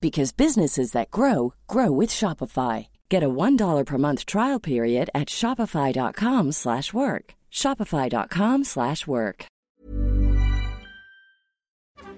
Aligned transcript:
because 0.00 0.32
businesses 0.32 0.92
that 0.92 1.10
grow 1.10 1.52
grow 1.66 1.90
with 1.90 2.10
Shopify. 2.10 2.86
Get 3.10 3.22
a 3.22 3.28
$1 3.28 3.84
per 3.84 3.98
month 3.98 4.24
trial 4.24 4.58
period 4.58 5.10
at 5.14 5.28
shopify.com/work. 5.28 7.34
shopify.com/work. 7.50 9.50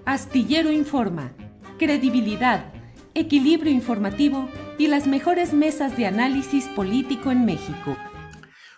Astillero 0.05 0.69
Informa, 0.69 1.33
credibilidad, 1.79 2.73
equilibrio 3.13 3.71
informativo 3.71 4.49
y 4.77 4.87
las 4.87 5.07
mejores 5.07 5.53
mesas 5.53 5.95
de 5.95 6.05
análisis 6.05 6.65
político 6.75 7.31
en 7.31 7.45
México. 7.45 7.95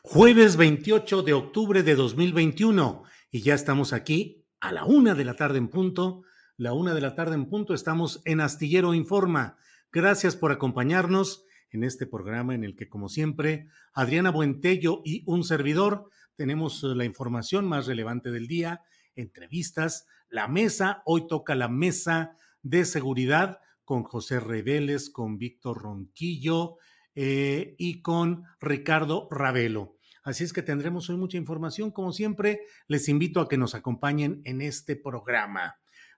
Jueves 0.03 0.56
28 0.56 1.23
de 1.23 1.34
octubre 1.34 1.81
de 1.81 1.95
2021 1.95 3.06
y 3.31 3.42
ya 3.42 3.56
estamos 3.56 3.92
aquí 3.92 4.45
a 4.59 4.72
la 4.72 4.86
una 4.86 5.16
de 5.16 5.25
la 5.25 5.36
tarde 5.36 5.58
en 5.58 5.69
punto. 5.69 6.22
La 6.58 6.72
una 6.72 6.94
de 6.94 7.02
la 7.02 7.16
tarde 7.16 7.36
en 7.36 7.50
punto 7.50 7.73
estamos 7.73 8.22
en 8.23 8.39
Astillero 8.39 8.94
Informa. 8.94 9.58
Gracias 9.92 10.38
por 10.38 10.53
acompañarnos 10.53 11.44
en 11.70 11.84
este 11.84 12.08
programa 12.08 12.56
en 12.56 12.64
el 12.64 12.78
que, 12.78 12.88
como 12.88 13.09
siempre, 13.09 13.67
Adriana 13.94 14.31
Buentello 14.31 15.02
y 15.03 15.23
un 15.25 15.44
servidor 15.44 16.09
tenemos 16.38 16.81
la 16.81 17.03
información 17.03 17.67
más 17.67 17.88
relevante 17.88 18.31
del 18.31 18.47
día, 18.47 18.84
entrevistas, 19.17 20.08
la 20.30 20.47
mesa. 20.47 21.02
Hoy 21.03 21.28
toca 21.28 21.56
la 21.56 21.67
mesa 21.67 22.38
de 22.64 22.86
seguridad 22.86 23.59
con 23.84 24.03
José 24.03 24.40
Reveles, 24.40 25.09
con 25.09 25.38
Víctor 25.38 25.81
Ronquillo 25.81 26.78
eh, 27.16 27.75
y 27.78 28.02
con 28.02 28.45
Ricardo 28.62 29.28
Ravelo. 29.30 29.97
Así 30.23 30.45
es 30.45 30.53
que 30.53 30.62
tendremos 30.62 31.09
hoy 31.09 31.17
mucha 31.17 31.36
información. 31.36 31.92
Como 31.92 32.14
siempre, 32.14 32.62
les 32.88 33.09
invito 33.09 33.42
a 33.42 33.50
que 33.50 33.58
nos 33.58 33.75
acompañen 33.75 34.41
en 34.46 34.62
este 34.62 34.96
programa. 34.96 35.75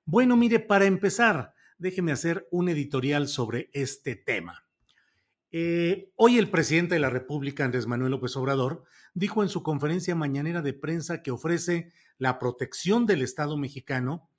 Bueno, 0.10 0.38
mire, 0.38 0.62
para 0.62 0.86
empezar, 0.86 1.54
déjeme 1.78 2.14
hacer 2.14 2.48
un 2.50 2.70
editorial 2.70 3.28
sobre 3.28 3.70
este 3.74 4.16
tema. 4.16 4.64
Eh, 5.52 6.14
hoy 6.16 6.38
el 6.38 6.50
presidente 6.50 6.94
de 6.96 7.02
la 7.02 7.10
República, 7.10 7.66
Andrés 7.66 7.88
Manuel 7.88 8.12
López 8.12 8.34
Obrador, 8.38 8.86
dijo 9.14 9.44
en 9.44 9.50
su 9.50 9.64
conferencia 9.64 10.16
mañanera 10.16 10.62
de 10.62 10.72
prensa 10.72 11.22
que 11.22 11.32
ofrece 11.32 11.92
la 12.20 12.40
protección 12.40 13.06
del 13.06 13.22
Estado 13.22 13.58
mexicano 13.58 14.30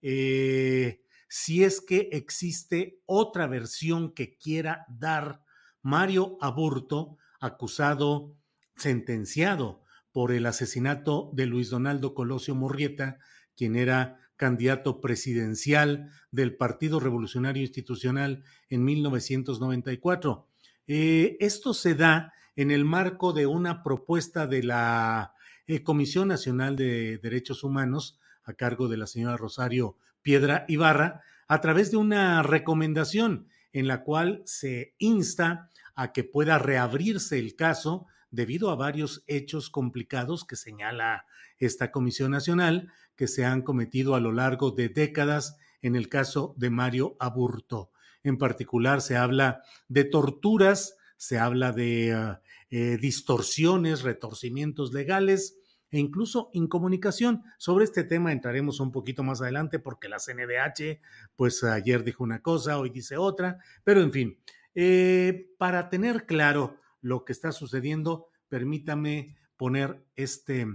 eh, 0.00 1.02
si 1.28 1.62
es 1.62 1.82
que 1.82 2.08
existe 2.12 3.02
otra 3.04 3.46
versión 3.46 4.14
que 4.14 4.38
quiera 4.38 4.86
dar 4.88 5.42
Mario 5.82 6.38
Aburto, 6.40 7.18
acusado, 7.38 8.34
sentenciado 8.76 9.82
por 10.10 10.32
el 10.32 10.46
asesinato 10.46 11.30
de 11.34 11.44
Luis 11.44 11.68
Donaldo 11.68 12.14
Colosio 12.14 12.54
Morrieta, 12.54 13.18
quien 13.54 13.76
era 13.76 14.27
candidato 14.38 15.02
presidencial 15.02 16.10
del 16.30 16.56
Partido 16.56 17.00
Revolucionario 17.00 17.62
Institucional 17.62 18.44
en 18.70 18.84
1994. 18.84 20.46
Eh, 20.86 21.36
esto 21.40 21.74
se 21.74 21.94
da 21.94 22.32
en 22.56 22.70
el 22.70 22.86
marco 22.86 23.34
de 23.34 23.46
una 23.46 23.82
propuesta 23.82 24.46
de 24.46 24.62
la 24.62 25.34
eh, 25.66 25.82
Comisión 25.82 26.28
Nacional 26.28 26.76
de 26.76 27.18
Derechos 27.18 27.62
Humanos 27.62 28.18
a 28.44 28.54
cargo 28.54 28.88
de 28.88 28.96
la 28.96 29.06
señora 29.06 29.36
Rosario 29.36 29.96
Piedra 30.22 30.64
Ibarra, 30.68 31.20
a 31.46 31.60
través 31.60 31.90
de 31.90 31.98
una 31.98 32.42
recomendación 32.42 33.48
en 33.72 33.86
la 33.86 34.02
cual 34.02 34.42
se 34.46 34.94
insta 34.98 35.68
a 35.94 36.12
que 36.12 36.24
pueda 36.24 36.58
reabrirse 36.58 37.38
el 37.38 37.54
caso 37.56 38.06
debido 38.30 38.70
a 38.70 38.76
varios 38.76 39.24
hechos 39.26 39.68
complicados 39.68 40.44
que 40.44 40.56
señala 40.56 41.26
esta 41.58 41.90
Comisión 41.90 42.30
Nacional 42.30 42.92
que 43.18 43.26
se 43.26 43.44
han 43.44 43.62
cometido 43.62 44.14
a 44.14 44.20
lo 44.20 44.32
largo 44.32 44.70
de 44.70 44.88
décadas 44.88 45.58
en 45.82 45.96
el 45.96 46.08
caso 46.08 46.54
de 46.56 46.70
Mario 46.70 47.16
Aburto. 47.18 47.90
En 48.22 48.38
particular, 48.38 49.02
se 49.02 49.16
habla 49.16 49.62
de 49.88 50.04
torturas, 50.04 50.96
se 51.16 51.36
habla 51.36 51.72
de 51.72 52.12
ah, 52.12 52.40
eh, 52.70 52.96
distorsiones, 52.96 54.02
retorcimientos 54.02 54.92
legales 54.92 55.58
e 55.90 55.98
incluso 55.98 56.48
incomunicación. 56.52 57.42
Sobre 57.58 57.84
este 57.84 58.04
tema 58.04 58.30
entraremos 58.30 58.78
un 58.78 58.92
poquito 58.92 59.24
más 59.24 59.42
adelante 59.42 59.80
porque 59.80 60.08
la 60.08 60.18
CNDH, 60.18 61.00
pues 61.34 61.64
ayer 61.64 62.04
dijo 62.04 62.22
una 62.22 62.40
cosa, 62.40 62.78
hoy 62.78 62.90
dice 62.90 63.16
otra, 63.16 63.58
pero 63.82 64.00
en 64.00 64.12
fin, 64.12 64.38
eh, 64.76 65.50
para 65.58 65.88
tener 65.88 66.24
claro 66.24 66.78
lo 67.00 67.24
que 67.24 67.32
está 67.32 67.50
sucediendo, 67.50 68.28
permítame 68.48 69.36
poner 69.56 70.04
este, 70.14 70.68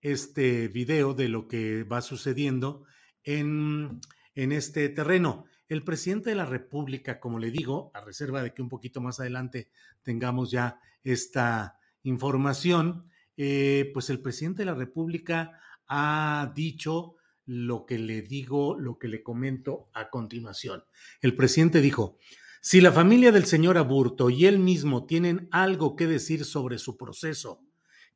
este 0.00 0.68
video 0.68 1.14
de 1.14 1.28
lo 1.28 1.48
que 1.48 1.84
va 1.84 2.00
sucediendo 2.00 2.84
en, 3.22 4.00
en 4.34 4.52
este 4.52 4.88
terreno. 4.88 5.44
El 5.68 5.84
presidente 5.84 6.30
de 6.30 6.36
la 6.36 6.46
República, 6.46 7.20
como 7.20 7.38
le 7.38 7.50
digo, 7.50 7.90
a 7.94 8.00
reserva 8.00 8.42
de 8.42 8.52
que 8.52 8.62
un 8.62 8.68
poquito 8.68 9.00
más 9.00 9.20
adelante 9.20 9.70
tengamos 10.02 10.50
ya 10.50 10.80
esta 11.04 11.78
información, 12.02 13.06
eh, 13.36 13.90
pues 13.94 14.10
el 14.10 14.20
presidente 14.20 14.62
de 14.62 14.66
la 14.66 14.74
República 14.74 15.52
ha 15.86 16.52
dicho 16.54 17.16
lo 17.46 17.86
que 17.86 17.98
le 17.98 18.22
digo, 18.22 18.78
lo 18.78 18.98
que 18.98 19.08
le 19.08 19.22
comento 19.22 19.90
a 19.92 20.10
continuación. 20.10 20.84
El 21.20 21.34
presidente 21.34 21.80
dijo, 21.80 22.18
si 22.60 22.80
la 22.80 22.92
familia 22.92 23.32
del 23.32 23.46
señor 23.46 23.78
Aburto 23.78 24.28
y 24.28 24.46
él 24.46 24.58
mismo 24.58 25.06
tienen 25.06 25.48
algo 25.50 25.96
que 25.96 26.06
decir 26.06 26.44
sobre 26.44 26.78
su 26.78 26.96
proceso, 26.96 27.64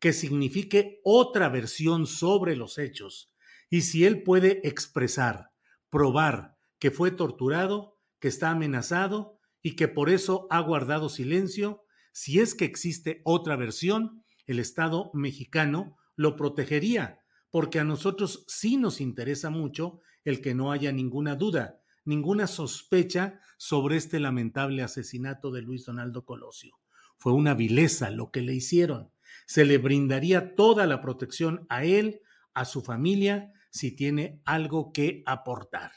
que 0.05 0.13
signifique 0.13 1.01
otra 1.03 1.49
versión 1.49 2.07
sobre 2.07 2.57
los 2.57 2.77
hechos, 2.77 3.33
y 3.71 3.81
si 3.81 4.05
él 4.05 4.23
puede 4.23 4.61
expresar, 4.69 5.53
probar 5.89 6.59
que 6.79 6.91
fue 6.91 7.11
torturado, 7.11 7.97
que 8.21 8.29
está 8.29 8.51
amenazado 8.51 9.41
y 9.63 9.77
que 9.77 9.89
por 9.89 10.11
eso 10.11 10.47
ha 10.51 10.61
guardado 10.61 11.09
silencio, 11.09 11.87
si 12.13 12.39
es 12.39 12.55
que 12.55 12.67
existe 12.67 13.23
otra 13.25 13.57
versión, 13.57 14.23
el 14.45 14.59
Estado 14.59 15.11
mexicano 15.15 15.97
lo 16.17 16.37
protegería, 16.37 17.21
porque 17.49 17.81
a 17.81 17.85
nosotros 17.85 18.45
sí 18.47 18.77
nos 18.77 19.01
interesa 19.01 19.49
mucho 19.49 20.01
el 20.23 20.43
que 20.43 20.55
no 20.55 20.71
haya 20.71 20.93
ninguna 20.93 21.35
duda, 21.35 21.81
ninguna 22.05 22.47
sospecha 22.47 23.41
sobre 23.57 23.97
este 23.97 24.21
lamentable 24.21 24.83
asesinato 24.83 25.51
de 25.51 25.63
Luis 25.63 25.87
Donaldo 25.87 26.27
Colosio. 26.27 26.77
Fue 27.17 27.33
una 27.33 27.55
vileza 27.55 28.11
lo 28.11 28.31
que 28.31 28.43
le 28.43 28.53
hicieron. 28.53 29.14
Se 29.47 29.65
le 29.65 29.79
brindaría 29.79 30.55
toda 30.55 30.87
la 30.87 31.01
protección 31.01 31.67
a 31.69 31.85
él, 31.85 32.21
a 32.55 32.65
su 32.65 32.83
familia, 32.83 33.53
si 33.71 33.95
tiene 33.95 34.41
algo 34.45 34.93
que 34.93 35.23
aportar. 35.27 35.93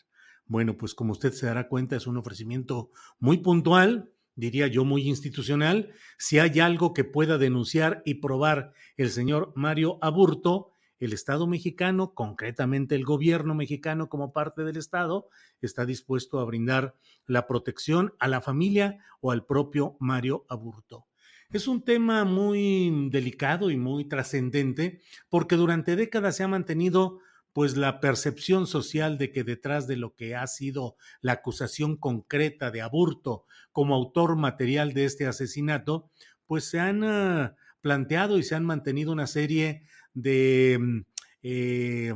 Bueno, 0.45 0.77
pues 0.77 0.95
como 0.95 1.11
usted 1.11 1.33
se 1.33 1.45
dará 1.45 1.67
cuenta, 1.67 1.95
es 1.95 2.07
un 2.07 2.17
ofrecimiento 2.17 2.91
muy 3.19 3.37
puntual, 3.39 4.11
diría 4.35 4.67
yo, 4.67 4.85
muy 4.85 5.07
institucional. 5.07 5.93
Si 6.17 6.39
hay 6.39 6.59
algo 6.59 6.93
que 6.93 7.03
pueda 7.03 7.37
denunciar 7.37 8.01
y 8.05 8.15
probar 8.15 8.73
el 8.95 9.09
señor 9.09 9.51
Mario 9.55 9.97
Aburto, 10.01 10.71
el 10.99 11.13
Estado 11.13 11.47
mexicano, 11.47 12.13
concretamente 12.13 12.95
el 12.95 13.03
gobierno 13.03 13.53
mexicano 13.53 14.09
como 14.09 14.31
parte 14.31 14.63
del 14.63 14.77
Estado, 14.77 15.29
está 15.61 15.85
dispuesto 15.85 16.39
a 16.39 16.45
brindar 16.45 16.95
la 17.25 17.45
protección 17.45 18.13
a 18.19 18.27
la 18.27 18.41
familia 18.41 18.99
o 19.19 19.31
al 19.31 19.45
propio 19.45 19.97
Mario 19.99 20.45
Aburto. 20.49 21.06
Es 21.49 21.69
un 21.69 21.81
tema 21.85 22.25
muy 22.25 23.09
delicado 23.09 23.71
y 23.71 23.77
muy 23.77 24.03
trascendente 24.05 24.99
porque 25.29 25.55
durante 25.55 25.95
décadas 25.95 26.35
se 26.35 26.43
ha 26.43 26.47
mantenido 26.49 27.21
pues 27.53 27.77
la 27.77 28.01
percepción 28.01 28.67
social 28.67 29.17
de 29.17 29.31
que 29.31 29.45
detrás 29.45 29.87
de 29.87 29.95
lo 29.95 30.13
que 30.13 30.35
ha 30.35 30.45
sido 30.45 30.97
la 31.21 31.33
acusación 31.33 31.95
concreta 31.95 32.69
de 32.69 32.81
Aburto 32.81 33.45
como 33.71 33.95
autor 33.95 34.35
material 34.35 34.93
de 34.93 35.05
este 35.05 35.25
asesinato, 35.25 36.11
pues 36.45 36.65
se 36.65 36.79
han 36.81 37.03
uh, 37.03 37.55
planteado 37.79 38.37
y 38.37 38.43
se 38.43 38.55
han 38.55 38.65
mantenido 38.65 39.13
una 39.13 39.25
serie 39.25 39.83
de 40.13 40.77
mm, 40.79 40.99
eh, 41.43 42.13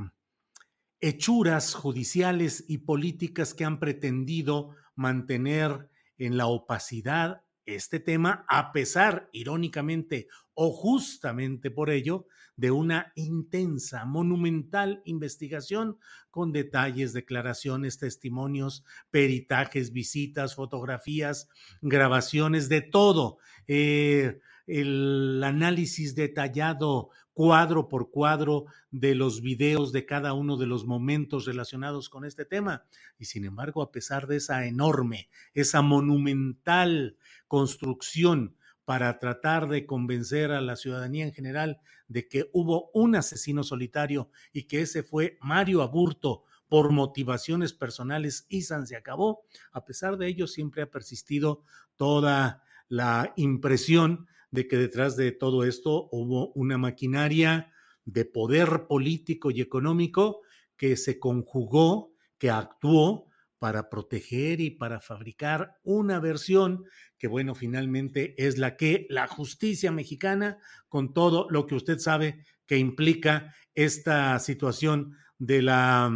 hechuras 1.00 1.74
judiciales 1.74 2.66
y 2.68 2.80
políticas 2.80 3.54
que 3.54 3.64
han 3.64 3.80
pretendido 3.80 4.76
mantener 4.96 5.90
en 6.18 6.36
la 6.38 6.48
opacidad 6.48 7.44
este 7.76 8.00
tema, 8.00 8.46
a 8.48 8.72
pesar, 8.72 9.30
irónicamente 9.32 10.28
o 10.54 10.72
justamente 10.72 11.72
por 11.72 11.90
ello, 11.90 12.28
de 12.56 12.72
una 12.72 13.12
intensa, 13.16 14.06
monumental 14.06 15.02
investigación 15.06 15.98
con 16.30 16.52
detalles, 16.52 17.14
declaraciones, 17.14 17.98
testimonios, 17.98 18.84
peritajes, 19.10 19.92
visitas, 19.94 20.56
fotografías, 20.56 21.50
grabaciones, 21.82 22.70
de 22.70 22.82
todo. 22.82 23.38
Eh, 23.68 24.40
el 24.68 25.42
análisis 25.44 26.16
detallado 26.16 27.10
cuadro 27.34 27.88
por 27.88 28.12
cuadro 28.12 28.66
de 28.90 29.16
los 29.16 29.42
videos 29.42 29.92
de 29.92 30.06
cada 30.06 30.34
uno 30.34 30.58
de 30.58 30.68
los 30.68 30.86
momentos 30.86 31.46
relacionados 31.46 32.10
con 32.10 32.26
este 32.26 32.46
tema. 32.46 32.86
Y 33.18 33.26
sin 33.26 33.46
embargo, 33.46 33.82
a 33.82 33.92
pesar 33.92 34.28
de 34.28 34.38
esa 34.38 34.66
enorme, 34.66 35.30
esa 35.54 35.82
monumental 35.82 37.18
construcción 37.48 38.56
para 38.86 39.20
tratar 39.20 39.70
de 39.70 39.86
convencer 39.86 40.52
a 40.52 40.62
la 40.62 40.76
ciudadanía 40.76 41.26
en 41.26 41.34
general 41.34 41.80
de 42.08 42.28
que 42.28 42.50
hubo 42.52 42.90
un 42.94 43.16
asesino 43.16 43.64
solitario 43.64 44.30
y 44.52 44.64
que 44.64 44.82
ese 44.82 45.04
fue 45.04 45.38
Mario 45.42 45.82
Aburto 45.82 46.44
por 46.68 46.92
motivaciones 46.92 47.74
personales 47.74 48.46
y 48.50 48.64
San 48.64 48.88
se 48.88 48.96
acabó. 48.96 49.44
A 49.72 49.86
pesar 49.86 50.18
de 50.18 50.28
ello, 50.28 50.48
siempre 50.48 50.82
ha 50.82 50.90
persistido 50.90 51.64
toda 51.96 52.64
la 52.88 53.34
impresión 53.36 54.28
de 54.52 54.68
que 54.68 54.78
detrás 54.78 55.16
de 55.16 55.32
todo 55.32 55.64
esto 55.64 56.10
hubo 56.12 56.52
una 56.54 56.78
maquinaria 56.78 57.72
de 58.06 58.26
poder 58.26 58.86
político 58.88 59.52
y 59.52 59.62
económico 59.62 60.42
que 60.76 60.98
se 60.98 61.20
conjugó, 61.20 62.14
que 62.38 62.50
actuó 62.50 63.28
para 63.60 63.90
proteger 63.90 64.60
y 64.60 64.72
para 64.72 65.00
fabricar 65.00 65.76
una 65.84 66.20
versión 66.20 66.86
que, 67.18 67.28
bueno, 67.28 67.54
finalmente 67.54 68.34
es 68.44 68.58
la 68.58 68.76
que 68.76 69.06
la 69.10 69.28
justicia 69.28 69.92
mexicana, 69.92 70.58
con 70.90 71.14
todo 71.14 71.48
lo 71.50 71.68
que 71.68 71.76
usted 71.76 72.00
sabe 72.00 72.44
que 72.66 72.78
implica 72.78 73.54
esta 73.76 74.40
situación 74.40 75.16
de 75.38 75.62
la 75.62 76.12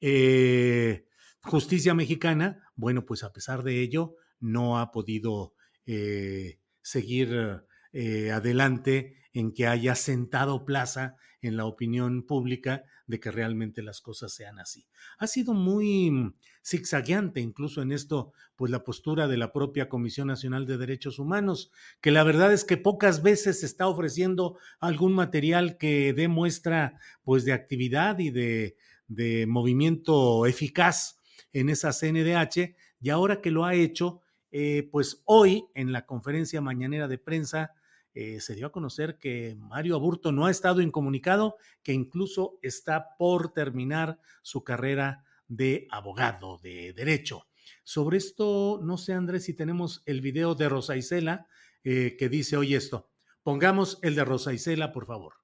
eh, 0.00 1.06
justicia 1.42 1.94
mexicana, 1.94 2.68
bueno, 2.74 3.06
pues 3.06 3.22
a 3.22 3.32
pesar 3.32 3.62
de 3.62 3.80
ello, 3.80 4.16
no 4.40 4.80
ha 4.80 4.90
podido 4.90 5.54
eh, 5.86 6.58
seguir 6.82 7.64
eh, 7.92 8.30
adelante 8.30 9.16
en 9.32 9.52
que 9.52 9.66
haya 9.66 9.94
sentado 9.94 10.64
plaza 10.64 11.16
en 11.40 11.56
la 11.56 11.64
opinión 11.64 12.22
pública 12.22 12.84
de 13.06 13.18
que 13.18 13.30
realmente 13.30 13.82
las 13.82 14.00
cosas 14.00 14.32
sean 14.32 14.58
así. 14.58 14.86
Ha 15.18 15.26
sido 15.26 15.54
muy 15.54 16.10
mm, 16.10 16.34
zigzagueante 16.64 17.40
incluso 17.40 17.82
en 17.82 17.92
esto, 17.92 18.32
pues 18.56 18.70
la 18.70 18.84
postura 18.84 19.28
de 19.28 19.36
la 19.36 19.52
propia 19.52 19.88
Comisión 19.88 20.28
Nacional 20.28 20.66
de 20.66 20.78
Derechos 20.78 21.18
Humanos, 21.18 21.70
que 22.00 22.12
la 22.12 22.22
verdad 22.22 22.52
es 22.52 22.64
que 22.64 22.76
pocas 22.76 23.22
veces 23.22 23.64
está 23.64 23.88
ofreciendo 23.88 24.56
algún 24.80 25.12
material 25.12 25.76
que 25.76 26.12
dé 26.12 26.28
muestra 26.28 26.98
pues 27.24 27.44
de 27.44 27.52
actividad 27.52 28.18
y 28.20 28.30
de, 28.30 28.76
de 29.08 29.46
movimiento 29.46 30.46
eficaz 30.46 31.20
en 31.52 31.68
esa 31.68 31.92
CNDH, 31.92 32.74
y 33.00 33.10
ahora 33.10 33.40
que 33.40 33.50
lo 33.50 33.64
ha 33.64 33.74
hecho, 33.74 34.21
eh, 34.52 34.86
pues 34.92 35.22
hoy 35.24 35.64
en 35.74 35.92
la 35.92 36.04
conferencia 36.04 36.60
mañanera 36.60 37.08
de 37.08 37.16
prensa 37.16 37.72
eh, 38.14 38.40
se 38.40 38.54
dio 38.54 38.66
a 38.66 38.72
conocer 38.72 39.18
que 39.18 39.56
Mario 39.58 39.96
Aburto 39.96 40.30
no 40.32 40.44
ha 40.44 40.50
estado 40.50 40.82
incomunicado, 40.82 41.56
que 41.82 41.94
incluso 41.94 42.58
está 42.60 43.16
por 43.16 43.54
terminar 43.54 44.18
su 44.42 44.62
carrera 44.62 45.24
de 45.48 45.88
abogado 45.90 46.58
de 46.58 46.92
derecho. 46.92 47.46
Sobre 47.82 48.18
esto, 48.18 48.80
no 48.82 48.98
sé, 48.98 49.14
Andrés, 49.14 49.44
si 49.44 49.54
tenemos 49.54 50.02
el 50.04 50.20
video 50.20 50.54
de 50.54 50.68
Rosa 50.68 50.96
Isela 50.96 51.46
eh, 51.82 52.16
que 52.18 52.28
dice 52.28 52.58
hoy 52.58 52.74
esto. 52.74 53.08
Pongamos 53.42 53.98
el 54.02 54.14
de 54.14 54.24
Rosa 54.26 54.52
Isela, 54.52 54.92
por 54.92 55.06
favor. 55.06 55.34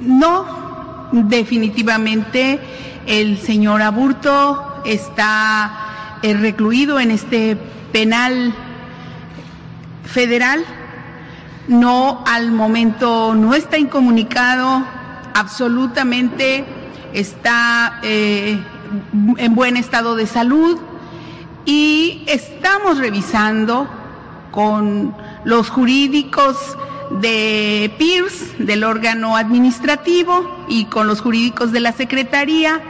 No, 0.00 1.08
definitivamente 1.12 2.58
el 3.06 3.38
señor 3.38 3.80
Aburto 3.80 4.82
está 4.84 6.18
recluido 6.22 6.98
en 7.00 7.12
este 7.12 7.56
penal 7.92 8.54
federal, 10.04 10.64
no 11.68 12.22
al 12.26 12.50
momento 12.50 13.34
no 13.34 13.54
está 13.54 13.78
incomunicado, 13.78 14.84
absolutamente 15.34 16.64
está 17.12 18.00
eh, 18.02 18.58
en 19.36 19.54
buen 19.54 19.76
estado 19.76 20.16
de 20.16 20.26
salud 20.26 20.78
y 21.64 22.24
estamos 22.26 22.98
revisando 22.98 23.88
con 24.50 25.14
los 25.44 25.70
jurídicos 25.70 26.56
de 27.10 27.92
PIRS, 27.98 28.58
del 28.58 28.84
órgano 28.84 29.36
administrativo, 29.36 30.64
y 30.68 30.84
con 30.86 31.06
los 31.06 31.20
jurídicos 31.20 31.72
de 31.72 31.80
la 31.80 31.92
Secretaría, 31.92 32.80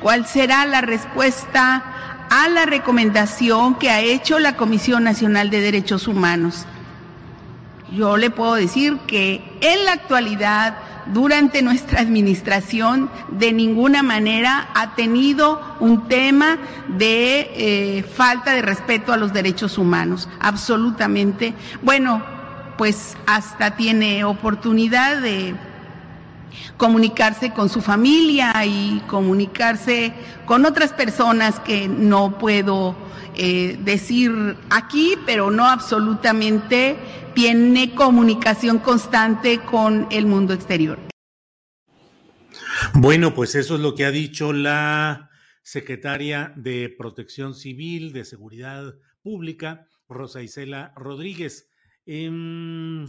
cuál 0.00 0.26
será 0.26 0.64
la 0.66 0.80
respuesta 0.80 1.93
a 2.34 2.48
la 2.48 2.66
recomendación 2.66 3.76
que 3.76 3.90
ha 3.90 4.00
hecho 4.00 4.40
la 4.40 4.56
Comisión 4.56 5.04
Nacional 5.04 5.50
de 5.50 5.60
Derechos 5.60 6.08
Humanos. 6.08 6.66
Yo 7.92 8.16
le 8.16 8.28
puedo 8.30 8.56
decir 8.56 8.98
que 9.06 9.40
en 9.60 9.84
la 9.84 9.92
actualidad, 9.92 10.76
durante 11.06 11.62
nuestra 11.62 12.00
administración, 12.00 13.08
de 13.28 13.52
ninguna 13.52 14.02
manera 14.02 14.68
ha 14.74 14.96
tenido 14.96 15.76
un 15.78 16.08
tema 16.08 16.58
de 16.88 17.52
eh, 17.54 18.02
falta 18.02 18.50
de 18.50 18.62
respeto 18.62 19.12
a 19.12 19.16
los 19.16 19.32
derechos 19.32 19.78
humanos. 19.78 20.28
Absolutamente. 20.40 21.54
Bueno, 21.82 22.20
pues 22.76 23.16
hasta 23.26 23.76
tiene 23.76 24.24
oportunidad 24.24 25.18
de 25.18 25.54
comunicarse 26.76 27.52
con 27.52 27.68
su 27.68 27.80
familia 27.80 28.52
y 28.64 29.02
comunicarse 29.06 30.12
con 30.46 30.64
otras 30.66 30.92
personas 30.92 31.60
que 31.60 31.88
no 31.88 32.38
puedo 32.38 32.96
eh, 33.36 33.76
decir 33.80 34.56
aquí, 34.70 35.16
pero 35.26 35.50
no 35.50 35.66
absolutamente 35.66 36.96
tiene 37.34 37.94
comunicación 37.94 38.78
constante 38.78 39.58
con 39.58 40.06
el 40.10 40.26
mundo 40.26 40.54
exterior. 40.54 40.98
Bueno, 42.92 43.34
pues 43.34 43.54
eso 43.54 43.74
es 43.74 43.80
lo 43.80 43.94
que 43.94 44.04
ha 44.04 44.10
dicho 44.10 44.52
la 44.52 45.30
secretaria 45.62 46.52
de 46.56 46.94
Protección 46.96 47.54
Civil, 47.54 48.12
de 48.12 48.24
Seguridad 48.24 48.94
Pública, 49.22 49.88
Rosa 50.08 50.42
Isela 50.42 50.92
Rodríguez. 50.94 51.70
Em, 52.06 53.06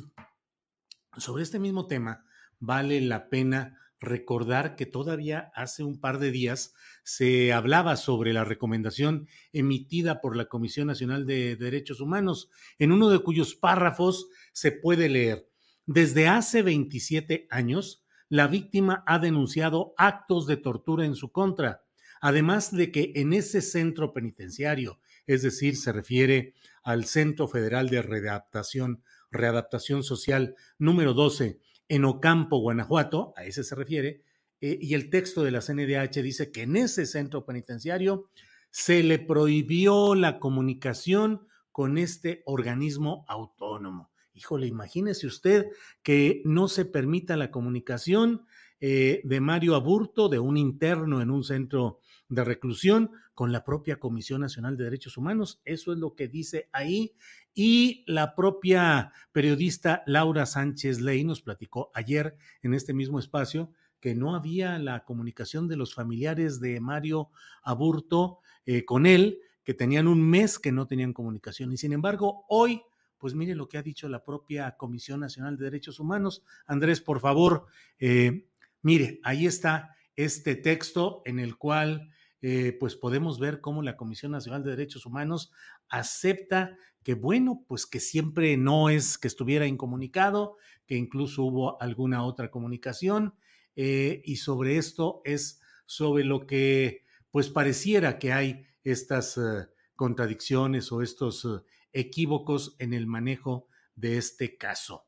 sobre 1.18 1.44
este 1.44 1.60
mismo 1.60 1.86
tema, 1.88 2.26
vale 2.60 3.02
la 3.02 3.30
pena 3.30 3.80
recordar 4.00 4.76
que 4.76 4.86
todavía 4.86 5.52
hace 5.56 5.84
un 5.84 6.00
par 6.00 6.20
de 6.20 6.32
días 6.32 6.74
se 7.04 7.54
hablaba 7.54 7.96
sobre 7.96 8.34
la 8.34 8.44
recomendación 8.44 9.28
emitida 9.54 10.22
por 10.22 10.36
la 10.36 10.46
Comisión 10.46 10.88
Nacional 10.88 11.26
de 11.26 11.56
Derechos 11.56 12.02
Humanos, 12.02 12.50
en 12.78 12.92
uno 12.92 13.10
de 13.10 13.20
cuyos 13.20 13.56
párrafos 13.56 14.28
se 14.54 14.72
puede 14.72 15.10
leer, 15.10 15.48
desde 15.88 16.28
hace 16.28 16.64
27 16.64 17.48
años, 17.52 18.04
la 18.28 18.48
víctima 18.48 19.04
ha 19.06 19.20
denunciado 19.20 19.94
actos 19.98 20.48
de 20.48 20.58
tortura 20.58 21.06
en 21.06 21.14
su 21.14 21.32
contra, 21.32 21.84
además 22.22 22.76
de 22.76 22.92
que 22.92 23.12
en 23.16 23.34
ese 23.34 23.62
centro 23.62 24.12
penitenciario, 24.12 25.00
es 25.28 25.44
decir, 25.44 25.78
se 25.78 25.92
refiere 25.92 26.56
al 26.82 27.06
Centro 27.06 27.48
Federal 27.48 27.90
de 27.90 28.02
Readaptación, 28.02 29.04
Readaptación 29.30 30.02
Social 30.02 30.56
número 30.80 31.14
12, 31.14 31.60
en 31.88 32.06
Ocampo, 32.06 32.60
Guanajuato, 32.60 33.34
a 33.36 33.46
ese 33.46 33.64
se 33.64 33.76
refiere, 33.76 34.22
eh, 34.62 34.78
y 34.82 34.94
el 34.94 35.10
texto 35.10 35.44
de 35.44 35.52
la 35.52 35.62
CNDH 35.62 36.22
dice 36.22 36.52
que 36.52 36.64
en 36.64 36.76
ese 36.76 37.06
centro 37.06 37.46
penitenciario 37.46 38.30
se 38.72 39.04
le 39.04 39.20
prohibió 39.20 40.16
la 40.16 40.40
comunicación 40.40 41.48
con 41.72 41.98
este 41.98 42.42
organismo 42.46 43.26
autónomo. 43.28 44.12
Híjole, 44.34 44.68
imagínese 44.68 45.28
usted 45.28 45.68
que 46.04 46.42
no 46.46 46.68
se 46.68 46.86
permita 46.86 47.38
la 47.38 47.52
comunicación 47.52 48.46
eh, 48.82 49.22
de 49.24 49.40
Mario 49.40 49.76
Aburto, 49.76 50.28
de 50.28 50.40
un 50.40 50.58
interno 50.58 51.22
en 51.22 51.32
un 51.32 51.44
centro 51.44 52.00
de 52.28 52.44
reclusión, 52.44 53.12
con 53.34 53.52
la 53.52 53.64
propia 53.64 53.98
Comisión 53.98 54.42
Nacional 54.42 54.78
de 54.78 54.86
Derechos 54.86 55.18
Humanos. 55.18 55.62
Eso 55.66 55.94
es 55.94 56.00
lo 56.00 56.16
que 56.16 56.28
dice 56.28 56.70
ahí. 56.72 57.14
Y 57.56 58.04
la 58.06 58.36
propia 58.36 59.14
periodista 59.32 60.04
Laura 60.06 60.46
Sánchez 60.46 61.00
Ley 61.00 61.24
nos 61.24 61.42
platicó 61.42 61.90
ayer 61.96 62.36
en 62.62 62.74
este 62.74 62.94
mismo 62.94 63.18
espacio 63.18 63.72
que 64.02 64.14
no 64.14 64.36
había 64.36 64.78
la 64.78 65.06
comunicación 65.06 65.70
de 65.70 65.78
los 65.78 65.96
familiares 65.96 66.60
de 66.60 66.82
Mario 66.82 67.30
Aburto 67.64 68.40
eh, 68.66 68.84
con 68.84 69.06
él, 69.06 69.40
que 69.64 69.74
tenían 69.74 70.08
un 70.08 70.22
mes 70.22 70.60
que 70.60 70.74
no 70.74 70.86
tenían 70.86 71.14
comunicación. 71.14 71.72
Y 71.72 71.78
sin 71.78 71.94
embargo, 71.94 72.46
hoy, 72.50 72.84
pues 73.18 73.34
mire 73.34 73.56
lo 73.56 73.70
que 73.70 73.78
ha 73.78 73.82
dicho 73.82 74.10
la 74.10 74.24
propia 74.24 74.76
Comisión 74.78 75.22
Nacional 75.22 75.58
de 75.58 75.64
Derechos 75.64 76.00
Humanos. 76.00 76.44
Andrés, 76.68 77.00
por 77.00 77.22
favor, 77.22 77.68
eh, 77.98 78.48
mire, 78.82 79.22
ahí 79.24 79.48
está 79.48 79.96
este 80.16 80.56
texto 80.56 81.22
en 81.26 81.40
el 81.40 81.58
cual 81.58 82.12
eh, 82.48 82.78
pues 82.80 82.96
podemos 82.96 83.40
ver 83.40 83.60
cómo 83.60 83.82
la 83.82 83.98
Comisión 83.98 84.32
Nacional 84.32 84.64
de 84.64 84.70
Derechos 84.70 85.08
Humanos 85.08 85.52
acepta 85.90 86.78
que, 87.02 87.16
bueno, 87.16 87.66
pues 87.68 87.88
que 87.88 88.00
siempre 88.00 88.56
no 88.56 88.90
es 88.92 89.18
que 89.18 89.28
estuviera 89.28 89.66
incomunicado, 89.66 90.56
que 90.86 90.96
incluso 90.96 91.42
hubo 91.42 91.82
alguna 91.82 92.24
otra 92.24 92.52
comunicación, 92.52 93.34
eh, 93.76 94.22
y 94.26 94.36
sobre 94.36 94.78
esto 94.78 95.24
es 95.26 95.60
sobre 95.88 96.24
lo 96.24 96.46
que 96.46 97.04
pues 97.32 97.50
pareciera 97.50 98.20
que 98.20 98.32
hay 98.32 98.68
estas 98.84 99.40
eh, 99.40 99.68
contradicciones 99.96 100.92
o 100.92 101.02
estos 101.02 101.48
equívocos 101.94 102.76
en 102.78 102.94
el 102.94 103.08
manejo 103.08 103.70
de 103.96 104.20
este 104.20 104.56
caso. 104.56 105.08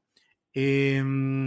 Em, 0.54 1.46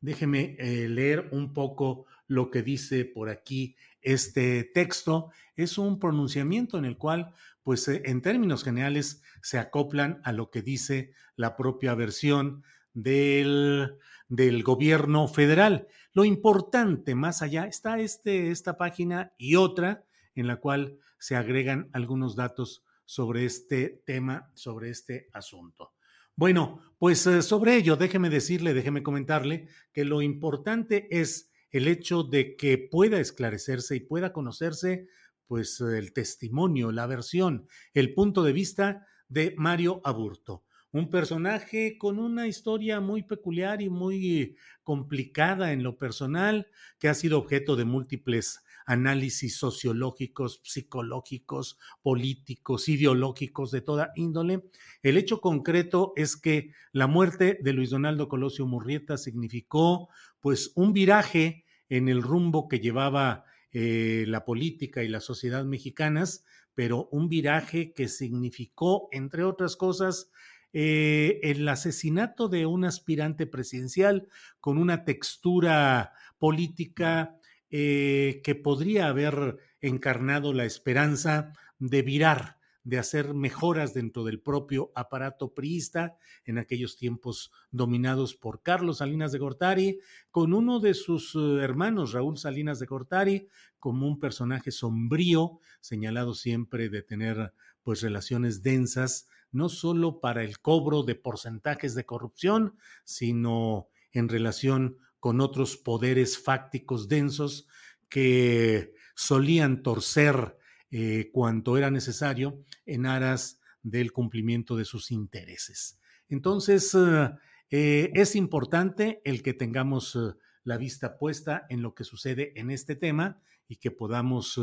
déjeme 0.00 0.56
leer 0.88 1.28
un 1.32 1.52
poco 1.52 2.06
lo 2.28 2.52
que 2.52 2.62
dice 2.62 3.04
por 3.04 3.30
aquí 3.30 3.74
este 4.02 4.64
texto. 4.64 5.30
Es 5.56 5.78
un 5.78 5.98
pronunciamiento 5.98 6.78
en 6.78 6.84
el 6.84 6.96
cual, 6.96 7.34
pues 7.62 7.88
eh, 7.88 8.02
en 8.04 8.22
términos 8.22 8.64
generales, 8.64 9.22
se 9.42 9.58
acoplan 9.58 10.20
a 10.24 10.32
lo 10.32 10.50
que 10.50 10.62
dice 10.62 11.12
la 11.36 11.56
propia 11.56 11.94
versión 11.94 12.62
del, 12.94 13.98
del 14.28 14.62
gobierno 14.62 15.28
federal. 15.28 15.88
Lo 16.12 16.24
importante 16.24 17.14
más 17.14 17.42
allá 17.42 17.66
está 17.66 17.98
este, 17.98 18.50
esta 18.50 18.76
página 18.76 19.32
y 19.38 19.56
otra 19.56 20.04
en 20.34 20.46
la 20.46 20.56
cual 20.56 20.98
se 21.18 21.36
agregan 21.36 21.90
algunos 21.92 22.36
datos 22.36 22.84
sobre 23.04 23.44
este 23.44 24.02
tema, 24.04 24.50
sobre 24.54 24.90
este 24.90 25.28
asunto. 25.32 25.94
Bueno, 26.36 26.80
pues 26.98 27.26
eh, 27.26 27.42
sobre 27.42 27.74
ello, 27.74 27.96
déjeme 27.96 28.30
decirle, 28.30 28.74
déjeme 28.74 29.02
comentarle 29.02 29.68
que 29.92 30.04
lo 30.04 30.22
importante 30.22 31.08
es 31.10 31.47
el 31.70 31.88
hecho 31.88 32.22
de 32.22 32.56
que 32.56 32.78
pueda 32.78 33.20
esclarecerse 33.20 33.96
y 33.96 34.00
pueda 34.00 34.32
conocerse 34.32 35.08
pues 35.46 35.80
el 35.80 36.12
testimonio, 36.12 36.92
la 36.92 37.06
versión, 37.06 37.68
el 37.94 38.12
punto 38.14 38.42
de 38.42 38.52
vista 38.52 39.06
de 39.28 39.54
Mario 39.56 40.00
Aburto, 40.04 40.64
un 40.92 41.10
personaje 41.10 41.96
con 41.98 42.18
una 42.18 42.46
historia 42.46 43.00
muy 43.00 43.22
peculiar 43.22 43.82
y 43.82 43.88
muy 43.88 44.56
complicada 44.82 45.72
en 45.72 45.82
lo 45.82 45.96
personal, 45.96 46.68
que 46.98 47.08
ha 47.08 47.14
sido 47.14 47.38
objeto 47.38 47.76
de 47.76 47.84
múltiples 47.84 48.62
análisis 48.88 49.58
sociológicos, 49.58 50.62
psicológicos, 50.64 51.78
políticos, 52.00 52.88
ideológicos 52.88 53.70
de 53.70 53.82
toda 53.82 54.12
índole. 54.16 54.64
El 55.02 55.18
hecho 55.18 55.42
concreto 55.42 56.14
es 56.16 56.38
que 56.38 56.72
la 56.92 57.06
muerte 57.06 57.58
de 57.62 57.74
Luis 57.74 57.90
Donaldo 57.90 58.28
Colosio 58.28 58.66
Murrieta 58.66 59.18
significó 59.18 60.08
pues 60.40 60.72
un 60.74 60.94
viraje 60.94 61.66
en 61.90 62.08
el 62.08 62.22
rumbo 62.22 62.66
que 62.66 62.80
llevaba 62.80 63.44
eh, 63.72 64.24
la 64.26 64.46
política 64.46 65.02
y 65.02 65.08
la 65.08 65.20
sociedad 65.20 65.66
mexicanas, 65.66 66.46
pero 66.74 67.10
un 67.12 67.28
viraje 67.28 67.92
que 67.92 68.08
significó, 68.08 69.08
entre 69.12 69.44
otras 69.44 69.76
cosas, 69.76 70.30
eh, 70.72 71.40
el 71.42 71.68
asesinato 71.68 72.48
de 72.48 72.64
un 72.64 72.86
aspirante 72.86 73.46
presidencial 73.46 74.28
con 74.60 74.78
una 74.78 75.04
textura 75.04 76.12
política 76.38 77.38
eh, 77.70 78.40
que 78.42 78.54
podría 78.54 79.08
haber 79.08 79.58
encarnado 79.80 80.52
la 80.52 80.64
esperanza 80.64 81.52
de 81.78 82.02
virar, 82.02 82.58
de 82.82 82.98
hacer 82.98 83.34
mejoras 83.34 83.92
dentro 83.92 84.24
del 84.24 84.40
propio 84.40 84.90
aparato 84.94 85.52
priista 85.52 86.16
en 86.44 86.56
aquellos 86.58 86.96
tiempos 86.96 87.52
dominados 87.70 88.34
por 88.34 88.62
Carlos 88.62 88.98
Salinas 88.98 89.32
de 89.32 89.38
Gortari, 89.38 90.00
con 90.30 90.54
uno 90.54 90.80
de 90.80 90.94
sus 90.94 91.34
eh, 91.34 91.62
hermanos, 91.62 92.12
Raúl 92.12 92.38
Salinas 92.38 92.78
de 92.78 92.86
Gortari, 92.86 93.48
como 93.78 94.08
un 94.08 94.18
personaje 94.18 94.70
sombrío, 94.70 95.60
señalado 95.80 96.34
siempre 96.34 96.88
de 96.88 97.02
tener 97.02 97.52
pues 97.82 98.00
relaciones 98.00 98.62
densas, 98.62 99.28
no 99.52 99.68
solo 99.68 100.20
para 100.20 100.42
el 100.42 100.60
cobro 100.60 101.02
de 101.02 101.14
porcentajes 101.14 101.94
de 101.94 102.06
corrupción, 102.06 102.76
sino 103.04 103.88
en 104.12 104.28
relación 104.28 104.98
con 105.20 105.40
otros 105.40 105.76
poderes 105.76 106.38
fácticos 106.38 107.08
densos 107.08 107.68
que 108.08 108.94
solían 109.14 109.82
torcer 109.82 110.56
eh, 110.90 111.30
cuanto 111.32 111.76
era 111.76 111.90
necesario 111.90 112.64
en 112.86 113.06
aras 113.06 113.60
del 113.82 114.12
cumplimiento 114.12 114.76
de 114.76 114.84
sus 114.84 115.10
intereses. 115.10 115.98
Entonces, 116.28 116.94
eh, 116.94 117.30
eh, 117.70 118.10
es 118.14 118.36
importante 118.36 119.20
el 119.24 119.42
que 119.42 119.54
tengamos 119.54 120.18
la 120.64 120.78
vista 120.78 121.18
puesta 121.18 121.66
en 121.68 121.82
lo 121.82 121.94
que 121.94 122.04
sucede 122.04 122.52
en 122.58 122.70
este 122.70 122.96
tema 122.96 123.40
y 123.66 123.76
que 123.76 123.90
podamos 123.90 124.58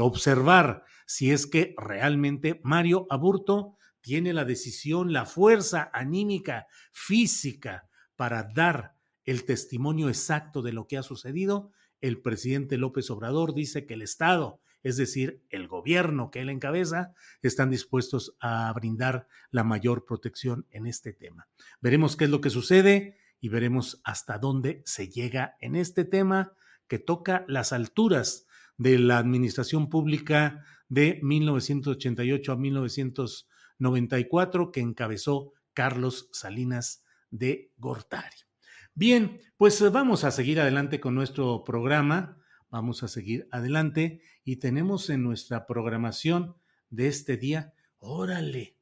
observar 0.00 0.84
si 1.04 1.30
es 1.30 1.46
que 1.46 1.74
realmente 1.76 2.60
Mario 2.64 3.06
Aburto 3.10 3.76
tiene 4.00 4.32
la 4.32 4.46
decisión, 4.46 5.12
la 5.12 5.26
fuerza 5.26 5.90
anímica, 5.92 6.66
física 6.92 7.88
para 8.16 8.48
dar 8.54 8.93
el 9.24 9.44
testimonio 9.44 10.08
exacto 10.08 10.62
de 10.62 10.72
lo 10.72 10.86
que 10.86 10.98
ha 10.98 11.02
sucedido, 11.02 11.72
el 12.00 12.20
presidente 12.20 12.76
López 12.76 13.10
Obrador 13.10 13.54
dice 13.54 13.86
que 13.86 13.94
el 13.94 14.02
Estado, 14.02 14.60
es 14.82 14.98
decir, 14.98 15.42
el 15.48 15.68
gobierno 15.68 16.30
que 16.30 16.40
él 16.40 16.50
encabeza, 16.50 17.14
están 17.42 17.70
dispuestos 17.70 18.36
a 18.40 18.70
brindar 18.74 19.26
la 19.50 19.64
mayor 19.64 20.04
protección 20.04 20.66
en 20.70 20.86
este 20.86 21.14
tema. 21.14 21.48
Veremos 21.80 22.16
qué 22.16 22.24
es 22.24 22.30
lo 22.30 22.42
que 22.42 22.50
sucede 22.50 23.16
y 23.40 23.48
veremos 23.48 24.02
hasta 24.04 24.38
dónde 24.38 24.82
se 24.84 25.08
llega 25.08 25.56
en 25.60 25.76
este 25.76 26.04
tema 26.04 26.52
que 26.88 26.98
toca 26.98 27.44
las 27.48 27.72
alturas 27.72 28.46
de 28.76 28.98
la 28.98 29.16
administración 29.18 29.88
pública 29.88 30.64
de 30.88 31.20
1988 31.22 32.52
a 32.52 32.56
1994 32.56 34.72
que 34.72 34.80
encabezó 34.80 35.52
Carlos 35.72 36.28
Salinas 36.32 37.04
de 37.30 37.72
Gortari. 37.76 38.36
Bien, 38.96 39.40
pues 39.56 39.80
eh, 39.80 39.88
vamos 39.88 40.22
a 40.22 40.30
seguir 40.30 40.60
adelante 40.60 41.00
con 41.00 41.16
nuestro 41.16 41.64
programa, 41.64 42.38
vamos 42.70 43.02
a 43.02 43.08
seguir 43.08 43.48
adelante 43.50 44.22
y 44.44 44.58
tenemos 44.58 45.10
en 45.10 45.24
nuestra 45.24 45.66
programación 45.66 46.54
de 46.90 47.08
este 47.08 47.36
día, 47.36 47.74
órale, 47.98 48.78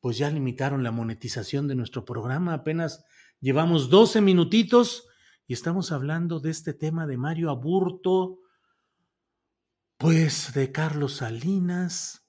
pues 0.00 0.16
ya 0.16 0.30
limitaron 0.30 0.82
la 0.82 0.90
monetización 0.90 1.68
de 1.68 1.74
nuestro 1.74 2.06
programa, 2.06 2.54
apenas 2.54 3.04
llevamos 3.38 3.90
12 3.90 4.22
minutitos 4.22 5.06
y 5.46 5.52
estamos 5.52 5.92
hablando 5.92 6.40
de 6.40 6.50
este 6.50 6.72
tema 6.72 7.06
de 7.06 7.18
Mario 7.18 7.50
Aburto, 7.50 8.38
pues 9.98 10.54
de 10.54 10.72
Carlos 10.72 11.16
Salinas. 11.16 12.26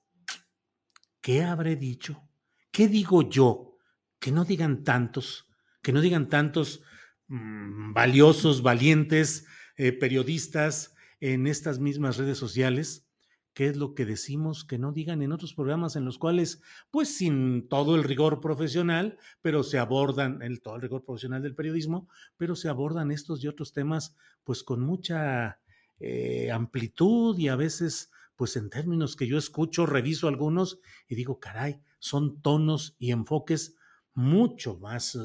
¿Qué 1.21 1.43
habré 1.43 1.77
dicho? 1.77 2.27
¿Qué 2.69 2.89
digo 2.89 3.29
yo? 3.29 3.77
Que 4.19 4.33
no 4.33 4.43
digan 4.43 4.83
tantos, 4.83 5.47
que 5.81 5.93
no 5.93 6.01
digan 6.01 6.27
tantos 6.27 6.83
Mm, 7.29 7.93
valiosos, 7.93 8.61
valientes 8.61 9.45
eh, 9.75 9.91
periodistas 9.91 10.95
en 11.19 11.45
estas 11.47 11.79
mismas 11.79 12.17
redes 12.17 12.37
sociales. 12.37 13.05
¿Qué 13.53 13.67
es 13.67 13.75
lo 13.75 13.95
que 13.95 14.05
decimos 14.05 14.63
que 14.63 14.77
no 14.77 14.91
digan 14.93 15.21
en 15.23 15.31
otros 15.31 15.53
programas 15.53 15.95
en 15.95 16.05
los 16.05 16.19
cuales, 16.19 16.61
pues 16.91 17.17
sin 17.17 17.67
todo 17.67 17.95
el 17.95 18.03
rigor 18.03 18.39
profesional, 18.39 19.17
pero 19.41 19.63
se 19.63 19.79
abordan, 19.79 20.41
el, 20.43 20.61
todo 20.61 20.75
el 20.75 20.83
rigor 20.83 21.03
profesional 21.03 21.41
del 21.41 21.55
periodismo, 21.55 22.07
pero 22.37 22.55
se 22.55 22.69
abordan 22.69 23.11
estos 23.11 23.43
y 23.43 23.47
otros 23.47 23.73
temas, 23.73 24.15
pues 24.43 24.63
con 24.63 24.81
mucha 24.81 25.59
eh, 25.99 26.51
amplitud 26.51 27.37
y 27.39 27.47
a 27.47 27.55
veces, 27.55 28.11
pues 28.35 28.55
en 28.55 28.69
términos 28.69 29.15
que 29.15 29.27
yo 29.27 29.39
escucho, 29.39 29.87
reviso 29.87 30.27
algunos 30.27 30.79
y 31.07 31.15
digo, 31.15 31.39
caray, 31.39 31.81
son 31.97 32.41
tonos 32.41 32.95
y 32.99 33.11
enfoques 33.11 33.75
mucho 34.13 34.77
más 34.77 35.15
eh, 35.15 35.19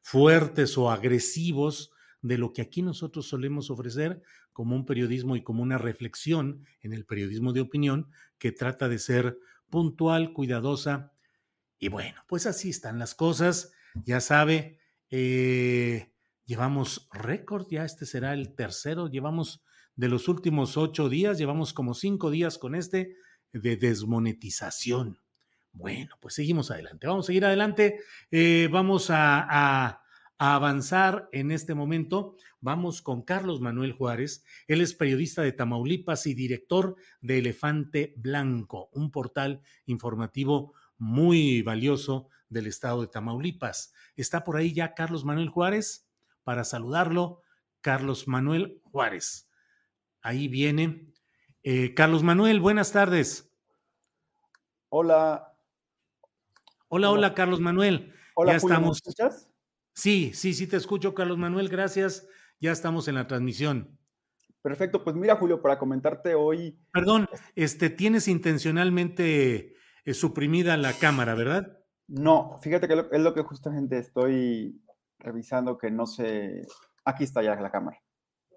fuertes 0.00 0.76
o 0.78 0.90
agresivos 0.90 1.92
de 2.22 2.38
lo 2.38 2.52
que 2.52 2.62
aquí 2.62 2.82
nosotros 2.82 3.28
solemos 3.28 3.70
ofrecer 3.70 4.22
como 4.52 4.76
un 4.76 4.84
periodismo 4.84 5.36
y 5.36 5.42
como 5.42 5.62
una 5.62 5.78
reflexión 5.78 6.66
en 6.80 6.92
el 6.92 7.06
periodismo 7.06 7.52
de 7.52 7.60
opinión 7.60 8.10
que 8.38 8.52
trata 8.52 8.88
de 8.88 8.98
ser 8.98 9.38
puntual, 9.70 10.32
cuidadosa. 10.32 11.12
Y 11.78 11.88
bueno, 11.88 12.20
pues 12.28 12.46
así 12.46 12.70
están 12.70 12.98
las 12.98 13.14
cosas. 13.14 13.72
Ya 14.04 14.20
sabe, 14.20 14.78
eh, 15.08 16.12
llevamos 16.44 17.08
récord, 17.12 17.66
ya 17.70 17.84
este 17.84 18.06
será 18.06 18.34
el 18.34 18.54
tercero, 18.54 19.08
llevamos 19.08 19.64
de 19.96 20.08
los 20.08 20.28
últimos 20.28 20.76
ocho 20.76 21.08
días, 21.08 21.38
llevamos 21.38 21.72
como 21.72 21.94
cinco 21.94 22.30
días 22.30 22.58
con 22.58 22.74
este 22.74 23.16
de 23.52 23.76
desmonetización. 23.76 25.18
Bueno, 25.72 26.16
pues 26.20 26.34
seguimos 26.34 26.70
adelante, 26.70 27.06
vamos 27.06 27.26
a 27.26 27.28
seguir 27.28 27.44
adelante, 27.44 28.00
eh, 28.30 28.68
vamos 28.70 29.08
a, 29.10 30.02
avanzar 30.42 31.28
en 31.32 31.50
este 31.50 31.74
momento. 31.74 32.34
Vamos 32.62 33.02
con 33.02 33.22
Carlos 33.22 33.60
Manuel 33.60 33.92
Juárez, 33.92 34.42
él 34.68 34.80
es 34.80 34.94
periodista 34.94 35.42
de 35.42 35.52
Tamaulipas 35.52 36.26
y 36.26 36.34
director 36.34 36.96
de 37.20 37.38
Elefante 37.38 38.14
Blanco, 38.16 38.88
un 38.92 39.10
portal 39.10 39.60
informativo 39.84 40.74
muy 40.96 41.60
valioso 41.62 42.28
del 42.48 42.66
estado 42.66 43.02
de 43.02 43.08
Tamaulipas. 43.08 43.92
¿Está 44.16 44.44
por 44.44 44.56
ahí 44.56 44.72
ya 44.72 44.94
Carlos 44.94 45.24
Manuel 45.24 45.50
Juárez? 45.50 46.08
Para 46.42 46.64
saludarlo, 46.64 47.42
Carlos 47.82 48.26
Manuel 48.26 48.80
Juárez. 48.84 49.50
Ahí 50.22 50.48
viene. 50.48 51.12
Eh, 51.62 51.92
Carlos 51.94 52.22
Manuel, 52.22 52.60
buenas 52.60 52.92
tardes. 52.92 53.50
Hola. 54.88 55.49
Hola, 56.92 57.12
hola, 57.12 57.34
Carlos 57.34 57.60
Manuel. 57.60 58.12
Hola, 58.34 58.52
ya 58.52 58.56
estamos. 58.56 59.00
¿me 59.06 59.10
escuchas? 59.10 59.48
Sí, 59.94 60.32
sí, 60.34 60.52
sí, 60.54 60.66
te 60.66 60.76
escucho, 60.76 61.14
Carlos 61.14 61.38
Manuel. 61.38 61.68
Gracias. 61.68 62.26
Ya 62.58 62.72
estamos 62.72 63.06
en 63.06 63.14
la 63.14 63.28
transmisión. 63.28 63.96
Perfecto, 64.60 65.04
pues 65.04 65.14
mira, 65.14 65.36
Julio, 65.36 65.62
para 65.62 65.78
comentarte 65.78 66.34
hoy. 66.34 66.76
Perdón, 66.92 67.28
este, 67.54 67.90
tienes 67.90 68.26
intencionalmente 68.26 69.76
eh, 70.04 70.14
suprimida 70.14 70.76
la 70.76 70.92
cámara, 70.92 71.36
¿verdad? 71.36 71.78
No, 72.08 72.58
fíjate 72.60 72.88
que 72.88 73.06
es 73.12 73.20
lo 73.20 73.34
que 73.34 73.42
justamente 73.42 73.96
estoy 73.98 74.82
revisando 75.20 75.78
que 75.78 75.92
no 75.92 76.06
sé. 76.06 76.66
Aquí 77.04 77.22
está 77.22 77.40
ya 77.40 77.54
la 77.54 77.70
cámara. 77.70 78.02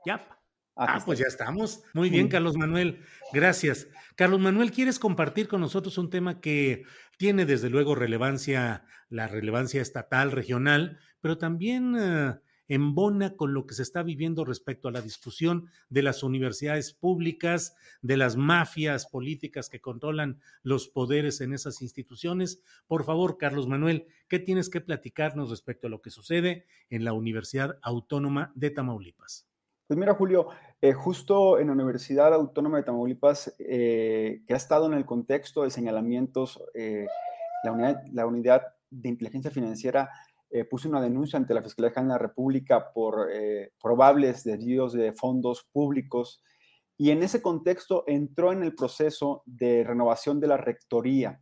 Ya. 0.07 0.27
Ah, 0.75 1.01
pues 1.05 1.19
ya 1.19 1.25
estamos. 1.27 1.83
Muy 1.93 2.09
bien, 2.09 2.27
Carlos 2.27 2.55
Manuel. 2.57 3.01
Gracias. 3.31 3.87
Carlos 4.15 4.39
Manuel, 4.39 4.71
¿quieres 4.71 4.99
compartir 4.99 5.47
con 5.47 5.61
nosotros 5.61 5.97
un 5.97 6.09
tema 6.09 6.39
que 6.39 6.85
tiene 7.17 7.45
desde 7.45 7.69
luego 7.69 7.95
relevancia, 7.95 8.85
la 9.09 9.27
relevancia 9.27 9.81
estatal, 9.81 10.31
regional, 10.31 10.99
pero 11.21 11.37
también 11.37 11.95
eh, 11.97 12.35
embona 12.67 13.35
con 13.35 13.53
lo 13.53 13.65
que 13.65 13.75
se 13.75 13.83
está 13.83 14.03
viviendo 14.03 14.45
respecto 14.45 14.87
a 14.87 14.91
la 14.91 15.01
discusión 15.01 15.69
de 15.89 16.03
las 16.03 16.23
universidades 16.23 16.93
públicas, 16.93 17.75
de 18.01 18.17
las 18.17 18.35
mafias 18.35 19.05
políticas 19.07 19.69
que 19.69 19.81
controlan 19.81 20.39
los 20.63 20.87
poderes 20.87 21.41
en 21.41 21.53
esas 21.53 21.81
instituciones. 21.81 22.61
Por 22.87 23.03
favor, 23.03 23.37
Carlos 23.37 23.67
Manuel, 23.67 24.07
¿qué 24.27 24.39
tienes 24.39 24.69
que 24.69 24.81
platicarnos 24.81 25.49
respecto 25.49 25.87
a 25.87 25.89
lo 25.89 26.01
que 26.01 26.09
sucede 26.09 26.65
en 26.89 27.03
la 27.03 27.13
Universidad 27.13 27.77
Autónoma 27.81 28.51
de 28.55 28.69
Tamaulipas? 28.71 29.47
Pues 29.93 29.99
mira, 29.99 30.15
Julio, 30.15 30.47
eh, 30.81 30.93
justo 30.93 31.59
en 31.59 31.67
la 31.67 31.73
Universidad 31.73 32.33
Autónoma 32.33 32.77
de 32.77 32.83
Tamaulipas, 32.83 33.53
eh, 33.59 34.41
que 34.47 34.55
ha 34.55 34.57
estado 34.57 34.87
en 34.87 34.95
el 34.95 35.05
contexto 35.05 35.61
de 35.61 35.69
señalamientos, 35.69 36.59
eh, 36.73 37.05
la, 37.63 37.73
unidad, 37.73 38.03
la 38.11 38.25
unidad 38.25 38.63
de 38.89 39.09
inteligencia 39.09 39.51
financiera 39.51 40.09
puso 40.71 40.89
una 40.89 40.99
denuncia 40.99 41.37
ante 41.37 41.53
la 41.53 41.61
Fiscalía 41.61 41.91
General 41.91 42.07
de 42.07 42.13
la 42.13 42.27
República 42.27 42.91
por 42.91 43.27
probables 43.79 44.43
desvíos 44.43 44.93
de 44.93 45.13
fondos 45.13 45.69
públicos 45.71 46.43
y 46.97 47.11
en 47.11 47.21
ese 47.21 47.43
contexto 47.43 48.03
entró 48.07 48.51
en 48.51 48.63
el 48.63 48.73
proceso 48.73 49.43
de 49.45 49.83
renovación 49.83 50.39
de 50.39 50.47
la 50.47 50.57
rectoría 50.57 51.39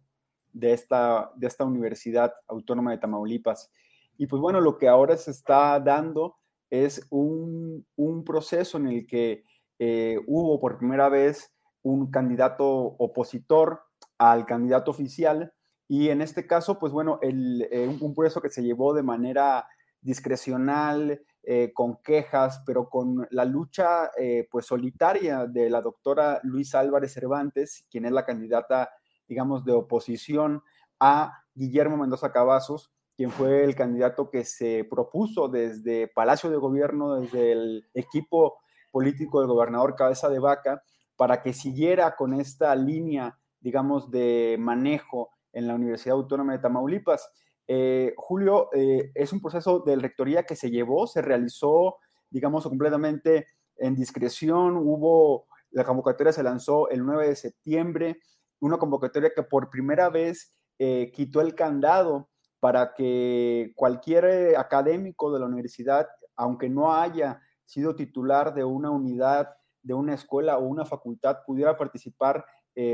de 0.51 0.73
esta, 0.73 1.31
de 1.37 1.47
esta 1.47 1.63
Universidad 1.63 2.33
Autónoma 2.49 2.91
de 2.91 2.97
Tamaulipas. 2.97 3.71
Y 4.17 4.27
pues 4.27 4.41
bueno, 4.41 4.59
lo 4.59 4.77
que 4.77 4.89
ahora 4.89 5.15
se 5.15 5.31
está 5.31 5.79
dando 5.79 6.40
es 6.71 7.05
un, 7.09 7.85
un 7.97 8.23
proceso 8.23 8.77
en 8.77 8.87
el 8.87 9.05
que 9.05 9.43
eh, 9.77 10.17
hubo 10.25 10.59
por 10.59 10.77
primera 10.77 11.09
vez 11.09 11.53
un 11.83 12.09
candidato 12.09 12.67
opositor 12.67 13.81
al 14.17 14.45
candidato 14.45 14.89
oficial 14.91 15.53
y 15.87 16.09
en 16.09 16.21
este 16.21 16.47
caso, 16.47 16.79
pues 16.79 16.93
bueno, 16.93 17.19
el, 17.21 17.67
eh, 17.69 17.87
un 17.99 18.15
proceso 18.15 18.41
que 18.41 18.49
se 18.49 18.63
llevó 18.63 18.93
de 18.93 19.03
manera 19.03 19.67
discrecional, 19.99 21.21
eh, 21.43 21.71
con 21.73 21.97
quejas, 22.03 22.63
pero 22.65 22.89
con 22.89 23.27
la 23.31 23.45
lucha 23.45 24.11
pues 24.49 24.67
solitaria 24.67 25.47
de 25.47 25.69
la 25.69 25.81
doctora 25.81 26.39
Luisa 26.43 26.79
Álvarez 26.79 27.13
Cervantes, 27.13 27.85
quien 27.89 28.05
es 28.05 28.11
la 28.11 28.25
candidata, 28.25 28.91
digamos, 29.27 29.65
de 29.65 29.73
oposición 29.73 30.63
a 30.99 31.43
Guillermo 31.53 31.97
Mendoza 31.97 32.31
Cavazos, 32.31 32.91
quien 33.15 33.31
fue 33.31 33.63
el 33.63 33.75
candidato 33.75 34.29
que 34.29 34.43
se 34.43 34.85
propuso 34.89 35.47
desde 35.47 36.07
Palacio 36.07 36.49
de 36.49 36.57
Gobierno, 36.57 37.15
desde 37.15 37.51
el 37.51 37.89
equipo 37.93 38.57
político 38.91 39.39
del 39.39 39.49
gobernador 39.49 39.95
Cabeza 39.95 40.29
de 40.29 40.39
Vaca, 40.39 40.83
para 41.15 41.41
que 41.41 41.53
siguiera 41.53 42.15
con 42.15 42.33
esta 42.33 42.75
línea, 42.75 43.37
digamos, 43.59 44.09
de 44.09 44.55
manejo 44.59 45.29
en 45.53 45.67
la 45.67 45.75
Universidad 45.75 46.15
Autónoma 46.15 46.53
de 46.53 46.59
Tamaulipas. 46.59 47.29
Eh, 47.67 48.13
Julio, 48.17 48.69
eh, 48.73 49.11
es 49.13 49.31
un 49.31 49.39
proceso 49.39 49.81
de 49.81 49.95
rectoría 49.97 50.43
que 50.43 50.55
se 50.55 50.71
llevó, 50.71 51.05
se 51.05 51.21
realizó, 51.21 51.97
digamos, 52.29 52.63
completamente 52.63 53.47
en 53.77 53.95
discreción. 53.95 54.77
Hubo, 54.77 55.45
la 55.69 55.83
convocatoria 55.83 56.33
se 56.33 56.43
lanzó 56.43 56.89
el 56.89 57.05
9 57.05 57.27
de 57.27 57.35
septiembre, 57.35 58.19
una 58.59 58.77
convocatoria 58.77 59.31
que 59.35 59.43
por 59.43 59.69
primera 59.69 60.09
vez 60.09 60.55
eh, 60.79 61.11
quitó 61.13 61.41
el 61.41 61.53
candado 61.53 62.30
para 62.61 62.93
que 62.93 63.73
cualquier 63.75 64.55
académico 64.55 65.33
de 65.33 65.39
la 65.41 65.47
universidad, 65.47 66.07
aunque 66.37 66.69
no 66.69 66.95
haya 66.95 67.41
sido 67.65 67.97
titular 67.97 68.53
de 68.53 68.63
una 68.63 68.89
unidad, 68.89 69.49
de 69.83 69.93
una 69.93 70.13
escuela 70.13 70.57
o 70.57 70.63
una 70.63 70.85
facultad, 70.85 71.39
pudiera 71.45 71.77
participar 71.77 72.45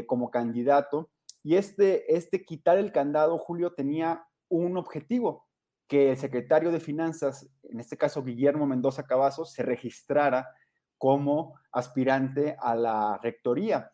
como 0.08 0.32
candidato. 0.32 1.12
Y 1.44 1.56
este, 1.56 2.16
este 2.16 2.44
quitar 2.44 2.80
el 2.80 2.92
candado, 2.92 3.38
Julio, 3.38 3.74
tenía 3.74 4.26
un 4.50 4.78
objetivo, 4.78 5.48
que 5.88 6.12
el 6.12 6.18
secretario 6.18 6.72
de 6.72 6.80
Finanzas, 6.80 7.50
en 7.64 7.80
este 7.80 7.98
caso 7.98 8.24
Guillermo 8.24 8.66
Mendoza 8.66 9.04
Cavazos, 9.04 9.54
se 9.54 9.64
registrara 9.64 10.50
como 10.98 11.56
aspirante 11.72 12.58
a 12.60 12.76
la 12.76 13.20
rectoría. 13.22 13.92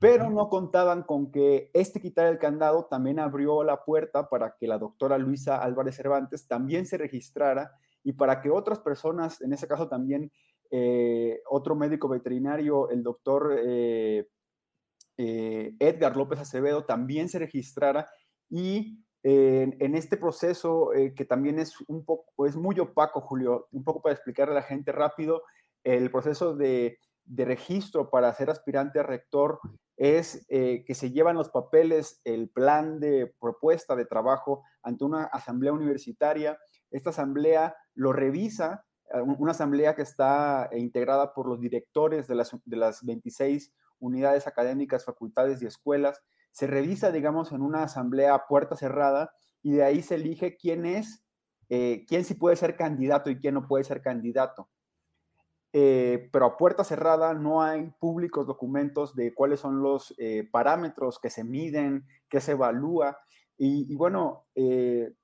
Pero 0.00 0.30
no 0.30 0.48
contaban 0.48 1.02
con 1.02 1.32
que 1.32 1.70
este 1.74 2.00
quitar 2.00 2.26
el 2.26 2.38
candado 2.38 2.84
también 2.84 3.18
abrió 3.18 3.64
la 3.64 3.84
puerta 3.84 4.28
para 4.28 4.54
que 4.56 4.68
la 4.68 4.78
doctora 4.78 5.18
Luisa 5.18 5.60
Álvarez 5.60 5.96
Cervantes 5.96 6.46
también 6.46 6.86
se 6.86 6.98
registrara 6.98 7.72
y 8.04 8.12
para 8.12 8.40
que 8.40 8.50
otras 8.50 8.78
personas, 8.78 9.40
en 9.40 9.52
ese 9.52 9.66
caso 9.66 9.88
también 9.88 10.30
eh, 10.70 11.40
otro 11.50 11.74
médico 11.74 12.08
veterinario, 12.08 12.90
el 12.90 13.02
doctor 13.02 13.56
eh, 13.58 14.28
eh, 15.16 15.74
Edgar 15.78 16.16
López 16.16 16.38
Acevedo 16.38 16.84
también 16.84 17.28
se 17.28 17.38
registrara 17.38 18.08
y 18.48 19.04
en 19.20 19.94
este 19.94 20.16
proceso 20.16 20.90
que 21.14 21.24
también 21.26 21.58
es 21.58 21.74
un 21.88 22.02
poco, 22.02 22.46
es 22.46 22.56
muy 22.56 22.78
opaco, 22.78 23.20
Julio, 23.20 23.68
un 23.72 23.84
poco 23.84 24.00
para 24.00 24.14
explicarle 24.14 24.52
a 24.52 24.60
la 24.60 24.62
gente 24.62 24.90
rápido, 24.90 25.42
el 25.84 26.10
proceso 26.10 26.54
de, 26.56 26.98
de 27.26 27.44
registro 27.44 28.08
para 28.08 28.32
ser 28.32 28.48
aspirante 28.48 29.00
a 29.00 29.02
rector 29.02 29.60
es 29.98 30.46
que 30.48 30.94
se 30.94 31.10
llevan 31.10 31.36
los 31.36 31.50
papeles, 31.50 32.20
el 32.24 32.48
plan 32.50 33.00
de 33.00 33.34
propuesta 33.40 33.96
de 33.96 34.06
trabajo 34.06 34.62
ante 34.82 35.04
una 35.04 35.24
asamblea 35.24 35.72
universitaria. 35.72 36.56
Esta 36.90 37.10
asamblea 37.10 37.74
lo 37.94 38.12
revisa, 38.12 38.86
una 39.38 39.50
asamblea 39.50 39.96
que 39.96 40.02
está 40.02 40.70
integrada 40.72 41.34
por 41.34 41.48
los 41.48 41.60
directores 41.60 42.28
de 42.28 42.36
las, 42.36 42.56
de 42.64 42.76
las 42.76 43.04
26 43.04 43.72
unidades 43.98 44.46
académicas, 44.46 45.04
facultades 45.04 45.62
y 45.62 45.66
escuelas. 45.66 46.22
Se 46.52 46.66
revisa, 46.66 47.10
digamos, 47.10 47.52
en 47.52 47.62
una 47.62 47.82
asamblea 47.82 48.34
a 48.34 48.46
puerta 48.46 48.76
cerrada 48.76 49.32
y 49.62 49.72
de 49.72 49.84
ahí 49.84 50.02
se 50.02 50.16
elige 50.16 50.56
quién 50.56 50.86
es, 50.86 51.24
eh, 51.68 52.04
quién 52.08 52.24
sí 52.24 52.34
puede 52.34 52.56
ser 52.56 52.76
candidato 52.76 53.30
y 53.30 53.38
quién 53.38 53.54
no 53.54 53.66
puede 53.66 53.84
ser 53.84 54.00
candidato. 54.00 54.68
Eh, 55.72 56.30
pero 56.32 56.46
a 56.46 56.56
puerta 56.56 56.82
cerrada 56.82 57.34
no 57.34 57.62
hay 57.62 57.90
públicos 58.00 58.46
documentos 58.46 59.14
de 59.14 59.34
cuáles 59.34 59.60
son 59.60 59.82
los 59.82 60.14
eh, 60.18 60.48
parámetros 60.50 61.18
que 61.18 61.30
se 61.30 61.44
miden, 61.44 62.06
que 62.28 62.40
se 62.40 62.52
evalúa. 62.52 63.18
Y, 63.56 63.92
y 63.92 63.96
bueno, 63.96 64.46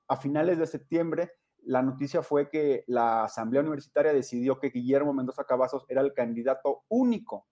a 0.07 0.17
finales 0.17 0.59
de 0.59 0.67
septiembre, 0.67 1.31
la 1.63 1.81
noticia 1.81 2.21
fue 2.21 2.49
que 2.49 2.83
la 2.87 3.23
Asamblea 3.23 3.61
Universitaria 3.61 4.13
decidió 4.13 4.59
que 4.59 4.69
Guillermo 4.69 5.13
Mendoza 5.13 5.45
Cavazos 5.45 5.85
era 5.87 6.01
el 6.01 6.13
candidato 6.13 6.83
único 6.89 7.47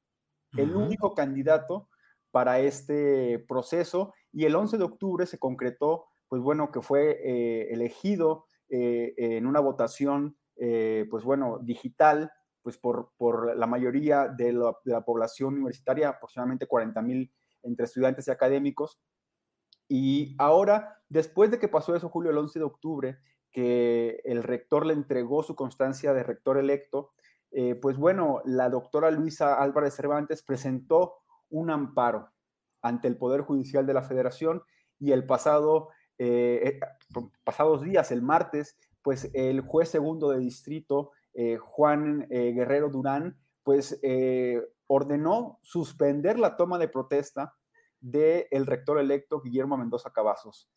el 0.58 0.76
único 0.76 1.14
candidato 1.14 1.90
para 2.32 2.60
este 2.60 3.40
proceso 3.48 4.14
y 4.32 4.46
el 4.46 4.56
11 4.56 4.78
de 4.78 4.84
octubre 4.84 5.26
se 5.26 5.40
concretó, 5.40 6.06
pues 6.28 6.42
bueno, 6.42 6.72
que 6.72 6.82
fue 6.82 7.20
eh, 7.24 7.68
elegido 7.72 8.46
eh, 8.70 9.14
en 9.18 9.46
una 9.46 9.60
votación, 9.60 10.38
eh, 10.56 11.06
pues 11.10 11.24
bueno, 11.24 11.60
digital, 11.62 12.32
pues 12.64 12.78
por, 12.78 13.12
por 13.18 13.56
la 13.56 13.68
mayoría 13.68 14.30
de 14.30 14.54
la, 14.54 15.02
población 15.02 15.56
universitaria, 15.56 16.10
aproximadamente 16.10 16.66
40 16.66 17.02
mil 17.02 17.32
entre 17.62 17.86
estudiantes 17.86 18.28
y 18.28 18.32
académicos. 18.32 19.00
Y 19.90 20.36
ahora, 20.40 21.02
después 21.10 21.52
de 21.52 21.60
que 21.60 21.68
pasó 21.68 21.96
eso, 21.96 22.10
Julio, 22.10 22.32
el 22.32 22.38
11 22.38 22.60
de 22.60 22.66
octubre, 22.66 23.20
que 23.52 24.22
el 24.24 24.42
rector 24.42 24.86
le 24.86 24.94
entregó 24.94 25.44
su 25.44 25.56
constancia 25.56 26.14
de 26.14 26.24
rector 26.24 26.58
electo, 26.58 27.12
eh, 27.52 27.76
pues 27.76 27.98
bueno, 27.98 28.42
la 28.46 28.70
doctora 28.70 29.12
Luisa 29.12 29.62
Álvarez 29.62 29.94
Cervantes 29.94 30.42
presentó 30.42 31.18
un 31.50 31.70
amparo 31.70 32.32
ante 32.82 33.08
el 33.08 33.18
Poder 33.18 33.42
Judicial 33.42 33.86
de 33.86 33.94
la 33.94 34.02
Federación 34.02 34.64
y 35.00 35.12
el 35.12 35.26
pasado, 35.26 35.90
eh, 36.18 36.80
pasados 37.44 37.84
días, 37.84 38.12
el 38.12 38.22
martes, 38.22 38.78
pues 39.04 39.30
el 39.34 39.62
juez 39.62 39.90
segundo 39.90 40.30
de 40.30 40.40
distrito, 40.40 41.12
Juan 41.60 42.28
Guerrero 42.30 42.90
Durán, 42.90 43.38
pues 43.64 44.00
ordenó 44.88 45.60
suspender 45.64 46.38
la 46.38 46.56
toma 46.58 46.78
de 46.78 46.88
protesta 46.88 47.56
del 48.00 48.66
rector 48.66 49.00
electo 49.00 49.42
Guillermo 49.42 49.78
Mendoza 49.78 50.12
Cavazos. 50.12 50.70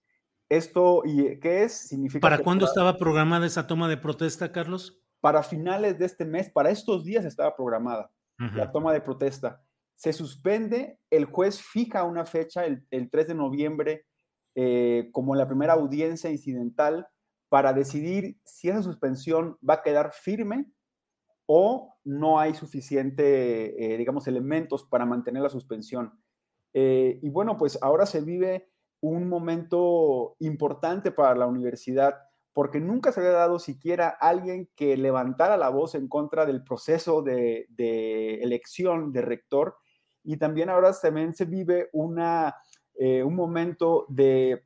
¿Esto 0.48 1.02
y 1.04 1.40
qué 1.40 1.64
es? 1.64 1.88
Significa 1.88 2.20
¿Para 2.20 2.38
cuándo 2.38 2.66
estaba 2.66 2.96
programada 2.96 3.46
esa 3.46 3.66
toma 3.66 3.88
de 3.88 3.96
protesta, 3.96 4.52
Carlos? 4.52 5.02
Para 5.20 5.42
finales 5.42 5.98
de 5.98 6.06
este 6.06 6.24
mes, 6.24 6.50
para 6.50 6.70
estos 6.70 7.04
días 7.04 7.24
estaba 7.24 7.56
programada 7.56 8.10
la 8.38 8.70
toma 8.70 8.92
de 8.92 9.00
protesta. 9.00 9.62
Se 9.94 10.12
suspende, 10.12 10.98
el 11.10 11.24
juez 11.24 11.60
fija 11.60 12.04
una 12.04 12.26
fecha, 12.26 12.66
el, 12.66 13.10
3 13.10 13.28
de 13.28 13.34
noviembre, 13.34 14.06
eh, 14.54 15.08
como 15.12 15.34
la 15.34 15.48
primera 15.48 15.72
audiencia 15.72 16.30
incidental 16.30 17.08
para 17.48 17.72
decidir 17.72 18.38
si 18.44 18.68
esa 18.68 18.82
suspensión 18.82 19.58
va 19.68 19.74
a 19.74 19.82
quedar 19.82 20.12
firme 20.12 20.66
o 21.46 21.94
no 22.04 22.40
hay 22.40 22.54
suficiente, 22.54 23.94
eh, 23.94 23.96
digamos, 23.96 24.26
elementos 24.26 24.84
para 24.84 25.06
mantener 25.06 25.42
la 25.42 25.48
suspensión. 25.48 26.20
Eh, 26.74 27.20
y 27.22 27.30
bueno, 27.30 27.56
pues 27.56 27.78
ahora 27.82 28.04
se 28.04 28.20
vive 28.20 28.68
un 29.00 29.28
momento 29.28 30.36
importante 30.40 31.12
para 31.12 31.34
la 31.36 31.46
universidad 31.46 32.16
porque 32.52 32.80
nunca 32.80 33.12
se 33.12 33.20
había 33.20 33.32
dado 33.32 33.58
siquiera 33.58 34.08
alguien 34.08 34.68
que 34.74 34.96
levantara 34.96 35.56
la 35.56 35.68
voz 35.68 35.94
en 35.94 36.08
contra 36.08 36.46
del 36.46 36.64
proceso 36.64 37.22
de, 37.22 37.68
elección 38.42 39.12
de 39.12 39.22
rector 39.22 39.76
y 40.24 40.38
también 40.38 40.70
ahora 40.70 40.92
también 41.00 41.34
se 41.34 41.44
vive 41.44 41.90
una, 41.92 42.56
eh, 42.94 43.22
un 43.22 43.36
momento 43.36 44.06
de 44.08 44.64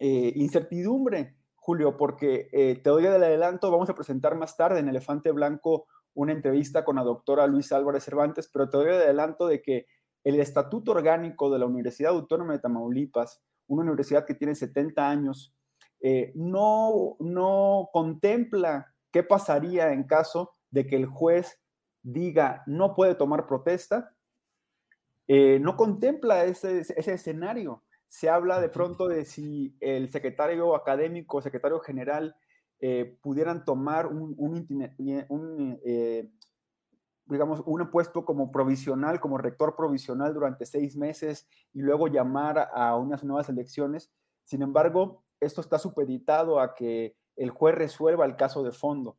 incertidumbre 0.00 1.37
Julio, 1.68 1.98
porque 1.98 2.48
eh, 2.52 2.80
te 2.82 2.88
doy 2.88 3.02
del 3.02 3.22
adelanto, 3.22 3.70
vamos 3.70 3.90
a 3.90 3.94
presentar 3.94 4.34
más 4.34 4.56
tarde 4.56 4.80
en 4.80 4.88
Elefante 4.88 5.32
Blanco 5.32 5.86
una 6.14 6.32
entrevista 6.32 6.82
con 6.82 6.96
la 6.96 7.02
doctora 7.02 7.46
Luis 7.46 7.72
Álvarez 7.72 8.04
Cervantes, 8.04 8.48
pero 8.50 8.70
te 8.70 8.78
doy 8.78 8.86
el 8.86 8.94
adelanto 8.94 9.46
de 9.46 9.60
que 9.60 9.84
el 10.24 10.40
estatuto 10.40 10.92
orgánico 10.92 11.50
de 11.50 11.58
la 11.58 11.66
Universidad 11.66 12.12
Autónoma 12.12 12.54
de 12.54 12.60
Tamaulipas, 12.60 13.42
una 13.66 13.82
universidad 13.82 14.24
que 14.24 14.32
tiene 14.32 14.54
70 14.54 15.10
años, 15.10 15.54
eh, 16.00 16.32
no, 16.34 17.16
no 17.20 17.90
contempla 17.92 18.94
qué 19.10 19.22
pasaría 19.22 19.92
en 19.92 20.04
caso 20.04 20.54
de 20.70 20.86
que 20.86 20.96
el 20.96 21.04
juez 21.04 21.60
diga 22.02 22.62
no 22.66 22.94
puede 22.94 23.14
tomar 23.14 23.46
protesta, 23.46 24.16
eh, 25.26 25.58
no 25.60 25.76
contempla 25.76 26.46
ese, 26.46 26.78
ese 26.78 27.12
escenario 27.12 27.82
se 28.08 28.28
habla 28.28 28.60
de 28.60 28.68
pronto 28.68 29.06
de 29.06 29.24
si 29.24 29.76
el 29.80 30.08
secretario 30.08 30.74
académico, 30.74 31.42
secretario 31.42 31.78
general, 31.80 32.36
eh, 32.80 33.18
pudieran 33.22 33.64
tomar 33.64 34.06
un, 34.06 34.34
un, 34.38 35.80
eh, 35.84 36.30
digamos, 37.26 37.62
un 37.66 37.90
puesto 37.90 38.24
como 38.24 38.50
provisional, 38.50 39.20
como 39.20 39.36
rector 39.36 39.76
provisional 39.76 40.32
durante 40.32 40.64
seis 40.64 40.96
meses 40.96 41.48
y 41.72 41.80
luego 41.80 42.08
llamar 42.08 42.70
a 42.72 42.96
unas 42.96 43.24
nuevas 43.24 43.48
elecciones. 43.48 44.10
Sin 44.44 44.62
embargo, 44.62 45.22
esto 45.40 45.60
está 45.60 45.78
supeditado 45.78 46.60
a 46.60 46.74
que 46.74 47.16
el 47.36 47.50
juez 47.50 47.74
resuelva 47.74 48.24
el 48.24 48.36
caso 48.36 48.62
de 48.62 48.72
fondo. 48.72 49.18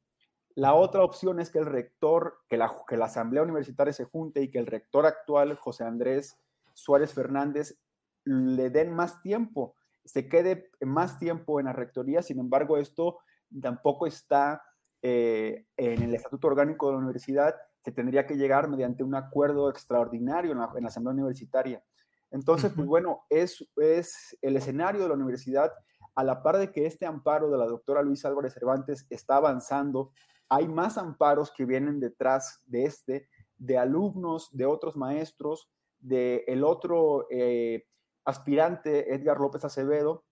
La 0.55 0.73
otra 0.73 1.03
opción 1.03 1.39
es 1.39 1.51
que 1.51 1.59
el 1.59 1.65
rector, 1.65 2.39
que 2.49 2.57
la, 2.57 2.73
que 2.87 2.97
la 2.97 3.05
Asamblea 3.05 3.43
Universitaria 3.43 3.93
se 3.93 4.05
junte 4.05 4.41
y 4.41 4.49
que 4.49 4.59
el 4.59 4.65
rector 4.65 5.05
actual, 5.05 5.55
José 5.55 5.83
Andrés 5.83 6.37
Suárez 6.73 7.13
Fernández, 7.13 7.77
le 8.25 8.69
den 8.69 8.93
más 8.93 9.21
tiempo, 9.21 9.75
se 10.05 10.27
quede 10.27 10.71
más 10.81 11.19
tiempo 11.19 11.59
en 11.59 11.67
la 11.67 11.73
rectoría. 11.73 12.21
Sin 12.21 12.39
embargo, 12.39 12.77
esto 12.77 13.19
tampoco 13.61 14.07
está 14.07 14.61
eh, 15.01 15.65
en 15.77 16.01
el 16.01 16.15
estatuto 16.15 16.47
orgánico 16.47 16.87
de 16.87 16.93
la 16.93 16.99
universidad. 16.99 17.55
Se 17.83 17.91
tendría 17.91 18.25
que 18.25 18.35
llegar 18.35 18.67
mediante 18.69 19.03
un 19.03 19.15
acuerdo 19.15 19.69
extraordinario 19.69 20.51
en 20.51 20.59
la, 20.59 20.87
asamblea 20.87 21.13
universitaria. 21.13 21.83
Entonces, 22.31 22.71
pues 22.75 22.87
bueno, 22.87 23.25
es, 23.29 23.67
es 23.77 24.37
el 24.41 24.57
escenario 24.57 25.01
de 25.01 25.07
la 25.07 25.15
universidad 25.15 25.71
a 26.15 26.23
la 26.23 26.43
par 26.43 26.57
de 26.57 26.71
que 26.71 26.85
este 26.85 27.05
amparo 27.05 27.49
de 27.49 27.57
la 27.57 27.65
doctora 27.65 28.01
Luisa 28.01 28.27
Álvarez 28.27 28.53
Cervantes 28.53 29.07
está 29.09 29.37
avanzando, 29.37 30.11
hay 30.49 30.67
más 30.67 30.97
amparos 30.97 31.51
que 31.55 31.65
vienen 31.65 31.99
detrás 31.99 32.61
de 32.65 32.83
este, 32.83 33.29
de 33.57 33.77
alumnos, 33.77 34.49
de 34.51 34.65
otros 34.65 34.97
maestros, 34.97 35.69
de 35.99 36.43
el 36.47 36.63
otro 36.63 37.27
eh, 37.29 37.85
aspirante 38.29 39.13
Edgar 39.13 39.39
López 39.39 39.65
Acevedo 39.65 40.23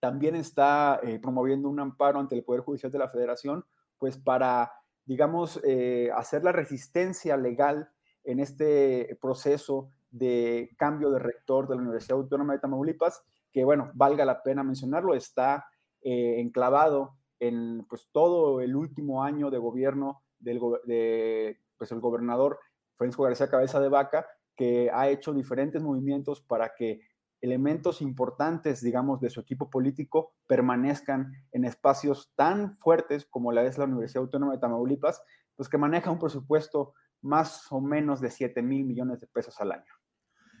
también 0.00 0.34
está 0.36 1.00
eh, 1.02 1.18
promoviendo 1.18 1.68
un 1.68 1.80
amparo 1.80 2.20
ante 2.20 2.34
el 2.34 2.44
Poder 2.44 2.60
Judicial 2.60 2.92
de 2.92 2.98
la 2.98 3.08
Federación, 3.08 3.64
pues 3.98 4.18
para, 4.18 4.70
digamos, 5.06 5.60
eh, 5.64 6.10
hacer 6.14 6.44
la 6.44 6.52
resistencia 6.52 7.36
legal 7.36 7.88
en 8.22 8.38
este 8.38 9.18
proceso 9.20 9.90
de 10.10 10.70
cambio 10.78 11.10
de 11.10 11.18
rector 11.18 11.66
de 11.68 11.76
la 11.76 11.82
Universidad 11.82 12.18
Autónoma 12.18 12.52
de 12.52 12.58
Tamaulipas, 12.58 13.22
que, 13.50 13.64
bueno, 13.64 13.90
valga 13.94 14.24
la 14.24 14.42
pena 14.42 14.62
mencionarlo, 14.62 15.14
está 15.14 15.66
eh, 16.02 16.38
enclavado 16.38 17.16
en 17.40 17.86
pues, 17.88 18.08
todo 18.12 18.60
el 18.60 18.76
último 18.76 19.22
año 19.22 19.50
de 19.50 19.58
gobierno 19.58 20.22
del 20.38 20.60
de, 20.84 21.60
pues, 21.78 21.90
el 21.92 22.00
gobernador 22.00 22.58
Francisco 22.96 23.22
García 23.22 23.48
Cabeza 23.48 23.80
de 23.80 23.88
Vaca, 23.88 24.26
que 24.54 24.90
ha 24.92 25.08
hecho 25.08 25.32
diferentes 25.32 25.82
movimientos 25.82 26.40
para 26.42 26.74
que 26.74 27.00
elementos 27.44 28.00
importantes, 28.00 28.80
digamos, 28.80 29.20
de 29.20 29.28
su 29.28 29.40
equipo 29.40 29.68
político 29.68 30.34
permanezcan 30.46 31.32
en 31.52 31.64
espacios 31.66 32.32
tan 32.34 32.74
fuertes 32.74 33.26
como 33.26 33.52
la 33.52 33.64
es 33.64 33.76
la 33.76 33.84
Universidad 33.84 34.22
Autónoma 34.22 34.54
de 34.54 34.60
Tamaulipas, 34.60 35.22
pues 35.54 35.68
que 35.68 35.76
maneja 35.76 36.10
un 36.10 36.18
presupuesto 36.18 36.94
más 37.20 37.70
o 37.70 37.82
menos 37.82 38.20
de 38.22 38.30
7 38.30 38.62
mil 38.62 38.84
millones 38.84 39.20
de 39.20 39.26
pesos 39.26 39.60
al 39.60 39.72
año. 39.72 39.92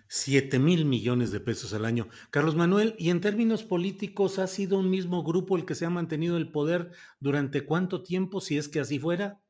7 0.08 0.58
mil 0.58 0.84
millones 0.84 1.32
de 1.32 1.40
pesos 1.40 1.72
al 1.72 1.86
año. 1.86 2.08
Carlos 2.30 2.54
Manuel, 2.54 2.94
y 2.98 3.08
en 3.08 3.22
términos 3.22 3.64
políticos, 3.64 4.38
¿ha 4.38 4.46
sido 4.46 4.78
un 4.78 4.90
mismo 4.90 5.24
grupo 5.24 5.56
el 5.56 5.64
que 5.64 5.74
se 5.74 5.86
ha 5.86 5.90
mantenido 5.90 6.36
el 6.36 6.52
poder 6.52 6.90
durante 7.18 7.64
cuánto 7.64 8.02
tiempo, 8.02 8.42
si 8.42 8.58
es 8.58 8.68
que 8.68 8.80
así 8.80 8.98
fuera? 8.98 9.40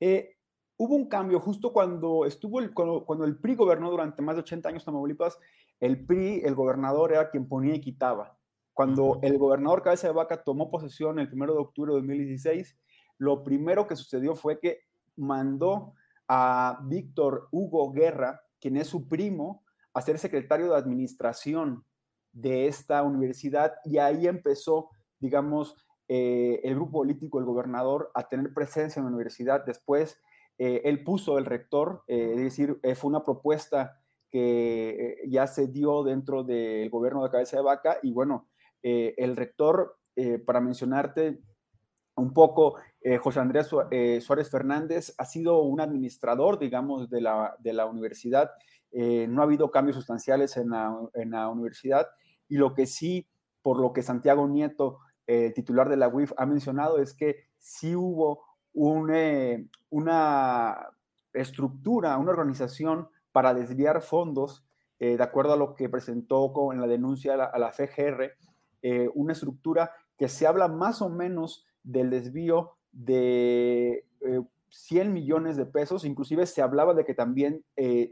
Eh, 0.00 0.37
hubo 0.78 0.94
un 0.94 1.08
cambio 1.08 1.40
justo 1.40 1.72
cuando 1.72 2.24
estuvo 2.24 2.60
el, 2.60 2.72
cuando, 2.72 3.24
el 3.24 3.36
PRI 3.36 3.56
gobernó 3.56 3.90
durante 3.90 4.22
más 4.22 4.36
de 4.36 4.42
80 4.42 4.68
años 4.68 4.84
Tamaulipas, 4.84 5.38
el 5.80 6.06
PRI, 6.06 6.42
el 6.44 6.54
gobernador 6.54 7.12
era 7.12 7.30
quien 7.30 7.46
ponía 7.46 7.74
y 7.74 7.80
quitaba. 7.80 8.38
Cuando 8.72 9.18
el 9.22 9.36
gobernador 9.38 9.82
Cabeza 9.82 10.06
de 10.06 10.14
Vaca 10.14 10.44
tomó 10.44 10.70
posesión 10.70 11.18
el 11.18 11.28
1 11.32 11.52
de 11.52 11.58
octubre 11.58 11.92
de 11.92 11.98
2016, 11.98 12.78
lo 13.18 13.42
primero 13.42 13.88
que 13.88 13.96
sucedió 13.96 14.36
fue 14.36 14.60
que 14.60 14.82
mandó 15.16 15.94
a 16.28 16.78
Víctor 16.84 17.48
Hugo 17.50 17.90
Guerra, 17.92 18.40
quien 18.60 18.76
es 18.76 18.86
su 18.86 19.08
primo, 19.08 19.64
a 19.92 20.00
ser 20.00 20.18
secretario 20.18 20.70
de 20.70 20.76
administración 20.76 21.84
de 22.32 22.68
esta 22.68 23.02
universidad 23.02 23.74
y 23.84 23.98
ahí 23.98 24.28
empezó, 24.28 24.90
digamos, 25.18 25.76
eh, 26.06 26.60
el 26.62 26.76
grupo 26.76 26.98
político, 26.98 27.40
el 27.40 27.44
gobernador, 27.44 28.12
a 28.14 28.28
tener 28.28 28.54
presencia 28.54 29.00
en 29.00 29.06
la 29.06 29.10
universidad. 29.10 29.64
Después 29.64 30.20
eh, 30.58 30.82
él 30.84 31.04
puso 31.04 31.38
el 31.38 31.44
rector, 31.44 32.02
eh, 32.08 32.32
es 32.34 32.42
decir, 32.42 32.80
eh, 32.82 32.96
fue 32.96 33.10
una 33.10 33.24
propuesta 33.24 34.00
que 34.28 35.22
ya 35.28 35.46
se 35.46 35.68
dio 35.68 36.02
dentro 36.02 36.42
del 36.42 36.90
gobierno 36.90 37.22
de 37.22 37.30
Cabeza 37.30 37.56
de 37.56 37.62
Vaca 37.62 37.98
y 38.02 38.12
bueno, 38.12 38.46
el 38.82 39.36
rector, 39.36 39.96
para 40.44 40.60
mencionarte 40.60 41.40
un 42.14 42.34
poco, 42.34 42.74
José 43.22 43.40
Andrés 43.40 43.68
Suárez 43.68 44.50
Fernández 44.50 45.14
ha 45.16 45.24
sido 45.24 45.62
un 45.62 45.80
administrador, 45.80 46.58
digamos, 46.58 47.08
de 47.08 47.22
la, 47.22 47.56
de 47.58 47.72
la 47.72 47.86
universidad. 47.86 48.50
no 48.92 49.40
ha 49.40 49.44
habido 49.44 49.70
cambios 49.70 49.96
sustanciales 49.96 50.58
en 50.58 50.70
la, 50.70 50.94
en 51.14 51.30
la, 51.30 51.48
universidad 51.48 52.06
y 52.48 52.58
lo 52.58 52.74
que 52.74 52.84
sí, 52.84 53.26
por 53.62 53.80
lo 53.80 53.94
que 53.94 54.02
Santiago 54.02 54.46
Nieto, 54.46 54.98
titular 55.54 55.88
de 55.88 55.96
la 55.96 56.08
UIF, 56.08 56.34
ha 56.36 56.44
mencionado 56.44 56.98
es 56.98 57.14
que 57.14 57.46
sí 57.56 57.96
hubo 57.96 58.44
eh, 59.10 59.66
una 59.90 60.90
estructura, 61.32 62.16
una 62.18 62.30
organización 62.30 63.08
para 63.32 63.54
desviar 63.54 64.02
fondos, 64.02 64.64
eh, 65.00 65.16
de 65.16 65.22
acuerdo 65.22 65.52
a 65.52 65.56
lo 65.56 65.74
que 65.74 65.88
presentó 65.88 66.52
con, 66.52 66.74
en 66.74 66.80
la 66.80 66.86
denuncia 66.86 67.34
a 67.34 67.58
la, 67.58 67.72
FGR, 67.72 68.32
eh, 68.82 69.10
una 69.14 69.32
estructura 69.32 69.92
que 70.16 70.28
se 70.28 70.46
habla 70.46 70.68
más 70.68 71.02
o 71.02 71.08
menos 71.08 71.66
del 71.82 72.10
desvío 72.10 72.76
de 72.92 74.04
100 74.70 75.12
millones 75.12 75.56
de 75.56 75.66
pesos, 75.66 76.04
inclusive 76.04 76.46
se 76.46 76.62
hablaba 76.62 76.94
de 76.94 77.04
que 77.04 77.14
también 77.14 77.64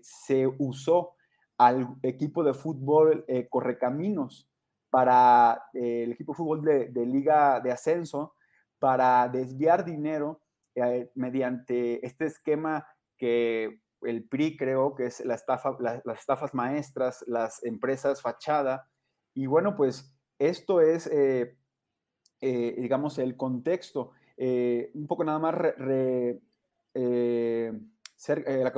se 0.02 0.46
usó 0.58 1.12
al 1.58 1.88
equipo 2.02 2.44
de 2.44 2.54
fútbol 2.54 3.24
Correcaminos 3.50 4.48
para 4.90 5.64
el 5.74 6.12
equipo 6.12 6.32
de 6.32 6.36
fútbol 6.36 6.62
de, 6.62 7.06
Liga 7.06 7.60
de 7.60 7.72
Ascenso 7.72 8.34
para 8.78 9.28
desviar 9.28 9.84
dinero 9.84 10.40
eh, 10.76 11.10
mediante 11.14 12.04
este 12.06 12.26
esquema 12.26 12.86
que 13.16 13.80
el 14.02 14.28
PRI 14.28 14.56
creó, 14.56 14.94
que 14.94 15.06
es 15.06 15.24
la 15.24 15.34
estafa, 15.34 15.76
las 15.80 16.18
estafas 16.18 16.54
maestras, 16.54 17.24
las 17.26 17.64
empresas 17.64 18.22
fachada. 18.22 18.88
Y 19.34 19.46
bueno, 19.46 19.74
pues 19.74 20.14
esto 20.38 20.80
es, 20.80 21.08
eh, 21.12 21.56
digamos, 22.40 23.18
el 23.18 23.36
contexto. 23.36 24.12
un 24.38 25.06
poco 25.08 25.24
nada 25.24 25.38
más 25.38 25.54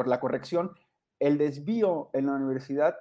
la 0.06 0.20
corrección. 0.20 0.70
El 1.18 1.36
desvío 1.36 2.10
en 2.12 2.26
la 2.26 2.36
universidad 2.36 2.96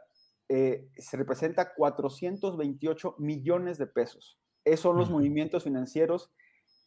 eh, 0.50 0.90
se 0.98 1.18
representa 1.18 1.74
428 1.74 3.16
millones 3.20 3.78
de 3.78 3.88
pesos. 3.88 4.40
Esos 4.64 4.82
son 4.82 4.98
los 4.98 5.10
movimientos 5.10 5.66
financieros 5.66 6.32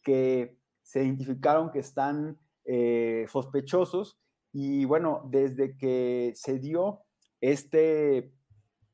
que 0.03 0.57
se 0.81 1.03
identificaron 1.03 1.71
que 1.71 1.79
están 1.79 2.39
eh, 2.65 3.25
sospechosos 3.29 4.19
y 4.51 4.85
bueno, 4.85 5.27
desde 5.29 5.77
que 5.77 6.33
se 6.35 6.59
dio 6.59 7.01
este 7.39 8.33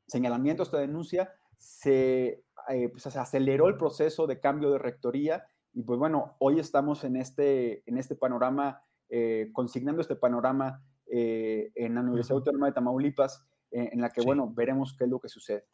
señalamiento, 0.08 0.64
esta 0.64 0.78
denuncia, 0.78 1.34
se, 1.58 2.44
eh, 2.70 2.90
pues, 2.90 3.04
se 3.04 3.20
aceleró 3.20 3.68
el 3.68 3.78
proceso 3.78 4.28
de 4.28 4.40
cambio 4.40 4.72
de 4.72 4.80
rectoría 4.80 5.48
y 5.74 5.84
pues 5.84 6.00
bueno, 6.00 6.36
hoy 6.40 6.60
estamos 6.60 7.04
en 7.04 7.18
este, 7.18 7.84
en 7.90 7.98
este 7.98 8.16
panorama, 8.16 8.84
consignando 9.54 10.02
este 10.02 10.18
panorama 10.18 10.84
en 11.06 11.96
la 11.96 12.02
Universidad 12.02 12.40
Autónoma 12.40 12.66
de 12.66 12.74
Tamaulipas 12.74 13.48
eh, 13.72 13.90
en 13.92 14.02
la 14.02 14.10
que, 14.10 14.22
bueno, 14.22 14.52
veremos 14.54 14.96
qué 14.98 15.04
es 15.04 15.10
lo 15.10 15.20
que 15.20 15.30
sucede. 15.30 15.66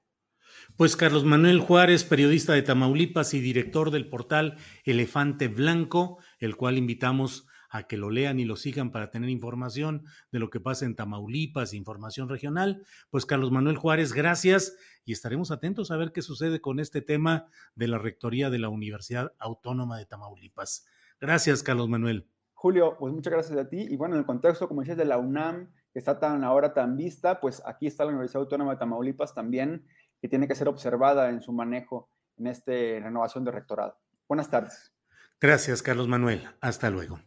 Pues 0.78 0.96
Carlos 0.96 1.24
Manuel 1.24 1.60
Juárez, 1.60 2.04
periodista 2.04 2.54
de 2.54 2.62
Tamaulipas 2.62 3.34
y 3.34 3.40
director 3.40 3.92
del 3.92 4.10
portal 4.10 4.58
Elefante 4.86 5.48
Blanco, 5.48 6.18
el 6.40 6.56
cual 6.56 6.78
invitamos 6.78 7.48
a 7.74 7.84
que 7.84 7.98
lo 7.98 8.12
lean 8.12 8.40
y 8.40 8.46
lo 8.46 8.56
sigan 8.56 8.92
para 8.92 9.10
tener 9.10 9.30
información 9.30 10.06
de 10.32 10.38
lo 10.38 10.52
que 10.52 10.60
pasa 10.60 10.86
en 10.86 10.96
Tamaulipas, 10.96 11.74
información 11.74 12.30
regional. 12.30 12.86
Pues 13.10 13.26
Carlos 13.26 13.52
Manuel 13.52 13.78
Juárez, 13.78 14.14
gracias 14.14 14.78
y 15.06 15.12
estaremos 15.12 15.50
atentos 15.50 15.90
a 15.90 15.98
ver 15.98 16.12
qué 16.12 16.22
sucede 16.22 16.62
con 16.62 16.80
este 16.80 17.02
tema 17.02 17.48
de 17.74 17.88
la 17.88 17.98
rectoría 17.98 18.52
de 18.52 18.60
la 18.60 18.70
Universidad 18.70 19.34
Autónoma 19.40 19.98
de 19.98 20.06
Tamaulipas. 20.06 20.86
Gracias, 21.20 21.64
Carlos 21.64 21.90
Manuel. 21.90 22.28
Julio, 22.54 22.96
pues 23.00 23.12
muchas 23.12 23.34
gracias 23.34 23.58
a 23.58 23.68
ti. 23.68 23.88
Y 23.90 23.98
bueno, 23.98 24.14
en 24.16 24.20
el 24.20 24.26
contexto, 24.26 24.68
como 24.68 24.82
dices, 24.82 24.96
de 24.96 25.06
la 25.06 25.18
UNAM, 25.18 25.72
que 25.92 26.00
está 26.00 26.20
tan 26.20 26.44
ahora 26.44 26.74
tan 26.74 26.96
vista, 26.96 27.42
pues 27.42 27.62
aquí 27.66 27.88
está 27.88 28.04
la 28.04 28.12
Universidad 28.12 28.44
Autónoma 28.44 28.72
de 28.72 28.78
Tamaulipas 28.78 29.34
también, 29.34 29.86
que 30.24 30.30
tiene 30.30 30.48
que 30.48 30.56
ser 30.56 30.70
observada 30.70 31.30
en 31.30 31.42
su 31.42 31.52
manejo 31.52 32.10
en 32.38 32.48
esta 32.48 32.72
renovación 32.72 33.44
de 33.44 33.52
rectorado. 33.52 34.00
Buenas 34.26 34.50
tardes. 34.50 34.94
Gracias, 35.42 35.84
Carlos 35.84 36.08
Manuel. 36.08 36.48
Hasta 36.62 36.90
luego. 36.90 37.20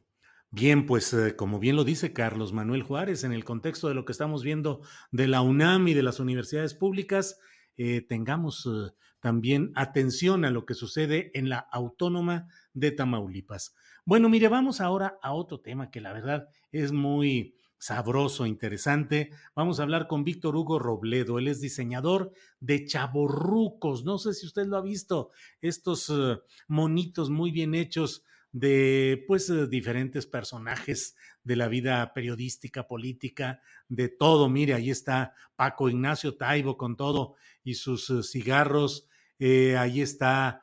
Bien, 0.51 0.87
pues 0.87 1.13
eh, 1.13 1.37
como 1.37 1.59
bien 1.59 1.77
lo 1.77 1.85
dice 1.85 2.15
Carlos 2.15 2.55
Manuel 2.55 2.83
Juárez, 2.83 3.23
en 3.25 3.33
el 3.33 3.45
contexto 3.45 3.89
de 3.89 3.95
lo 3.95 4.07
que 4.07 4.13
estamos 4.13 4.43
viendo 4.43 4.81
de 5.13 5.29
la 5.29 5.43
UNAM 5.43 5.89
y 5.89 5.93
de 5.93 6.03
las 6.03 6.21
universidades 6.21 6.73
públicas, 6.73 7.39
eh, 7.77 8.01
tengamos 8.01 8.65
eh, 8.65 8.95
también 9.21 9.73
atención 9.75 10.47
a 10.47 10.51
lo 10.51 10.65
que 10.65 10.73
sucede 10.73 11.31
en 11.35 11.51
la 11.51 11.59
Autónoma 11.71 12.49
de 12.73 12.93
Tamaulipas. 12.93 13.75
Bueno, 14.07 14.31
mire, 14.31 14.49
vamos 14.49 14.81
ahora 14.81 15.19
a 15.21 15.35
otro 15.35 15.61
tema 15.61 15.91
que 15.91 16.01
la 16.01 16.15
verdad 16.15 16.49
es 16.73 16.93
muy 16.93 17.59
sabroso, 17.79 18.47
interesante. 18.47 19.31
Vamos 19.55 19.79
a 19.79 19.83
hablar 19.83 20.09
con 20.09 20.25
Víctor 20.25 20.57
Hugo 20.57 20.79
Robledo. 20.79 21.39
Él 21.39 21.49
es 21.49 21.61
diseñador 21.61 22.33
de 22.61 22.87
chaborrucos. 22.87 24.05
No 24.05 24.19
sé 24.19 24.35
si 24.35 24.47
usted 24.47 24.67
lo 24.67 24.77
ha 24.77 24.83
visto, 24.83 25.31
estos 25.61 26.11
eh, 26.11 26.39
monitos 26.69 27.31
muy 27.31 27.51
bien 27.51 27.75
hechos 27.75 28.25
de 28.53 29.25
pues 29.27 29.51
eh, 29.51 29.67
diferentes 29.67 30.27
personajes 30.27 31.15
de 31.45 31.57
la 31.57 31.69
vida 31.69 32.13
periodística, 32.15 32.87
política, 32.87 33.61
de 33.89 34.09
todo. 34.09 34.49
Mire, 34.49 34.75
ahí 34.75 34.91
está 34.91 35.35
Paco 35.55 35.89
Ignacio 35.89 36.37
Taibo 36.37 36.77
con 36.77 36.97
todo 36.97 37.35
y 37.63 37.75
sus 37.75 38.09
eh, 38.11 38.23
cigarros. 38.23 39.09
ahí 39.39 40.01
está 40.01 40.63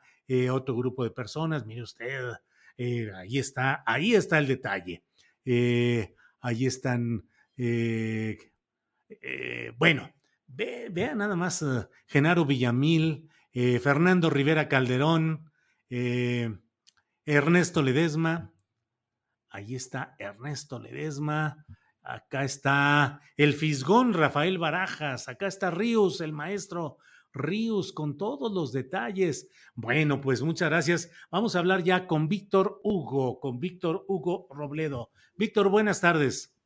otro 0.50 0.74
grupo 0.74 1.04
de 1.04 1.10
personas. 1.10 1.66
Mire 1.66 1.82
usted, 1.82 2.32
ahí 3.14 3.38
está, 3.38 3.84
ahí 3.86 4.14
está 4.14 4.38
el 4.38 4.48
detalle. 4.48 5.04
Ahí 6.44 6.66
están, 6.66 7.26
eh, 7.56 8.36
eh, 9.08 9.72
bueno, 9.78 10.12
vean 10.46 11.16
nada 11.16 11.36
más 11.36 11.62
eh, 11.62 11.88
Genaro 12.06 12.44
Villamil, 12.44 13.30
Fernando 13.80 14.28
Rivera 14.28 14.68
Calderón, 14.68 15.50
Ernesto 17.24 17.82
Ledesma. 17.82 18.52
Ahí 19.48 19.74
está 19.74 20.16
Ernesto 20.18 20.78
Ledesma. 20.80 21.64
Acá 22.02 22.44
está 22.44 23.20
el 23.38 23.54
Fisgón 23.54 24.12
Rafael 24.12 24.58
Barajas. 24.58 25.28
Acá 25.28 25.46
está 25.46 25.70
Ríos, 25.70 26.20
el 26.20 26.34
maestro 26.34 26.98
Ríos, 27.34 27.92
con 27.92 28.16
todos 28.16 28.52
los 28.52 28.72
detalles. 28.72 29.48
Bueno, 29.74 30.20
pues 30.20 30.40
muchas 30.42 30.70
gracias. 30.70 31.10
Vamos 31.30 31.54
a 31.54 31.58
hablar 31.58 31.82
ya 31.82 32.06
con 32.06 32.28
Víctor 32.28 32.80
Hugo, 32.82 33.40
con 33.40 33.60
Víctor 33.60 34.04
Hugo 34.08 34.46
Robledo. 34.50 35.10
Víctor, 35.36 35.68
buenas 35.68 36.00
tardes. 36.00 36.56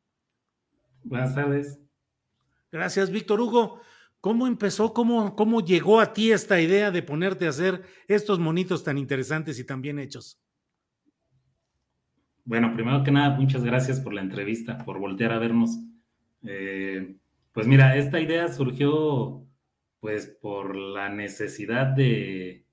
Buenas 1.02 1.34
tardes. 1.34 1.80
Gracias, 2.70 3.10
Víctor 3.10 3.40
Hugo. 3.40 3.80
¿Cómo 4.20 4.46
empezó? 4.46 4.92
¿Cómo, 4.92 5.34
¿Cómo 5.34 5.64
llegó 5.64 6.00
a 6.00 6.12
ti 6.12 6.32
esta 6.32 6.60
idea 6.60 6.90
de 6.90 7.02
ponerte 7.02 7.46
a 7.46 7.50
hacer 7.50 7.82
estos 8.08 8.38
monitos 8.38 8.84
tan 8.84 8.98
interesantes 8.98 9.58
y 9.58 9.64
tan 9.64 9.80
bien 9.80 9.98
hechos? 9.98 10.40
Bueno, 12.44 12.72
primero 12.74 13.02
que 13.04 13.10
nada, 13.10 13.36
muchas 13.38 13.62
gracias 13.62 14.00
por 14.00 14.12
la 14.12 14.22
entrevista, 14.22 14.78
por 14.84 14.98
voltear 14.98 15.32
a 15.32 15.38
vernos. 15.38 15.78
Eh, 16.42 17.16
pues 17.52 17.66
mira, 17.66 17.96
esta 17.96 18.20
idea 18.20 18.48
surgió 18.48 19.47
pues 20.00 20.26
por 20.26 20.76
la 20.76 21.08
necesidad 21.08 21.86
de, 21.86 22.64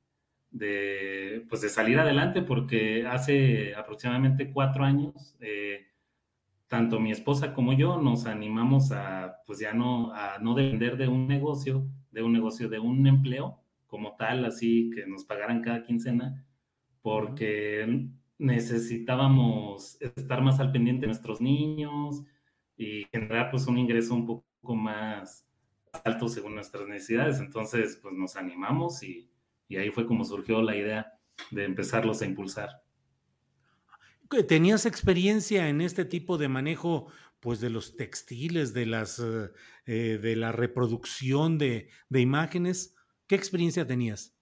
de, 0.52 1.46
pues 1.50 1.62
de 1.62 1.70
salir 1.70 2.00
adelante, 2.00 2.42
porque 2.42 3.06
hace 3.06 3.76
aproximadamente 3.76 4.52
cuatro 4.52 4.84
años, 4.84 5.36
eh, 5.40 5.88
tanto 6.68 7.00
mi 7.00 7.12
esposa 7.12 7.54
como 7.54 7.74
yo 7.74 8.02
nos 8.02 8.26
animamos 8.26 8.92
a, 8.92 9.42
pues 9.46 9.60
ya 9.60 9.74
no, 9.74 10.14
a 10.14 10.40
no 10.40 10.56
depender 10.56 10.98
de 10.98 11.08
un 11.08 11.28
negocio, 11.28 11.86
de 12.12 12.24
un 12.24 12.34
negocio, 12.34 12.70
de 12.70 12.80
un 12.80 13.06
empleo 13.08 13.60
como 13.88 14.16
tal, 14.16 14.46
así 14.46 14.90
que 14.94 15.06
nos 15.06 15.26
pagaran 15.26 15.62
cada 15.62 15.84
quincena, 15.84 16.46
porque 17.02 18.10
necesitábamos 18.38 19.98
estar 20.02 20.42
más 20.42 20.60
al 20.60 20.72
pendiente 20.72 21.02
de 21.02 21.08
nuestros 21.08 21.40
niños 21.40 22.24
y 22.78 23.06
generar 23.12 23.52
pues 23.52 23.68
un 23.68 23.78
ingreso 23.78 24.14
un 24.16 24.26
poco 24.26 24.76
más 24.76 25.46
alto 26.04 26.28
según 26.28 26.56
nuestras 26.56 26.88
necesidades. 26.88 27.40
Entonces, 27.40 28.00
pues 28.02 28.14
nos 28.14 28.36
animamos 28.36 29.04
y, 29.04 29.30
ahí 29.70 29.90
fue 29.92 30.06
como 30.06 30.24
surgió 30.26 30.62
la 30.62 30.76
idea 30.76 31.14
de 31.52 31.66
empezarlos 31.66 32.22
a 32.22 32.26
impulsar. 32.26 32.84
¿Tenías 34.48 34.86
experiencia 34.86 35.70
en 35.70 35.82
este 35.82 36.04
tipo 36.06 36.38
de 36.38 36.48
manejo, 36.48 37.08
pues, 37.40 37.60
de 37.62 37.70
los 37.70 37.96
textiles, 37.96 38.74
de 38.74 38.86
las, 38.86 39.22
eh, 39.86 40.20
de 40.22 40.36
la 40.36 40.52
reproducción 40.52 41.58
de, 41.58 41.90
imágenes? 42.10 42.96
¿Qué 43.28 43.36
experiencia 43.36 43.86
tenías? 43.86 44.36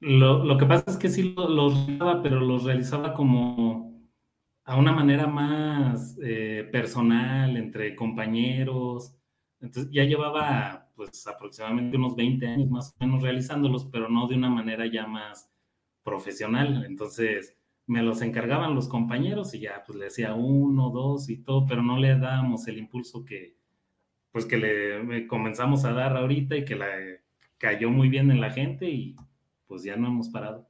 Lo, 0.00 0.56
que 0.58 0.66
pasa 0.66 0.84
es 0.90 0.96
que 0.96 1.08
sí 1.08 1.34
los 1.36 1.86
realizaba, 1.86 2.22
pero 2.22 2.40
los 2.40 2.64
realizaba 2.64 3.14
como 3.14 3.91
a 4.64 4.76
una 4.76 4.92
manera 4.92 5.26
más 5.26 6.16
eh, 6.22 6.68
personal, 6.70 7.56
entre 7.56 7.96
compañeros. 7.96 9.14
Entonces 9.60 9.92
ya 9.92 10.04
llevaba 10.04 10.90
pues 10.94 11.26
aproximadamente 11.26 11.96
unos 11.96 12.16
20 12.16 12.46
años 12.46 12.70
más 12.70 12.94
o 12.98 13.04
menos 13.04 13.22
realizándolos, 13.22 13.86
pero 13.86 14.08
no 14.08 14.28
de 14.28 14.36
una 14.36 14.50
manera 14.50 14.86
ya 14.86 15.06
más 15.06 15.50
profesional. 16.02 16.84
Entonces 16.86 17.56
me 17.86 18.02
los 18.02 18.22
encargaban 18.22 18.74
los 18.74 18.88
compañeros 18.88 19.54
y 19.54 19.60
ya 19.60 19.82
pues 19.84 19.98
le 19.98 20.04
decía 20.06 20.34
uno, 20.34 20.90
dos 20.90 21.28
y 21.28 21.38
todo, 21.38 21.66
pero 21.66 21.82
no 21.82 21.98
le 21.98 22.18
dábamos 22.18 22.66
el 22.68 22.78
impulso 22.78 23.24
que 23.24 23.56
pues 24.30 24.46
que 24.46 24.56
le 24.56 25.26
comenzamos 25.26 25.84
a 25.84 25.92
dar 25.92 26.16
ahorita 26.16 26.56
y 26.56 26.64
que 26.64 26.74
la 26.74 26.88
cayó 27.58 27.90
muy 27.90 28.08
bien 28.08 28.30
en 28.30 28.40
la 28.40 28.50
gente 28.50 28.88
y 28.88 29.14
pues 29.66 29.82
ya 29.82 29.96
no 29.96 30.08
hemos 30.08 30.30
parado. 30.30 30.66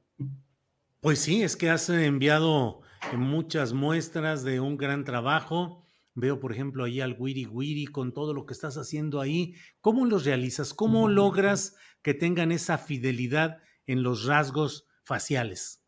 Pues 0.99 1.19
sí, 1.19 1.43
es 1.43 1.55
que 1.55 1.69
has 1.69 1.89
enviado 1.89 2.81
muchas 3.17 3.73
muestras 3.73 4.43
de 4.43 4.59
un 4.59 4.77
gran 4.77 5.03
trabajo. 5.03 5.83
Veo, 6.15 6.39
por 6.39 6.51
ejemplo, 6.51 6.83
ahí 6.83 7.01
al 7.01 7.15
Wiri 7.17 7.45
Wiri 7.45 7.85
con 7.85 8.13
todo 8.13 8.33
lo 8.33 8.45
que 8.45 8.53
estás 8.53 8.77
haciendo 8.77 9.19
ahí. 9.19 9.55
¿Cómo 9.81 10.05
los 10.05 10.25
realizas? 10.25 10.73
¿Cómo 10.73 11.07
logras 11.07 11.75
que 12.01 12.13
tengan 12.13 12.51
esa 12.51 12.77
fidelidad 12.77 13.57
en 13.87 14.03
los 14.03 14.25
rasgos 14.25 14.87
faciales? 15.03 15.83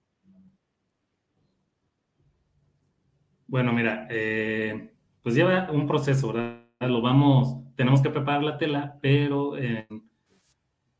Bueno, 3.47 3.71
mira, 3.73 4.07
eh, 4.09 4.91
pues 5.21 5.35
lleva 5.35 5.69
un 5.71 5.85
proceso, 5.85 6.33
¿verdad? 6.33 6.61
Lo 6.79 7.01
vamos, 7.01 7.63
tenemos 7.75 8.01
que 8.01 8.09
preparar 8.09 8.43
la 8.43 8.57
tela, 8.57 8.97
pero 9.01 9.55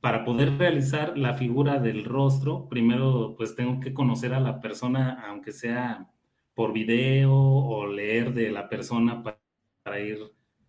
para 0.05 0.23
poder 0.23 0.59
realizar 0.59 1.17
la 1.17 1.33
figura 1.33 1.79
del 1.79 2.05
rostro, 2.05 2.69
primero 2.69 3.33
pues 3.35 3.55
tengo 3.55 3.79
que 3.79 3.91
conocer 3.91 4.35
a 4.35 4.39
la 4.39 4.61
persona, 4.61 5.25
aunque 5.27 5.51
sea 5.51 6.11
por 6.53 6.73
video 6.73 7.33
o 7.33 7.87
leer 7.87 8.31
de 8.35 8.51
la 8.51 8.69
persona 8.69 9.23
para, 9.23 9.99
ir, 9.99 10.19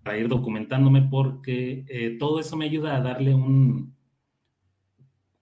para 0.02 0.16
ir 0.16 0.28
documentándome, 0.28 1.02
porque 1.02 1.84
eh, 1.86 2.16
todo 2.18 2.40
eso 2.40 2.56
me 2.56 2.64
ayuda 2.64 2.96
a 2.96 3.02
darle 3.02 3.34
un, 3.34 3.94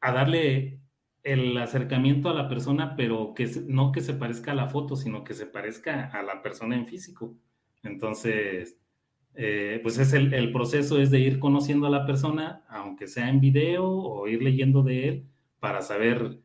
a 0.00 0.10
darle 0.10 0.80
el 1.22 1.56
acercamiento 1.56 2.28
a 2.28 2.34
la 2.34 2.48
persona, 2.48 2.96
pero 2.96 3.32
que 3.32 3.48
no 3.68 3.92
que 3.92 4.00
se 4.00 4.14
parezca 4.14 4.50
a 4.50 4.56
la 4.56 4.66
foto, 4.66 4.96
sino 4.96 5.22
que 5.22 5.34
se 5.34 5.46
parezca 5.46 6.06
a 6.06 6.20
la 6.24 6.42
persona 6.42 6.74
en 6.74 6.88
físico. 6.88 7.36
Entonces, 7.84 8.76
eh, 9.34 9.80
pues 9.82 9.98
es 9.98 10.12
el, 10.12 10.32
el, 10.32 10.52
proceso 10.52 11.00
es 11.00 11.10
de 11.10 11.20
ir 11.20 11.38
conociendo 11.40 11.86
a 11.86 11.90
la 11.90 12.06
persona, 12.06 12.62
aunque 12.68 13.08
sea 13.08 13.28
en 13.28 13.40
video 13.40 13.84
o 13.86 14.28
ir 14.28 14.42
leyendo 14.42 14.82
de 14.82 15.08
él, 15.08 15.24
para 15.58 15.82
saber 15.82 16.38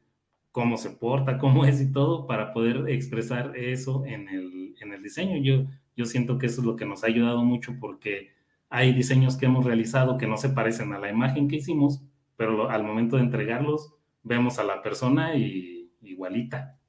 cómo 0.51 0.77
se 0.77 0.89
porta, 0.89 1.37
cómo 1.37 1.65
es 1.65 1.81
y 1.81 1.91
todo, 1.91 2.25
para 2.25 2.53
poder 2.53 2.89
expresar 2.89 3.55
eso 3.55 4.05
en 4.05 4.27
el, 4.29 4.75
en 4.79 4.93
el 4.93 5.03
diseño. 5.03 5.37
Yo, 5.37 5.65
yo 5.95 6.05
siento 6.05 6.37
que 6.37 6.47
eso 6.47 6.61
es 6.61 6.67
lo 6.67 6.75
que 6.75 6.85
nos 6.85 7.03
ha 7.03 7.07
ayudado 7.07 7.43
mucho 7.43 7.75
porque 7.79 8.29
hay 8.69 8.93
diseños 8.93 9.37
que 9.37 9.45
hemos 9.45 9.65
realizado 9.65 10.17
que 10.17 10.27
no 10.27 10.37
se 10.37 10.49
parecen 10.49 10.93
a 10.93 10.99
la 10.99 11.09
imagen 11.09 11.47
que 11.47 11.57
hicimos, 11.57 12.01
pero 12.37 12.69
al 12.69 12.83
momento 12.83 13.17
de 13.17 13.23
entregarlos, 13.23 13.93
vemos 14.23 14.59
a 14.59 14.63
la 14.63 14.81
persona 14.81 15.35
y 15.35 15.91
igualita. 16.01 16.79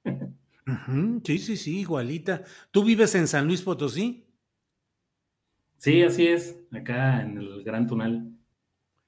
Sí, 1.24 1.38
sí, 1.38 1.56
sí, 1.56 1.80
igualita. 1.80 2.44
¿Tú 2.70 2.84
vives 2.84 3.14
en 3.16 3.26
San 3.26 3.46
Luis 3.46 3.62
Potosí? 3.62 4.29
Sí, 5.80 6.02
así 6.02 6.26
es, 6.26 6.60
acá 6.72 7.22
en 7.22 7.38
el 7.38 7.64
Gran 7.64 7.86
Tunal. 7.86 8.36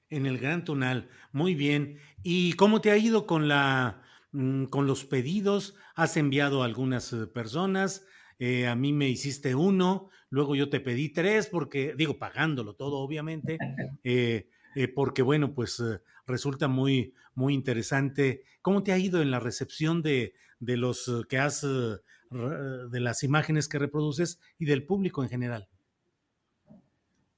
En 0.09 0.25
el 0.25 0.39
Gran 0.39 0.65
Tunal, 0.65 1.07
muy 1.31 1.53
bien. 1.53 1.99
¿Y 2.23 2.53
cómo 2.53 2.81
te 2.81 2.89
ha 2.89 2.97
ido 2.97 3.27
con 3.27 3.47
la 3.47 4.01
mm, 4.31 4.65
con 4.65 4.87
los 4.87 5.05
pedidos? 5.05 5.75
¿Has 5.93 6.17
enviado 6.17 6.63
a 6.63 6.65
algunas 6.65 7.13
eh, 7.13 7.27
personas? 7.27 8.07
Eh, 8.39 8.65
a 8.65 8.73
mí 8.75 8.91
me 8.91 9.07
hiciste 9.07 9.53
uno, 9.53 10.09
luego 10.31 10.55
yo 10.55 10.71
te 10.71 10.79
pedí 10.79 11.09
tres, 11.09 11.45
porque, 11.45 11.93
digo, 11.95 12.17
pagándolo 12.17 12.73
todo, 12.73 12.97
obviamente, 12.97 13.59
eh, 14.03 14.47
porque 14.95 15.21
bueno, 15.21 15.53
pues 15.53 15.79
resulta 16.25 16.67
muy, 16.67 17.13
muy 17.35 17.53
interesante. 17.53 18.45
¿Cómo 18.63 18.81
te 18.81 18.93
ha 18.93 18.97
ido 18.97 19.21
en 19.21 19.29
la 19.29 19.39
recepción 19.39 20.01
de, 20.01 20.33
de 20.59 20.77
los 20.77 21.23
que 21.29 21.37
has, 21.37 21.61
de 21.61 22.99
las 22.99 23.21
imágenes 23.21 23.67
que 23.67 23.77
reproduces 23.77 24.41
y 24.57 24.65
del 24.65 24.87
público 24.87 25.21
en 25.21 25.29
general? 25.29 25.69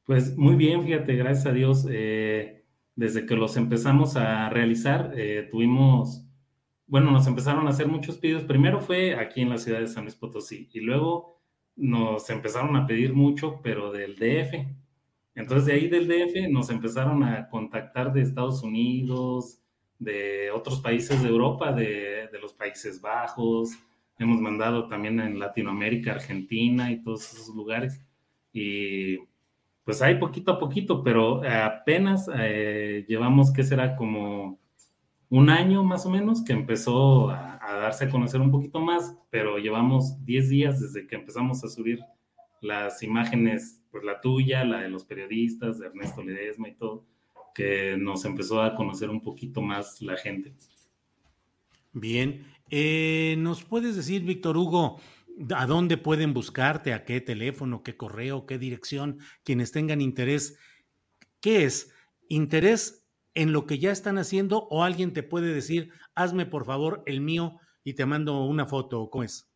Pues 0.06 0.38
muy 0.38 0.56
bien, 0.56 0.84
fíjate, 0.84 1.15
gracias 1.15 1.46
a 1.48 1.52
Dios. 1.52 1.88
Eh, 1.89 2.63
desde 2.96 3.26
que 3.26 3.36
los 3.36 3.58
empezamos 3.58 4.15
a 4.15 4.50
realizar, 4.50 5.13
tuvimos, 5.52 6.26
bueno, 6.88 7.12
nos 7.12 7.28
empezaron 7.28 7.68
a 7.68 7.72
hacer 7.72 7.88
muchos 7.88 8.18
pedidos. 8.18 8.44
Primero 8.44 8.80
fue 8.80 9.15
aquí 9.15 9.41
en 9.41 9.50
la 9.50 9.58
ciudad 9.58 9.80
de 9.80 9.88
San 9.88 10.04
Luis 10.04 10.15
Potosí 10.15 10.70
y 10.72 10.80
luego 10.80 11.41
nos 11.76 12.30
empezaron 12.30 12.76
a 12.76 12.88
pedir 12.88 13.13
mucho, 13.13 13.60
pero 13.62 13.91
del 13.91 14.15
DF. 14.15 14.65
Entonces 15.36 15.65
de 15.65 15.74
ahí 15.74 15.88
del 15.89 16.08
DF 16.08 16.50
nos 16.50 16.70
empezaron 16.70 17.24
a 17.24 17.50
contactar 17.50 18.13
de 18.13 18.22
Estados 18.22 18.63
Unidos, 18.63 19.60
de 20.00 20.52
otros 20.52 20.80
países 20.80 21.22
de 21.22 21.30
Europa, 21.30 21.72
de, 21.72 22.30
los 22.41 22.54
Países 22.54 23.02
Bajos, 23.02 23.72
hemos 24.20 24.39
mandado 24.39 24.88
también 24.88 25.20
en 25.20 25.39
Latinoamérica, 25.39 26.12
Argentina 26.12 26.91
y 26.91 27.02
todos 27.02 27.34
esos 27.34 27.56
lugares. 27.56 28.02
Y 28.54 29.18
pues 29.86 30.02
hay 30.02 30.15
poquito 30.15 30.52
a 30.52 30.60
poquito, 30.60 31.04
pero 31.04 31.41
apenas 31.48 32.30
eh, 32.36 33.06
llevamos, 33.08 33.54
¿qué 33.54 33.63
será? 33.63 33.95
Como 33.95 34.60
un 35.30 35.50
año 35.50 35.84
más 35.84 36.06
o 36.06 36.10
menos 36.10 36.43
que 36.43 36.54
empezó 36.54 37.30
a, 37.30 37.60
a, 37.62 37.76
darse 37.78 38.06
a 38.06 38.10
conocer 38.10 38.41
un 38.41 38.52
poquito 38.52 38.80
más, 38.80 39.15
pero 39.30 39.58
llevamos 39.58 40.26
10 40.26 40.50
días 40.50 40.82
desde 40.82 41.08
que 41.08 41.15
empezamos 41.15 41.63
a 41.63 41.69
subir 41.69 42.00
las 42.62 43.04
imágenes 43.04 43.82
pues 43.91 44.04
la 44.04 44.19
tuya, 44.19 44.65
la 44.65 44.82
de 44.82 44.89
los 44.89 45.06
periodistas, 45.06 45.80
de 45.80 45.88
Ernesto 45.88 46.21
Ledesma 46.24 46.67
y 46.67 46.76
todo, 46.76 47.06
que 47.54 47.95
nos 47.98 48.26
empezó 48.26 48.62
a 48.62 48.76
conocer 48.76 49.10
un 49.10 49.21
poquito 49.21 49.62
más 49.62 50.02
la 50.02 50.17
gente. 50.17 50.54
Bien, 51.93 52.45
eh, 52.69 53.36
¿nos 53.38 53.63
puedes 53.63 53.95
decir, 53.95 54.24
Víctor 54.24 54.58
Hugo, 54.58 55.00
a 55.56 55.65
dónde 55.65 55.98
pueden 55.98 56.34
buscarte, 56.34 56.93
a 56.93 57.06
qué 57.06 57.21
teléfono, 57.21 57.84
qué 57.84 57.98
correo, 57.98 58.45
qué 58.45 58.58
dirección, 58.58 59.19
quienes 59.43 59.71
tengan 59.71 60.02
interés? 60.02 60.58
¿Qué 61.41 61.65
es? 61.65 61.93
¿Interés 62.30 63.06
en 63.34 63.52
lo 63.52 63.65
que 63.65 63.78
ya 63.80 63.91
están 63.91 64.17
haciendo 64.17 64.67
o 64.69 64.84
alguien 64.84 65.13
te 65.13 65.24
puede 65.24 65.54
decir, 65.54 65.91
hazme 66.15 66.45
por 66.45 66.65
favor 66.65 67.04
el 67.06 67.21
mío 67.21 67.60
y 67.84 67.93
te 67.93 68.06
mando 68.06 68.45
una 68.45 68.65
foto? 68.65 69.10
¿Cómo 69.10 69.24
es? 69.24 69.52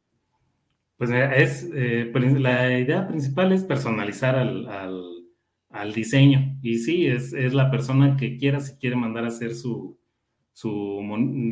Pues 0.98 1.12
es, 1.12 1.70
eh, 1.74 2.12
la 2.40 2.78
idea 2.78 3.08
principal 3.08 3.54
es 3.54 3.64
personalizar 3.64 4.36
al, 4.36 4.68
al, 5.70 5.94
diseño. 5.94 6.58
Y 6.62 6.80
sí, 6.80 7.08
es, 7.08 7.32
es, 7.32 7.54
la 7.54 7.72
persona 7.72 8.18
que 8.18 8.36
quiera, 8.36 8.60
si 8.60 8.76
quiere 8.76 8.98
mandar 8.98 9.24
a 9.24 9.28
hacer 9.28 9.56
su, 9.56 9.98
su 10.52 11.00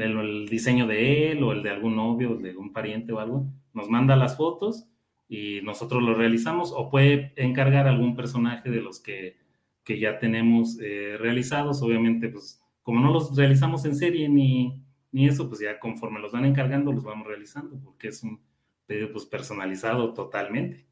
el, 0.02 0.48
diseño 0.50 0.86
de 0.86 1.32
él 1.32 1.44
o 1.44 1.54
el 1.54 1.64
de 1.64 1.70
algún 1.70 1.96
novio, 1.96 2.36
de 2.36 2.50
algún 2.50 2.74
pariente 2.74 3.14
o 3.14 3.22
algo, 3.22 3.48
nos 3.78 3.90
manda 3.90 4.16
las 4.16 4.36
fotos 4.36 4.88
y 5.30 5.62
nosotros 5.62 6.02
lo 6.02 6.16
realizamos 6.16 6.74
o 6.76 6.90
puede 6.90 7.32
encargar 7.36 7.88
algún 7.88 8.16
personaje 8.16 8.72
de 8.72 8.82
los 8.82 9.00
que, 9.00 9.38
que 9.84 10.00
ya 10.00 10.18
tenemos 10.18 10.80
eh, 10.82 11.16
realizados. 11.20 11.82
Obviamente, 11.84 12.28
pues 12.30 12.60
como 12.82 13.00
no 13.00 13.14
los 13.14 13.36
realizamos 13.36 13.86
en 13.86 13.96
serie 13.96 14.28
ni, 14.30 14.84
ni 15.12 15.28
eso, 15.28 15.48
pues 15.48 15.62
ya 15.62 15.80
conforme 15.80 16.20
los 16.20 16.32
van 16.32 16.46
encargando, 16.46 16.92
los 16.92 17.04
vamos 17.04 17.28
realizando 17.28 17.80
porque 17.80 18.08
es 18.08 18.24
un 18.24 18.42
pedido 18.88 19.12
pues 19.12 19.26
personalizado 19.26 20.14
totalmente. 20.14 20.88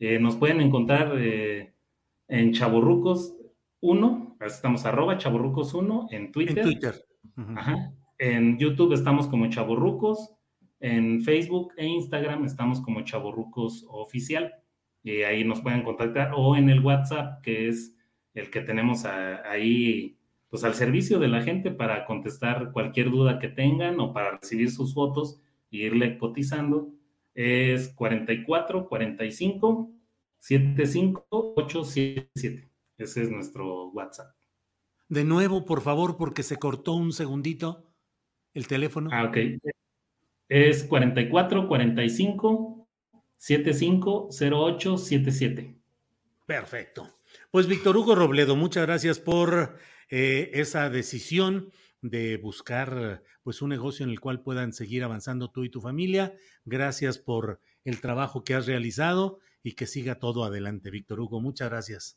Eh, 0.00 0.18
nos 0.18 0.34
pueden 0.34 0.60
encontrar 0.60 1.12
eh, 1.16 1.72
en 2.26 2.52
Chaborrucos 2.52 3.36
1, 3.80 4.38
estamos 4.40 4.84
arroba 4.86 5.18
Chaborrucos 5.18 5.72
1 5.72 6.08
en 6.10 6.32
Twitter. 6.32 6.58
En 6.58 6.64
Twitter. 6.64 6.94
En 8.18 8.58
YouTube 8.58 8.92
estamos 8.92 9.26
como 9.26 9.48
Chaborrucos, 9.48 10.33
en 10.84 11.22
Facebook 11.22 11.72
e 11.78 11.86
Instagram 11.86 12.44
estamos 12.44 12.78
como 12.82 13.00
Chaborrucos 13.00 13.86
Oficial. 13.88 14.52
Y 15.02 15.22
ahí 15.22 15.42
nos 15.42 15.62
pueden 15.62 15.82
contactar 15.82 16.32
o 16.36 16.56
en 16.56 16.68
el 16.68 16.80
WhatsApp, 16.80 17.40
que 17.42 17.68
es 17.68 17.96
el 18.34 18.50
que 18.50 18.60
tenemos 18.60 19.06
ahí 19.06 20.18
pues 20.50 20.62
al 20.62 20.74
servicio 20.74 21.18
de 21.18 21.28
la 21.28 21.42
gente 21.42 21.70
para 21.70 22.04
contestar 22.04 22.70
cualquier 22.70 23.10
duda 23.10 23.38
que 23.38 23.48
tengan 23.48 23.98
o 23.98 24.12
para 24.12 24.36
recibir 24.36 24.70
sus 24.70 24.92
fotos 24.92 25.40
y 25.70 25.84
irle 25.84 26.18
cotizando 26.18 26.92
es 27.34 27.88
44 27.88 28.86
45 28.86 29.90
75 30.38 31.26
877. 31.30 32.70
Ese 32.98 33.22
es 33.22 33.30
nuestro 33.30 33.88
WhatsApp. 33.88 34.36
De 35.08 35.24
nuevo, 35.24 35.64
por 35.64 35.80
favor, 35.80 36.18
porque 36.18 36.42
se 36.42 36.58
cortó 36.58 36.92
un 36.92 37.12
segundito 37.12 37.90
el 38.52 38.68
teléfono. 38.68 39.08
Ah, 39.12 39.24
ok. 39.24 39.38
Es 40.54 40.84
44 40.84 41.66
45 41.66 42.88
75 43.36 44.28
08 44.30 44.98
77. 44.98 45.74
Perfecto. 46.46 47.10
Pues 47.50 47.66
Víctor 47.66 47.96
Hugo 47.96 48.14
Robledo, 48.14 48.54
muchas 48.54 48.86
gracias 48.86 49.18
por 49.18 49.76
eh, 50.10 50.52
esa 50.54 50.90
decisión 50.90 51.72
de 52.02 52.36
buscar 52.36 53.24
pues 53.42 53.62
un 53.62 53.70
negocio 53.70 54.04
en 54.04 54.10
el 54.10 54.20
cual 54.20 54.42
puedan 54.42 54.72
seguir 54.72 55.02
avanzando 55.02 55.50
tú 55.50 55.64
y 55.64 55.70
tu 55.70 55.80
familia. 55.80 56.36
Gracias 56.64 57.18
por 57.18 57.60
el 57.84 58.00
trabajo 58.00 58.44
que 58.44 58.54
has 58.54 58.68
realizado 58.68 59.40
y 59.64 59.72
que 59.72 59.88
siga 59.88 60.20
todo 60.20 60.44
adelante, 60.44 60.92
Víctor 60.92 61.18
Hugo. 61.18 61.40
Muchas 61.40 61.68
gracias. 61.68 62.16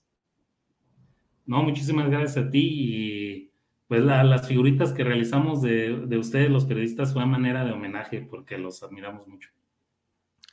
No, 1.47 1.63
muchísimas 1.63 2.07
gracias 2.07 2.37
a 2.37 2.51
ti 2.51 2.59
y 2.59 3.51
pues 3.87 4.03
las 4.03 4.47
figuritas 4.47 4.91
que 4.91 5.03
realizamos 5.03 5.61
de, 5.61 6.05
de 6.07 6.17
ustedes, 6.17 6.49
los 6.49 6.65
periodistas, 6.65 7.13
fue 7.13 7.23
a 7.23 7.25
manera 7.25 7.63
de 7.63 7.71
homenaje 7.71 8.21
porque 8.21 8.57
los 8.57 8.83
admiramos 8.83 9.27
mucho. 9.27 9.49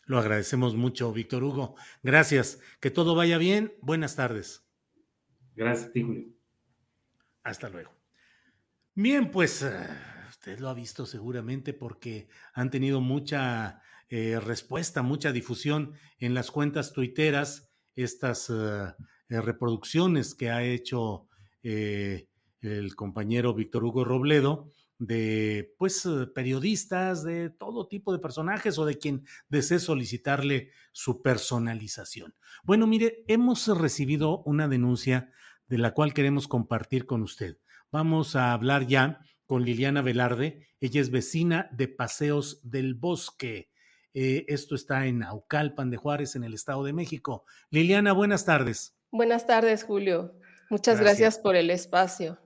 Lo 0.06 0.18
agradecemos 0.18 0.76
mucho, 0.76 1.12
Víctor 1.12 1.42
Hugo. 1.42 1.76
Gracias. 2.02 2.60
Que 2.80 2.90
todo 2.90 3.14
vaya 3.14 3.38
bien. 3.38 3.74
Buenas 3.80 4.16
tardes. 4.16 4.64
Gracias 5.56 5.88
a 5.88 5.92
ti, 5.92 6.02
Julio. 6.02 6.28
Hasta 7.42 7.68
luego. 7.68 7.90
Bien, 8.94 9.30
pues 9.30 9.62
eh, 9.62 9.72
usted 10.28 10.58
lo 10.60 10.68
ha 10.68 10.74
visto 10.74 11.06
seguramente 11.06 11.72
porque 11.72 12.28
han 12.52 12.70
tenido 12.70 13.00
mucha 13.00 13.82
eh, 14.08 14.38
respuesta, 14.40 15.02
mucha 15.02 15.32
difusión 15.32 15.94
en 16.18 16.34
las 16.34 16.50
cuentas 16.50 16.92
tuiteras, 16.92 17.72
estas 17.96 18.50
eh, 18.50 18.94
reproducciones 19.28 20.34
que 20.34 20.50
ha 20.50 20.62
hecho 20.62 21.28
el 22.64 22.96
compañero 22.96 23.54
Víctor 23.54 23.84
Hugo 23.84 24.04
Robledo 24.04 24.70
de 24.98 25.74
pues 25.78 26.08
periodistas, 26.34 27.24
de 27.24 27.50
todo 27.50 27.88
tipo 27.88 28.12
de 28.12 28.18
personajes 28.18 28.78
o 28.78 28.86
de 28.86 28.98
quien 28.98 29.26
desee 29.48 29.78
solicitarle 29.78 30.70
su 30.92 31.22
personalización. 31.22 32.34
Bueno, 32.62 32.86
mire, 32.86 33.24
hemos 33.26 33.66
recibido 33.78 34.42
una 34.44 34.68
denuncia 34.68 35.32
de 35.66 35.78
la 35.78 35.92
cual 35.92 36.14
queremos 36.14 36.48
compartir 36.48 37.06
con 37.06 37.22
usted. 37.22 37.58
vamos 37.90 38.34
a 38.34 38.52
hablar 38.52 38.88
ya 38.88 39.20
con 39.46 39.64
Liliana 39.64 40.02
Velarde. 40.02 40.66
Ella 40.80 41.00
es 41.00 41.10
vecina 41.10 41.68
de 41.72 41.86
Paseos 41.86 42.60
del 42.64 42.94
Bosque. 42.94 43.70
Eh, 44.14 44.44
esto 44.48 44.74
está 44.74 45.06
en 45.06 45.22
Aucalpan 45.22 45.90
de 45.90 45.96
Juárez, 45.96 46.34
en 46.34 46.42
el 46.42 46.54
Estado 46.54 46.82
de 46.82 46.92
México. 46.92 47.44
Liliana, 47.70 48.12
buenas 48.12 48.44
tardes. 48.44 48.96
Buenas 49.12 49.46
tardes, 49.46 49.84
Julio. 49.84 50.34
Muchas 50.70 50.98
gracias, 51.00 51.38
por 51.38 51.54
el 51.54 51.70
espacio. 51.70 52.38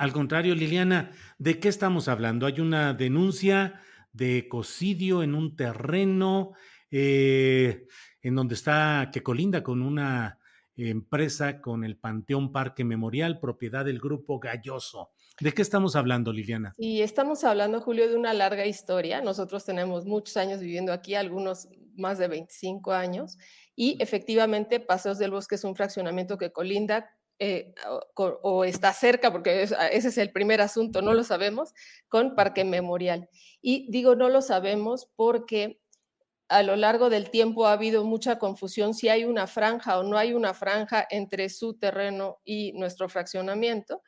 Al 0.00 0.14
contrario, 0.14 0.54
Liliana, 0.54 1.10
¿de 1.36 1.60
qué 1.60 1.68
estamos 1.68 2.08
hablando? 2.08 2.46
Hay 2.46 2.58
una 2.58 2.94
denuncia 2.94 3.82
de 4.14 4.38
ecocidio 4.38 5.22
en 5.22 5.34
un 5.34 5.56
terreno 5.56 6.52
eh, 6.90 7.86
en 8.22 8.34
donde 8.34 8.54
está, 8.54 9.10
que 9.12 9.22
colinda 9.22 9.62
con 9.62 9.82
una 9.82 10.38
empresa, 10.74 11.60
con 11.60 11.84
el 11.84 11.98
Panteón 11.98 12.50
Parque 12.50 12.82
Memorial, 12.82 13.40
propiedad 13.40 13.84
del 13.84 13.98
grupo 13.98 14.40
Galloso. 14.40 15.10
¿De 15.38 15.52
qué 15.52 15.60
estamos 15.60 15.94
hablando, 15.96 16.32
Liliana? 16.32 16.72
Y 16.78 17.02
estamos 17.02 17.44
hablando, 17.44 17.82
Julio, 17.82 18.08
de 18.08 18.16
una 18.16 18.32
larga 18.32 18.64
historia. 18.64 19.20
Nosotros 19.20 19.66
tenemos 19.66 20.06
muchos 20.06 20.38
años 20.38 20.60
viviendo 20.60 20.94
aquí, 20.94 21.14
algunos 21.14 21.68
más 21.94 22.16
de 22.16 22.26
25 22.26 22.92
años, 22.92 23.36
y 23.76 23.98
efectivamente 24.00 24.80
Paseos 24.80 25.18
del 25.18 25.32
Bosque 25.32 25.56
es 25.56 25.64
un 25.64 25.76
fraccionamiento 25.76 26.38
que 26.38 26.52
colinda 26.52 27.10
eh, 27.40 27.74
o, 28.14 28.64
está 28.64 28.92
cerca, 28.92 29.32
porque 29.32 29.62
ese 29.62 29.76
es 30.08 30.18
el 30.18 30.30
primer 30.30 30.60
asunto, 30.60 31.02
no 31.02 31.14
lo 31.14 31.24
sabemos, 31.24 31.74
con 32.08 32.36
Parque 32.36 32.64
Memorial. 32.64 33.28
Y 33.60 33.90
digo 33.90 34.14
no 34.14 34.28
lo 34.28 34.42
sabemos 34.42 35.08
porque 35.16 35.80
a 36.48 36.62
lo 36.62 36.76
largo 36.76 37.10
del 37.10 37.30
tiempo 37.30 37.66
ha 37.66 37.72
habido 37.72 38.04
mucha 38.04 38.38
confusión 38.38 38.94
si 38.94 39.08
hay 39.08 39.24
una 39.24 39.46
franja 39.46 39.98
o 39.98 40.02
no 40.02 40.18
hay 40.18 40.34
una 40.34 40.54
franja 40.54 41.06
entre 41.10 41.48
su 41.48 41.78
terreno 41.78 42.38
y 42.44 42.72
nuestro 42.72 43.08
fraccionamiento 43.08 44.02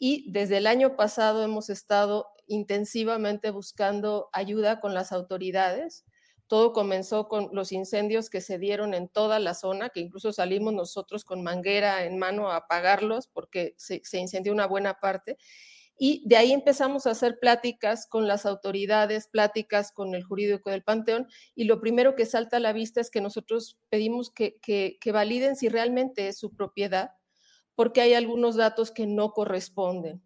y 0.00 0.24
desde 0.32 0.56
el 0.56 0.66
año 0.66 0.96
pasado 0.96 1.44
hemos 1.44 1.68
estado 1.68 2.26
intensivamente 2.46 3.50
buscando 3.50 4.30
ayuda 4.32 4.80
con 4.80 4.94
las 4.94 5.12
autoridades. 5.12 6.06
Todo 6.50 6.72
comenzó 6.72 7.28
con 7.28 7.50
los 7.52 7.70
incendios 7.70 8.28
que 8.28 8.40
se 8.40 8.58
dieron 8.58 8.92
en 8.92 9.08
toda 9.08 9.38
la 9.38 9.54
zona, 9.54 9.90
que 9.90 10.00
incluso 10.00 10.32
salimos 10.32 10.74
nosotros 10.74 11.24
con 11.24 11.44
manguera 11.44 12.04
en 12.04 12.18
mano 12.18 12.50
a 12.50 12.56
apagarlos 12.56 13.28
porque 13.28 13.76
se, 13.76 14.02
incendió 14.18 14.52
una 14.52 14.66
buena 14.66 14.94
parte. 14.98 15.38
Y 15.96 16.24
de 16.26 16.36
ahí 16.36 16.50
empezamos 16.50 17.06
a 17.06 17.12
hacer 17.12 17.38
pláticas 17.38 18.08
con 18.08 18.26
las 18.26 18.46
autoridades, 18.46 19.28
pláticas 19.28 19.92
con 19.92 20.12
el 20.16 20.24
jurídico 20.24 20.70
del 20.70 20.82
Panteón, 20.82 21.28
y 21.54 21.66
lo 21.66 21.80
primero 21.80 22.16
que 22.16 22.26
salta 22.26 22.56
a 22.56 22.60
la 22.60 22.72
vista 22.72 23.00
es 23.00 23.12
que 23.12 23.20
nosotros 23.20 23.78
pedimos 23.88 24.32
que, 24.32 24.58
que 24.60 25.12
validen 25.12 25.54
si 25.54 25.68
realmente 25.68 26.26
es 26.26 26.36
su 26.36 26.52
propiedad 26.56 27.12
porque 27.76 28.00
hay 28.00 28.14
algunos 28.14 28.56
datos 28.56 28.90
que 28.90 29.06
no 29.06 29.30
corresponden. 29.34 30.20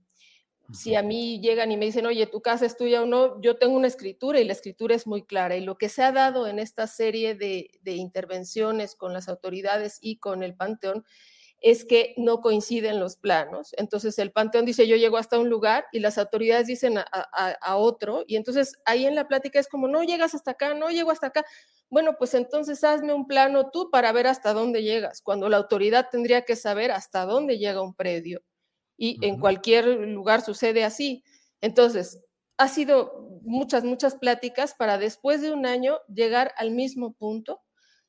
Si 0.73 0.95
a 0.95 1.03
mí 1.03 1.41
llegan 1.41 1.71
y 1.73 1.77
me 1.77 1.85
dicen, 1.85 2.07
oye, 2.07 2.27
tu 2.27 2.41
casa 2.41 2.65
es 2.65 2.77
tuya 2.77 3.03
o 3.03 3.07
no, 3.07 3.41
yo 3.43 3.59
tengo 3.59 3.77
una 3.77 3.87
escritura 3.87 4.41
y 4.41 4.45
la 4.45 4.55
escritura 4.55 4.95
es 4.95 5.07
muy 5.07 5.23
clara. 5.23 5.57
Y 5.57 5.61
lo 5.61 5.77
que 5.77 5.91
se 5.91 6.03
ha 6.03 6.11
dado 6.11 6.47
en 6.47 6.59
esta 6.59 6.87
serie 6.87 7.35
de, 7.35 7.71
intervenciones 7.85 8.95
con 8.95 9.13
las 9.13 9.29
autoridades 9.29 9.99
y 10.01 10.17
con 10.17 10.43
el 10.43 10.55
Panteón 10.55 11.05
es 11.61 11.85
que 11.85 12.15
no 12.17 12.41
coinciden 12.41 12.99
los 12.99 13.17
planos. 13.17 13.75
Entonces 13.77 14.19
el 14.19 14.33
Panteón 14.33 14.65
dice, 14.65 14.87
yo 14.89 14.97
llego 14.97 15.19
hasta 15.19 15.39
un 15.39 15.51
lugar 15.51 15.85
y 15.93 16.01
las 16.01 16.17
autoridades 16.19 16.67
dicen 16.67 16.99
a, 16.99 17.77
otro. 17.77 18.25
Y 18.27 18.37
entonces 18.37 18.73
ahí 18.87 19.07
en 19.07 19.15
la 19.15 19.29
plática 19.29 19.61
es 19.61 19.69
como, 19.69 19.87
no 19.87 20.03
llegas 20.03 20.35
hasta 20.35 20.53
acá, 20.53 20.75
no 20.75 20.89
llego 20.89 21.11
hasta 21.11 21.29
acá. 21.29 21.45
Bueno, 21.91 22.17
pues 22.19 22.35
entonces 22.35 22.83
hazme 22.85 23.13
un 23.13 23.27
plano 23.27 23.71
tú 23.71 23.91
para 23.91 24.13
ver 24.13 24.27
hasta 24.27 24.55
dónde 24.55 24.83
llegas, 24.83 25.21
cuando 25.21 25.49
la 25.49 25.59
autoridad 25.59 26.09
tendría 26.11 26.43
que 26.43 26.57
saber 26.57 26.91
hasta 26.91 27.27
dónde 27.27 27.59
llega 27.59 27.83
un 27.83 27.95
predio. 27.95 28.43
Y 28.97 29.19
en 29.27 29.39
cualquier 29.39 29.87
lugar 29.87 30.43
sucede 30.43 30.85
así. 30.85 31.25
Entonces, 31.61 32.23
ha 32.57 32.69
sido 32.69 33.41
muchas, 33.43 33.85
muchas 33.85 34.15
pláticas 34.15 34.75
para 34.75 34.99
después 34.99 35.41
de 35.43 35.53
un 35.53 35.67
año 35.67 35.99
llegar 36.09 36.53
al 36.57 36.71
mismo 36.71 37.15
punto. 37.15 37.63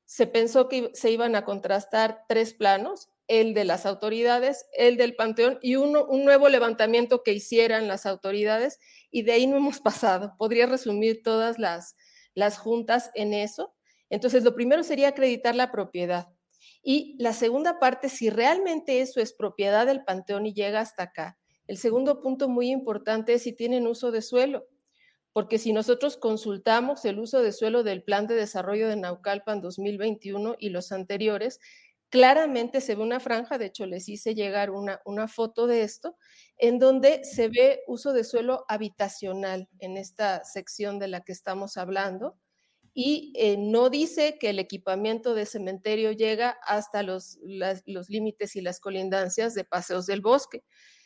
Se 0.05 0.27
pensó 0.27 0.69
que 0.69 0.91
se 0.93 1.11
iban 1.11 1.36
a 1.36 1.45
contrastar 1.45 2.23
tres 2.27 2.53
planos, 2.53 3.09
el 3.27 3.53
de 3.55 3.65
las 3.65 3.86
autoridades, 3.86 4.65
el 4.77 4.97
del 4.97 5.15
panteón 5.15 5.57
y 5.61 5.77
uno, 5.77 6.05
un 6.05 6.25
nuevo 6.25 6.47
levantamiento 6.47 7.23
que 7.23 7.33
hicieran 7.33 7.88
las 7.88 8.05
autoridades 8.05 8.79
y 9.09 9.23
de 9.23 9.31
ahí 9.31 9.47
no 9.47 9.57
hemos 9.57 9.79
pasado. 9.81 10.36
Podría 10.38 10.67
resumir 10.67 11.23
todas 11.23 11.57
las, 11.57 11.95
las 12.33 12.57
juntas 12.57 13.11
en 13.15 13.33
eso. 13.33 13.73
Entonces, 14.09 14.43
lo 14.43 14.53
primero 14.53 14.83
sería 14.83 15.09
acreditar 15.09 15.55
la 15.55 15.71
propiedad. 15.71 16.34
Y 16.88 17.15
la 17.17 17.33
segunda 17.33 17.79
parte, 17.79 18.09
si 18.09 18.29
realmente 18.29 19.01
eso 19.01 19.19
es 19.19 19.33
propiedad 19.33 19.88
del 19.88 20.03
panteón 20.03 20.45
y 20.45 20.53
llega 20.53 20.81
hasta 20.81 21.01
acá. 21.01 21.36
El 21.65 21.77
segundo 21.79 22.21
punto 22.21 22.47
muy 22.47 22.69
importante 22.69 23.33
es 23.33 23.41
si 23.41 23.53
tienen 23.53 23.88
uso 23.88 24.11
de 24.11 24.21
suelo, 24.21 24.67
porque 25.33 25.57
si 25.57 25.73
nosotros 25.73 26.15
consultamos 26.15 27.03
el 27.05 27.17
uso 27.17 27.41
de 27.41 27.53
suelo 27.53 27.81
del 27.81 28.03
Plan 28.03 28.27
de 28.27 28.36
Desarrollo 28.36 28.88
de 28.88 28.97
Naucalpan 28.97 29.61
2021 29.61 30.57
y 30.59 30.69
los 30.69 30.91
anteriores, 30.91 31.59
claramente 32.09 32.81
se 32.81 32.93
ve 32.93 33.01
una 33.01 33.19
franja, 33.19 33.57
de 33.57 33.65
hecho 33.65 33.88
les 33.88 34.07
hice 34.07 34.36
llegar 34.36 34.69
una, 34.69 35.01
una 35.05 35.27
foto 35.27 35.65
de 35.65 35.81
esto, 35.81 36.15
en 36.55 36.77
donde 36.77 37.23
se 37.23 37.47
ve 37.49 37.81
uso 37.88 38.13
de 38.13 38.23
suelo 38.23 38.63
habitacional 38.67 39.69
en 39.79 39.97
esta 39.97 40.43
sección 40.43 40.99
de 40.99 41.07
la 41.07 41.21
que 41.21 41.31
estamos 41.31 41.77
hablando 41.77 42.38
y 42.97 43.33
eh, 43.35 43.57
no 43.57 43.89
dice 43.89 44.37
que 44.39 44.51
el 44.51 44.57
equipamiento 44.57 45.35
de 45.35 45.45
cementerio 45.45 46.13
llega 46.13 46.57
hasta 46.65 47.03
los, 47.03 47.37
los 47.43 48.09
límites 48.09 48.55
y 48.55 48.61
las 48.61 48.79
colindancias 48.79 49.53
de 49.53 49.65
paseos 49.65 50.05
del 50.05 50.21
bosque. 50.21 50.63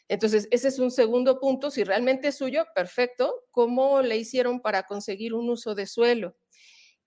Entonces, 0.08 0.48
ese 0.52 0.68
es 0.68 0.78
un 0.78 0.92
segundo 0.92 1.40
punto. 1.40 1.72
Si 1.72 1.84
realmente 1.84 2.28
es 2.28 2.38
suyo, 2.38 2.66
perfecto. 2.76 3.34
¿Cómo 3.50 4.04
le 4.04 4.18
hicieron 4.18 4.62
para 4.62 4.84
conseguir 4.84 5.34
un 5.34 5.50
uso 5.50 5.74
de 5.74 5.88
suelo? 5.88 6.38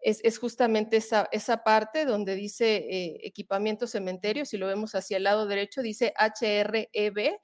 Es, 0.01 0.19
es 0.25 0.39
justamente 0.39 0.97
esa, 0.97 1.29
esa, 1.31 1.63
parte 1.63 2.05
donde 2.05 2.35
dice 2.35 2.79
eh, 2.79 3.21
equipamiento 3.23 3.87
cementerio. 3.87 4.45
Si 4.45 4.57
lo 4.57 4.67
vemos 4.67 4.97
hacia 4.97 5.17
el 5.17 5.23
lado 5.23 5.47
derecho, 5.47 5.81
dice 5.81 6.13
HREB 6.19 7.39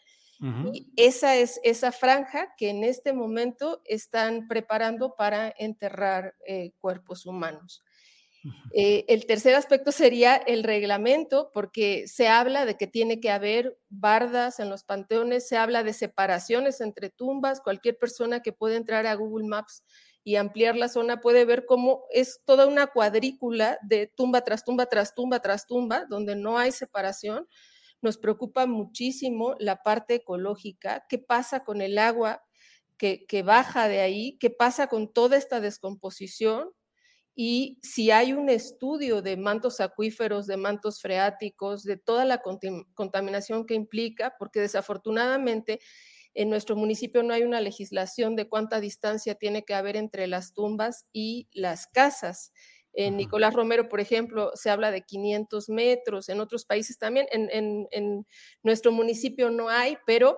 y 0.73 0.93
esa 0.97 1.37
es 1.37 1.61
esa 1.65 1.91
franja 1.91 2.55
que 2.57 2.71
en 2.71 2.85
este 2.85 3.13
momento 3.13 3.83
están 3.85 4.47
preparando 4.47 5.15
para 5.17 5.53
enterrar 5.59 6.35
eh, 6.47 6.73
cuerpos 6.79 7.27
humanos. 7.27 7.83
Eh, 8.73 9.05
el 9.09 9.27
tercer 9.27 9.55
aspecto 9.55 9.91
sería 9.91 10.37
el 10.37 10.63
reglamento, 10.63 11.51
porque 11.53 12.07
se 12.07 12.29
habla 12.29 12.67
de 12.67 12.77
que 12.77 12.87
tiene 12.87 13.21
que 13.21 13.31
haber 13.31 13.79
bardas 13.89 14.61
en 14.61 14.71
los 14.71 14.85
panteones, 14.85 15.49
se 15.49 15.57
habla 15.57 15.83
de 15.83 15.93
separaciones 15.93 16.81
entre 16.81 17.11
tumbas, 17.11 17.61
cualquier 17.61 17.99
persona 17.99 18.41
que 18.41 18.53
pueda 18.53 18.77
entrar 18.77 19.07
a 19.07 19.15
Google 19.15 19.49
Maps 19.49 19.85
y 20.23 20.37
ampliar 20.37 20.77
la 20.77 20.89
zona 20.89 21.21
puede 21.21 21.45
ver 21.45 21.65
cómo 21.67 22.05
es 22.11 22.41
toda 22.45 22.67
una 22.67 22.89
cuadrícula 22.89 23.79
de 23.83 24.07
tumba 24.07 24.43
tras 24.43 24.65
tumba 24.65 24.87
tras 24.87 25.15
tumba 25.15 25.41
tras 25.41 25.67
tumba, 25.67 26.05
donde 26.09 26.37
no 26.37 26.59
hay 26.59 26.71
separación 26.71 27.49
nos 28.01 28.19
preocupa 28.19 28.67
muchísimo 28.67 29.55
la 29.59 29.83
parte 29.83 30.17
ecológica, 30.17 31.07
qué 31.09 31.19
pasa 31.19 31.65
con 31.65 31.81
el 31.81 31.99
agua 31.99 32.43
que, 32.99 33.43
baja 33.45 33.89
de 33.89 34.01
ahí, 34.01 34.37
qué 34.39 34.51
pasa 34.51 34.89
con 34.89 35.13
toda 35.13 35.37
esta 35.37 35.61
descomposición 35.61 36.71
y 37.35 37.79
si 37.83 38.11
hay 38.11 38.33
un 38.33 38.49
estudio 38.49 39.23
de 39.23 39.37
mantos 39.37 39.81
acuíferos, 39.81 40.49
de 40.49 40.57
mantos 40.57 41.01
freáticos, 41.01 41.85
de 41.85 41.97
toda 41.97 42.25
la 42.25 42.43
contaminación 42.95 43.65
que 43.65 43.75
implica, 43.75 44.35
porque 44.41 44.61
desafortunadamente 44.61 45.79
en 46.35 46.51
nuestro 46.51 46.75
municipio 46.75 47.23
no 47.23 47.33
hay 47.33 47.43
una 47.43 47.61
legislación 47.61 48.35
de 48.35 48.49
cuánta 48.49 48.81
distancia 48.81 49.37
tiene 49.37 49.65
que 49.65 49.75
haber 49.75 49.97
entre 49.97 50.27
las 50.27 50.53
tumbas 50.53 51.07
y 51.13 51.49
las 51.53 51.87
casas. 51.87 52.53
En 53.01 53.17
Nicolás 53.17 53.55
Romero, 53.55 53.89
por 53.89 54.01
ejemplo, 54.01 54.51
se 54.55 54.71
habla 54.71 54.91
de 54.91 55.03
500 55.03 55.69
metros, 55.69 56.29
en 56.29 56.41
otros 56.41 56.65
países 56.65 56.99
también, 56.99 57.29
en, 57.31 58.27
nuestro 58.65 58.91
municipio 58.91 59.51
no 59.51 59.69
hay, 59.69 59.97
pero 60.05 60.37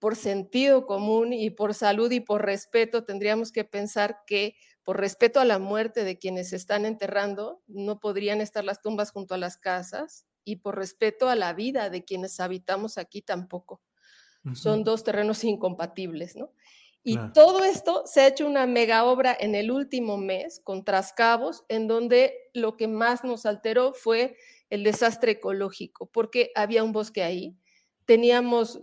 por 0.00 0.16
sentido 0.16 0.84
común 0.84 1.32
y 1.32 1.50
por 1.50 1.74
salud 1.74 2.10
y 2.10 2.18
por 2.18 2.44
respeto 2.44 3.04
tendríamos 3.04 3.52
que 3.52 3.62
pensar 3.62 4.18
que 4.26 4.56
por 4.82 4.98
respeto 4.98 5.38
a 5.38 5.44
la 5.44 5.60
muerte 5.60 6.02
de 6.02 6.18
quienes 6.18 6.48
se 6.48 6.56
están 6.56 6.86
enterrando, 6.86 7.62
no 7.68 8.00
podrían 8.00 8.40
estar 8.40 8.64
las 8.64 8.82
tumbas 8.82 9.12
junto 9.12 9.34
a 9.34 9.38
las 9.38 9.56
casas 9.56 10.26
y 10.42 10.56
por 10.56 10.76
respeto 10.76 11.28
a 11.28 11.36
la 11.36 11.52
vida 11.52 11.88
de 11.88 12.04
quienes 12.04 12.40
habitamos 12.40 12.98
aquí 12.98 13.22
tampoco. 13.22 13.80
Son 14.54 14.82
dos 14.82 15.04
terrenos 15.04 15.44
incompatibles, 15.44 16.34
¿no? 16.34 16.50
Y 17.04 17.18
todo 17.34 17.64
esto 17.64 18.04
se 18.06 18.20
ha 18.20 18.28
hecho 18.28 18.46
una 18.46 18.66
mega 18.66 19.04
obra 19.04 19.36
en 19.38 19.56
el 19.56 19.72
último 19.72 20.18
mes 20.18 20.60
con 20.62 20.84
Trascabos, 20.84 21.64
en 21.68 21.88
donde 21.88 22.34
lo 22.54 22.76
que 22.76 22.86
más 22.86 23.24
nos 23.24 23.44
alteró 23.44 23.92
fue 23.92 24.36
el 24.70 24.84
desastre 24.84 25.32
ecológico, 25.32 26.06
porque 26.06 26.52
había 26.54 26.84
un 26.84 26.92
bosque 26.92 27.24
ahí. 27.24 27.56
Teníamos, 28.04 28.80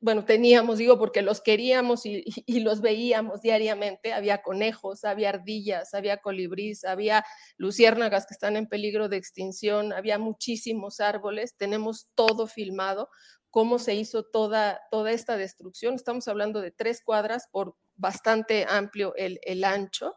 bueno, 0.00 0.26
teníamos, 0.26 0.76
digo, 0.76 0.98
porque 0.98 1.22
los 1.22 1.40
queríamos 1.40 2.04
y, 2.04 2.24
y 2.46 2.60
los 2.60 2.82
veíamos 2.82 3.40
diariamente. 3.40 4.12
Había 4.12 4.42
conejos, 4.42 5.04
había 5.04 5.30
ardillas, 5.30 5.94
había 5.94 6.18
colibrís, 6.18 6.84
había 6.84 7.24
luciérnagas 7.56 8.26
que 8.26 8.34
están 8.34 8.56
en 8.56 8.68
peligro 8.68 9.08
de 9.08 9.16
extinción, 9.16 9.94
había 9.94 10.18
muchísimos 10.18 11.00
árboles. 11.00 11.56
Tenemos 11.56 12.08
todo 12.14 12.46
filmado 12.46 13.08
cómo 13.54 13.78
se 13.78 13.94
hizo 13.94 14.24
toda, 14.24 14.80
toda 14.90 15.12
esta 15.12 15.36
destrucción. 15.36 15.94
Estamos 15.94 16.26
hablando 16.26 16.60
de 16.60 16.72
tres 16.72 17.00
cuadras 17.00 17.46
por 17.52 17.76
bastante 17.94 18.66
amplio 18.68 19.14
el, 19.14 19.38
el 19.44 19.62
ancho 19.62 20.16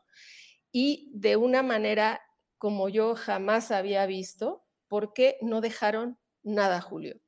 y 0.71 1.11
de 1.13 1.35
una 1.35 1.61
manera 1.61 2.19
como 2.57 2.89
yo 2.89 3.13
jamás 3.13 3.69
había 3.69 4.07
visto, 4.07 4.65
porque 4.87 5.37
no 5.43 5.61
dejaron 5.61 6.17
nada, 6.41 6.81
Julio. 6.81 7.21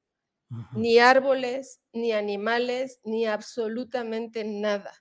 Ni 0.73 0.97
árboles, 0.97 1.79
ni 1.93 2.11
animales, 2.11 3.01
ni 3.03 3.27
absolutamente 3.27 4.43
nada. 4.43 4.91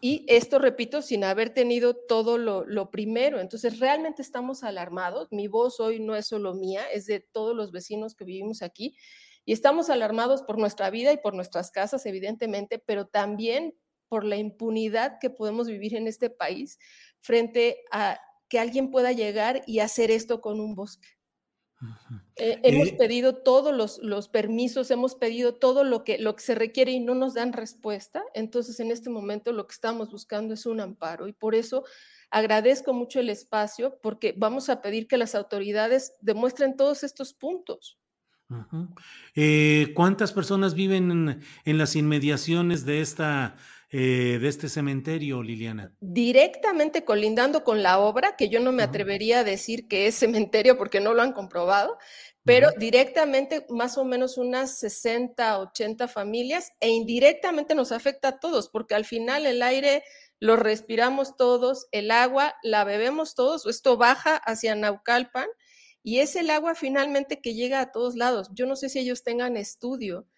Y 0.00 0.24
esto, 0.28 0.60
repito, 0.60 1.02
sin 1.02 1.24
haber 1.24 1.50
tenido 1.50 1.92
todo 1.92 2.38
lo, 2.38 2.64
lo, 2.64 2.92
primero. 2.92 3.40
Entonces, 3.40 3.80
realmente 3.80 4.22
estamos 4.22 4.62
alarmados. 4.62 5.32
Mi 5.32 5.48
voz 5.48 5.80
hoy 5.80 5.98
no 5.98 6.14
es 6.14 6.28
solo 6.28 6.54
mía, 6.54 6.84
es 6.92 7.06
de 7.06 7.18
todos 7.18 7.56
los 7.56 7.72
vecinos 7.72 8.14
que 8.14 8.24
vivimos 8.24 8.62
aquí. 8.62 8.96
Y 9.44 9.52
estamos 9.52 9.90
alarmados 9.90 10.42
por 10.42 10.58
nuestra 10.58 10.90
vida 10.90 11.12
y 11.12 11.18
por 11.18 11.34
nuestras 11.34 11.70
casas, 11.70 12.06
evidentemente, 12.06 12.78
pero 12.78 13.06
también 13.06 13.74
por 14.08 14.24
la 14.24 14.36
impunidad 14.36 15.18
que 15.20 15.30
podemos 15.30 15.66
vivir 15.66 15.94
en 15.94 16.06
este 16.06 16.30
país 16.30 16.78
frente 17.20 17.84
a 17.90 18.20
que 18.48 18.58
alguien 18.58 18.90
pueda 18.90 19.12
llegar 19.12 19.62
y 19.66 19.80
hacer 19.80 20.10
esto 20.10 20.40
con 20.40 20.60
un 20.60 20.74
bosque. 20.74 21.08
Eh, 22.36 22.60
hemos 22.62 22.88
eh 22.88 22.96
pedido 22.96 23.42
todos 23.42 23.74
los, 23.74 23.98
los, 23.98 24.28
permisos, 24.28 24.90
hemos 24.90 25.14
pedido 25.14 25.54
todo 25.54 25.84
lo 25.84 26.04
que, 26.04 26.18
lo 26.18 26.34
que 26.34 26.42
se 26.42 26.54
requiere 26.54 26.92
y 26.92 27.00
no 27.00 27.14
nos 27.14 27.34
dan 27.34 27.52
respuesta. 27.52 28.24
Entonces, 28.34 28.80
en 28.80 28.90
este 28.90 29.10
momento 29.10 29.52
lo 29.52 29.66
que 29.66 29.74
estamos 29.74 30.10
buscando 30.10 30.54
es 30.54 30.66
un 30.66 30.80
amparo 30.80 31.28
y 31.28 31.32
por 31.32 31.54
eso 31.54 31.84
agradezco 32.30 32.92
mucho 32.92 33.20
el 33.20 33.30
espacio 33.30 33.98
porque 34.02 34.34
vamos 34.36 34.68
a 34.68 34.80
pedir 34.80 35.06
que 35.06 35.18
las 35.18 35.34
autoridades 35.34 36.14
demuestren 36.20 36.76
todos 36.76 37.04
estos 37.04 37.34
puntos. 37.34 37.98
Eh, 39.34 39.92
¿Cuántas 39.94 40.32
personas 40.32 40.74
viven 40.74 41.10
en, 41.10 41.40
en, 41.64 41.78
las 41.78 41.96
inmediaciones 41.96 42.84
de 42.84 43.00
esta 43.00 43.56
eh, 43.96 44.40
de 44.40 44.48
este 44.48 44.68
cementerio, 44.68 45.40
Liliana? 45.40 45.92
Directamente 46.00 47.04
colindando 47.04 47.62
con 47.62 47.84
la 47.84 48.00
obra, 48.00 48.34
que 48.34 48.48
yo 48.48 48.58
no 48.58 48.72
me 48.72 48.82
atrevería 48.82 49.38
a 49.38 49.44
decir 49.44 49.86
que 49.86 50.08
es 50.08 50.16
cementerio 50.16 50.76
porque 50.76 50.98
no 50.98 51.14
lo 51.14 51.22
han 51.22 51.32
comprobado, 51.32 51.96
pero 52.42 52.70
directamente 52.76 53.64
más 53.68 53.96
o 53.96 54.04
menos 54.04 54.36
unas 54.36 54.80
60, 54.80 55.60
80 55.60 56.08
familias 56.08 56.72
e 56.80 56.88
indirectamente 56.88 57.76
nos 57.76 57.92
afecta 57.92 58.28
a 58.28 58.40
todos, 58.40 58.68
porque 58.68 58.96
al 58.96 59.04
final 59.04 59.46
el 59.46 59.62
aire 59.62 60.02
lo 60.40 60.56
respiramos 60.56 61.36
todos, 61.36 61.86
el 61.92 62.10
agua 62.10 62.56
la 62.64 62.82
bebemos 62.82 63.36
todos, 63.36 63.64
esto 63.64 63.96
baja 63.96 64.36
hacia 64.36 64.74
Naucalpan 64.74 65.46
y 66.04 66.18
es 66.20 66.36
el 66.36 66.50
agua 66.50 66.74
finalmente 66.74 67.40
que 67.40 67.54
llega 67.54 67.80
a 67.80 67.90
todos 67.90 68.14
lados. 68.14 68.50
Yo 68.52 68.66
no 68.66 68.76
sé 68.76 68.90
si 68.90 68.98
ellos 68.98 69.24
tengan 69.24 69.56
estudio 69.56 70.28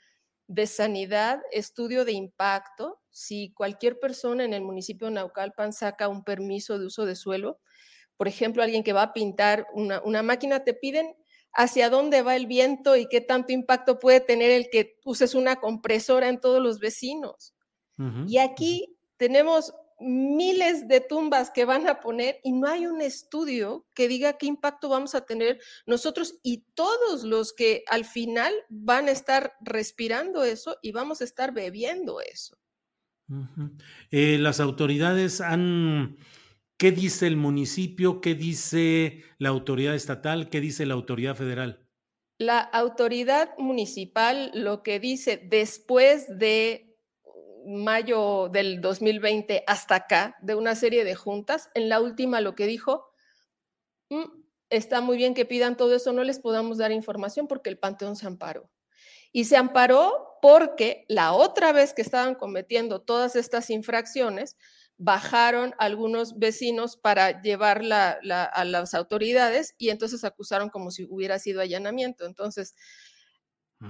de 0.46 0.68
sanidad, 0.68 1.40
estudio 1.50 2.04
de 2.04 2.12
impacto, 2.12 3.02
si 3.10 3.52
cualquier 3.52 3.98
persona 3.98 4.44
en 4.44 4.54
el 4.54 4.62
municipio 4.62 5.08
de 5.08 5.14
Naucalpan 5.14 5.72
saca 5.72 6.06
un 6.06 6.22
permiso 6.22 6.78
de 6.78 6.86
uso 6.86 7.04
de 7.04 7.16
suelo, 7.16 7.58
por 8.16 8.28
ejemplo, 8.28 8.62
alguien 8.62 8.84
que 8.84 8.92
va 8.92 9.02
a 9.02 9.12
pintar 9.12 9.66
una, 9.74 10.22
máquina, 10.22 10.62
te 10.62 10.72
piden 10.72 11.14
hacia 11.52 11.90
dónde 11.90 12.22
va 12.22 12.36
el 12.36 12.46
viento 12.46 12.94
y 12.94 13.08
qué 13.08 13.20
tanto 13.20 13.52
impacto 13.52 13.98
puede 13.98 14.20
tener 14.20 14.52
el 14.52 14.70
que 14.70 14.98
uses 15.04 15.34
una 15.34 15.56
compresora 15.56 16.28
en 16.28 16.40
todos 16.40 16.62
los 16.62 16.78
vecinos. 16.78 17.54
Y 18.26 18.38
aquí 18.38 18.96
tenemos 19.16 19.72
miles 19.98 20.88
de 20.88 21.00
tumbas 21.00 21.50
que 21.50 21.64
van 21.64 21.88
a 21.88 22.00
poner 22.00 22.38
y 22.44 22.52
no 22.52 22.68
hay 22.68 22.86
un 22.86 23.00
estudio 23.00 23.86
que 23.94 24.08
diga 24.08 24.36
qué 24.36 24.46
impacto 24.46 24.88
vamos 24.88 25.14
a 25.14 25.24
tener 25.24 25.58
nosotros 25.86 26.38
y 26.42 26.64
todos 26.74 27.24
los 27.24 27.52
que 27.52 27.82
al 27.88 28.04
final 28.04 28.52
van 28.68 29.08
a 29.08 29.12
estar 29.12 29.54
respirando 29.60 30.44
eso 30.44 30.76
y 30.82 30.92
vamos 30.92 31.20
a 31.20 31.24
estar 31.24 31.52
bebiendo 31.52 32.20
eso. 32.20 32.58
eh, 34.10 34.38
las 34.38 34.60
autoridades 34.60 35.40
han... 35.40 36.16
¿Qué 36.78 36.92
dice 36.92 37.26
el 37.26 37.36
municipio? 37.36 38.20
¿Qué 38.20 38.34
dice 38.34 39.24
la 39.38 39.48
autoridad 39.48 39.94
estatal? 39.94 40.50
¿Qué 40.50 40.60
dice 40.60 40.84
la 40.84 40.92
autoridad 40.92 41.34
federal? 41.34 41.88
La 42.38 42.60
autoridad 42.60 43.56
municipal 43.56 44.50
lo 44.52 44.82
que 44.82 45.00
dice 45.00 45.40
después 45.42 46.26
de 46.38 46.95
mayo 47.66 48.48
del 48.48 48.80
2020 48.80 49.64
hasta 49.66 49.96
acá, 49.96 50.36
de 50.40 50.54
una 50.54 50.74
serie 50.74 51.04
de 51.04 51.14
juntas. 51.14 51.70
En 51.74 51.88
la 51.88 52.00
última 52.00 52.40
lo 52.40 52.54
que 52.54 52.66
dijo, 52.66 53.06
mm, 54.10 54.24
está 54.70 55.00
muy 55.00 55.16
bien 55.16 55.34
que 55.34 55.44
pidan 55.44 55.76
todo 55.76 55.94
eso, 55.94 56.12
no 56.12 56.24
les 56.24 56.38
podamos 56.38 56.78
dar 56.78 56.92
información 56.92 57.48
porque 57.48 57.70
el 57.70 57.78
Panteón 57.78 58.16
se 58.16 58.26
amparó. 58.26 58.70
Y 59.32 59.44
se 59.44 59.56
amparó 59.56 60.38
porque 60.40 61.04
la 61.08 61.32
otra 61.32 61.72
vez 61.72 61.92
que 61.92 62.02
estaban 62.02 62.34
cometiendo 62.34 63.02
todas 63.02 63.36
estas 63.36 63.70
infracciones, 63.70 64.56
bajaron 64.98 65.74
algunos 65.78 66.38
vecinos 66.38 66.96
para 66.96 67.42
llevarla 67.42 68.18
a 68.22 68.64
las 68.64 68.94
autoridades 68.94 69.74
y 69.76 69.90
entonces 69.90 70.24
acusaron 70.24 70.70
como 70.70 70.90
si 70.90 71.04
hubiera 71.04 71.38
sido 71.38 71.60
allanamiento. 71.60 72.24
Entonces, 72.24 72.74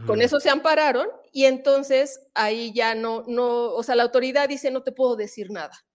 con 0.06 0.20
eso 0.20 0.40
se 0.40 0.50
ampararon 0.50 1.06
y 1.32 1.44
entonces 1.44 2.20
ahí 2.34 2.72
ya 2.74 2.94
no, 2.94 3.22
no, 3.28 3.68
o 3.74 3.82
sea, 3.82 3.94
la 3.94 4.02
autoridad 4.02 4.48
dice 4.48 4.70
no 4.70 4.82
te 4.82 4.92
puedo 4.92 5.16
decir 5.16 5.50
nada. 5.50 5.86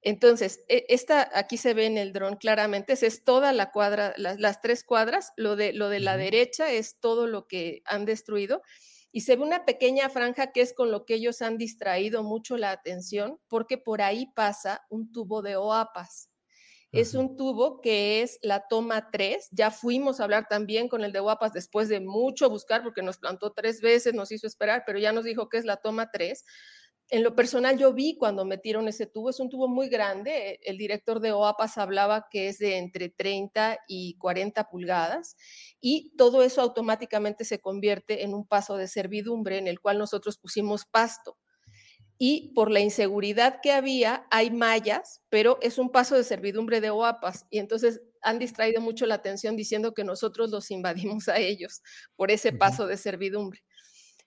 Entonces, 0.00 0.64
e, 0.68 0.86
esta, 0.88 1.28
aquí 1.34 1.56
se 1.56 1.74
ve 1.74 1.86
en 1.86 1.98
el 1.98 2.12
dron 2.12 2.36
claramente, 2.36 2.94
esa 2.94 3.06
es 3.06 3.24
toda 3.24 3.52
la 3.52 3.70
cuadra, 3.70 4.14
las, 4.16 4.60
tres 4.60 4.84
cuadras, 4.84 5.32
lo 5.36 5.56
de, 5.56 5.72
lo 5.72 5.88
de 5.88 6.00
la 6.00 6.16
derecha 6.16 6.70
es 6.70 6.98
todo 6.98 7.26
lo 7.26 7.46
que 7.46 7.82
han 7.84 8.04
destruido 8.04 8.62
y 9.12 9.20
se 9.20 9.36
ve 9.36 9.42
una 9.42 9.64
pequeña 9.64 10.08
franja 10.08 10.52
que 10.52 10.62
es 10.62 10.72
con 10.72 10.90
lo 10.90 11.04
que 11.04 11.14
ellos 11.14 11.42
han 11.42 11.58
distraído 11.58 12.22
mucho 12.22 12.56
la 12.56 12.70
atención 12.70 13.38
porque 13.46 13.76
por 13.78 14.00
ahí 14.00 14.26
pasa 14.34 14.86
un 14.88 15.12
tubo 15.12 15.42
de 15.42 15.56
OAPAS. 15.56 16.31
Es 16.92 17.14
un 17.14 17.38
tubo 17.38 17.80
que 17.80 18.20
es 18.20 18.38
la 18.42 18.68
toma 18.68 19.10
3. 19.10 19.48
Ya 19.52 19.70
fuimos 19.70 20.20
a 20.20 20.24
hablar 20.24 20.46
también 20.48 20.88
con 20.88 21.02
el 21.04 21.12
de 21.12 21.20
Guapas 21.20 21.54
después 21.54 21.88
de 21.88 22.00
mucho 22.00 22.50
buscar, 22.50 22.82
porque 22.82 23.02
nos 23.02 23.16
plantó 23.16 23.52
tres 23.52 23.80
veces, 23.80 24.12
nos 24.12 24.30
hizo 24.30 24.46
esperar, 24.46 24.82
pero 24.86 24.98
ya 24.98 25.12
nos 25.12 25.24
dijo 25.24 25.48
que 25.48 25.56
es 25.56 25.64
la 25.64 25.78
toma 25.78 26.10
3. 26.10 26.44
En 27.08 27.22
lo 27.22 27.34
personal, 27.34 27.78
yo 27.78 27.94
vi 27.94 28.16
cuando 28.18 28.44
metieron 28.44 28.88
ese 28.88 29.06
tubo, 29.06 29.30
es 29.30 29.40
un 29.40 29.48
tubo 29.48 29.68
muy 29.68 29.88
grande. 29.88 30.60
El 30.64 30.76
director 30.76 31.20
de 31.20 31.32
OAPAS 31.32 31.78
hablaba 31.78 32.26
que 32.30 32.48
es 32.48 32.58
de 32.58 32.76
entre 32.76 33.08
30 33.08 33.78
y 33.88 34.16
40 34.18 34.68
pulgadas 34.68 35.36
y 35.80 36.14
todo 36.16 36.42
eso 36.42 36.60
automáticamente 36.60 37.44
se 37.44 37.60
convierte 37.60 38.22
en 38.24 38.34
un 38.34 38.46
paso 38.46 38.76
de 38.76 38.88
servidumbre 38.88 39.56
en 39.58 39.66
el 39.66 39.80
cual 39.80 39.98
nosotros 39.98 40.38
pusimos 40.38 40.84
pasto 40.84 41.38
y 42.18 42.52
por 42.54 42.70
la 42.70 42.80
inseguridad 42.80 43.60
que 43.62 43.72
había, 43.72 44.26
hay 44.30 44.50
mallas, 44.50 45.22
pero 45.28 45.58
es 45.62 45.78
un 45.78 45.90
paso 45.90 46.16
de 46.16 46.24
servidumbre 46.24 46.80
de 46.80 46.90
OAPAS 46.90 47.46
y 47.50 47.58
entonces 47.58 48.00
han 48.22 48.38
distraído 48.38 48.80
mucho 48.80 49.06
la 49.06 49.16
atención 49.16 49.56
diciendo 49.56 49.94
que 49.94 50.04
nosotros 50.04 50.50
los 50.50 50.70
invadimos 50.70 51.28
a 51.28 51.38
ellos 51.38 51.82
por 52.16 52.30
ese 52.30 52.52
paso 52.52 52.86
de 52.86 52.96
servidumbre. 52.96 53.62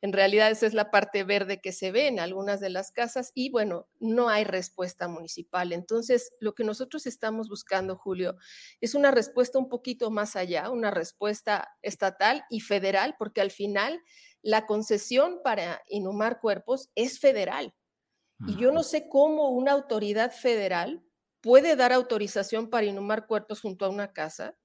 En 0.01 0.13
realidad 0.13 0.51
esa 0.51 0.67
es 0.67 0.73
la 0.73 0.91
parte 0.91 1.23
verde 1.23 1.61
que 1.61 1.71
se 1.71 1.91
ve 1.91 2.07
en 2.07 2.19
algunas 2.19 2.59
de 2.59 2.69
las 2.69 2.91
casas 2.91 3.31
y 3.33 3.49
bueno, 3.49 3.87
no 3.99 4.29
hay 4.29 4.43
respuesta 4.43 5.07
municipal. 5.07 5.71
Entonces, 5.71 6.31
lo 6.39 6.53
que 6.53 6.63
nosotros 6.63 7.07
estamos 7.07 7.49
buscando, 7.49 7.95
Julio, 7.95 8.35
es 8.81 8.93
una 8.93 9.11
respuesta 9.11 9.57
un 9.57 9.69
poquito 9.69 10.11
más 10.11 10.35
allá, 10.35 10.69
una 10.69 10.91
respuesta 10.91 11.69
estatal 11.81 12.43
y 12.49 12.59
federal, 12.59 13.15
porque 13.17 13.41
al 13.41 13.51
final 13.51 13.99
la 14.45 14.67
concesión 14.67 15.41
para 15.43 15.81
inhumar 15.87 16.39
cuerpos 16.39 16.91
es 16.93 17.19
federal. 17.19 17.73
Y 18.47 18.55
yo 18.57 18.71
no 18.71 18.83
sé 18.83 19.09
cómo 19.09 19.49
una 19.49 19.71
autoridad 19.71 20.31
federal 20.31 21.03
puede 21.41 21.75
dar 21.75 21.91
autorización 21.91 22.69
para 22.69 22.85
inhumar 22.85 23.25
cuerpos 23.25 23.59
junto 23.59 23.85
a 23.85 23.89
una 23.89 24.13
casa, 24.13 24.55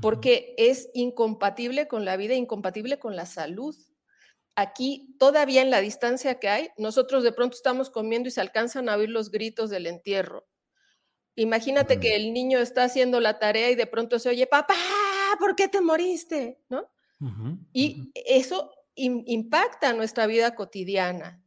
porque 0.00 0.54
es 0.58 0.90
incompatible 0.94 1.88
con 1.88 2.04
la 2.04 2.16
vida, 2.16 2.34
incompatible 2.34 3.00
con 3.00 3.16
la 3.16 3.26
salud. 3.26 3.74
Aquí, 4.54 5.16
todavía 5.18 5.62
en 5.62 5.70
la 5.70 5.80
distancia 5.80 6.38
que 6.38 6.48
hay, 6.48 6.68
nosotros 6.78 7.24
de 7.24 7.32
pronto 7.32 7.56
estamos 7.56 7.90
comiendo 7.90 8.28
y 8.28 8.32
se 8.32 8.40
alcanzan 8.40 8.88
a 8.88 8.96
oír 8.96 9.08
los 9.08 9.32
gritos 9.32 9.70
del 9.70 9.88
entierro. 9.88 10.46
Imagínate 11.34 11.98
que 11.98 12.14
el 12.14 12.32
niño 12.32 12.60
está 12.60 12.84
haciendo 12.84 13.18
la 13.18 13.40
tarea 13.40 13.70
y 13.70 13.74
de 13.74 13.86
pronto 13.86 14.20
se 14.20 14.28
oye, 14.28 14.46
papá, 14.46 14.76
¿por 15.40 15.56
qué 15.56 15.66
te 15.66 15.80
moriste? 15.80 16.60
¿No? 16.68 16.88
Y 17.72 18.12
eso 18.14 18.70
impacta 19.00 19.92
nuestra 19.92 20.26
vida 20.26 20.54
cotidiana 20.54 21.42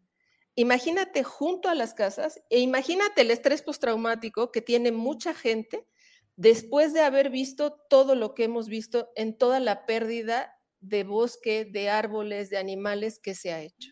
imagínate 0.55 1.23
junto 1.23 1.69
a 1.69 1.75
las 1.75 1.93
casas 1.93 2.41
e 2.49 2.59
imagínate 2.59 3.21
el 3.21 3.31
estrés 3.31 3.61
postraumático 3.61 4.51
que 4.51 4.61
tiene 4.61 4.91
mucha 4.91 5.33
gente 5.33 5.87
después 6.35 6.93
de 6.93 7.01
haber 7.01 7.29
visto 7.29 7.75
todo 7.89 8.15
lo 8.15 8.33
que 8.33 8.45
hemos 8.45 8.67
visto 8.67 9.09
en 9.15 9.37
toda 9.37 9.59
la 9.59 9.85
pérdida 9.85 10.53
de 10.79 11.03
bosque, 11.03 11.65
de 11.65 11.89
árboles, 11.89 12.49
de 12.49 12.57
animales 12.57 13.19
que 13.19 13.35
se 13.35 13.53
ha 13.53 13.61
hecho. 13.61 13.91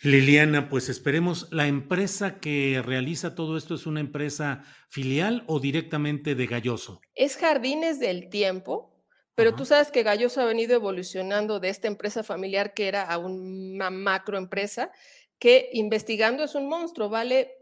Liliana, 0.00 0.68
pues 0.68 0.88
esperemos, 0.88 1.48
¿la 1.52 1.68
empresa 1.68 2.40
que 2.40 2.82
realiza 2.84 3.36
todo 3.36 3.56
esto 3.56 3.76
es 3.76 3.86
una 3.86 4.00
empresa 4.00 4.64
filial 4.88 5.44
o 5.46 5.60
directamente 5.60 6.34
de 6.34 6.46
Galloso? 6.46 7.00
Es 7.14 7.36
Jardines 7.36 8.00
del 8.00 8.28
Tiempo, 8.28 8.91
Pero 9.34 9.54
tú 9.54 9.64
sabes 9.64 9.90
que 9.90 10.02
Galloso 10.02 10.40
ha 10.40 10.44
venido 10.44 10.74
evolucionando 10.74 11.58
de 11.58 11.70
esta 11.70 11.88
empresa 11.88 12.22
familiar 12.22 12.74
que 12.74 12.88
era 12.88 13.02
a 13.04 13.18
una 13.18 13.90
macroempresa 13.90 14.92
que 15.38 15.70
investigando 15.72 16.44
es 16.44 16.54
un 16.54 16.68
monstruo, 16.68 17.08
vale 17.08 17.56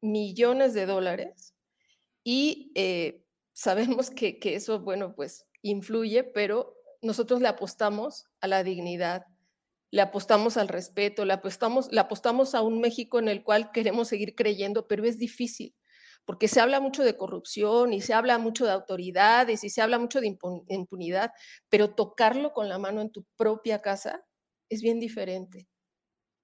millones 0.00 0.72
de 0.74 0.86
dólares 0.86 1.54
y 2.22 2.72
eh, 2.74 3.24
sabemos 3.52 4.10
que, 4.10 4.38
que, 4.38 4.54
eso, 4.54 4.80
bueno, 4.80 5.14
pues 5.14 5.46
influye, 5.62 6.24
pero 6.24 6.76
nosotros 7.02 7.40
le 7.40 7.48
apostamos 7.48 8.26
a 8.40 8.48
la 8.48 8.62
dignidad, 8.62 9.26
le 9.90 10.02
apostamos 10.02 10.56
al 10.56 10.68
respeto, 10.68 11.24
le 11.24 11.34
apostamos, 11.34 11.92
le 11.92 12.00
apostamos 12.00 12.54
a 12.54 12.62
un 12.62 12.80
México 12.80 13.18
en 13.18 13.28
el 13.28 13.42
cual 13.42 13.70
queremos 13.72 14.08
seguir 14.08 14.34
creyendo, 14.34 14.86
pero 14.88 15.04
es 15.04 15.18
difícil 15.18 15.74
porque 16.24 16.48
se 16.48 16.60
habla 16.60 16.80
mucho 16.80 17.04
de 17.04 17.16
corrupción 17.16 17.92
y 17.92 18.00
se 18.00 18.14
habla 18.14 18.38
mucho 18.38 18.64
de 18.64 18.72
autoridades 18.72 19.64
y 19.64 19.70
se 19.70 19.82
habla 19.82 19.98
mucho 19.98 20.20
de 20.20 20.36
impunidad, 20.68 21.32
pero 21.68 21.94
tocarlo 21.94 22.52
con 22.52 22.68
la 22.68 22.78
mano 22.78 23.00
en 23.00 23.10
tu 23.10 23.24
propia 23.36 23.82
casa 23.82 24.24
es 24.68 24.82
bien 24.82 25.00
diferente. 25.00 25.68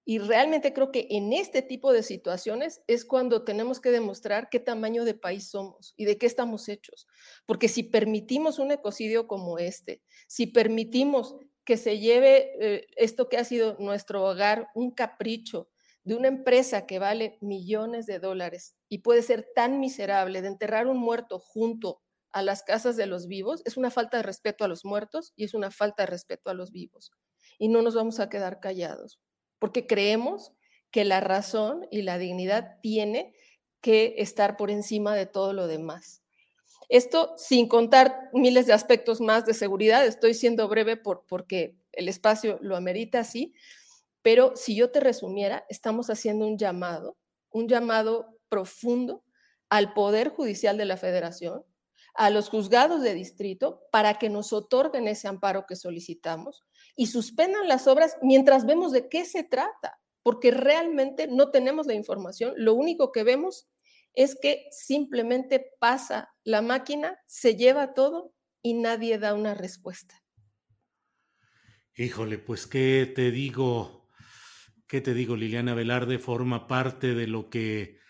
Y 0.04 0.18
realmente 0.18 0.72
creo 0.72 0.90
que 0.90 1.06
en 1.10 1.32
este 1.32 1.62
tipo 1.62 1.92
de 1.92 2.02
situaciones 2.02 2.82
es 2.86 3.04
cuando 3.04 3.44
tenemos 3.44 3.80
que 3.80 3.90
demostrar 3.90 4.48
qué 4.50 4.58
tamaño 4.58 5.04
de 5.04 5.14
país 5.14 5.50
somos 5.50 5.94
y 5.96 6.04
de 6.04 6.18
qué 6.18 6.26
estamos 6.26 6.68
hechos. 6.68 7.06
Porque 7.46 7.68
si 7.68 7.84
permitimos 7.84 8.58
un 8.58 8.72
ecocidio 8.72 9.26
como 9.28 9.58
este, 9.58 10.02
si 10.26 10.46
permitimos 10.46 11.36
que 11.64 11.76
se 11.76 11.98
lleve 11.98 12.50
eh, 12.60 12.86
esto 12.96 13.28
que 13.28 13.36
ha 13.36 13.44
sido 13.44 13.76
nuestro 13.78 14.24
hogar, 14.24 14.68
un 14.74 14.90
capricho, 14.90 15.68
de 16.02 16.14
una 16.14 16.28
empresa 16.28 16.86
que 16.86 16.98
vale 16.98 17.38
millones 17.40 18.06
de 18.06 18.18
dólares 18.18 18.79
y 18.90 18.98
puede 18.98 19.22
ser 19.22 19.48
tan 19.54 19.80
miserable 19.80 20.42
de 20.42 20.48
enterrar 20.48 20.88
un 20.88 20.98
muerto 20.98 21.38
junto 21.38 22.02
a 22.32 22.42
las 22.42 22.62
casas 22.62 22.96
de 22.96 23.06
los 23.06 23.28
vivos, 23.28 23.62
es 23.64 23.76
una 23.76 23.90
falta 23.90 24.18
de 24.18 24.24
respeto 24.24 24.64
a 24.64 24.68
los 24.68 24.84
muertos 24.84 25.32
y 25.36 25.44
es 25.44 25.54
una 25.54 25.70
falta 25.70 26.02
de 26.02 26.08
respeto 26.08 26.50
a 26.50 26.54
los 26.54 26.72
vivos. 26.72 27.12
Y 27.58 27.68
no 27.68 27.82
nos 27.82 27.94
vamos 27.94 28.20
a 28.20 28.28
quedar 28.28 28.60
callados, 28.60 29.20
porque 29.58 29.86
creemos 29.86 30.52
que 30.90 31.04
la 31.04 31.20
razón 31.20 31.86
y 31.90 32.02
la 32.02 32.18
dignidad 32.18 32.78
tiene 32.82 33.32
que 33.80 34.16
estar 34.18 34.56
por 34.56 34.70
encima 34.70 35.14
de 35.14 35.26
todo 35.26 35.52
lo 35.52 35.68
demás. 35.68 36.22
Esto 36.88 37.34
sin 37.36 37.68
contar 37.68 38.28
miles 38.32 38.66
de 38.66 38.72
aspectos 38.72 39.20
más 39.20 39.46
de 39.46 39.54
seguridad, 39.54 40.04
estoy 40.04 40.34
siendo 40.34 40.66
breve 40.66 40.96
por, 40.96 41.24
porque 41.28 41.76
el 41.92 42.08
espacio 42.08 42.58
lo 42.60 42.76
amerita 42.76 43.20
así, 43.20 43.54
pero 44.22 44.56
si 44.56 44.74
yo 44.74 44.90
te 44.90 44.98
resumiera, 44.98 45.64
estamos 45.68 46.10
haciendo 46.10 46.46
un 46.46 46.58
llamado, 46.58 47.16
un 47.50 47.68
llamado 47.68 48.39
profundo 48.50 49.24
al 49.70 49.94
Poder 49.94 50.28
Judicial 50.28 50.76
de 50.76 50.84
la 50.84 50.98
Federación, 50.98 51.64
a 52.14 52.28
los 52.28 52.50
juzgados 52.50 53.02
de 53.02 53.14
distrito, 53.14 53.80
para 53.90 54.18
que 54.18 54.28
nos 54.28 54.52
otorguen 54.52 55.08
ese 55.08 55.28
amparo 55.28 55.64
que 55.66 55.76
solicitamos 55.76 56.64
y 56.96 57.06
suspendan 57.06 57.68
las 57.68 57.86
obras 57.86 58.18
mientras 58.20 58.66
vemos 58.66 58.92
de 58.92 59.08
qué 59.08 59.24
se 59.24 59.44
trata, 59.44 59.98
porque 60.22 60.50
realmente 60.50 61.28
no 61.28 61.50
tenemos 61.50 61.86
la 61.86 61.94
información. 61.94 62.52
Lo 62.56 62.74
único 62.74 63.12
que 63.12 63.22
vemos 63.22 63.70
es 64.12 64.36
que 64.38 64.66
simplemente 64.72 65.64
pasa 65.78 66.34
la 66.44 66.60
máquina, 66.60 67.18
se 67.26 67.56
lleva 67.56 67.94
todo 67.94 68.34
y 68.60 68.74
nadie 68.74 69.18
da 69.18 69.34
una 69.34 69.54
respuesta. 69.54 70.22
Híjole, 71.96 72.38
pues 72.38 72.66
qué 72.66 73.10
te 73.14 73.30
digo, 73.30 74.00
¿Qué 74.90 75.00
te 75.00 75.14
digo? 75.14 75.36
Liliana 75.36 75.72
Velarde 75.72 76.18
forma 76.18 76.66
parte 76.66 77.14
de 77.14 77.28
lo 77.28 77.48
que 77.48 78.00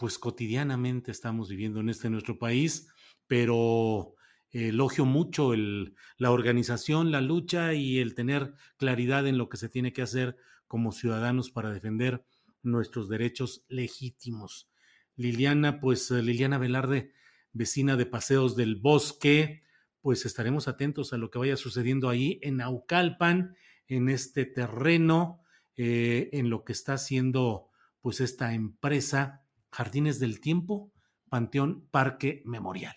pues 0.00 0.18
cotidianamente 0.18 1.10
estamos 1.10 1.50
viviendo 1.50 1.80
en 1.80 1.90
este 1.90 2.08
nuestro 2.08 2.38
país, 2.38 2.88
pero 3.26 4.14
elogio 4.50 5.04
mucho 5.04 5.52
el, 5.52 5.94
la 6.16 6.30
organización, 6.30 7.12
la 7.12 7.20
lucha 7.20 7.74
y 7.74 7.98
el 7.98 8.14
tener 8.14 8.54
claridad 8.78 9.26
en 9.26 9.36
lo 9.36 9.50
que 9.50 9.58
se 9.58 9.68
tiene 9.68 9.92
que 9.92 10.00
hacer 10.00 10.38
como 10.66 10.92
ciudadanos 10.92 11.50
para 11.50 11.70
defender 11.70 12.24
nuestros 12.62 13.10
derechos 13.10 13.66
legítimos. 13.68 14.70
Liliana, 15.16 15.80
pues 15.80 16.10
Liliana 16.10 16.56
Velarde, 16.56 17.12
vecina 17.52 17.98
de 17.98 18.06
Paseos 18.06 18.56
del 18.56 18.76
Bosque, 18.76 19.64
pues 20.00 20.24
estaremos 20.24 20.66
atentos 20.66 21.12
a 21.12 21.18
lo 21.18 21.30
que 21.30 21.40
vaya 21.40 21.58
sucediendo 21.58 22.08
ahí 22.08 22.38
en 22.40 22.56
Naucalpan, 22.56 23.54
en 23.86 24.08
este 24.08 24.46
terreno 24.46 25.42
eh, 25.76 26.30
en 26.32 26.48
lo 26.48 26.64
que 26.64 26.72
está 26.72 26.94
haciendo 26.94 27.68
pues 28.00 28.22
esta 28.22 28.54
empresa 28.54 29.39
Jardines 29.72 30.18
del 30.18 30.40
Tiempo, 30.40 30.92
Panteón 31.28 31.88
Parque 31.90 32.42
Memorial. 32.44 32.96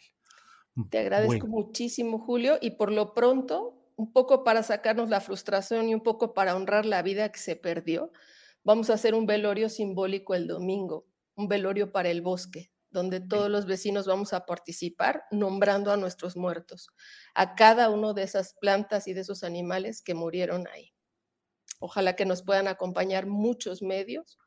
Te 0.89 0.99
agradezco 0.99 1.47
muchísimo, 1.47 2.19
Julio, 2.19 2.57
y 2.59 2.71
por 2.71 2.91
lo 2.91 3.13
pronto, 3.13 3.91
un 3.95 4.11
poco 4.11 4.43
para 4.43 4.63
sacarnos 4.63 5.09
la 5.09 5.21
frustración 5.21 5.87
y 5.87 5.93
un 5.93 6.01
poco 6.01 6.33
para 6.33 6.55
honrar 6.55 6.85
la 6.85 7.03
vida 7.03 7.31
que 7.31 7.39
se 7.39 7.55
perdió, 7.55 8.11
vamos 8.63 8.89
a 8.89 8.95
hacer 8.95 9.13
un 9.13 9.27
velorio 9.27 9.69
simbólico 9.69 10.33
el 10.33 10.47
domingo, 10.47 11.05
un 11.35 11.47
velorio 11.47 11.91
para 11.91 12.09
el 12.09 12.21
bosque, 12.21 12.71
donde 12.89 13.19
todos 13.19 13.51
los 13.51 13.67
vecinos 13.67 14.07
vamos 14.07 14.33
a 14.33 14.45
participar 14.45 15.23
nombrando 15.31 15.91
a 15.91 15.97
nuestros 15.97 16.35
muertos, 16.35 16.89
a 17.35 17.53
cada 17.53 17.89
uno 17.89 18.15
de 18.15 18.23
esas 18.23 18.55
plantas 18.59 19.07
y 19.07 19.13
de 19.13 19.21
esos 19.21 19.43
animales 19.43 20.01
que 20.01 20.15
murieron 20.15 20.67
ahí. 20.73 20.93
Ojalá 21.79 22.15
que 22.15 22.25
nos 22.25 22.41
puedan 22.41 22.67
acompañar 22.67 23.27
muchos 23.27 23.83
medios 23.83 24.39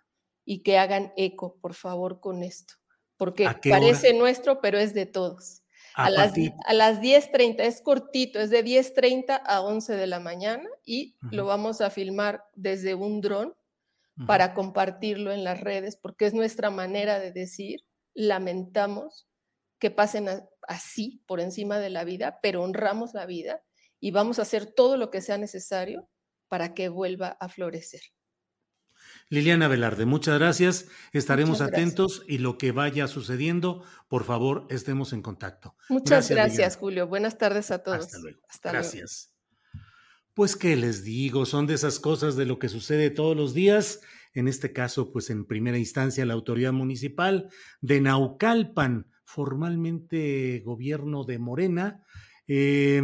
y 0.46 0.62
que 0.62 0.78
hagan 0.78 1.12
eco, 1.16 1.58
por 1.60 1.74
favor, 1.74 2.20
con 2.20 2.42
esto, 2.42 2.74
porque 3.18 3.46
parece 3.68 4.14
nuestro, 4.14 4.62
pero 4.62 4.78
es 4.78 4.94
de 4.94 5.04
todos. 5.04 5.62
A, 5.94 6.10
las, 6.10 6.34
a 6.66 6.74
las 6.74 7.00
10.30, 7.00 7.60
es 7.60 7.80
cortito, 7.80 8.38
es 8.38 8.50
de 8.50 8.64
10.30 8.64 9.42
a 9.44 9.60
11 9.62 9.96
de 9.96 10.06
la 10.06 10.20
mañana 10.20 10.68
y 10.84 11.16
lo 11.30 11.46
vamos 11.46 11.80
a 11.80 11.90
filmar 11.90 12.44
desde 12.54 12.94
un 12.94 13.20
dron 13.20 13.54
para 14.26 14.54
compartirlo 14.54 15.32
en 15.32 15.44
las 15.44 15.60
redes, 15.60 15.96
porque 15.96 16.26
es 16.26 16.32
nuestra 16.32 16.70
manera 16.70 17.18
de 17.18 17.32
decir, 17.32 17.84
lamentamos 18.14 19.26
que 19.78 19.90
pasen 19.90 20.28
así 20.62 21.22
por 21.26 21.40
encima 21.40 21.78
de 21.78 21.90
la 21.90 22.04
vida, 22.04 22.38
pero 22.42 22.62
honramos 22.62 23.12
la 23.12 23.26
vida 23.26 23.62
y 24.00 24.10
vamos 24.10 24.38
a 24.38 24.42
hacer 24.42 24.66
todo 24.66 24.96
lo 24.96 25.10
que 25.10 25.20
sea 25.20 25.38
necesario 25.38 26.08
para 26.48 26.72
que 26.74 26.88
vuelva 26.88 27.36
a 27.40 27.48
florecer. 27.48 28.00
Liliana 29.28 29.66
Velarde, 29.66 30.06
muchas 30.06 30.38
gracias. 30.38 30.86
Estaremos 31.12 31.60
atentos 31.60 32.22
y 32.28 32.38
lo 32.38 32.58
que 32.58 32.70
vaya 32.70 33.08
sucediendo, 33.08 33.84
por 34.08 34.24
favor, 34.24 34.66
estemos 34.70 35.12
en 35.12 35.22
contacto. 35.22 35.74
Muchas 35.88 36.30
gracias, 36.30 36.76
Julio. 36.76 37.08
Buenas 37.08 37.36
tardes 37.36 37.70
a 37.70 37.82
todos. 37.82 38.04
Hasta 38.04 38.18
luego. 38.20 38.38
gracias. 38.62 39.32
Pues 40.32 40.54
qué 40.54 40.76
les 40.76 41.02
digo, 41.02 41.46
son 41.46 41.66
de 41.66 41.74
esas 41.74 41.98
cosas 41.98 42.36
de 42.36 42.46
lo 42.46 42.58
que 42.58 42.68
sucede 42.68 43.10
todos 43.10 43.36
los 43.36 43.52
días. 43.52 44.00
En 44.32 44.48
este 44.48 44.72
caso, 44.72 45.10
pues 45.10 45.30
en 45.30 45.46
primera 45.46 45.78
instancia 45.78 46.26
la 46.26 46.34
autoridad 46.34 46.72
municipal 46.72 47.48
de 47.80 48.00
Naucalpan, 48.02 49.10
formalmente 49.24 50.62
gobierno 50.64 51.24
de 51.24 51.38
Morena. 51.38 52.02
Eh, 52.46 53.02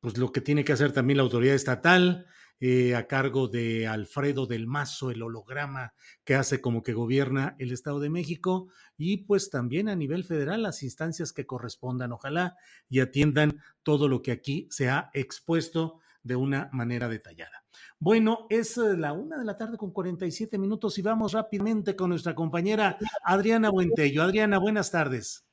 pues 0.00 0.18
lo 0.18 0.32
que 0.32 0.40
tiene 0.40 0.64
que 0.64 0.72
hacer 0.72 0.92
también 0.92 1.18
la 1.18 1.22
autoridad 1.22 1.54
estatal, 1.54 2.26
eh, 2.66 2.94
a 2.94 3.06
cargo 3.06 3.46
de 3.46 3.86
Alfredo 3.86 4.46
del 4.46 4.66
Mazo, 4.66 5.10
el 5.10 5.22
holograma 5.22 5.92
que 6.24 6.34
hace 6.34 6.62
como 6.62 6.82
que 6.82 6.94
gobierna 6.94 7.56
el 7.58 7.72
Estado 7.72 8.00
de 8.00 8.08
México, 8.08 8.68
y 8.96 9.18
pues 9.18 9.50
también 9.50 9.90
a 9.90 9.94
nivel 9.94 10.24
federal 10.24 10.62
las 10.62 10.82
instancias 10.82 11.34
que 11.34 11.44
correspondan, 11.44 12.12
ojalá 12.12 12.56
y 12.88 13.00
atiendan 13.00 13.60
todo 13.82 14.08
lo 14.08 14.22
que 14.22 14.32
aquí 14.32 14.66
se 14.70 14.88
ha 14.88 15.10
expuesto 15.12 16.00
de 16.22 16.36
una 16.36 16.70
manera 16.72 17.06
detallada. 17.10 17.66
Bueno, 17.98 18.46
es 18.48 18.78
eh, 18.78 18.96
la 18.96 19.12
una 19.12 19.36
de 19.36 19.44
la 19.44 19.58
tarde 19.58 19.76
con 19.76 19.92
47 19.92 20.56
minutos 20.56 20.96
y 20.96 21.02
vamos 21.02 21.32
rápidamente 21.32 21.94
con 21.94 22.08
nuestra 22.08 22.34
compañera 22.34 22.96
Adriana 23.24 23.68
Buentello. 23.68 24.22
Adriana, 24.22 24.56
buenas 24.56 24.90
tardes. 24.90 25.44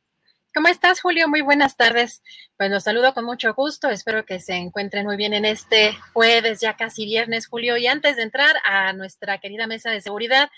¿Cómo 0.54 0.68
estás, 0.68 1.00
Julio? 1.00 1.30
Muy 1.30 1.40
buenas 1.40 1.78
tardes. 1.78 2.22
Pues 2.58 2.70
los 2.70 2.84
saludo 2.84 3.14
con 3.14 3.24
mucho 3.24 3.54
gusto. 3.54 3.88
Espero 3.88 4.26
que 4.26 4.42
se 4.42 4.56
encuentren 4.56 5.06
muy 5.06 5.16
bien 5.16 5.34
en 5.34 5.46
este 5.46 5.94
jueves, 6.12 6.60
ya 6.60 6.76
casi 6.76 7.06
viernes, 7.06 7.48
Julio. 7.48 7.78
Y 7.78 7.88
antes 7.88 8.18
de 8.18 8.24
entrar 8.24 8.58
a 8.66 8.92
nuestra 8.92 9.38
querida 9.38 9.66
mesa 9.66 9.92
de 9.92 10.02
seguridad, 10.02 10.50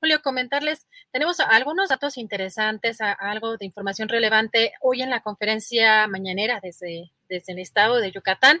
Julio, 0.00 0.22
comentarles, 0.22 0.86
tenemos 1.10 1.38
algunos 1.38 1.90
datos 1.90 2.16
interesantes, 2.16 3.02
algo 3.02 3.58
de 3.58 3.66
información 3.66 4.08
relevante 4.08 4.72
hoy 4.80 5.02
en 5.02 5.10
la 5.10 5.20
conferencia 5.20 6.06
mañanera 6.06 6.58
desde, 6.62 7.12
desde 7.28 7.52
el 7.52 7.58
estado 7.58 7.98
de 7.98 8.10
Yucatán. 8.10 8.58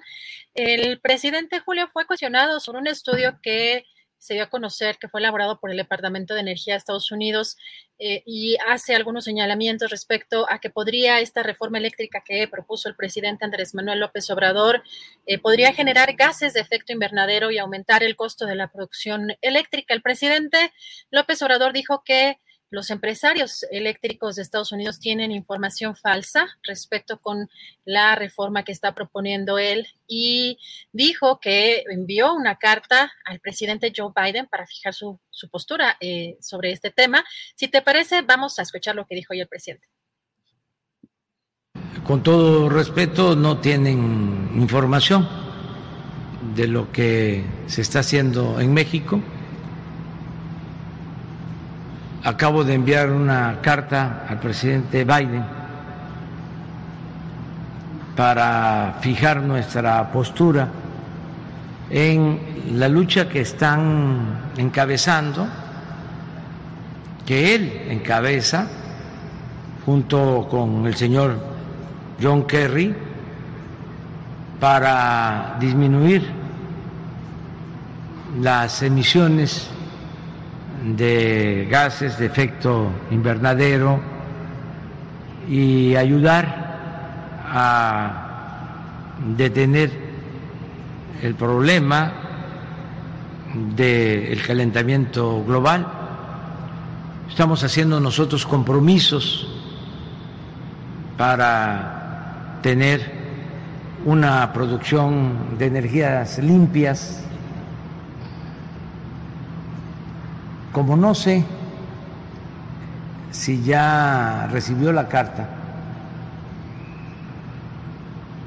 El 0.52 1.00
presidente 1.00 1.60
Julio 1.60 1.88
fue 1.88 2.06
cuestionado 2.06 2.60
sobre 2.60 2.80
un 2.80 2.86
estudio 2.86 3.38
que 3.42 3.86
se 4.22 4.34
dio 4.34 4.44
a 4.44 4.50
conocer 4.50 4.98
que 4.98 5.08
fue 5.08 5.18
elaborado 5.18 5.58
por 5.58 5.72
el 5.72 5.76
Departamento 5.76 6.34
de 6.34 6.42
Energía 6.42 6.74
de 6.74 6.78
Estados 6.78 7.10
Unidos 7.10 7.56
eh, 7.98 8.22
y 8.24 8.56
hace 8.68 8.94
algunos 8.94 9.24
señalamientos 9.24 9.90
respecto 9.90 10.46
a 10.48 10.60
que 10.60 10.70
podría 10.70 11.18
esta 11.18 11.42
reforma 11.42 11.78
eléctrica 11.78 12.22
que 12.24 12.46
propuso 12.46 12.88
el 12.88 12.94
presidente 12.94 13.44
Andrés 13.44 13.74
Manuel 13.74 13.98
López 13.98 14.30
Obrador, 14.30 14.84
eh, 15.26 15.40
podría 15.40 15.74
generar 15.74 16.12
gases 16.12 16.52
de 16.52 16.60
efecto 16.60 16.92
invernadero 16.92 17.50
y 17.50 17.58
aumentar 17.58 18.04
el 18.04 18.14
costo 18.14 18.46
de 18.46 18.54
la 18.54 18.70
producción 18.70 19.34
eléctrica. 19.40 19.92
El 19.92 20.02
presidente 20.02 20.72
López 21.10 21.42
Obrador 21.42 21.72
dijo 21.72 22.04
que 22.04 22.38
los 22.72 22.88
empresarios 22.88 23.66
eléctricos 23.70 24.36
de 24.36 24.42
Estados 24.42 24.72
Unidos 24.72 24.98
tienen 24.98 25.30
información 25.30 25.94
falsa 25.94 26.48
respecto 26.62 27.20
con 27.20 27.50
la 27.84 28.14
reforma 28.14 28.64
que 28.64 28.72
está 28.72 28.94
proponiendo 28.94 29.58
él 29.58 29.86
y 30.08 30.58
dijo 30.90 31.38
que 31.38 31.84
envió 31.90 32.32
una 32.32 32.56
carta 32.56 33.12
al 33.26 33.40
presidente 33.40 33.92
Joe 33.94 34.12
Biden 34.16 34.46
para 34.46 34.66
fijar 34.66 34.94
su, 34.94 35.20
postura 35.50 35.98
eh, 36.00 36.38
sobre 36.40 36.72
este 36.72 36.90
tema. 36.90 37.22
Si 37.56 37.68
te 37.68 37.82
parece, 37.82 38.22
vamos 38.22 38.58
a 38.58 38.62
escuchar 38.62 38.96
lo 38.96 39.06
que 39.06 39.16
dijo 39.16 39.34
hoy 39.34 39.40
el 39.40 39.48
presidente. 39.48 39.86
Con 42.06 42.22
todo 42.22 42.70
respeto, 42.70 43.36
no 43.36 43.60
tienen 43.60 44.50
información 44.54 45.28
de 46.54 46.68
lo 46.68 46.90
que 46.90 47.44
se 47.66 47.82
está 47.82 47.98
haciendo 47.98 48.58
en 48.60 48.72
México 48.72 49.22
Acabo 52.24 52.62
de 52.62 52.74
enviar 52.74 53.10
una 53.10 53.58
carta 53.60 54.26
al 54.28 54.38
presidente 54.38 55.02
Biden 55.04 55.44
para 58.14 58.98
fijar 59.00 59.42
nuestra 59.42 60.12
postura 60.12 60.68
en 61.90 62.38
la 62.78 62.88
lucha 62.88 63.28
que 63.28 63.40
están 63.40 64.52
encabezando, 64.56 65.48
que 67.26 67.56
él 67.56 67.86
encabeza 67.90 68.68
junto 69.84 70.46
con 70.48 70.86
el 70.86 70.94
señor 70.94 71.36
John 72.22 72.46
Kerry 72.46 72.94
para 74.60 75.56
disminuir 75.58 76.30
las 78.40 78.80
emisiones 78.84 79.68
de 80.84 81.68
gases 81.70 82.18
de 82.18 82.26
efecto 82.26 82.90
invernadero 83.10 84.00
y 85.48 85.94
ayudar 85.96 86.72
a 87.48 88.22
detener 89.36 89.90
el 91.22 91.34
problema 91.34 92.12
del 93.76 94.42
calentamiento 94.42 95.44
global. 95.44 95.86
Estamos 97.28 97.62
haciendo 97.62 98.00
nosotros 98.00 98.44
compromisos 98.46 99.48
para 101.16 102.58
tener 102.62 103.22
una 104.04 104.52
producción 104.52 105.56
de 105.58 105.66
energías 105.66 106.38
limpias 106.38 107.24
Como 110.72 110.96
no 110.96 111.14
sé 111.14 111.44
si 113.30 113.62
ya 113.62 114.48
recibió 114.50 114.92
la 114.92 115.08
carta, 115.08 115.46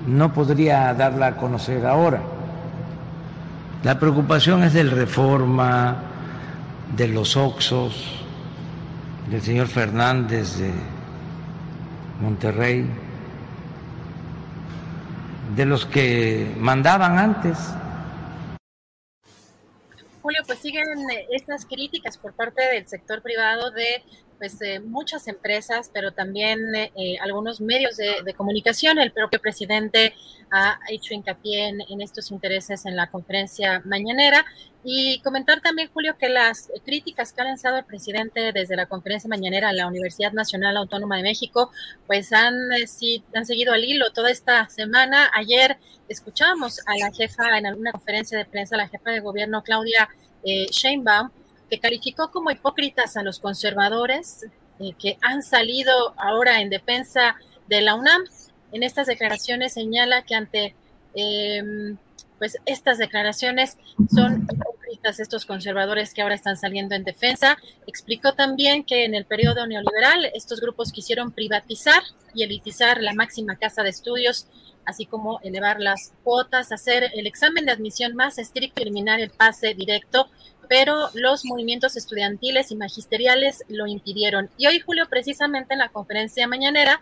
no 0.07 0.33
podría 0.33 0.93
darla 0.93 1.27
a 1.27 1.37
conocer 1.37 1.85
ahora. 1.85 2.21
La 3.83 3.99
preocupación 3.99 4.63
es 4.63 4.73
del 4.73 4.89
reforma, 4.89 5.97
de 6.95 7.07
los 7.07 7.37
Oxos, 7.37 8.23
del 9.29 9.41
señor 9.41 9.67
Fernández 9.67 10.57
de 10.57 10.71
Monterrey, 12.21 12.87
de 15.55 15.65
los 15.65 15.85
que 15.85 16.55
mandaban 16.59 17.19
antes 17.19 17.57
pues 20.45 20.59
siguen 20.59 21.09
eh, 21.11 21.27
estas 21.31 21.65
críticas 21.65 22.17
por 22.17 22.33
parte 22.33 22.61
del 22.71 22.87
sector 22.87 23.21
privado 23.21 23.71
de 23.71 24.03
pues 24.37 24.57
muchas 24.85 25.27
empresas, 25.27 25.89
pero 25.93 26.11
también 26.11 26.59
eh, 26.75 27.17
algunos 27.21 27.61
medios 27.61 27.97
de, 27.97 28.33
comunicación. 28.33 28.99
El 28.99 29.11
propio 29.11 29.39
presidente 29.39 30.13
ha 30.51 30.79
hecho 30.89 31.13
hincapié 31.13 31.67
en, 31.67 32.01
estos 32.01 32.31
intereses 32.31 32.85
en 32.85 32.95
la 32.95 33.09
conferencia 33.09 33.81
mañanera. 33.85 34.45
Y 34.83 35.19
comentar 35.21 35.61
también, 35.61 35.89
Julio, 35.91 36.15
que 36.17 36.29
las 36.29 36.69
críticas 36.85 37.33
que 37.33 37.41
ha 37.41 37.45
lanzado 37.45 37.77
el 37.77 37.85
presidente 37.85 38.51
desde 38.51 38.75
la 38.75 38.85
conferencia 38.85 39.27
mañanera 39.27 39.69
a 39.69 39.73
la 39.73 39.87
Universidad 39.87 40.31
Nacional 40.31 40.77
Autónoma 40.77 41.17
de 41.17 41.23
México, 41.23 41.71
pues 42.05 42.31
han, 42.33 42.71
eh, 42.73 42.85
sí, 42.85 43.23
han 43.33 43.45
seguido 43.45 43.73
al 43.73 43.83
hilo 43.83 44.11
toda 44.13 44.29
esta 44.29 44.69
semana. 44.69 45.31
Ayer 45.33 45.77
escuchamos 46.07 46.81
a 46.85 46.95
la 46.99 47.11
jefa 47.11 47.57
en 47.57 47.65
alguna 47.65 47.91
conferencia 47.91 48.37
de 48.37 48.45
prensa, 48.45 48.77
la 48.77 48.87
jefa 48.87 49.09
de 49.09 49.21
gobierno, 49.21 49.63
Claudia 49.63 50.07
eh, 50.45 50.67
Sheinbaum, 50.69 51.29
que 51.69 51.79
calificó 51.79 52.31
como 52.31 52.51
hipócritas 52.51 53.17
a 53.17 53.23
los 53.23 53.39
conservadores 53.39 54.45
eh, 54.79 54.93
que 54.99 55.17
han 55.21 55.41
salido 55.41 56.13
ahora 56.17 56.61
en 56.61 56.69
defensa 56.69 57.35
de 57.67 57.81
la 57.81 57.95
UNAM. 57.95 58.23
En 58.71 58.83
estas 58.83 59.07
declaraciones 59.07 59.73
señala 59.73 60.23
que 60.23 60.35
ante 60.35 60.75
em, 61.13 61.97
pues 62.37 62.57
estas 62.65 62.97
declaraciones 62.97 63.77
son 64.13 64.45
hipócritas 64.51 65.19
estos 65.19 65.45
conservadores 65.45 66.13
que 66.13 66.21
ahora 66.21 66.35
están 66.35 66.57
saliendo 66.57 66.93
en 66.93 67.03
defensa. 67.03 67.57
Explicó 67.87 68.33
también 68.33 68.83
que 68.83 69.05
en 69.05 69.15
el 69.15 69.25
periodo 69.25 69.65
neoliberal 69.65 70.25
estos 70.33 70.59
grupos 70.59 70.91
quisieron 70.91 71.31
privatizar 71.31 72.03
y 72.33 72.43
elitizar 72.43 73.01
la 73.01 73.13
máxima 73.13 73.55
casa 73.55 73.83
de 73.83 73.89
estudios, 73.89 74.47
así 74.85 75.05
como 75.05 75.39
elevar 75.41 75.79
las 75.79 76.13
cuotas, 76.23 76.71
hacer 76.71 77.11
el 77.13 77.27
examen 77.27 77.65
de 77.65 77.71
admisión 77.71 78.15
más 78.15 78.37
estricto 78.37 78.81
y 78.81 78.83
eliminar 78.83 79.19
el 79.19 79.29
pase 79.29 79.73
directo 79.73 80.29
pero 80.67 81.09
los 81.13 81.45
movimientos 81.45 81.95
estudiantiles 81.95 82.71
y 82.71 82.75
magisteriales 82.75 83.63
lo 83.67 83.87
impidieron. 83.87 84.49
Y 84.57 84.67
hoy, 84.67 84.79
Julio, 84.79 85.07
precisamente 85.09 85.73
en 85.73 85.79
la 85.79 85.89
conferencia 85.89 86.47
mañanera, 86.47 87.01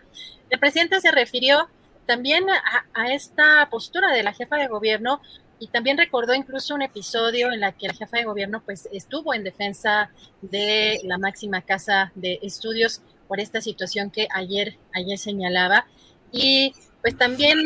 el 0.50 0.58
presidente 0.58 1.00
se 1.00 1.10
refirió 1.10 1.68
también 2.06 2.44
a, 2.50 3.12
esta 3.12 3.66
postura 3.70 4.12
de 4.12 4.22
la 4.22 4.32
jefa 4.32 4.56
de 4.56 4.68
gobierno 4.68 5.20
y 5.58 5.68
también 5.68 5.96
recordó 5.96 6.34
incluso 6.34 6.74
un 6.74 6.82
episodio 6.82 7.50
en 7.52 7.60
la 7.60 7.72
que 7.72 7.86
la 7.86 7.94
jefa 7.94 8.18
de 8.18 8.24
gobierno 8.24 8.62
pues 8.62 8.88
estuvo 8.92 9.32
en 9.32 9.44
defensa 9.44 10.10
de 10.42 11.00
la 11.04 11.16
máxima 11.16 11.62
casa 11.62 12.12
de 12.14 12.38
estudios 12.42 13.00
por 13.26 13.40
esta 13.40 13.62
situación 13.62 14.10
que 14.10 14.28
ayer, 14.30 14.76
ayer 14.92 15.16
señalaba. 15.16 15.86
Y 16.30 16.74
pues 17.04 17.18
también 17.18 17.58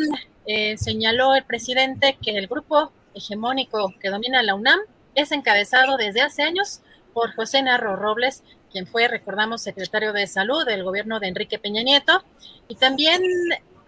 eh, 0.47 0.77
señaló 0.77 1.33
el 1.33 1.45
presidente 1.45 2.17
que 2.21 2.31
el 2.31 2.47
grupo 2.47 2.91
hegemónico 3.13 3.93
que 4.01 4.09
domina 4.09 4.43
la 4.43 4.53
UNAM 4.53 4.81
es 5.15 5.31
encabezado 5.31 5.95
desde 5.95 6.19
hace 6.19 6.43
años 6.43 6.81
por 7.13 7.33
José 7.35 7.63
Narro 7.63 7.95
Robles, 7.95 8.43
quien 8.69 8.85
fue, 8.85 9.07
recordamos, 9.07 9.61
secretario 9.61 10.11
de 10.11 10.27
Salud 10.27 10.65
del 10.65 10.83
gobierno 10.83 11.21
de 11.21 11.29
Enrique 11.29 11.57
Peña 11.57 11.83
Nieto. 11.83 12.21
Y 12.67 12.75
también 12.75 13.23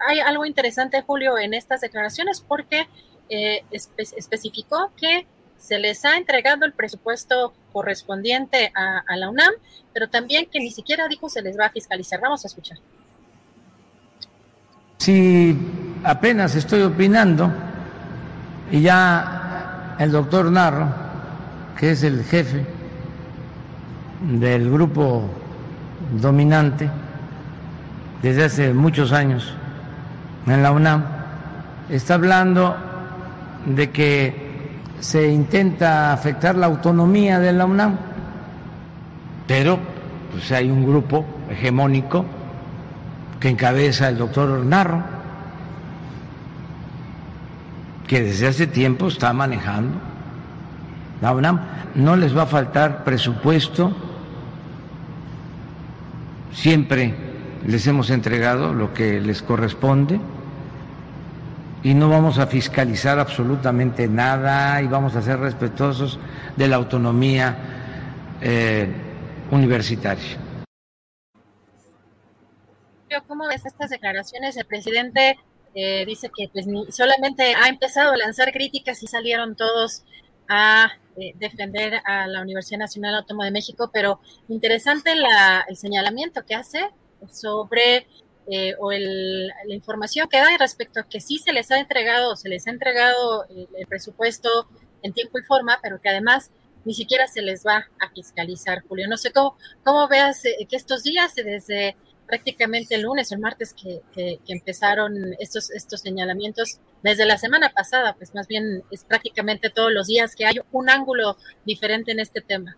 hay 0.08 0.20
algo 0.20 0.46
interesante, 0.46 1.02
Julio, 1.02 1.36
en 1.36 1.52
estas 1.52 1.82
declaraciones 1.82 2.40
porque 2.40 2.88
eh, 3.28 3.62
especificó 3.70 4.90
que 4.96 5.26
se 5.58 5.78
les 5.78 6.02
ha 6.06 6.16
entregado 6.16 6.64
el 6.64 6.72
presupuesto 6.72 7.52
correspondiente 7.74 8.72
a, 8.74 9.02
a, 9.06 9.16
la 9.18 9.28
UNAM, 9.28 9.52
pero 9.92 10.08
también 10.08 10.46
que 10.46 10.60
ni 10.60 10.70
siquiera 10.70 11.08
dijo 11.08 11.28
se 11.28 11.42
les 11.42 11.58
va 11.58 11.66
a 11.66 11.70
fiscalizar. 11.70 12.22
Vamos 12.22 12.42
a 12.46 12.48
escuchar. 12.48 12.78
Si 15.02 15.58
apenas 16.04 16.54
estoy 16.54 16.82
opinando 16.82 17.50
y 18.70 18.82
ya 18.82 19.96
el 19.98 20.12
doctor 20.12 20.48
Narro 20.48 20.86
que 21.76 21.90
es 21.90 22.04
el 22.04 22.22
jefe 22.22 22.64
del 24.20 24.70
grupo 24.70 25.28
dominante 26.20 26.88
desde 28.22 28.44
hace 28.44 28.72
muchos 28.72 29.10
años 29.10 29.52
en 30.46 30.62
la 30.62 30.70
UNAM, 30.70 31.02
está 31.90 32.14
hablando 32.14 32.76
de 33.66 33.90
que 33.90 34.78
se 35.00 35.32
intenta 35.32 36.12
afectar 36.12 36.54
la 36.54 36.66
autonomía 36.66 37.40
de 37.40 37.52
la 37.52 37.64
UNAM, 37.64 37.96
pero 39.48 39.80
pues 40.30 40.52
hay 40.52 40.70
un 40.70 40.86
grupo 40.86 41.24
hegemónico 41.50 42.24
que 43.42 43.48
encabeza 43.48 44.08
el 44.08 44.18
doctor 44.18 44.64
Narro, 44.64 45.02
que 48.06 48.22
desde 48.22 48.46
hace 48.46 48.68
tiempo 48.68 49.08
está 49.08 49.32
manejando 49.32 49.98
la 51.20 51.32
UNAM. 51.32 51.60
No 51.96 52.14
les 52.14 52.36
va 52.36 52.42
a 52.42 52.46
faltar 52.46 53.02
presupuesto. 53.02 53.92
Siempre 56.52 57.16
les 57.66 57.84
hemos 57.88 58.10
entregado 58.10 58.72
lo 58.72 58.94
que 58.94 59.20
les 59.20 59.42
corresponde 59.42 60.20
y 61.82 61.94
no 61.94 62.08
vamos 62.08 62.38
a 62.38 62.46
fiscalizar 62.46 63.18
absolutamente 63.18 64.06
nada 64.06 64.80
y 64.82 64.86
vamos 64.86 65.16
a 65.16 65.22
ser 65.22 65.40
respetuosos 65.40 66.20
de 66.56 66.68
la 66.68 66.76
autonomía 66.76 67.56
eh, 68.40 68.86
universitaria. 69.50 70.41
¿Cómo 73.26 73.46
ves 73.46 73.66
estas 73.66 73.90
declaraciones? 73.90 74.56
El 74.56 74.64
presidente 74.64 75.36
eh, 75.74 76.04
dice 76.06 76.30
que 76.34 76.48
pues, 76.52 76.66
solamente 76.94 77.54
ha 77.54 77.68
empezado 77.68 78.12
a 78.12 78.16
lanzar 78.16 78.52
críticas 78.52 79.02
y 79.02 79.06
salieron 79.06 79.56
todos 79.56 80.02
a 80.48 80.92
eh, 81.16 81.32
defender 81.36 82.00
a 82.04 82.26
la 82.26 82.42
Universidad 82.42 82.78
Nacional 82.78 83.14
Autónoma 83.14 83.44
de 83.44 83.50
México, 83.50 83.90
pero 83.92 84.20
interesante 84.48 85.14
la, 85.14 85.64
el 85.68 85.76
señalamiento 85.76 86.44
que 86.44 86.54
hace 86.54 86.90
sobre 87.30 88.06
eh, 88.48 88.74
o 88.78 88.92
el, 88.92 89.46
la 89.46 89.74
información 89.74 90.28
que 90.28 90.38
da 90.38 90.56
respecto 90.58 91.00
a 91.00 91.08
que 91.08 91.20
sí 91.20 91.38
se 91.38 91.52
les 91.52 91.70
ha 91.70 91.78
entregado, 91.78 92.36
se 92.36 92.48
les 92.48 92.66
ha 92.66 92.70
entregado 92.70 93.44
el, 93.48 93.68
el, 93.78 93.86
presupuesto 93.86 94.48
en 95.02 95.12
tiempo 95.12 95.38
y 95.38 95.42
forma, 95.42 95.78
pero 95.82 96.00
que 96.00 96.08
además 96.08 96.50
ni 96.84 96.94
siquiera 96.94 97.28
se 97.28 97.40
les 97.40 97.64
va 97.64 97.86
a 98.00 98.10
fiscalizar, 98.10 98.82
Julio. 98.88 99.06
No 99.08 99.16
sé 99.16 99.30
cómo, 99.32 99.56
cómo 99.84 100.08
veas 100.08 100.42
que 100.42 100.76
estos 100.76 101.04
días, 101.04 101.34
desde 101.36 101.96
prácticamente 102.26 102.94
el 102.94 103.02
lunes 103.02 103.30
o 103.30 103.34
el 103.34 103.40
martes 103.40 103.74
que, 103.74 104.00
empezaron 104.48 105.14
estos, 105.38 105.70
estos 105.70 106.00
señalamientos, 106.00 106.80
desde 107.02 107.26
la 107.26 107.38
semana 107.38 107.70
pasada, 107.70 108.14
pues 108.14 108.34
más 108.34 108.46
bien 108.46 108.82
es 108.90 109.04
prácticamente 109.04 109.70
todos 109.70 109.92
los 109.92 110.06
días 110.06 110.36
que 110.36 110.46
hay 110.46 110.56
un 110.70 110.88
ángulo 110.88 111.36
diferente 111.64 112.12
en 112.12 112.20
este 112.20 112.40
tema. 112.40 112.76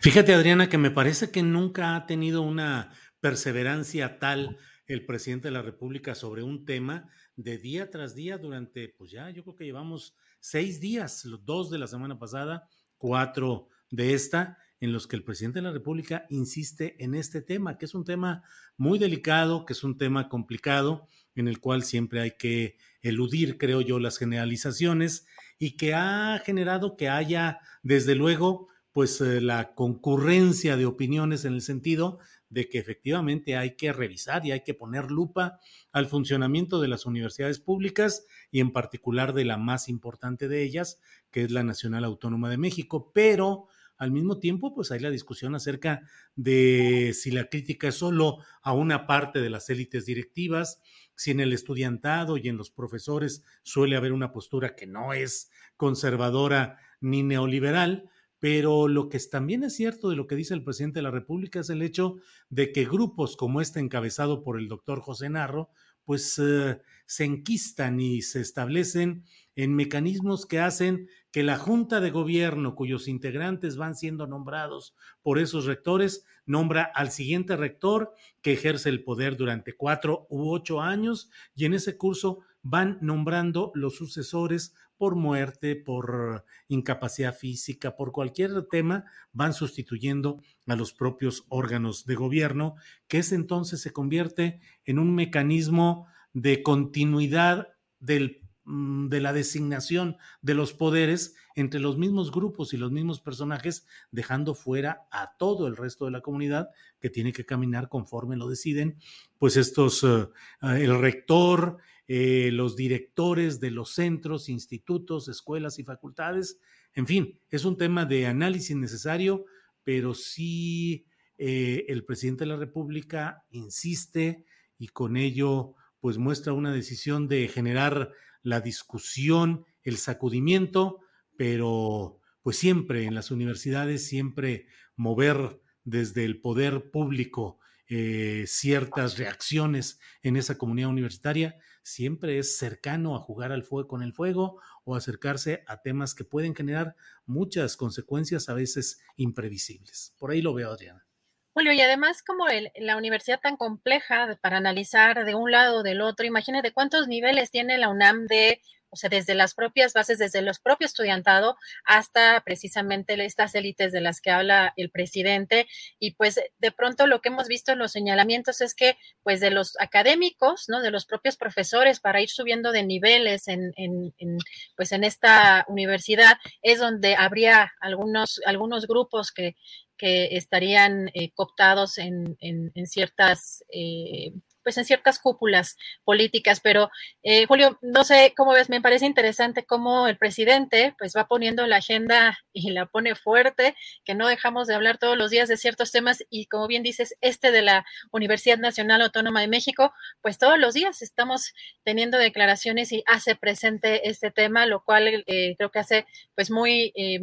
Fíjate, 0.00 0.34
Adriana, 0.34 0.68
que 0.68 0.78
me 0.78 0.90
parece 0.90 1.30
que 1.30 1.42
nunca 1.42 1.94
ha 1.94 2.06
tenido 2.06 2.42
una 2.42 2.90
perseverancia 3.20 4.18
tal 4.18 4.58
el 4.86 5.06
presidente 5.06 5.48
de 5.48 5.52
la 5.52 5.62
República 5.62 6.14
sobre 6.14 6.42
un 6.42 6.64
tema 6.64 7.08
de 7.36 7.58
día 7.58 7.90
tras 7.90 8.14
día 8.14 8.38
durante, 8.38 8.88
pues 8.88 9.10
ya, 9.10 9.30
yo 9.30 9.42
creo 9.42 9.56
que 9.56 9.64
llevamos 9.64 10.16
seis 10.40 10.80
días, 10.80 11.24
los 11.24 11.44
dos 11.44 11.70
de 11.70 11.78
la 11.78 11.86
semana 11.86 12.18
pasada, 12.18 12.68
cuatro 12.98 13.68
de 13.90 14.14
esta, 14.14 14.58
en 14.82 14.92
los 14.92 15.06
que 15.06 15.14
el 15.14 15.22
presidente 15.22 15.60
de 15.60 15.62
la 15.62 15.70
República 15.70 16.26
insiste 16.28 16.96
en 16.98 17.14
este 17.14 17.40
tema, 17.40 17.78
que 17.78 17.84
es 17.84 17.94
un 17.94 18.04
tema 18.04 18.42
muy 18.76 18.98
delicado, 18.98 19.64
que 19.64 19.74
es 19.74 19.84
un 19.84 19.96
tema 19.96 20.28
complicado, 20.28 21.06
en 21.36 21.46
el 21.46 21.60
cual 21.60 21.84
siempre 21.84 22.20
hay 22.20 22.32
que 22.32 22.78
eludir, 23.00 23.58
creo 23.58 23.80
yo, 23.80 24.00
las 24.00 24.18
generalizaciones 24.18 25.24
y 25.56 25.76
que 25.76 25.94
ha 25.94 26.42
generado 26.44 26.96
que 26.96 27.08
haya, 27.08 27.60
desde 27.84 28.16
luego, 28.16 28.66
pues 28.90 29.20
eh, 29.20 29.40
la 29.40 29.72
concurrencia 29.76 30.76
de 30.76 30.86
opiniones 30.86 31.44
en 31.44 31.52
el 31.52 31.62
sentido 31.62 32.18
de 32.48 32.68
que 32.68 32.78
efectivamente 32.78 33.56
hay 33.56 33.76
que 33.76 33.92
revisar 33.92 34.44
y 34.44 34.50
hay 34.50 34.64
que 34.64 34.74
poner 34.74 35.12
lupa 35.12 35.60
al 35.92 36.06
funcionamiento 36.08 36.80
de 36.80 36.88
las 36.88 37.06
universidades 37.06 37.60
públicas 37.60 38.26
y 38.50 38.58
en 38.58 38.72
particular 38.72 39.32
de 39.32 39.44
la 39.44 39.58
más 39.58 39.88
importante 39.88 40.48
de 40.48 40.64
ellas, 40.64 41.00
que 41.30 41.44
es 41.44 41.52
la 41.52 41.62
Nacional 41.62 42.02
Autónoma 42.02 42.50
de 42.50 42.58
México, 42.58 43.12
pero 43.14 43.68
al 44.02 44.10
mismo 44.10 44.40
tiempo, 44.40 44.74
pues 44.74 44.90
hay 44.90 44.98
la 44.98 45.10
discusión 45.10 45.54
acerca 45.54 46.02
de 46.34 47.12
si 47.14 47.30
la 47.30 47.44
crítica 47.44 47.86
es 47.86 47.94
solo 47.94 48.38
a 48.60 48.72
una 48.72 49.06
parte 49.06 49.40
de 49.40 49.48
las 49.48 49.70
élites 49.70 50.06
directivas, 50.06 50.80
si 51.14 51.30
en 51.30 51.38
el 51.38 51.52
estudiantado 51.52 52.36
y 52.36 52.48
en 52.48 52.56
los 52.56 52.72
profesores 52.72 53.44
suele 53.62 53.94
haber 53.94 54.12
una 54.12 54.32
postura 54.32 54.74
que 54.74 54.88
no 54.88 55.12
es 55.12 55.52
conservadora 55.76 56.78
ni 57.00 57.22
neoliberal, 57.22 58.10
pero 58.40 58.88
lo 58.88 59.08
que 59.08 59.20
también 59.20 59.62
es 59.62 59.76
cierto 59.76 60.10
de 60.10 60.16
lo 60.16 60.26
que 60.26 60.34
dice 60.34 60.52
el 60.52 60.64
presidente 60.64 60.98
de 60.98 61.04
la 61.04 61.12
República 61.12 61.60
es 61.60 61.70
el 61.70 61.80
hecho 61.80 62.16
de 62.48 62.72
que 62.72 62.84
grupos 62.84 63.36
como 63.36 63.60
este 63.60 63.78
encabezado 63.78 64.42
por 64.42 64.58
el 64.58 64.66
doctor 64.66 65.00
José 65.00 65.30
Narro, 65.30 65.70
pues 66.04 66.38
eh, 66.38 66.80
se 67.06 67.24
enquistan 67.24 68.00
y 68.00 68.22
se 68.22 68.40
establecen 68.40 69.24
en 69.54 69.74
mecanismos 69.74 70.46
que 70.46 70.60
hacen 70.60 71.08
que 71.30 71.42
la 71.42 71.58
Junta 71.58 72.00
de 72.00 72.10
Gobierno, 72.10 72.74
cuyos 72.74 73.08
integrantes 73.08 73.76
van 73.76 73.94
siendo 73.94 74.26
nombrados 74.26 74.94
por 75.22 75.38
esos 75.38 75.66
rectores, 75.66 76.24
nombra 76.46 76.82
al 76.82 77.10
siguiente 77.10 77.56
rector 77.56 78.12
que 78.40 78.52
ejerce 78.52 78.88
el 78.88 79.04
poder 79.04 79.36
durante 79.36 79.76
cuatro 79.76 80.26
u 80.30 80.50
ocho 80.50 80.80
años 80.80 81.30
y 81.54 81.64
en 81.64 81.74
ese 81.74 81.96
curso 81.96 82.40
van 82.62 82.98
nombrando 83.00 83.72
los 83.74 83.96
sucesores 83.96 84.74
por 85.02 85.16
muerte, 85.16 85.74
por 85.74 86.44
incapacidad 86.68 87.36
física, 87.36 87.96
por 87.96 88.12
cualquier 88.12 88.68
tema, 88.70 89.04
van 89.32 89.52
sustituyendo 89.52 90.40
a 90.68 90.76
los 90.76 90.92
propios 90.92 91.44
órganos 91.48 92.06
de 92.06 92.14
gobierno, 92.14 92.76
que 93.08 93.18
ese 93.18 93.34
entonces 93.34 93.80
se 93.80 93.92
convierte 93.92 94.60
en 94.84 95.00
un 95.00 95.12
mecanismo 95.12 96.06
de 96.34 96.62
continuidad 96.62 97.70
del, 97.98 98.42
mm, 98.62 99.08
de 99.08 99.20
la 99.20 99.32
designación 99.32 100.18
de 100.40 100.54
los 100.54 100.72
poderes 100.72 101.34
entre 101.56 101.80
los 101.80 101.98
mismos 101.98 102.30
grupos 102.30 102.72
y 102.72 102.76
los 102.76 102.92
mismos 102.92 103.20
personajes, 103.20 103.88
dejando 104.12 104.54
fuera 104.54 105.08
a 105.10 105.36
todo 105.36 105.66
el 105.66 105.76
resto 105.76 106.04
de 106.04 106.12
la 106.12 106.20
comunidad 106.20 106.68
que 107.00 107.10
tiene 107.10 107.32
que 107.32 107.44
caminar 107.44 107.88
conforme 107.88 108.36
lo 108.36 108.48
deciden, 108.48 109.00
pues 109.36 109.56
estos, 109.56 110.04
uh, 110.04 110.30
el 110.62 110.96
rector, 111.00 111.78
eh, 112.14 112.50
los 112.52 112.76
directores 112.76 113.58
de 113.58 113.70
los 113.70 113.94
centros, 113.94 114.50
institutos, 114.50 115.28
escuelas 115.28 115.78
y 115.78 115.84
facultades. 115.84 116.60
En 116.92 117.06
fin, 117.06 117.40
es 117.48 117.64
un 117.64 117.78
tema 117.78 118.04
de 118.04 118.26
análisis 118.26 118.76
necesario, 118.76 119.46
pero 119.82 120.12
sí 120.12 121.06
eh, 121.38 121.86
el 121.88 122.04
presidente 122.04 122.44
de 122.44 122.50
la 122.50 122.58
República 122.58 123.46
insiste 123.48 124.44
y 124.78 124.88
con 124.88 125.16
ello 125.16 125.74
pues 126.00 126.18
muestra 126.18 126.52
una 126.52 126.70
decisión 126.70 127.28
de 127.28 127.48
generar 127.48 128.12
la 128.42 128.60
discusión, 128.60 129.64
el 129.82 129.96
sacudimiento, 129.96 130.98
pero 131.38 132.20
pues 132.42 132.58
siempre 132.58 133.04
en 133.04 133.14
las 133.14 133.30
universidades, 133.30 134.06
siempre 134.06 134.66
mover 134.96 135.62
desde 135.82 136.26
el 136.26 136.42
poder 136.42 136.90
público 136.90 137.58
eh, 137.88 138.44
ciertas 138.46 139.16
reacciones 139.16 139.98
en 140.22 140.36
esa 140.36 140.58
comunidad 140.58 140.90
universitaria, 140.90 141.56
siempre 141.82 142.38
es 142.38 142.56
cercano 142.58 143.16
a 143.16 143.20
jugar 143.20 143.52
al 143.52 143.64
fuego 143.64 143.88
con 143.88 144.02
el 144.02 144.12
fuego 144.12 144.60
o 144.84 144.94
acercarse 144.94 145.64
a 145.66 145.82
temas 145.82 146.14
que 146.14 146.24
pueden 146.24 146.54
generar 146.54 146.96
muchas 147.26 147.76
consecuencias 147.76 148.48
a 148.48 148.54
veces 148.54 149.00
imprevisibles. 149.16 150.14
Por 150.18 150.30
ahí 150.30 150.42
lo 150.42 150.54
veo, 150.54 150.70
Adriana. 150.70 151.06
Julio, 151.54 151.72
y 151.72 151.80
además 151.82 152.22
como 152.22 152.46
la 152.76 152.96
universidad 152.96 153.40
tan 153.40 153.58
compleja 153.58 154.38
para 154.40 154.56
analizar 154.56 155.26
de 155.26 155.34
un 155.34 155.50
lado 155.50 155.80
o 155.80 155.82
del 155.82 156.00
otro, 156.00 156.24
imagínate 156.24 156.72
cuántos 156.72 157.08
niveles 157.08 157.50
tiene 157.50 157.76
la 157.76 157.90
UNAM 157.90 158.26
de 158.26 158.62
o 158.92 158.96
sea, 158.96 159.08
desde 159.08 159.34
las 159.34 159.54
propias 159.54 159.94
bases, 159.94 160.18
desde 160.18 160.42
los 160.42 160.58
propios 160.58 160.92
estudiantado 160.92 161.56
hasta 161.84 162.42
precisamente 162.44 163.14
estas 163.24 163.54
élites 163.54 163.90
de 163.90 164.02
las 164.02 164.20
que 164.20 164.30
habla 164.30 164.74
el 164.76 164.90
presidente. 164.90 165.66
Y 165.98 166.12
pues 166.12 166.38
de 166.58 166.72
pronto 166.72 167.06
lo 167.06 167.20
que 167.20 167.30
hemos 167.30 167.48
visto 167.48 167.72
en 167.72 167.78
los 167.78 167.92
señalamientos 167.92 168.60
es 168.60 168.74
que 168.74 168.98
pues 169.22 169.40
de 169.40 169.50
los 169.50 169.76
académicos, 169.80 170.66
¿no? 170.68 170.82
De 170.82 170.90
los 170.90 171.06
propios 171.06 171.36
profesores 171.36 172.00
para 172.00 172.20
ir 172.20 172.28
subiendo 172.28 172.70
de 172.70 172.84
niveles 172.84 173.48
en, 173.48 173.72
en, 173.76 174.14
en 174.18 174.36
pues 174.76 174.92
en 174.92 175.04
esta 175.04 175.64
universidad 175.68 176.36
es 176.60 176.78
donde 176.78 177.16
habría 177.16 177.72
algunos, 177.80 178.40
algunos 178.44 178.86
grupos 178.86 179.32
que, 179.32 179.56
que 179.96 180.36
estarían 180.36 181.10
eh, 181.14 181.30
cooptados 181.32 181.96
en, 181.98 182.36
en, 182.40 182.86
ciertas 182.86 183.64
eh, 183.72 184.32
pues 184.62 184.78
en 184.78 184.84
ciertas 184.84 185.18
cúpulas 185.18 185.76
políticas, 186.04 186.60
pero 186.60 186.90
eh, 187.22 187.46
Julio, 187.46 187.78
no 187.82 188.04
sé 188.04 188.34
cómo 188.36 188.52
ves, 188.52 188.68
me 188.70 188.80
parece 188.80 189.06
interesante 189.06 189.64
cómo 189.64 190.08
el 190.08 190.16
presidente 190.16 190.94
pues 190.98 191.14
va 191.16 191.26
poniendo 191.26 191.66
la 191.66 191.76
agenda 191.76 192.38
y 192.52 192.70
la 192.70 192.86
pone 192.86 193.14
fuerte, 193.14 193.74
que 194.04 194.14
no 194.14 194.28
dejamos 194.28 194.66
de 194.66 194.74
hablar 194.74 194.98
todos 194.98 195.16
los 195.16 195.30
días 195.30 195.48
de 195.48 195.56
ciertos 195.56 195.92
temas 195.92 196.24
y 196.30 196.46
como 196.46 196.66
bien 196.66 196.82
dices, 196.82 197.16
este 197.20 197.50
de 197.50 197.62
la 197.62 197.84
Universidad 198.10 198.58
Nacional 198.58 199.02
Autónoma 199.02 199.40
de 199.40 199.48
México, 199.48 199.92
pues 200.20 200.38
todos 200.38 200.58
los 200.58 200.74
días 200.74 201.02
estamos 201.02 201.52
teniendo 201.84 202.18
declaraciones 202.18 202.92
y 202.92 203.02
hace 203.06 203.34
presente 203.36 204.08
este 204.08 204.30
tema, 204.30 204.66
lo 204.66 204.84
cual 204.84 205.24
eh, 205.26 205.54
creo 205.56 205.70
que 205.70 205.78
hace 205.78 206.06
pues 206.34 206.50
muy, 206.50 206.92
eh, 206.94 207.20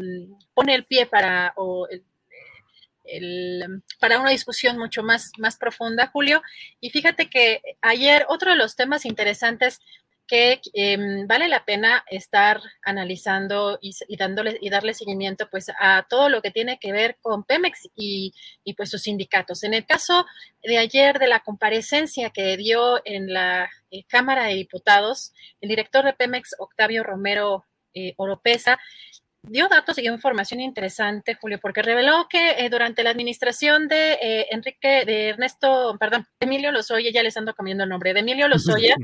pone 0.53 0.75
el 0.75 0.85
pie 0.85 1.05
para, 1.05 1.53
o 1.55 1.87
el, 1.87 2.03
para 3.99 4.19
una 4.19 4.31
discusión 4.31 4.77
mucho 4.77 5.03
más, 5.03 5.31
más 5.37 5.57
profunda, 5.57 6.07
Julio. 6.07 6.41
Y 6.79 6.89
fíjate 6.89 7.29
que 7.29 7.61
ayer 7.81 8.25
otro 8.29 8.51
de 8.51 8.57
los 8.57 8.75
temas 8.75 9.05
interesantes 9.05 9.81
que 10.29 10.61
eh, 10.75 11.25
vale 11.25 11.47
la 11.47 11.65
pena 11.65 12.05
estar 12.07 12.61
analizando 12.83 13.79
y, 13.81 13.95
y, 14.07 14.15
dándole 14.15 14.59
y 14.61 14.69
darle 14.69 14.93
seguimiento 14.93 15.49
pues 15.49 15.71
a 15.79 16.05
todo 16.07 16.29
lo 16.29 16.43
que 16.43 16.51
tiene 16.51 16.77
que 16.77 16.91
ver 16.91 17.17
con 17.19 17.43
Pemex 17.43 17.89
y, 17.95 18.35
y, 18.63 18.75
pues 18.75 18.91
sus 18.91 19.01
sindicatos. 19.01 19.63
En 19.63 19.73
el 19.73 19.87
caso 19.87 20.27
de 20.61 20.77
ayer 20.77 21.17
de 21.17 21.27
la 21.27 21.39
comparecencia 21.39 22.29
que 22.29 22.55
dio 22.57 23.01
en 23.05 23.33
la 23.33 23.71
eh, 23.89 24.03
Cámara 24.07 24.45
de 24.45 24.53
Diputados, 24.53 25.33
el 25.61 25.69
director 25.69 26.05
de 26.05 26.13
Pemex, 26.13 26.55
Octavio 26.59 27.03
Romero 27.03 27.65
eh, 27.95 28.13
Oropesa, 28.17 28.79
dio 29.43 29.67
datos 29.67 29.97
y 29.97 30.01
dio 30.01 30.13
información 30.13 30.59
interesante, 30.59 31.35
Julio, 31.35 31.59
porque 31.61 31.81
reveló 31.81 32.27
que 32.29 32.51
eh, 32.51 32.69
durante 32.69 33.03
la 33.03 33.09
administración 33.09 33.87
de 33.87 34.13
eh, 34.13 34.47
Enrique, 34.51 35.05
de 35.05 35.29
Ernesto, 35.29 35.95
perdón, 35.99 36.27
Emilio 36.39 36.71
Lozoya, 36.71 37.11
ya 37.11 37.23
les 37.23 37.37
ando 37.37 37.53
cambiando 37.53 37.83
el 37.83 37.89
nombre, 37.89 38.13
de 38.13 38.19
Emilio 38.19 38.47
Lozoya, 38.87 38.95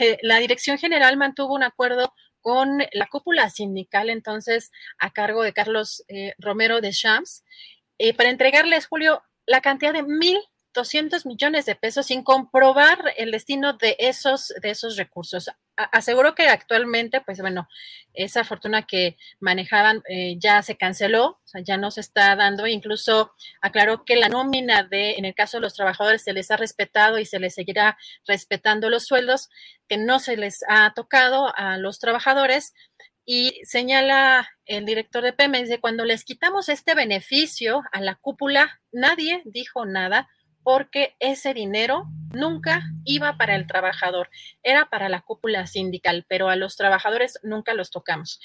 eh, 0.00 0.18
la 0.22 0.38
Dirección 0.38 0.78
General 0.78 1.16
mantuvo 1.16 1.54
un 1.54 1.62
acuerdo 1.62 2.14
con 2.40 2.82
la 2.92 3.06
cúpula 3.06 3.50
sindical, 3.50 4.10
entonces, 4.10 4.72
a 4.98 5.10
cargo 5.10 5.42
de 5.42 5.52
Carlos 5.52 6.04
eh, 6.08 6.34
Romero 6.38 6.80
de 6.80 6.90
Shams, 6.90 7.44
para 8.16 8.30
entregarles, 8.30 8.88
Julio, 8.88 9.22
la 9.46 9.60
cantidad 9.60 9.92
de 9.92 10.02
mil 10.02 10.40
200 10.74 11.26
millones 11.26 11.66
de 11.66 11.76
pesos 11.76 12.06
sin 12.06 12.22
comprobar 12.22 13.12
el 13.16 13.30
destino 13.30 13.74
de 13.74 13.96
esos, 13.98 14.52
de 14.60 14.70
esos 14.70 14.96
recursos. 14.96 15.50
Aseguró 15.84 16.34
que 16.34 16.48
actualmente, 16.48 17.20
pues 17.20 17.40
bueno, 17.40 17.68
esa 18.14 18.44
fortuna 18.44 18.82
que 18.82 19.16
manejaban 19.40 20.02
eh, 20.08 20.36
ya 20.38 20.62
se 20.62 20.76
canceló, 20.76 21.26
o 21.26 21.40
sea, 21.44 21.62
ya 21.62 21.76
no 21.76 21.90
se 21.90 22.00
está 22.00 22.36
dando, 22.36 22.66
incluso 22.66 23.32
aclaró 23.60 24.04
que 24.04 24.16
la 24.16 24.28
nómina 24.28 24.82
de, 24.82 25.12
en 25.12 25.24
el 25.24 25.34
caso 25.34 25.56
de 25.56 25.62
los 25.62 25.74
trabajadores, 25.74 26.22
se 26.22 26.32
les 26.32 26.50
ha 26.50 26.56
respetado 26.56 27.18
y 27.18 27.24
se 27.24 27.38
les 27.38 27.54
seguirá 27.54 27.96
respetando 28.26 28.90
los 28.90 29.06
sueldos, 29.06 29.50
que 29.88 29.96
no 29.96 30.18
se 30.18 30.36
les 30.36 30.64
ha 30.68 30.92
tocado 30.94 31.52
a 31.56 31.78
los 31.78 31.98
trabajadores. 31.98 32.74
Y 33.24 33.60
señala 33.64 34.48
el 34.66 34.84
director 34.84 35.22
de 35.22 35.32
Pemex 35.32 35.68
de 35.68 35.80
cuando 35.80 36.04
les 36.04 36.24
quitamos 36.24 36.68
este 36.68 36.94
beneficio 36.94 37.82
a 37.92 38.00
la 38.00 38.16
cúpula, 38.16 38.80
nadie 38.90 39.42
dijo 39.44 39.86
nada 39.86 40.28
porque 40.62 41.14
ese 41.18 41.54
dinero 41.54 42.06
nunca 42.32 42.82
iba 43.04 43.36
para 43.36 43.54
el 43.56 43.66
trabajador, 43.66 44.30
era 44.62 44.88
para 44.88 45.08
la 45.08 45.20
cúpula 45.20 45.66
sindical, 45.66 46.24
pero 46.28 46.48
a 46.48 46.56
los 46.56 46.76
trabajadores 46.76 47.38
nunca 47.42 47.74
los 47.74 47.90
tocamos. 47.90 48.40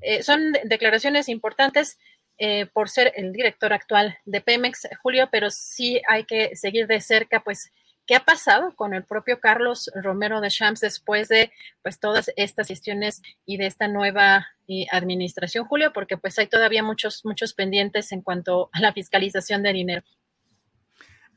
Eh, 0.00 0.22
son 0.22 0.52
declaraciones 0.64 1.28
importantes 1.28 1.98
eh, 2.38 2.66
por 2.66 2.88
ser 2.88 3.12
el 3.16 3.32
director 3.32 3.72
actual 3.72 4.18
de 4.24 4.40
Pemex, 4.40 4.88
Julio, 5.02 5.28
pero 5.30 5.50
sí 5.50 6.00
hay 6.08 6.24
que 6.24 6.56
seguir 6.56 6.86
de 6.86 7.00
cerca, 7.00 7.40
pues, 7.40 7.70
qué 8.04 8.16
ha 8.16 8.24
pasado 8.24 8.74
con 8.74 8.94
el 8.94 9.04
propio 9.04 9.38
Carlos 9.38 9.88
Romero 9.94 10.40
de 10.40 10.48
Champs 10.48 10.80
después 10.80 11.28
de, 11.28 11.52
pues, 11.82 12.00
todas 12.00 12.32
estas 12.36 12.66
gestiones 12.66 13.22
y 13.46 13.58
de 13.58 13.66
esta 13.66 13.86
nueva 13.86 14.48
eh, 14.66 14.86
administración, 14.90 15.66
Julio, 15.66 15.92
porque 15.92 16.16
pues 16.16 16.38
hay 16.38 16.46
todavía 16.46 16.82
muchos, 16.82 17.24
muchos 17.24 17.52
pendientes 17.52 18.10
en 18.10 18.22
cuanto 18.22 18.70
a 18.72 18.80
la 18.80 18.92
fiscalización 18.92 19.62
de 19.62 19.72
dinero. 19.72 20.02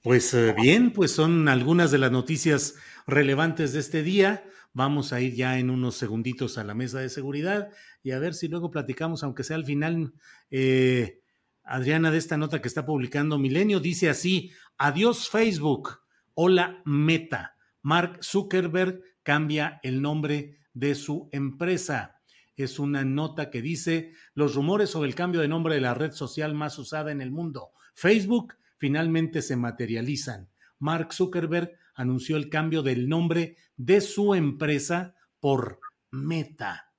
Pues 0.06 0.36
eh, 0.36 0.54
bien, 0.56 0.92
pues 0.92 1.14
son 1.14 1.48
algunas 1.48 1.90
de 1.90 1.98
las 1.98 2.12
noticias 2.12 2.76
relevantes 3.08 3.74
de 3.74 3.80
este 3.80 4.04
día. 4.04 4.44
Vamos 4.72 5.12
a 5.12 5.20
ir 5.20 5.34
ya 5.34 5.58
en 5.58 5.72
unos 5.72 5.96
segunditos 5.96 6.60
a 6.60 6.64
la 6.64 6.76
mesa 6.76 7.00
de 7.00 7.10
seguridad 7.10 7.72
y 8.04 8.12
a 8.12 8.20
ver 8.20 8.36
si 8.36 8.48
luego 8.48 8.70
platicamos, 8.70 9.24
aunque 9.24 9.44
sea 9.44 9.56
al 9.56 9.66
final. 9.66 10.14
Eh, 10.52 11.22
Adriana, 11.64 12.12
de 12.12 12.20
esta 12.20 12.38
nota 12.38 12.62
que 12.62 12.68
está 12.68 12.86
publicando 12.86 13.40
Milenio, 13.40 13.80
dice 13.80 14.08
así, 14.08 14.52
adiós 14.78 15.28
Facebook, 15.28 16.02
hola 16.36 16.84
Meta. 16.86 17.56
Mark 17.82 18.20
Zuckerberg 18.24 19.02
cambia 19.24 19.80
el 19.82 20.04
nombre 20.04 20.60
de 20.76 20.94
su 20.94 21.30
empresa. 21.32 22.22
Es 22.56 22.78
una 22.78 23.04
nota 23.04 23.50
que 23.50 23.64
dice 23.64 24.14
los 24.36 24.54
rumores 24.54 24.92
sobre 24.92 25.10
el 25.10 25.16
cambio 25.16 25.42
de 25.42 25.48
nombre 25.48 25.74
de 25.74 25.82
la 25.82 25.96
red 25.96 26.12
social 26.12 26.54
más 26.54 26.78
usada 26.78 27.12
en 27.12 27.22
el 27.22 27.32
mundo. 27.32 27.72
Facebook 27.96 28.54
finalmente 28.78 29.42
se 29.42 29.56
materializan. 29.56 30.50
Mark 30.80 31.14
Zuckerberg 31.14 31.78
anunció 31.94 32.38
el 32.38 32.50
cambio 32.50 32.84
del 32.84 33.08
nombre 33.08 33.58
de 33.78 34.02
su 34.02 34.36
empresa 34.36 35.16
por 35.40 35.80
Meta. 36.12 36.92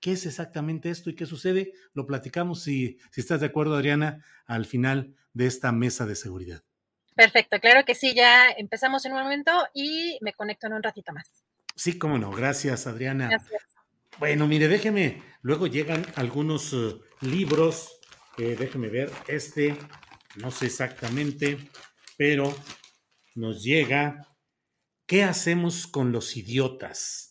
¿Qué 0.00 0.12
es 0.12 0.26
exactamente 0.26 0.90
esto 0.90 1.10
y 1.10 1.14
qué 1.14 1.26
sucede? 1.26 1.72
Lo 1.92 2.06
platicamos, 2.06 2.62
si, 2.62 2.98
si 3.10 3.20
estás 3.20 3.40
de 3.40 3.46
acuerdo, 3.46 3.76
Adriana, 3.76 4.24
al 4.46 4.64
final 4.64 5.14
de 5.34 5.46
esta 5.46 5.72
mesa 5.72 6.06
de 6.06 6.16
seguridad. 6.16 6.62
Perfecto, 7.14 7.60
claro 7.60 7.84
que 7.84 7.94
sí, 7.94 8.14
ya 8.14 8.50
empezamos 8.50 9.04
en 9.04 9.12
un 9.12 9.22
momento 9.22 9.52
y 9.74 10.18
me 10.22 10.32
conecto 10.32 10.66
en 10.68 10.74
un 10.74 10.82
ratito 10.82 11.12
más. 11.12 11.42
Sí, 11.74 11.98
cómo 11.98 12.18
no, 12.18 12.30
gracias, 12.30 12.86
Adriana. 12.86 13.28
Gracias. 13.28 13.62
Bueno, 14.18 14.46
mire, 14.46 14.68
déjeme, 14.68 15.22
luego 15.42 15.66
llegan 15.66 16.04
algunos 16.14 16.72
eh, 16.72 16.96
libros, 17.20 18.00
eh, 18.38 18.56
déjeme 18.58 18.88
ver, 18.88 19.10
este 19.28 19.76
no 20.36 20.50
sé 20.50 20.66
exactamente, 20.66 21.58
pero 22.16 22.54
nos 23.34 23.62
llega 23.62 24.26
¿Qué 25.06 25.24
hacemos 25.24 25.88
con 25.88 26.12
los 26.12 26.36
idiotas? 26.36 27.30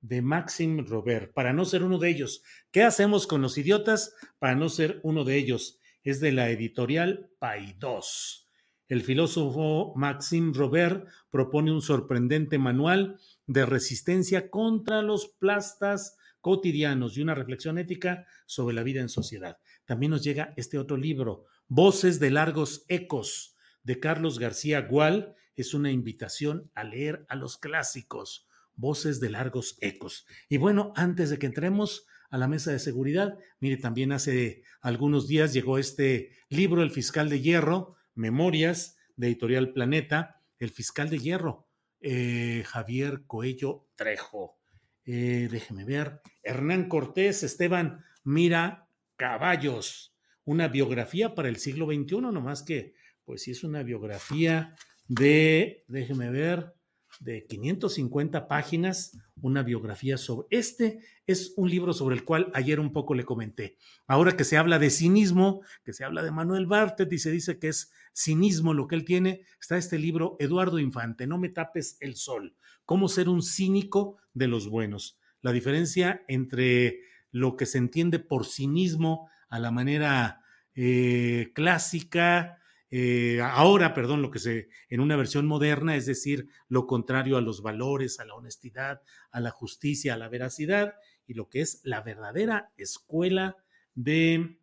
de 0.00 0.22
Maxim 0.22 0.86
Robert, 0.86 1.32
para 1.32 1.52
no 1.52 1.64
ser 1.64 1.82
uno 1.82 1.98
de 1.98 2.08
ellos. 2.08 2.42
¿Qué 2.70 2.84
hacemos 2.84 3.26
con 3.26 3.42
los 3.42 3.58
idiotas 3.58 4.14
para 4.38 4.54
no 4.54 4.68
ser 4.68 5.00
uno 5.02 5.24
de 5.24 5.36
ellos? 5.36 5.80
Es 6.04 6.20
de 6.20 6.30
la 6.30 6.50
editorial 6.50 7.30
Paidós. 7.40 8.48
El 8.88 9.02
filósofo 9.02 9.92
Maxim 9.96 10.54
Robert 10.54 11.08
propone 11.30 11.72
un 11.72 11.82
sorprendente 11.82 12.58
manual 12.58 13.18
de 13.46 13.66
resistencia 13.66 14.48
contra 14.48 15.02
los 15.02 15.26
plastas 15.26 16.16
cotidianos 16.40 17.16
y 17.16 17.22
una 17.22 17.34
reflexión 17.34 17.78
ética 17.78 18.26
sobre 18.46 18.76
la 18.76 18.84
vida 18.84 19.00
en 19.00 19.08
sociedad. 19.08 19.58
También 19.84 20.10
nos 20.10 20.22
llega 20.22 20.54
este 20.56 20.78
otro 20.78 20.96
libro, 20.96 21.46
Voces 21.68 22.20
de 22.20 22.30
largos 22.30 22.84
ecos 22.86 23.56
de 23.82 23.98
Carlos 23.98 24.38
García 24.38 24.82
Gual 24.82 25.34
es 25.56 25.74
una 25.74 25.90
invitación 25.90 26.70
a 26.76 26.84
leer 26.84 27.26
a 27.28 27.34
los 27.34 27.58
clásicos, 27.58 28.48
Voces 28.76 29.18
de 29.18 29.30
largos 29.30 29.76
ecos. 29.80 30.26
Y 30.48 30.58
bueno, 30.58 30.92
antes 30.94 31.30
de 31.30 31.38
que 31.38 31.46
entremos 31.46 32.06
a 32.30 32.38
la 32.38 32.46
mesa 32.46 32.70
de 32.70 32.78
seguridad, 32.78 33.36
mire, 33.58 33.78
también 33.78 34.12
hace 34.12 34.62
algunos 34.80 35.26
días 35.26 35.52
llegó 35.54 35.78
este 35.78 36.30
libro, 36.50 36.82
El 36.82 36.90
Fiscal 36.92 37.30
de 37.30 37.40
Hierro, 37.40 37.96
Memorias 38.14 38.96
de 39.16 39.28
Editorial 39.28 39.72
Planeta, 39.72 40.42
El 40.58 40.70
Fiscal 40.70 41.10
de 41.10 41.18
Hierro, 41.18 41.68
eh, 42.00 42.62
Javier 42.66 43.24
Coello 43.26 43.88
Trejo. 43.96 44.60
Eh, 45.04 45.48
déjeme 45.50 45.84
ver, 45.84 46.20
Hernán 46.44 46.88
Cortés, 46.88 47.42
Esteban 47.42 48.04
Mira 48.22 48.88
Caballos 49.16 50.15
una 50.46 50.68
biografía 50.68 51.34
para 51.34 51.50
el 51.50 51.56
siglo 51.56 51.86
XXI, 51.86 52.20
nomás 52.20 52.62
que, 52.62 52.94
pues 53.24 53.42
sí 53.42 53.50
es 53.50 53.62
una 53.64 53.82
biografía 53.82 54.74
de, 55.08 55.84
déjeme 55.88 56.30
ver, 56.30 56.72
de 57.20 57.46
550 57.46 58.46
páginas, 58.46 59.18
una 59.40 59.62
biografía 59.62 60.16
sobre 60.16 60.46
este 60.50 61.00
es 61.26 61.54
un 61.56 61.70
libro 61.70 61.92
sobre 61.92 62.14
el 62.14 62.24
cual 62.24 62.50
ayer 62.54 62.78
un 62.78 62.92
poco 62.92 63.14
le 63.14 63.24
comenté. 63.24 63.76
Ahora 64.06 64.36
que 64.36 64.44
se 64.44 64.56
habla 64.56 64.78
de 64.78 64.90
cinismo, 64.90 65.62
que 65.84 65.92
se 65.92 66.04
habla 66.04 66.22
de 66.22 66.30
Manuel 66.30 66.66
Bartet 66.66 67.12
y 67.12 67.18
se 67.18 67.30
dice 67.30 67.58
que 67.58 67.68
es 67.68 67.92
cinismo 68.14 68.74
lo 68.74 68.86
que 68.86 68.96
él 68.96 69.04
tiene, 69.04 69.42
está 69.60 69.76
este 69.76 69.98
libro 69.98 70.36
Eduardo 70.38 70.78
Infante, 70.78 71.26
No 71.26 71.38
me 71.38 71.48
tapes 71.48 71.96
el 72.00 72.16
sol, 72.16 72.54
cómo 72.84 73.08
ser 73.08 73.28
un 73.28 73.42
cínico 73.42 74.18
de 74.34 74.48
los 74.48 74.68
buenos. 74.68 75.18
La 75.42 75.52
diferencia 75.52 76.22
entre 76.28 77.00
lo 77.30 77.56
que 77.56 77.66
se 77.66 77.78
entiende 77.78 78.18
por 78.18 78.46
cinismo 78.46 79.28
a 79.48 79.58
la 79.58 79.70
manera 79.70 80.42
eh, 80.74 81.52
clásica, 81.54 82.58
eh, 82.90 83.40
ahora, 83.42 83.94
perdón, 83.94 84.22
lo 84.22 84.30
que 84.30 84.38
se, 84.38 84.68
en 84.88 85.00
una 85.00 85.16
versión 85.16 85.46
moderna, 85.46 85.96
es 85.96 86.06
decir, 86.06 86.48
lo 86.68 86.86
contrario 86.86 87.36
a 87.36 87.40
los 87.40 87.62
valores, 87.62 88.20
a 88.20 88.24
la 88.24 88.34
honestidad, 88.34 89.00
a 89.30 89.40
la 89.40 89.50
justicia, 89.50 90.14
a 90.14 90.18
la 90.18 90.28
veracidad, 90.28 90.94
y 91.26 91.34
lo 91.34 91.48
que 91.48 91.62
es 91.62 91.80
la 91.82 92.02
verdadera 92.02 92.72
escuela 92.76 93.56
de 93.94 94.60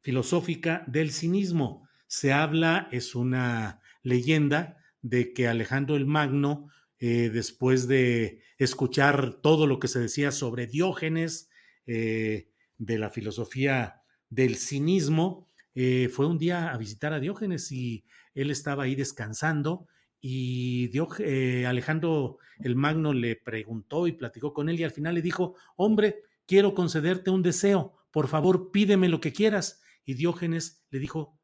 filosófica 0.00 0.84
del 0.86 1.12
cinismo. 1.12 1.88
Se 2.06 2.32
habla, 2.32 2.88
es 2.92 3.14
una 3.14 3.80
leyenda, 4.02 4.76
de 5.00 5.32
que 5.32 5.48
Alejandro 5.48 5.96
el 5.96 6.06
Magno, 6.06 6.68
eh, 6.98 7.30
después 7.32 7.88
de 7.88 8.42
escuchar 8.58 9.34
todo 9.34 9.66
lo 9.66 9.78
que 9.78 9.88
se 9.88 10.00
decía 10.00 10.30
sobre 10.30 10.66
Diógenes, 10.66 11.48
de 11.86 12.98
la 12.98 13.08
filosofía 13.08 13.97
del 14.30 14.56
cinismo, 14.56 15.46
eh, 15.74 16.08
fue 16.08 16.26
un 16.26 16.38
día 16.38 16.72
a 16.72 16.76
visitar 16.76 17.12
a 17.12 17.20
Diógenes 17.20 17.70
y 17.70 18.04
él 18.34 18.50
estaba 18.50 18.84
ahí 18.84 18.94
descansando 18.94 19.86
y 20.20 20.90
eh, 21.20 21.66
Alejandro 21.66 22.38
el 22.58 22.74
Magno 22.74 23.12
le 23.12 23.36
preguntó 23.36 24.06
y 24.06 24.12
platicó 24.12 24.52
con 24.52 24.68
él 24.68 24.80
y 24.80 24.84
al 24.84 24.90
final 24.90 25.14
le 25.14 25.22
dijo, 25.22 25.54
hombre, 25.76 26.22
quiero 26.46 26.74
concederte 26.74 27.30
un 27.30 27.42
deseo, 27.42 27.96
por 28.10 28.26
favor 28.26 28.72
pídeme 28.72 29.08
lo 29.08 29.20
que 29.20 29.32
quieras. 29.32 29.80
Y 30.04 30.14
Diógenes 30.14 30.84
le 30.90 30.98
dijo, 30.98 31.38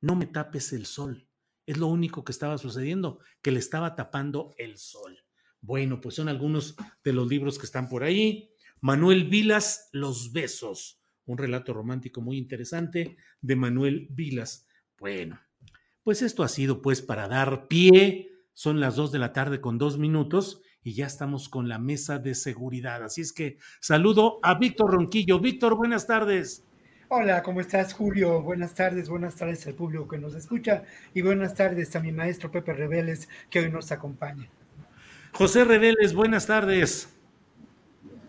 no 0.00 0.14
me 0.14 0.26
tapes 0.26 0.72
el 0.72 0.86
sol. 0.86 1.26
Es 1.66 1.78
lo 1.78 1.86
único 1.86 2.24
que 2.24 2.32
estaba 2.32 2.58
sucediendo, 2.58 3.20
que 3.40 3.50
le 3.50 3.58
estaba 3.58 3.94
tapando 3.96 4.54
el 4.58 4.78
sol. 4.78 5.18
Bueno, 5.60 6.00
pues 6.00 6.16
son 6.16 6.28
algunos 6.28 6.76
de 7.04 7.12
los 7.12 7.28
libros 7.28 7.58
que 7.58 7.66
están 7.66 7.88
por 7.88 8.04
ahí. 8.04 8.50
Manuel 8.80 9.24
Vilas, 9.24 9.88
Los 9.92 10.32
Besos 10.32 11.01
un 11.26 11.38
relato 11.38 11.72
romántico 11.72 12.20
muy 12.20 12.38
interesante 12.38 13.16
de 13.40 13.56
Manuel 13.56 14.08
Vilas. 14.10 14.66
Bueno, 14.98 15.40
pues 16.02 16.22
esto 16.22 16.42
ha 16.42 16.48
sido 16.48 16.82
pues 16.82 17.02
para 17.02 17.28
dar 17.28 17.68
pie. 17.68 18.30
Son 18.54 18.80
las 18.80 18.96
dos 18.96 19.12
de 19.12 19.18
la 19.18 19.32
tarde 19.32 19.60
con 19.60 19.78
dos 19.78 19.98
minutos 19.98 20.60
y 20.82 20.94
ya 20.94 21.06
estamos 21.06 21.48
con 21.48 21.68
la 21.68 21.78
mesa 21.78 22.18
de 22.18 22.34
seguridad. 22.34 23.02
Así 23.02 23.20
es 23.20 23.32
que 23.32 23.58
saludo 23.80 24.40
a 24.42 24.58
Víctor 24.58 24.92
Ronquillo. 24.92 25.38
Víctor, 25.38 25.76
buenas 25.76 26.06
tardes. 26.06 26.64
Hola, 27.08 27.42
¿cómo 27.42 27.60
estás, 27.60 27.92
Julio? 27.92 28.40
Buenas 28.40 28.74
tardes, 28.74 29.08
buenas 29.08 29.36
tardes 29.36 29.66
al 29.66 29.74
público 29.74 30.08
que 30.08 30.16
nos 30.16 30.34
escucha 30.34 30.84
y 31.12 31.20
buenas 31.20 31.54
tardes 31.54 31.94
a 31.94 32.00
mi 32.00 32.10
maestro 32.10 32.50
Pepe 32.50 32.72
Reveles 32.72 33.28
que 33.50 33.60
hoy 33.60 33.70
nos 33.70 33.92
acompaña. 33.92 34.48
José 35.32 35.64
Reveles, 35.64 36.14
buenas 36.14 36.46
tardes. 36.46 37.08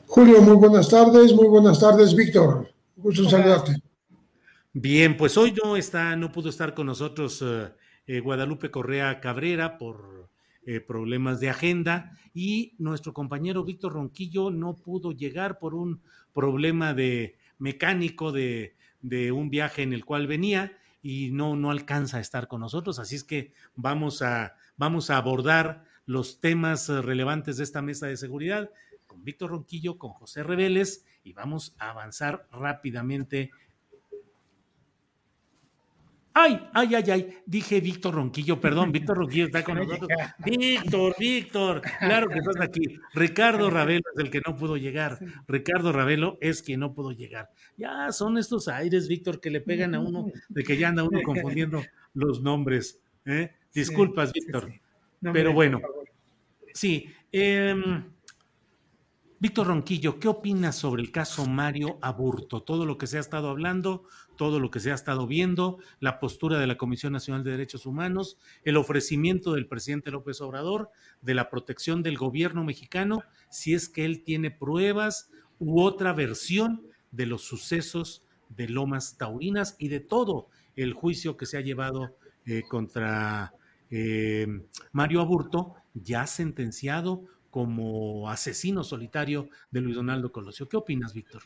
Julio, 0.05 0.41
muy 0.41 0.55
buenas 0.55 0.89
tardes, 0.89 1.33
muy 1.33 1.47
buenas 1.47 1.79
tardes, 1.79 2.13
Víctor. 2.13 2.72
Gusto 2.95 3.29
saludarte. 3.29 3.81
Bien, 4.71 5.17
pues 5.17 5.37
hoy 5.37 5.53
no 5.63 5.77
está, 5.77 6.15
no 6.15 6.31
pudo 6.31 6.49
estar 6.49 6.73
con 6.73 6.87
nosotros 6.87 7.43
eh, 7.43 7.71
eh, 8.07 8.19
Guadalupe 8.19 8.71
Correa 8.71 9.19
Cabrera 9.19 9.77
por 9.77 10.29
eh, 10.65 10.79
problemas 10.79 11.39
de 11.39 11.49
agenda 11.49 12.17
y 12.33 12.73
nuestro 12.77 13.13
compañero 13.13 13.63
Víctor 13.63 13.93
Ronquillo 13.93 14.49
no 14.49 14.75
pudo 14.75 15.11
llegar 15.11 15.59
por 15.59 15.75
un 15.75 16.01
problema 16.33 16.93
de 16.93 17.37
mecánico 17.59 18.31
de, 18.31 18.75
de 19.01 19.31
un 19.31 19.49
viaje 19.49 19.83
en 19.83 19.93
el 19.93 20.05
cual 20.05 20.27
venía 20.27 20.77
y 21.01 21.31
no, 21.31 21.55
no 21.55 21.69
alcanza 21.69 22.17
a 22.17 22.21
estar 22.21 22.47
con 22.47 22.61
nosotros. 22.61 22.97
Así 22.99 23.15
es 23.15 23.23
que 23.23 23.53
vamos 23.75 24.21
a, 24.21 24.55
vamos 24.77 25.09
a 25.09 25.17
abordar 25.17 25.83
los 26.05 26.39
temas 26.41 26.89
relevantes 26.89 27.57
de 27.57 27.63
esta 27.63 27.81
mesa 27.81 28.07
de 28.07 28.17
seguridad 28.17 28.69
con 29.13 29.23
Víctor 29.23 29.51
Ronquillo, 29.51 29.99
con 29.99 30.11
José 30.11 30.41
Reveles 30.41 31.05
y 31.23 31.33
vamos 31.33 31.75
a 31.77 31.91
avanzar 31.91 32.47
rápidamente 32.51 33.51
Ay, 36.35 36.67
ay, 36.73 36.95
ay, 36.95 37.11
ay, 37.11 37.37
dije 37.45 37.79
Víctor 37.79 38.15
Ronquillo, 38.15 38.59
perdón, 38.59 38.91
Víctor 38.91 39.17
Ronquillo 39.19 39.45
está 39.45 39.63
con 39.63 39.75
nosotros. 39.77 40.09
Víctor, 40.43 41.15
Víctor, 41.19 41.81
claro 41.99 42.27
que 42.27 42.39
estás 42.39 42.59
aquí. 42.59 42.81
Ricardo 43.13 43.69
Ravelo 43.69 44.01
es 44.15 44.23
el 44.23 44.31
que 44.31 44.41
no 44.43 44.55
pudo 44.55 44.75
llegar. 44.75 45.19
Ricardo 45.47 45.91
Ravelo 45.91 46.39
es 46.41 46.63
quien 46.63 46.79
no 46.79 46.95
pudo 46.95 47.11
llegar. 47.11 47.51
Ya 47.77 48.11
son 48.11 48.39
estos 48.39 48.67
aires, 48.67 49.07
Víctor, 49.07 49.39
que 49.39 49.51
le 49.51 49.61
pegan 49.61 49.93
a 49.93 49.99
uno, 49.99 50.25
de 50.49 50.63
que 50.63 50.75
ya 50.75 50.87
anda 50.87 51.03
uno 51.03 51.19
confundiendo 51.23 51.83
los 52.15 52.41
nombres. 52.41 52.99
¿eh? 53.27 53.51
Disculpas, 53.71 54.33
Víctor. 54.33 54.73
Pero 55.21 55.53
bueno, 55.53 55.81
sí. 56.73 57.13
Eh, 57.31 57.75
Víctor 59.43 59.67
Ronquillo, 59.67 60.21
¿qué 60.21 60.29
opinas 60.29 60.77
sobre 60.77 61.03
el 61.03 61.11
caso 61.11 61.45
Mario 61.45 61.97
Aburto? 62.01 62.63
Todo 62.63 62.85
lo 62.85 62.97
que 62.97 63.07
se 63.07 63.17
ha 63.17 63.19
estado 63.19 63.49
hablando, 63.49 64.05
todo 64.37 64.57
lo 64.57 64.71
que 64.71 64.79
se 64.79 64.89
ha 64.89 64.95
estado 64.95 65.27
viendo, 65.27 65.79
la 65.99 66.21
postura 66.21 66.59
de 66.59 66.65
la 66.65 66.77
Comisión 66.77 67.11
Nacional 67.11 67.43
de 67.43 67.51
Derechos 67.51 67.85
Humanos, 67.85 68.37
el 68.63 68.77
ofrecimiento 68.77 69.51
del 69.51 69.67
presidente 69.67 70.11
López 70.11 70.39
Obrador 70.39 70.91
de 71.21 71.33
la 71.33 71.49
protección 71.49 72.03
del 72.03 72.17
gobierno 72.17 72.63
mexicano, 72.63 73.21
si 73.49 73.73
es 73.73 73.89
que 73.89 74.05
él 74.05 74.23
tiene 74.23 74.49
pruebas 74.49 75.29
u 75.59 75.81
otra 75.81 76.13
versión 76.13 76.87
de 77.11 77.25
los 77.25 77.41
sucesos 77.41 78.23
de 78.47 78.69
Lomas 78.69 79.17
Taurinas 79.17 79.75
y 79.77 79.89
de 79.89 79.99
todo 79.99 80.47
el 80.77 80.93
juicio 80.93 81.35
que 81.35 81.47
se 81.47 81.57
ha 81.57 81.61
llevado 81.61 82.15
eh, 82.45 82.61
contra 82.69 83.53
eh, 83.89 84.47
Mario 84.93 85.19
Aburto, 85.19 85.75
ya 85.93 86.27
sentenciado 86.27 87.25
como 87.53 88.27
asesino 88.31 88.83
solitario 88.83 89.47
de 89.69 89.79
Luis 89.79 89.95
Donaldo 89.95 90.31
Colosio. 90.31 90.67
¿Qué 90.67 90.75
opinas, 90.75 91.13
Víctor? 91.13 91.43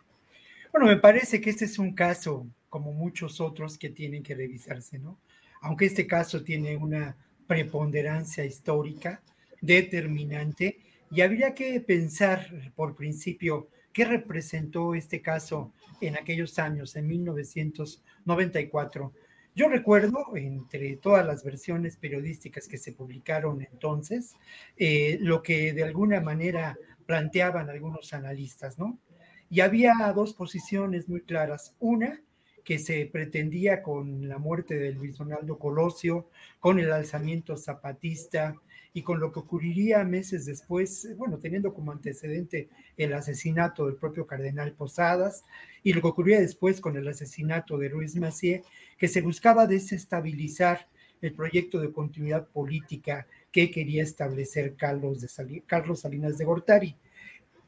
Bueno, 0.71 0.87
me 0.87 0.95
parece 0.95 1.41
que 1.41 1.49
este 1.49 1.65
es 1.65 1.77
un 1.79 1.93
caso, 1.93 2.47
como 2.69 2.93
muchos 2.93 3.41
otros, 3.41 3.77
que 3.77 3.89
tienen 3.89 4.23
que 4.23 4.33
revisarse, 4.33 4.99
¿no? 4.99 5.19
Aunque 5.59 5.87
este 5.87 6.07
caso 6.07 6.43
tiene 6.43 6.77
una 6.77 7.17
preponderancia 7.45 8.45
histórica 8.45 9.21
determinante, 9.59 10.79
y 11.11 11.19
habría 11.19 11.53
que 11.53 11.77
pensar, 11.81 12.71
por 12.73 12.95
principio, 12.95 13.67
qué 13.91 14.05
representó 14.05 14.95
este 14.95 15.21
caso 15.21 15.73
en 15.99 16.15
aquellos 16.15 16.57
años, 16.57 16.95
en 16.95 17.05
1994 17.05 19.11
yo 19.57 19.67
recuerdo, 19.69 20.35
entre 20.35 20.97
todas 20.97 21.25
las 21.25 21.43
versiones 21.43 21.97
periodísticas 21.97 22.67
que 22.67 22.77
se 22.77 22.91
publicaron 22.91 23.59
entonces, 23.63 24.35
eh, 24.77 25.17
lo 25.19 25.41
que 25.41 25.73
de 25.73 25.83
alguna 25.83 26.21
manera 26.21 26.77
planteaban 27.07 27.67
algunos 27.67 28.13
analistas, 28.13 28.77
¿no? 28.77 28.99
Y 29.49 29.61
había 29.61 29.95
dos 30.13 30.35
posiciones 30.35 31.09
muy 31.09 31.21
claras. 31.21 31.75
Una, 31.79 32.21
que 32.63 32.77
se 32.77 33.07
pretendía 33.07 33.81
con 33.81 34.29
la 34.29 34.37
muerte 34.37 34.77
de 34.77 34.91
Luis 34.91 35.17
Donaldo 35.17 35.57
Colosio, 35.57 36.29
con 36.59 36.77
el 36.77 36.91
alzamiento 36.91 37.57
zapatista 37.57 38.53
y 38.93 39.01
con 39.01 39.19
lo 39.19 39.31
que 39.31 39.39
ocurriría 39.39 40.03
meses 40.03 40.45
después, 40.45 41.15
bueno, 41.17 41.39
teniendo 41.39 41.73
como 41.73 41.91
antecedente 41.91 42.69
el 42.97 43.13
asesinato 43.13 43.87
del 43.87 43.95
propio 43.95 44.27
cardenal 44.27 44.73
Posadas 44.73 45.45
y 45.81 45.93
lo 45.93 46.01
que 46.01 46.07
ocurría 46.09 46.39
después 46.39 46.79
con 46.79 46.97
el 46.97 47.07
asesinato 47.07 47.77
de 47.77 47.89
Ruiz 47.89 48.15
Macié, 48.17 48.63
que 48.97 49.07
se 49.07 49.21
buscaba 49.21 49.67
desestabilizar 49.67 50.87
el 51.21 51.33
proyecto 51.33 51.79
de 51.79 51.91
continuidad 51.91 52.47
política 52.47 53.27
que 53.51 53.71
quería 53.71 54.03
establecer 54.03 54.75
Carlos, 54.75 55.25
Carlos 55.65 56.01
Salinas 56.01 56.37
de 56.37 56.45
Gortari. 56.45 56.95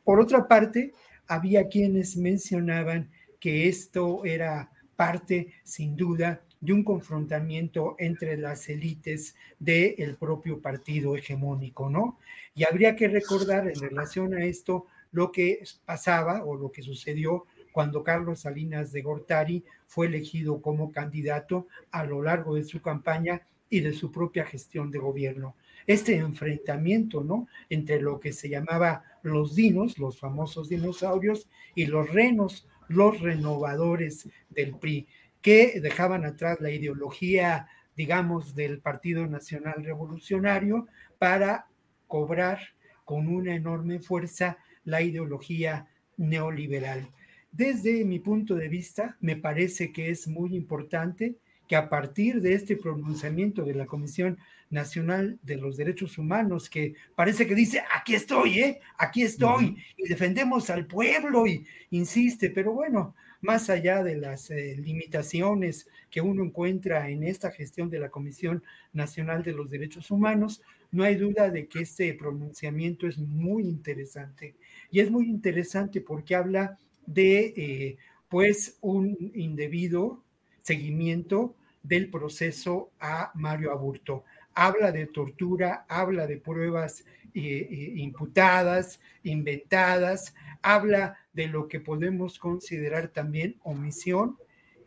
Por 0.03 0.19
otra 0.19 0.47
parte, 0.47 0.93
había 1.27 1.67
quienes 1.67 2.17
mencionaban 2.17 3.09
que 3.39 3.67
esto 3.67 4.25
era 4.25 4.71
parte, 4.95 5.53
sin 5.63 5.95
duda, 5.95 6.41
de 6.61 6.73
un 6.73 6.83
confrontamiento 6.83 7.95
entre 7.99 8.35
las 8.37 8.67
élites 8.67 9.35
del 9.59 10.17
propio 10.17 10.61
partido 10.61 11.15
hegemónico, 11.15 11.89
¿no? 11.89 12.19
Y 12.53 12.65
habría 12.65 12.95
que 12.95 13.07
recordar 13.07 13.67
en 13.67 13.79
relación 13.79 14.33
a 14.33 14.43
esto 14.43 14.87
lo 15.11 15.31
que 15.31 15.63
pasaba 15.85 16.43
o 16.43 16.55
lo 16.55 16.71
que 16.71 16.81
sucedió 16.81 17.45
cuando 17.71 18.03
Carlos 18.03 18.41
Salinas 18.41 18.91
de 18.91 19.01
Gortari 19.01 19.63
fue 19.87 20.07
elegido 20.07 20.61
como 20.61 20.91
candidato 20.91 21.67
a 21.91 22.03
lo 22.03 22.21
largo 22.21 22.55
de 22.55 22.63
su 22.63 22.81
campaña 22.81 23.41
y 23.69 23.81
de 23.81 23.93
su 23.93 24.11
propia 24.11 24.45
gestión 24.45 24.91
de 24.91 24.99
gobierno. 24.99 25.55
Este 25.85 26.15
enfrentamiento, 26.17 27.23
¿no? 27.23 27.47
Entre 27.69 28.01
lo 28.01 28.19
que 28.19 28.33
se 28.33 28.49
llamaba 28.49 29.03
los 29.21 29.55
dinos, 29.55 29.97
los 29.97 30.19
famosos 30.19 30.69
dinosaurios, 30.69 31.47
y 31.75 31.85
los 31.85 32.11
renos, 32.11 32.67
los 32.87 33.19
renovadores 33.21 34.27
del 34.49 34.75
PRI, 34.75 35.07
que 35.41 35.79
dejaban 35.79 36.25
atrás 36.25 36.59
la 36.59 36.71
ideología, 36.71 37.67
digamos, 37.95 38.55
del 38.55 38.79
Partido 38.79 39.25
Nacional 39.27 39.83
Revolucionario 39.83 40.87
para 41.17 41.67
cobrar 42.07 42.59
con 43.05 43.27
una 43.27 43.55
enorme 43.55 43.99
fuerza 43.99 44.57
la 44.83 45.01
ideología 45.01 45.87
neoliberal. 46.17 47.09
Desde 47.51 48.05
mi 48.05 48.19
punto 48.19 48.55
de 48.55 48.67
vista, 48.67 49.17
me 49.19 49.35
parece 49.35 49.91
que 49.91 50.09
es 50.09 50.27
muy 50.27 50.55
importante 50.55 51.35
que 51.67 51.75
a 51.75 51.87
partir 51.87 52.41
de 52.41 52.53
este 52.53 52.75
pronunciamiento 52.75 53.63
de 53.63 53.75
la 53.75 53.85
Comisión 53.85 54.39
Nacional 54.71 55.39
de 55.43 55.55
los 55.55 55.77
Derechos 55.77 56.17
Humanos, 56.17 56.69
que 56.69 56.95
parece 57.15 57.45
que 57.45 57.53
dice, 57.53 57.83
aquí 57.95 58.15
estoy, 58.15 58.59
¿eh? 58.59 58.79
aquí 58.97 59.21
estoy, 59.21 59.77
y 59.95 60.07
defendemos 60.07 60.69
al 60.71 60.87
pueblo, 60.87 61.45
y 61.45 61.65
insiste, 61.91 62.49
pero 62.49 62.73
bueno, 62.73 63.15
más 63.41 63.69
allá 63.69 64.03
de 64.03 64.17
las 64.17 64.49
eh, 64.49 64.75
limitaciones 64.77 65.87
que 66.09 66.21
uno 66.21 66.43
encuentra 66.43 67.09
en 67.09 67.23
esta 67.23 67.51
gestión 67.51 67.89
de 67.89 67.99
la 67.99 68.09
Comisión 68.09 68.63
Nacional 68.91 69.43
de 69.43 69.53
los 69.53 69.69
Derechos 69.69 70.11
Humanos, 70.11 70.61
no 70.91 71.03
hay 71.03 71.15
duda 71.15 71.49
de 71.49 71.67
que 71.67 71.81
este 71.81 72.13
pronunciamiento 72.15 73.07
es 73.07 73.19
muy 73.19 73.63
interesante. 73.63 74.55
Y 74.89 75.01
es 75.01 75.11
muy 75.11 75.27
interesante 75.27 76.01
porque 76.01 76.35
habla 76.35 76.79
de 77.13 77.53
eh, 77.57 77.97
pues 78.27 78.77
un 78.81 79.17
indebido 79.33 80.23
seguimiento 80.61 81.55
del 81.81 82.09
proceso 82.09 82.91
a 82.99 83.31
Mario 83.33 83.71
Aburto. 83.71 84.23
Habla 84.53 84.91
de 84.91 85.07
tortura, 85.07 85.85
habla 85.89 86.27
de 86.27 86.37
pruebas 86.37 87.03
eh, 87.33 87.67
eh, 87.69 87.93
imputadas, 87.95 88.99
inventadas, 89.23 90.35
habla 90.61 91.17
de 91.33 91.47
lo 91.47 91.67
que 91.67 91.79
podemos 91.79 92.37
considerar 92.37 93.07
también 93.07 93.55
omisión 93.63 94.37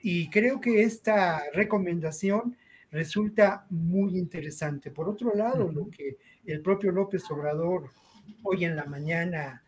y 0.01 0.29
creo 0.31 0.61
que 0.61 0.83
esta 0.83 1.43
recomendación 1.55 2.57
resulta 2.91 3.67
muy 3.71 4.19
interesante. 4.19 4.91
Por 4.91 5.09
otro 5.09 5.35
lado, 5.35 5.73
lo 5.73 5.89
que 5.91 6.19
el 6.45 6.61
propio 6.61 6.93
López 6.93 7.29
Obrador 7.31 7.91
hoy 8.43 8.65
en 8.65 8.77
la 8.77 8.85
mañana 8.85 9.63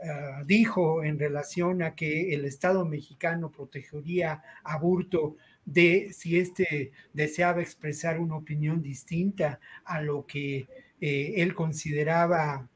Ah, 0.00 0.42
dijo 0.44 1.04
en 1.04 1.18
relación 1.18 1.82
a 1.82 1.94
que 1.94 2.34
el 2.34 2.44
Estado 2.44 2.84
mexicano 2.84 3.50
protegería 3.50 4.42
a 4.64 4.76
Burto 4.78 5.36
de 5.64 6.12
si 6.12 6.38
éste 6.38 6.92
deseaba 7.12 7.62
expresar 7.62 8.18
una 8.18 8.36
opinión 8.36 8.82
distinta 8.82 9.60
a 9.84 10.02
lo 10.02 10.26
que 10.26 10.66
eh, 11.00 11.34
él 11.36 11.54
consideraba 11.54 12.68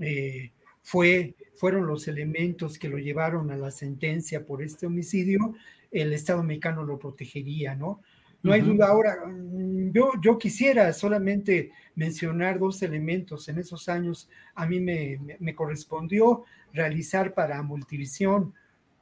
eh, 0.00 0.50
fue, 0.82 1.34
fueron 1.54 1.86
los 1.86 2.08
elementos 2.08 2.78
que 2.78 2.88
lo 2.88 2.98
llevaron 2.98 3.50
a 3.50 3.56
la 3.56 3.70
sentencia 3.70 4.44
por 4.44 4.62
este 4.62 4.86
homicidio, 4.86 5.54
el 5.90 6.12
Estado 6.12 6.42
mexicano 6.42 6.84
lo 6.84 6.98
protegería, 6.98 7.76
¿no? 7.76 8.00
No 8.42 8.52
hay 8.52 8.60
duda. 8.60 8.88
Ahora, 8.88 9.16
mm, 9.26 9.92
yo, 9.92 10.12
yo 10.20 10.38
quisiera 10.38 10.92
solamente 10.92 11.72
mencionar 11.94 12.58
dos 12.58 12.82
elementos. 12.82 13.48
En 13.48 13.58
esos 13.58 13.88
años 13.88 14.28
a 14.54 14.66
mí 14.66 14.80
me, 14.80 15.18
me, 15.38 15.54
correspondió 15.54 16.44
realizar 16.72 17.34
para 17.34 17.62
Multivisión 17.62 18.54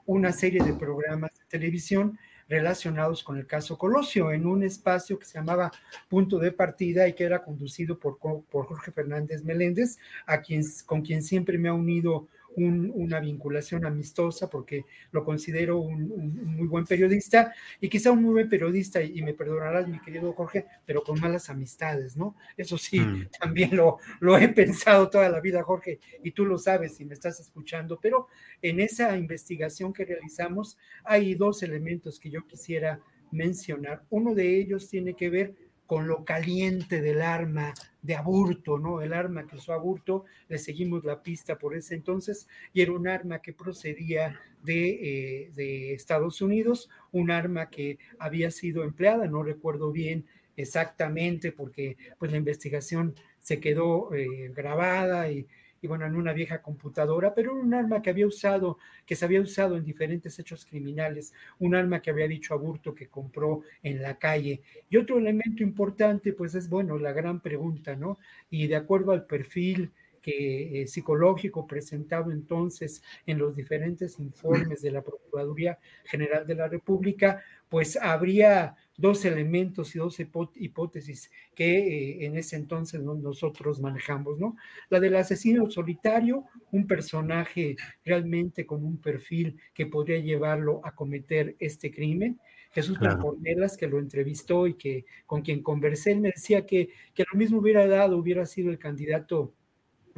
una 0.07 0.33
serie 0.33 0.63
de 0.63 0.75
programas 0.75 1.31
de 1.39 1.45
televisión 1.49 2.19
relacionados 2.49 3.23
con 3.23 3.39
el 3.39 3.47
caso 3.47 3.79
Colosio 3.79 4.33
en 4.33 4.45
un 4.45 4.65
espacio 4.65 5.19
que 5.19 5.25
se 5.25 5.39
llamaba 5.39 5.71
Punto 6.09 6.39
de 6.41 6.51
Partida 6.51 7.07
y 7.07 7.13
que 7.13 7.23
era 7.23 7.45
conducido 7.45 7.99
por, 7.99 8.19
por 8.19 8.67
Jorge 8.67 8.91
Fernández 8.91 9.45
Meléndez, 9.45 9.99
a 10.27 10.41
quien, 10.41 10.65
con 10.85 11.03
quien 11.03 11.23
siempre 11.23 11.59
me 11.59 11.69
ha 11.69 11.73
unido 11.73 12.27
una 12.57 13.21
vinculación 13.21 13.85
amistosa 13.85 14.51
porque 14.51 14.85
lo 15.13 15.25
considero 15.25 15.79
un, 15.79 16.09
muy 16.57 16.67
buen 16.67 16.85
periodista 16.85 17.55
y 17.81 17.89
quizá 17.89 18.11
un 18.11 18.23
muy 18.23 18.33
buen 18.33 18.49
periodista, 18.49 19.03
y, 19.03 19.23
me 19.23 19.35
perdonarás 19.35 19.87
mi 19.89 20.01
querido 20.01 20.33
Jorge, 20.33 20.67
pero 20.85 21.03
con 21.03 21.21
malas 21.21 21.51
amistades, 21.51 22.17
¿no? 22.17 22.37
Eso 22.57 22.79
sí, 22.79 23.01
mm. 23.01 23.29
también 23.41 23.77
lo, 23.77 23.99
lo 24.21 24.37
he 24.37 24.49
pensado 24.49 25.09
toda 25.09 25.29
la 25.29 25.41
vida, 25.41 25.63
Jorge, 25.63 26.01
y 26.23 26.33
tú 26.33 26.45
lo 26.45 26.59
sabes 26.59 26.97
si 26.97 27.05
me 27.05 27.15
estás 27.15 27.41
escuchando, 27.41 27.99
pero 28.01 28.29
en 28.63 28.81
esa 28.81 29.17
investigación 29.17 29.93
que 29.93 30.05
realizamos 30.05 30.79
hay 31.05 31.35
dos 31.35 31.63
elementos 31.63 32.19
que 32.19 32.31
yo 32.31 32.47
quisiera 32.47 33.01
mencionar. 33.31 34.03
Uno 34.11 34.35
de 34.35 34.59
ellos 34.59 34.89
tiene 34.89 35.15
que 35.15 35.31
ver 35.31 35.55
con 35.91 36.07
lo 36.07 36.25
caliente 36.25 37.01
del 37.01 37.21
arma 37.21 37.75
de 38.01 38.15
Aburto, 38.15 38.79
¿no? 38.79 39.03
El 39.03 39.13
arma 39.13 39.49
que 39.49 39.57
usó 39.57 39.73
Aburto, 39.73 40.25
le 40.49 40.57
seguimos 40.57 41.03
la 41.03 41.21
pista 41.21 41.59
por 41.59 41.75
ese 41.75 41.97
entonces, 41.97 42.47
y 42.73 42.83
era 42.83 42.93
un 42.93 43.09
arma 43.09 43.43
que 43.43 43.53
procedía 43.53 44.39
de, 44.63 45.51
eh, 45.57 45.93
Estados 45.93 46.43
Unidos, 46.43 46.89
un 47.11 47.33
arma 47.33 47.71
que 47.71 47.99
había 48.21 48.53
sido 48.53 48.85
empleada, 48.85 49.27
no 49.27 49.43
recuerdo 49.43 49.91
bien 49.91 50.27
exactamente, 50.57 51.51
porque 51.51 51.97
pues 52.21 52.31
la 52.31 52.37
investigación 52.37 53.17
se 53.41 53.59
quedó 53.59 54.15
eh, 54.15 54.53
grabada 54.55 55.29
y 55.33 55.49
y 55.83 55.87
bueno, 55.87 56.07
en 56.07 56.17
una 56.17 56.33
vieja 56.33 56.61
computadora, 56.61 57.35
pero 57.35 57.55
un 57.55 57.73
arma 57.73 58.03
que 58.03 58.11
había 58.11 58.27
usado, 58.27 58.79
que 59.07 59.17
se 59.17 59.25
había 59.25 59.41
usado 59.41 59.77
en 59.77 59.85
diferentes 59.85 60.39
hechos 60.39 60.65
criminales, 60.65 61.33
un 61.59 61.75
arma 61.75 62.01
que 62.01 62.11
había 62.11 62.29
dicho 62.29 62.55
Aburto 62.55 62.95
que 62.95 63.09
compró 63.09 63.63
en 63.83 64.03
la 64.03 64.19
calle. 64.19 64.63
Y 64.89 64.97
otro 64.97 65.19
elemento 65.19 65.63
importante, 65.63 66.33
pues 66.33 66.55
es, 66.55 66.69
bueno, 66.69 66.99
la 66.99 67.13
gran 67.13 67.41
pregunta, 67.41 67.97
¿no? 67.97 68.19
Y 68.51 68.67
de 68.67 68.77
acuerdo 68.77 69.13
al 69.13 69.25
perfil 69.27 69.93
que, 70.21 70.83
eh, 70.83 70.87
psicológico 70.87 71.67
presentado 71.67 72.31
entonces 72.31 73.03
en 73.27 73.39
los 73.39 73.57
diferentes 73.57 74.19
informes 74.19 74.83
de 74.83 74.91
la 74.91 75.03
Procuraduría 75.03 75.79
General 76.05 76.47
de 76.47 76.55
la 76.55 76.69
República, 76.69 77.43
pues 77.69 77.97
habría 77.97 78.77
dos 79.01 79.25
elementos 79.25 79.95
y 79.95 79.99
dos 79.99 80.19
hipótesis 80.21 81.31
que 81.55 81.79
eh, 81.79 82.27
en 82.27 82.37
ese 82.37 82.57
entonces 82.57 83.01
nosotros 83.01 83.81
manejamos, 83.81 84.39
¿no? 84.39 84.57
La 84.91 85.01
del 85.01 85.17
asesino 85.17 85.71
solitario, 85.71 86.45
un 86.71 86.87
personaje 86.87 87.77
realmente 88.05 88.67
con 88.67 88.85
un 88.85 88.99
perfil 88.99 89.59
que 89.73 89.87
podría 89.87 90.19
llevarlo 90.19 90.81
a 90.85 90.95
cometer 90.95 91.57
este 91.59 91.91
crimen. 91.91 92.39
Jesús 92.73 92.99
claro. 92.99 93.37
que 93.79 93.89
lo 93.89 93.99
entrevistó 93.99 94.67
y 94.67 94.75
que 94.75 95.05
con 95.27 95.43
quien 95.43 95.63
conversé, 95.63 96.13
él 96.13 96.21
me 96.21 96.31
decía 96.31 96.67
que, 96.67 96.91
que 97.15 97.25
lo 97.33 97.39
mismo 97.39 97.59
hubiera 97.59 97.87
dado, 97.87 98.17
hubiera 98.17 98.47
sido 98.47 98.71
el 98.71 98.79
candidato 98.79 99.55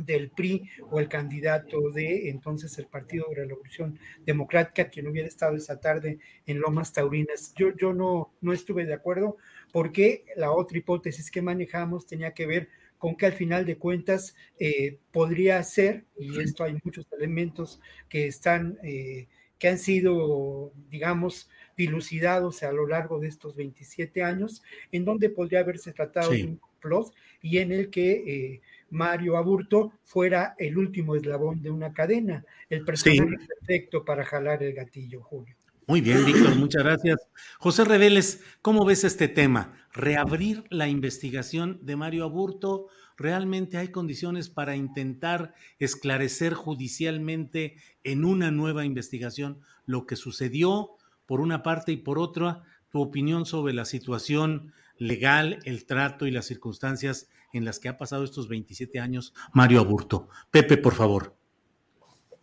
del 0.05 0.31
PRI 0.31 0.69
o 0.91 1.01
el 1.01 1.09
candidato 1.09 1.91
de 1.91 2.29
entonces 2.29 2.79
el 2.79 2.87
Partido 2.87 3.27
de 3.29 3.37
Revolución 3.47 3.99
Democrática, 4.25 4.89
quien 4.89 5.07
hubiera 5.07 5.29
estado 5.29 5.57
esa 5.57 5.81
tarde 5.81 6.19
en 6.47 6.61
Lomas 6.61 6.93
Taurinas. 6.93 7.53
Yo, 7.57 7.77
yo 7.77 7.93
no, 7.93 8.33
no 8.41 8.53
estuve 8.53 8.85
de 8.85 8.95
acuerdo 8.95 9.37
porque 9.73 10.25
la 10.37 10.53
otra 10.53 10.79
hipótesis 10.79 11.31
que 11.31 11.43
manejamos 11.43 12.07
tenía 12.07 12.33
que 12.33 12.47
ver 12.47 12.69
con 13.03 13.17
que 13.17 13.27
al 13.27 13.33
final 13.33 13.67
de 13.67 13.79
cuentas 13.79 14.37
eh, 14.61 14.99
podría 15.11 15.61
ser, 15.65 16.05
y 16.17 16.41
esto 16.41 16.63
hay 16.63 16.79
muchos 16.85 17.05
elementos 17.11 17.81
que 18.09 18.29
están, 18.29 18.79
eh, 18.85 19.27
que 19.59 19.67
han 19.67 19.79
sido, 19.79 20.73
digamos, 20.89 21.51
dilucidados 21.77 22.63
a 22.63 22.71
lo 22.71 22.87
largo 22.87 23.19
de 23.19 23.27
estos 23.27 23.57
27 23.57 24.23
años, 24.23 24.63
en 24.93 25.05
donde 25.05 25.31
podría 25.31 25.61
haberse 25.61 25.93
tratado 25.93 26.31
de 26.31 26.45
un 26.45 26.57
complot 26.59 27.13
y 27.41 27.59
en 27.59 27.73
el 27.73 27.91
que 27.91 28.13
eh, 28.13 28.61
Mario 28.93 29.37
Aburto 29.39 29.93
fuera 30.05 30.55
el 30.59 30.77
último 30.77 31.17
eslabón 31.17 31.63
de 31.63 31.71
una 31.71 31.93
cadena, 31.93 32.45
el 32.69 32.85
personaje 32.85 33.39
perfecto 33.49 34.05
para 34.05 34.25
jalar 34.25 34.63
el 34.63 34.75
gatillo, 34.75 35.23
Julio. 35.23 35.57
Muy 35.87 36.01
bien, 36.01 36.25
Víctor, 36.25 36.55
muchas 36.57 36.85
gracias. 36.85 37.19
José 37.59 37.85
Reveles, 37.85 38.45
¿cómo 38.61 38.85
ves 38.85 39.03
este 39.05 39.29
tema? 39.29 39.75
Reabrir 39.93 40.65
la 40.71 40.89
investigación 40.89 41.81
de 41.83 41.97
Mario 41.97 42.25
Aburto. 42.25 42.87
¿Realmente 43.17 43.79
hay 43.79 43.89
condiciones 43.89 44.49
para 44.49 44.77
intentar 44.77 45.55
esclarecer 45.79 46.55
judicialmente 46.55 47.77
en 48.05 48.25
una 48.25 48.51
nueva 48.51 48.85
investigación 48.85 49.61
lo 49.87 50.07
que 50.07 50.17
sucedió 50.17 50.91
por 51.27 51.41
una 51.41 51.63
parte 51.63 51.93
y 51.93 51.97
por 51.97 52.19
otra? 52.19 52.63
Tu 52.91 53.01
opinión 53.01 53.47
sobre 53.47 53.73
la 53.73 53.87
situación 53.87 54.73
legal, 54.99 55.59
el 55.65 55.87
trato 55.87 56.27
y 56.27 56.31
las 56.31 56.47
circunstancias 56.47 57.29
en 57.53 57.65
las 57.65 57.79
que 57.79 57.89
ha 57.89 57.99
pasado 57.99 58.25
estos 58.25 58.49
27 58.49 58.99
años 58.99 59.35
Mario 59.53 59.81
Aburto. 59.81 60.29
Pepe, 60.51 60.77
por 60.77 60.95
favor. 60.95 61.35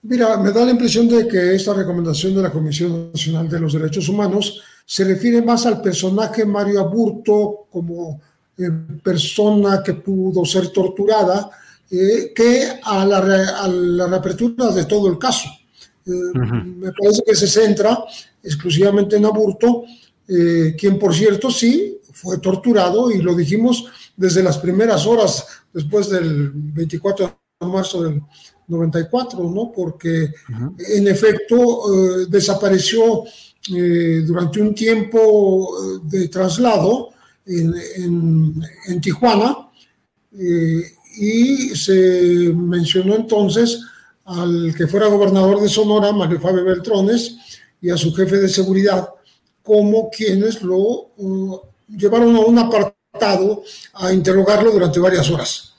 Mira, 0.02 0.38
me 0.38 0.52
da 0.52 0.64
la 0.64 0.72
impresión 0.72 1.10
de 1.10 1.28
que 1.28 1.56
esta 1.56 1.74
recomendación 1.74 2.34
de 2.34 2.42
la 2.42 2.52
Comisión 2.52 3.12
Nacional 3.12 3.50
de 3.50 3.60
los 3.60 3.74
Derechos 3.74 4.08
Humanos 4.08 4.62
se 4.86 5.04
refiere 5.04 5.42
más 5.42 5.66
al 5.66 5.82
personaje 5.82 6.46
Mario 6.46 6.80
Aburto 6.80 7.68
como 7.70 8.22
eh, 8.58 8.70
persona 9.04 9.84
que 9.84 9.96
pudo 9.96 10.46
ser 10.46 10.70
torturada 10.70 11.50
eh, 11.92 12.32
que 12.34 12.80
a 12.82 13.06
la, 13.06 13.20
reapertura 13.20 14.72
de 14.72 14.86
todo 14.86 15.10
el 15.10 15.18
caso. 15.18 15.50
Eh, 16.06 16.12
me 16.34 16.92
parece 16.94 17.22
que 17.26 17.36
se 17.36 17.48
centra 17.48 18.00
exclusivamente 18.42 19.18
en 19.18 19.26
Aburto, 19.26 19.84
quien 20.78 21.00
por 21.00 21.14
cierto 21.14 21.50
sí 21.50 22.00
fue 22.14 22.38
torturado 22.38 23.10
y 23.10 23.20
lo 23.20 23.34
dijimos 23.36 23.88
desde 24.20 24.44
las 24.44 24.58
primeras 24.58 25.06
horas 25.06 25.46
después 25.74 26.10
del 26.10 26.52
24 26.52 27.40
de 27.62 27.68
marzo 27.68 28.04
del 28.04 28.22
94, 28.68 29.42
¿no? 29.50 29.72
Porque 29.74 30.30
en 30.78 31.08
efecto 31.08 31.86
eh, 31.94 32.26
desapareció 32.28 33.24
eh, 33.74 34.22
durante 34.26 34.62
un 34.62 34.76
tiempo 34.76 35.70
eh, 35.72 36.00
de 36.04 36.28
traslado 36.28 37.12
en, 37.46 37.74
en, 38.88 39.02
Tijuana 39.02 39.70
y 40.32 41.70
se 41.70 42.52
mencionó 42.54 43.16
entonces 43.16 43.82
al 44.26 44.76
que 44.76 44.86
fuera 44.86 45.08
gobernador 45.08 45.62
de 45.62 45.70
Sonora, 45.70 46.12
Mario 46.12 46.40
Fabio 46.40 46.64
Beltrones, 46.64 47.38
y 47.82 47.90
a 47.90 47.98
su 47.98 48.14
jefe 48.14 48.38
de 48.38 48.50
seguridad 48.50 49.10
como 49.64 50.10
quienes 50.12 50.62
lo 50.62 51.12
llevaron 51.88 52.36
a 52.36 52.42
una 52.42 52.70
parte 52.70 52.99
a 53.22 54.14
interrogarlo 54.14 54.72
durante 54.72 55.00
varias 55.00 55.30
horas. 55.30 55.70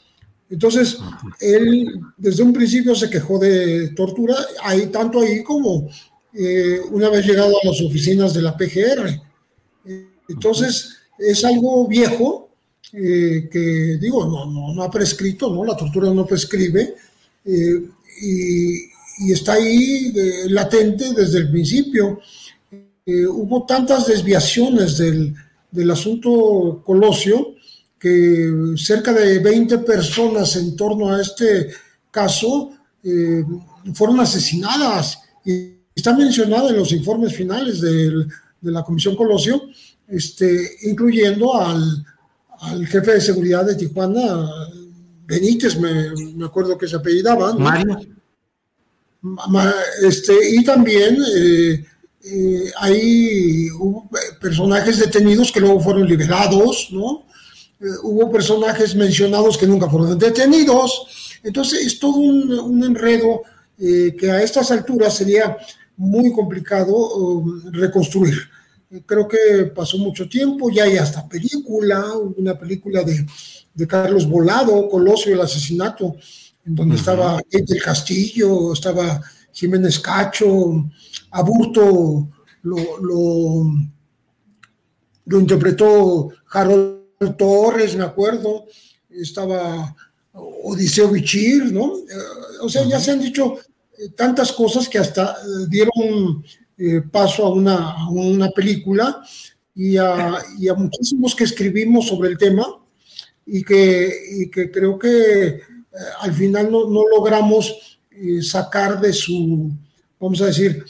Entonces, 0.50 0.98
él 1.40 2.00
desde 2.16 2.42
un 2.42 2.52
principio 2.52 2.94
se 2.96 3.08
quejó 3.08 3.38
de 3.38 3.90
tortura, 3.90 4.34
ahí, 4.62 4.86
tanto 4.86 5.20
ahí 5.20 5.44
como 5.44 5.88
eh, 6.34 6.80
una 6.90 7.08
vez 7.08 7.24
llegado 7.24 7.56
a 7.56 7.66
las 7.66 7.80
oficinas 7.80 8.34
de 8.34 8.42
la 8.42 8.56
PGR. 8.56 9.20
Entonces, 10.28 10.96
es 11.16 11.44
algo 11.44 11.86
viejo 11.86 12.50
eh, 12.92 13.48
que, 13.50 13.98
digo, 14.00 14.26
no, 14.26 14.74
no, 14.74 14.82
ha 14.82 14.90
prescrito, 14.90 15.54
¿no? 15.54 15.64
La 15.64 15.76
tortura 15.76 16.10
no 16.10 16.26
prescribe 16.26 16.96
eh, 17.44 17.88
y, 18.22 18.90
está 19.30 19.52
ahí 19.52 20.12
latente 20.48 21.12
desde 21.12 21.40
el 21.40 21.50
principio. 21.50 22.20
hubo 23.06 23.66
tantas 23.66 24.06
desviaciones 24.06 24.96
del, 24.96 25.34
del 25.70 25.90
asunto 25.90 26.82
Colosio, 26.84 27.54
que 27.98 28.74
cerca 28.76 29.12
de 29.12 29.38
20 29.38 29.78
personas 29.78 30.56
en 30.56 30.74
torno 30.74 31.12
a 31.12 31.20
este 31.20 31.68
caso 32.10 32.70
eh, 33.02 33.44
fueron 33.94 34.20
asesinadas 34.20 35.20
y 35.44 35.74
está 35.94 36.16
mencionado 36.16 36.70
en 36.70 36.76
los 36.76 36.92
informes 36.92 37.34
finales 37.34 37.80
de 37.80 38.26
la 38.62 38.82
Comisión 38.82 39.16
Colosio, 39.16 39.62
este, 40.08 40.76
incluyendo 40.82 41.54
al, 41.54 42.04
al, 42.60 42.86
jefe 42.86 43.12
de 43.12 43.20
seguridad 43.20 43.64
de 43.64 43.74
Tijuana, 43.74 44.48
Benítez, 45.26 45.78
me, 45.78 46.44
acuerdo 46.44 46.76
que 46.76 46.88
se 46.88 46.96
apellidaba. 46.96 47.56
Este, 50.02 50.56
y 50.56 50.64
también 50.64 51.18
eh, 51.36 51.84
eh, 52.22 52.70
hay 52.78 53.68
personajes 54.40 54.98
detenidos 54.98 55.50
que 55.50 55.60
luego 55.60 55.80
fueron 55.80 56.06
liberados, 56.06 56.88
¿no? 56.90 57.26
Eh, 57.80 57.84
hubo 58.02 58.30
personajes 58.30 58.94
mencionados 58.94 59.56
que 59.56 59.66
nunca 59.66 59.88
fueron 59.88 60.18
detenidos. 60.18 61.38
Entonces 61.42 61.86
es 61.86 61.98
todo 61.98 62.16
un, 62.16 62.84
enredo 62.84 63.42
eh, 63.78 64.14
que 64.18 64.30
a 64.30 64.42
estas 64.42 64.70
alturas 64.70 65.16
sería 65.16 65.56
muy 65.96 66.30
complicado 66.32 66.94
um, 66.94 67.72
reconstruir. 67.72 68.36
Creo 69.06 69.26
que 69.26 69.70
pasó 69.74 69.96
mucho 69.98 70.28
tiempo, 70.28 70.70
ya 70.70 70.84
hay 70.84 70.98
hasta 70.98 71.26
película, 71.28 72.04
una 72.36 72.58
película 72.58 73.02
de, 73.02 73.24
de 73.72 73.86
Carlos 73.86 74.28
Volado, 74.28 74.88
Colosio, 74.88 75.32
el 75.32 75.40
asesinato, 75.40 76.16
en 76.66 76.74
donde 76.74 76.96
estaba 76.96 77.40
el 77.50 77.82
Castillo, 77.82 78.72
estaba 78.72 79.22
Jiménez 79.52 79.98
Cacho, 79.98 80.88
Aburto 81.30 82.28
lo, 82.62 82.76
lo, 85.26 85.40
interpretó 85.40 86.30
Harold 86.50 87.36
Torres, 87.36 87.96
me 87.96 88.04
acuerdo, 88.04 88.66
estaba 89.08 89.94
Odiseo 90.32 91.08
Bichir, 91.08 91.72
¿no? 91.72 91.96
Eh, 91.98 92.60
o 92.62 92.68
sea, 92.68 92.84
ya 92.84 93.00
se 93.00 93.12
han 93.12 93.20
dicho 93.20 93.58
tantas 94.16 94.52
cosas 94.52 94.88
que 94.88 94.98
hasta 94.98 95.36
dieron 95.68 96.44
paso 97.10 97.44
a 97.44 97.52
una, 97.52 97.90
a 97.92 98.08
una 98.08 98.48
película 98.50 99.22
y 99.74 99.96
a, 99.96 100.38
y 100.58 100.68
a, 100.68 100.74
muchísimos 100.74 101.34
que 101.34 101.44
escribimos 101.44 102.08
sobre 102.08 102.30
el 102.30 102.38
tema 102.38 102.66
y 103.46 103.62
que, 103.62 104.10
y 104.38 104.50
que 104.50 104.70
creo 104.70 104.98
que 104.98 105.60
al 106.20 106.32
final 106.32 106.70
no, 106.70 106.88
no 106.88 107.02
logramos 107.08 107.99
sacar 108.42 109.00
de 109.00 109.12
su, 109.12 109.70
vamos 110.18 110.40
a 110.42 110.46
decir, 110.46 110.84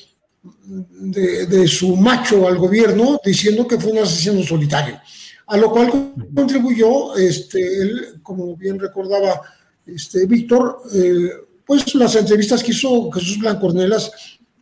de, 0.73 1.69
su 1.69 1.97
macho 1.97 2.47
al 2.48 2.59
gobierno 2.59 3.20
diciendo 3.24 3.66
que 3.66 3.78
fue 3.78 3.93
un 3.93 3.98
asesino 3.98 4.43
solitario, 4.43 5.01
a 5.47 5.57
lo 5.57 5.70
cual 5.70 6.12
contribuyó, 6.35 7.16
este, 7.16 7.82
él, 7.82 8.20
como 8.23 8.57
bien 8.57 8.78
recordaba 8.78 9.43
este, 9.86 10.27
Víctor, 10.27 10.82
eh, 10.94 11.31
pues 11.66 11.94
las 11.94 12.15
entrevistas 12.16 12.62
que 12.62 12.73
hizo 12.73 13.11
Jesús 13.11 13.39
Blancornelas 13.39 14.11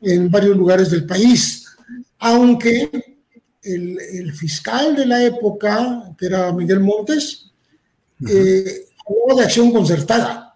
en 0.00 0.30
varios 0.30 0.56
lugares 0.56 0.90
del 0.90 1.06
país, 1.06 1.66
aunque 2.18 2.90
el, 3.62 4.32
fiscal 4.32 4.96
de 4.96 5.06
la 5.06 5.22
época, 5.24 6.14
que 6.18 6.26
era 6.26 6.52
Miguel 6.52 6.80
Montes, 6.80 7.50
eh, 8.28 8.86
habló 9.06 9.36
de 9.36 9.44
acción 9.44 9.72
concertada. 9.72 10.47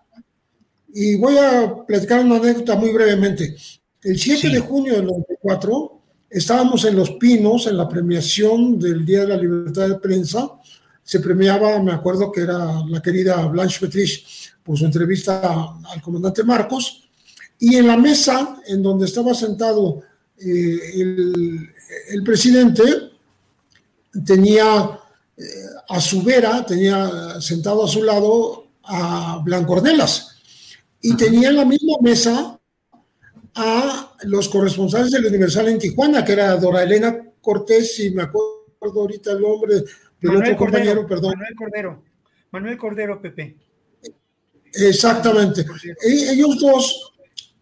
Y 0.94 1.16
voy 1.16 1.38
a 1.38 1.84
platicar 1.86 2.24
una 2.24 2.36
anécdota 2.36 2.76
muy 2.76 2.90
brevemente. 2.90 3.56
El 4.02 4.18
7 4.18 4.50
de 4.50 4.60
junio 4.60 4.94
del 4.94 5.06
94 5.06 6.00
estábamos 6.28 6.84
en 6.84 6.96
Los 6.96 7.12
Pinos 7.12 7.66
en 7.66 7.76
la 7.76 7.88
premiación 7.88 8.78
del 8.78 9.04
Día 9.06 9.20
de 9.20 9.28
la 9.28 9.36
Libertad 9.36 9.88
de 9.88 9.94
Prensa. 9.94 10.50
Se 11.02 11.20
premiaba, 11.20 11.82
me 11.82 11.92
acuerdo 11.92 12.30
que 12.30 12.42
era 12.42 12.84
la 12.86 13.00
querida 13.00 13.46
Blanche 13.46 13.80
Petrich 13.80 14.52
por 14.62 14.78
su 14.78 14.84
entrevista 14.84 15.76
al 15.84 16.02
comandante 16.02 16.44
Marcos. 16.44 17.08
Y 17.58 17.76
en 17.76 17.86
la 17.86 17.96
mesa 17.96 18.60
en 18.66 18.82
donde 18.82 19.06
estaba 19.06 19.34
sentado 19.34 20.02
eh, 20.38 20.78
el, 22.10 22.22
presidente, 22.24 22.82
tenía 24.26 24.98
eh, 25.36 25.42
a 25.88 26.00
su 26.00 26.22
vera, 26.22 26.66
tenía 26.66 27.40
sentado 27.40 27.84
a 27.84 27.88
su 27.88 28.02
lado 28.02 28.66
a 28.84 29.40
Blancornelas. 29.42 30.31
Y 31.02 31.16
tenía 31.16 31.50
en 31.50 31.56
la 31.56 31.64
misma 31.64 31.96
mesa 32.00 32.58
a 33.54 34.14
los 34.22 34.48
corresponsales 34.48 35.10
del 35.10 35.26
Universal 35.26 35.68
en 35.68 35.78
Tijuana, 35.78 36.24
que 36.24 36.32
era 36.32 36.56
Dora 36.56 36.82
Elena 36.82 37.18
Cortés, 37.40 37.98
y 38.00 38.10
me 38.12 38.22
acuerdo 38.22 39.00
ahorita 39.00 39.32
el 39.32 39.40
nombre 39.40 39.82
del 40.20 40.36
otro 40.36 40.56
compañero, 40.56 41.06
perdón. 41.06 41.34
Manuel 41.34 41.56
Cordero. 41.56 42.02
Manuel 42.52 42.78
Cordero, 42.78 43.20
Pepe. 43.20 43.56
Exactamente. 44.72 45.66
E, 46.02 46.32
ellos 46.32 46.58
dos, 46.58 47.12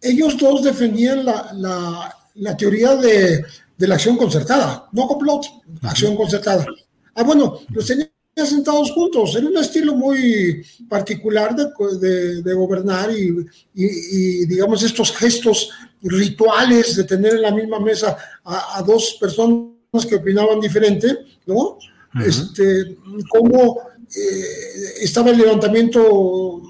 ellos 0.01 0.37
dos 0.37 0.63
defendían 0.63 1.25
la, 1.25 2.15
la, 2.35 2.57
teoría 2.57 2.95
de, 2.97 3.45
de, 3.77 3.89
la 3.89 3.95
acción 3.95 4.17
concertada, 4.17 4.89
no 4.93 5.07
complot, 5.07 5.47
acción 5.83 6.15
concertada. 6.15 6.67
Ah, 7.15 7.23
bueno, 7.23 7.61
los 7.71 7.87
tenían 7.87 8.11
sentados 8.47 8.91
juntos. 8.93 9.35
Era 9.35 9.47
un 9.47 9.57
estilo 9.57 9.95
muy 9.95 10.65
particular 10.89 11.55
de, 11.55 12.43
de, 12.43 12.55
gobernar 12.55 13.11
y, 13.11 13.47
y, 13.75 14.47
digamos, 14.47 14.83
estos 14.83 15.13
gestos 15.17 15.71
rituales 16.03 16.97
de 16.97 17.05
tener 17.05 17.35
en 17.35 17.43
la 17.43 17.51
misma 17.51 17.79
mesa 17.81 18.17
a, 18.45 18.83
dos 18.83 19.17
personas 19.21 20.07
que 20.09 20.17
opinaban 20.17 20.61
diferente, 20.61 21.19
¿no? 21.47 21.79
este, 22.25 22.97
cómo 23.29 23.79
eh, 24.17 25.03
estaba 25.03 25.31
el 25.31 25.39
levantamiento, 25.39 26.63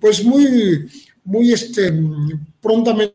pues 0.00 0.24
muy, 0.24 0.88
muy 1.24 1.52
este, 1.52 1.92
prontamente 2.60 3.14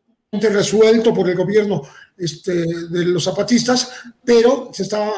resuelto 0.49 1.14
por 1.14 1.30
el 1.30 1.35
gobierno 1.35 1.81
este, 2.18 2.53
de 2.53 3.05
los 3.05 3.23
zapatistas, 3.23 3.89
pero 4.23 4.69
se 4.73 4.84
estaba 4.84 5.11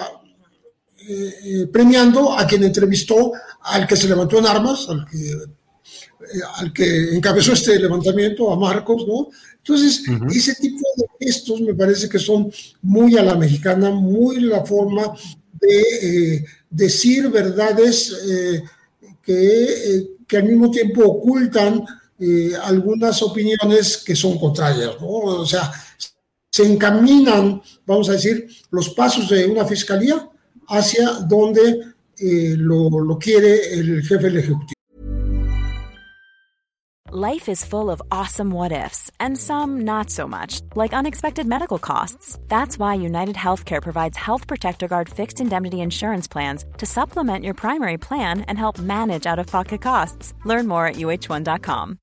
eh, 1.07 1.35
eh, 1.43 1.67
premiando 1.67 2.35
a 2.35 2.47
quien 2.47 2.63
entrevistó 2.63 3.31
al 3.61 3.85
que 3.85 3.95
se 3.95 4.07
levantó 4.07 4.39
en 4.39 4.47
armas, 4.47 4.87
al 4.89 5.05
que, 5.05 5.17
eh, 5.17 6.41
al 6.55 6.73
que 6.73 7.15
encabezó 7.15 7.53
este 7.53 7.77
levantamiento, 7.77 8.51
a 8.51 8.55
Marcos, 8.55 9.05
¿no? 9.07 9.29
Entonces, 9.57 10.03
ese 10.31 10.55
tipo 10.55 10.81
de 10.97 11.25
gestos 11.25 11.61
me 11.61 11.75
parece 11.75 12.09
que 12.09 12.17
son 12.17 12.51
muy 12.81 13.17
a 13.17 13.23
la 13.23 13.35
mexicana, 13.35 13.91
muy 13.91 14.39
la 14.39 14.65
forma 14.65 15.13
de 15.53 16.43
decir 16.69 17.29
verdades 17.29 18.15
que, 19.21 20.07
que, 20.27 20.37
al 20.37 20.43
mismo 20.43 20.71
tiempo 20.71 21.03
ocultan 21.03 21.83
algunas 22.63 23.21
opiniones 23.21 23.97
que 23.97 24.15
son 24.15 24.37
contrarias, 24.37 25.01
¿no? 25.01 25.07
O 25.07 25.45
sea, 25.45 25.71
se 26.51 26.63
encaminan, 26.63 27.61
vamos 27.85 28.09
a 28.09 28.13
decir, 28.13 28.47
los 28.71 28.89
pasos 28.89 29.29
de 29.29 29.45
una 29.47 29.65
fiscalía 29.65 30.29
hacia 30.67 31.25
donde 31.27 31.93
eh, 32.17 32.55
lo, 32.57 32.89
lo 32.89 33.17
quiere 33.17 33.73
el 33.73 34.01
jefe 34.01 34.29
del 34.29 34.37
ejecutivo. 34.37 34.75
Life 37.11 37.47
is 37.47 37.63
full 37.63 37.89
of 37.89 38.01
awesome 38.11 38.51
what 38.51 38.73
ifs, 38.73 39.09
and 39.21 39.37
some 39.37 39.85
not 39.85 40.09
so 40.09 40.27
much, 40.27 40.59
like 40.75 40.91
unexpected 40.91 41.47
medical 41.47 41.77
costs. 41.77 42.37
That's 42.49 42.77
why 42.77 42.95
United 42.95 43.35
Healthcare 43.37 43.81
provides 43.81 44.17
Health 44.17 44.47
Protector 44.47 44.89
Guard 44.89 45.07
fixed 45.07 45.39
indemnity 45.39 45.79
insurance 45.79 46.27
plans 46.27 46.65
to 46.77 46.85
supplement 46.85 47.45
your 47.45 47.53
primary 47.53 47.97
plan 47.97 48.41
and 48.49 48.57
help 48.57 48.79
manage 48.79 49.25
out 49.25 49.39
of 49.39 49.47
pocket 49.47 49.81
costs. 49.81 50.33
Learn 50.43 50.67
more 50.67 50.87
at 50.87 50.95
uh1.com. 50.95 51.99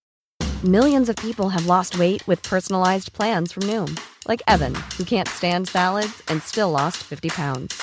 Millions 0.64 1.09
of 1.10 1.16
people 1.16 1.51
have 1.51 1.66
lost 1.66 1.98
weight 1.98 2.26
with 2.26 2.43
personalized 2.43 3.12
plans 3.12 3.52
from 3.52 3.64
Noom, 3.64 4.01
like 4.28 4.40
Evan, 4.48 4.74
who 4.97 5.05
can't 5.05 5.28
stand 5.28 5.68
salads 5.68 6.22
and 6.28 6.43
still 6.43 6.70
lost 6.70 6.98
50 6.98 7.28
pounds. 7.28 7.82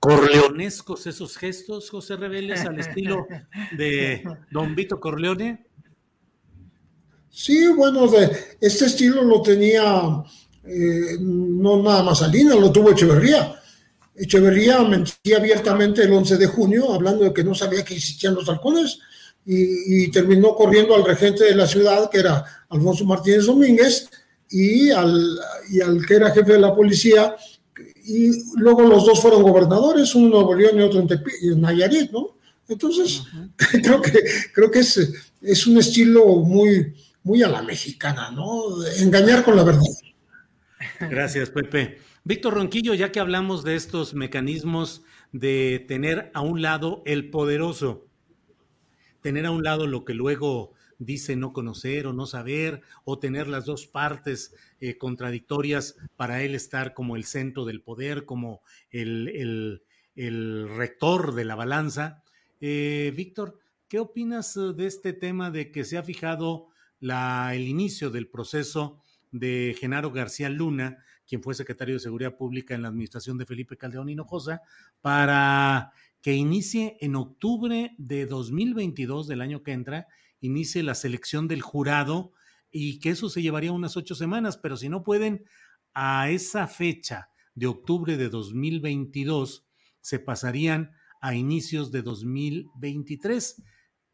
Corleonescos 0.00 1.06
esos 1.06 1.36
gestos, 1.36 1.90
José 1.90 2.16
Reveles, 2.16 2.64
al 2.64 2.78
estilo 2.78 3.26
de 3.72 4.22
don 4.50 4.74
Vito 4.74 5.00
Corleone? 5.00 5.66
Sí, 7.30 7.68
bueno, 7.68 8.08
de 8.08 8.56
este 8.60 8.86
estilo 8.86 9.22
lo 9.22 9.42
tenía 9.42 10.24
eh, 10.68 11.16
no 11.18 11.82
nada 11.82 12.02
más 12.02 12.18
Salina, 12.18 12.54
lo 12.54 12.70
tuvo 12.70 12.90
Echeverría. 12.90 13.54
Echeverría 14.14 14.82
mentía 14.82 15.38
abiertamente 15.38 16.02
el 16.02 16.12
11 16.12 16.36
de 16.36 16.46
junio, 16.46 16.92
hablando 16.92 17.24
de 17.24 17.32
que 17.32 17.44
no 17.44 17.54
sabía 17.54 17.84
que 17.84 17.94
existían 17.94 18.34
los 18.34 18.48
halcones, 18.48 18.98
y, 19.50 20.10
terminó 20.10 20.54
corriendo 20.54 20.94
al 20.94 21.06
regente 21.06 21.44
de 21.44 21.54
la 21.54 21.66
ciudad, 21.66 22.10
que 22.10 22.18
era 22.18 22.44
Alfonso 22.68 23.06
Martínez 23.06 23.46
Domínguez, 23.46 24.10
y 24.50 24.90
al, 24.90 25.38
y 25.70 25.80
al 25.80 26.04
que 26.04 26.16
era 26.16 26.32
jefe 26.32 26.52
de 26.52 26.58
la 26.58 26.74
policía, 26.74 27.34
y 28.08 28.30
luego 28.56 28.82
los 28.82 29.04
dos 29.04 29.20
fueron 29.20 29.42
gobernadores, 29.42 30.14
uno 30.14 30.26
en 30.26 30.32
Nuevo 30.32 30.54
León 30.54 30.78
y 30.78 30.82
otro 30.82 31.00
en, 31.00 31.60
Nayarit, 31.60 32.10
¿no? 32.10 32.38
Entonces, 32.66 33.22
creo 33.56 34.00
que, 34.00 34.12
creo 34.54 34.70
que 34.70 34.78
es, 34.78 35.12
es 35.42 35.66
un 35.66 35.76
estilo 35.76 36.24
muy, 36.36 36.94
muy 37.22 37.42
a 37.42 37.48
la 37.48 37.62
mexicana, 37.62 38.30
¿no? 38.30 38.82
Engañar 38.96 39.44
con 39.44 39.56
la 39.56 39.64
verdad. 39.64 39.82
Gracias, 41.00 41.50
Pepe. 41.50 41.98
Víctor 42.24 42.54
Ronquillo, 42.54 42.94
ya 42.94 43.12
que 43.12 43.20
hablamos 43.20 43.62
de 43.62 43.76
estos 43.76 44.14
mecanismos 44.14 45.02
de 45.32 45.84
tener 45.86 46.30
a 46.32 46.40
un 46.40 46.62
lado 46.62 47.02
el 47.04 47.28
poderoso, 47.28 48.06
tener 49.20 49.44
a 49.44 49.50
un 49.50 49.62
lado 49.62 49.86
lo 49.86 50.06
que 50.06 50.14
luego 50.14 50.72
dice 50.98 51.36
no 51.36 51.52
conocer 51.52 52.06
o 52.06 52.12
no 52.12 52.26
saber, 52.26 52.80
o 53.04 53.18
tener 53.18 53.48
las 53.48 53.66
dos 53.66 53.86
partes 53.86 54.54
eh, 54.80 54.96
contradictorias 54.96 55.96
para 56.16 56.42
él 56.42 56.54
estar 56.54 56.94
como 56.94 57.16
el 57.16 57.24
centro 57.24 57.64
del 57.64 57.80
poder, 57.82 58.24
como 58.24 58.62
el, 58.90 59.82
rector 60.14 61.34
de 61.34 61.44
la 61.44 61.54
balanza. 61.54 62.22
Eh, 62.60 63.12
Víctor, 63.16 63.58
¿qué 63.88 63.98
opinas 63.98 64.56
eh, 64.56 64.72
de 64.76 64.86
este 64.86 65.12
tema 65.12 65.50
de 65.50 65.70
que 65.70 65.84
se 65.84 65.98
ha 65.98 66.02
fijado 66.02 66.68
la, 67.00 67.54
el 67.54 67.68
inicio 67.68 68.10
del 68.10 68.28
proceso 68.28 69.02
de 69.30 69.76
Genaro 69.78 70.10
García 70.10 70.48
Luna, 70.48 71.04
quien 71.26 71.42
fue 71.42 71.54
secretario 71.54 71.94
de 71.94 72.00
Seguridad 72.00 72.36
Pública 72.36 72.74
en 72.74 72.82
la 72.82 72.88
administración 72.88 73.38
de 73.38 73.46
Felipe 73.46 73.76
Caldeón 73.76 74.08
Hinojosa, 74.08 74.62
para 75.00 75.92
que 76.22 76.34
inicie 76.34 76.96
en 77.00 77.16
octubre 77.16 77.94
de 77.98 78.26
2022 78.26 79.28
del 79.28 79.40
año 79.40 79.62
que 79.62 79.72
entra 79.72 80.08
inicie 80.40 80.82
la 80.82 80.94
selección 80.94 81.48
del 81.48 81.62
jurado 81.62 82.32
y 82.70 83.00
que 83.00 83.10
eso 83.10 83.28
se 83.28 83.42
llevaría 83.42 83.72
unas 83.72 83.96
ocho 83.96 84.14
semanas, 84.14 84.56
pero 84.56 84.76
si 84.76 84.88
no 84.88 85.02
pueden 85.02 85.44
a 85.94 86.30
esa 86.30 86.66
fecha 86.66 87.30
de 87.54 87.66
octubre 87.66 88.16
de 88.16 88.28
2022 88.28 89.66
se 90.00 90.18
pasarían 90.18 90.92
a 91.20 91.34
inicios 91.34 91.90
de 91.90 92.02
2023. 92.02 93.62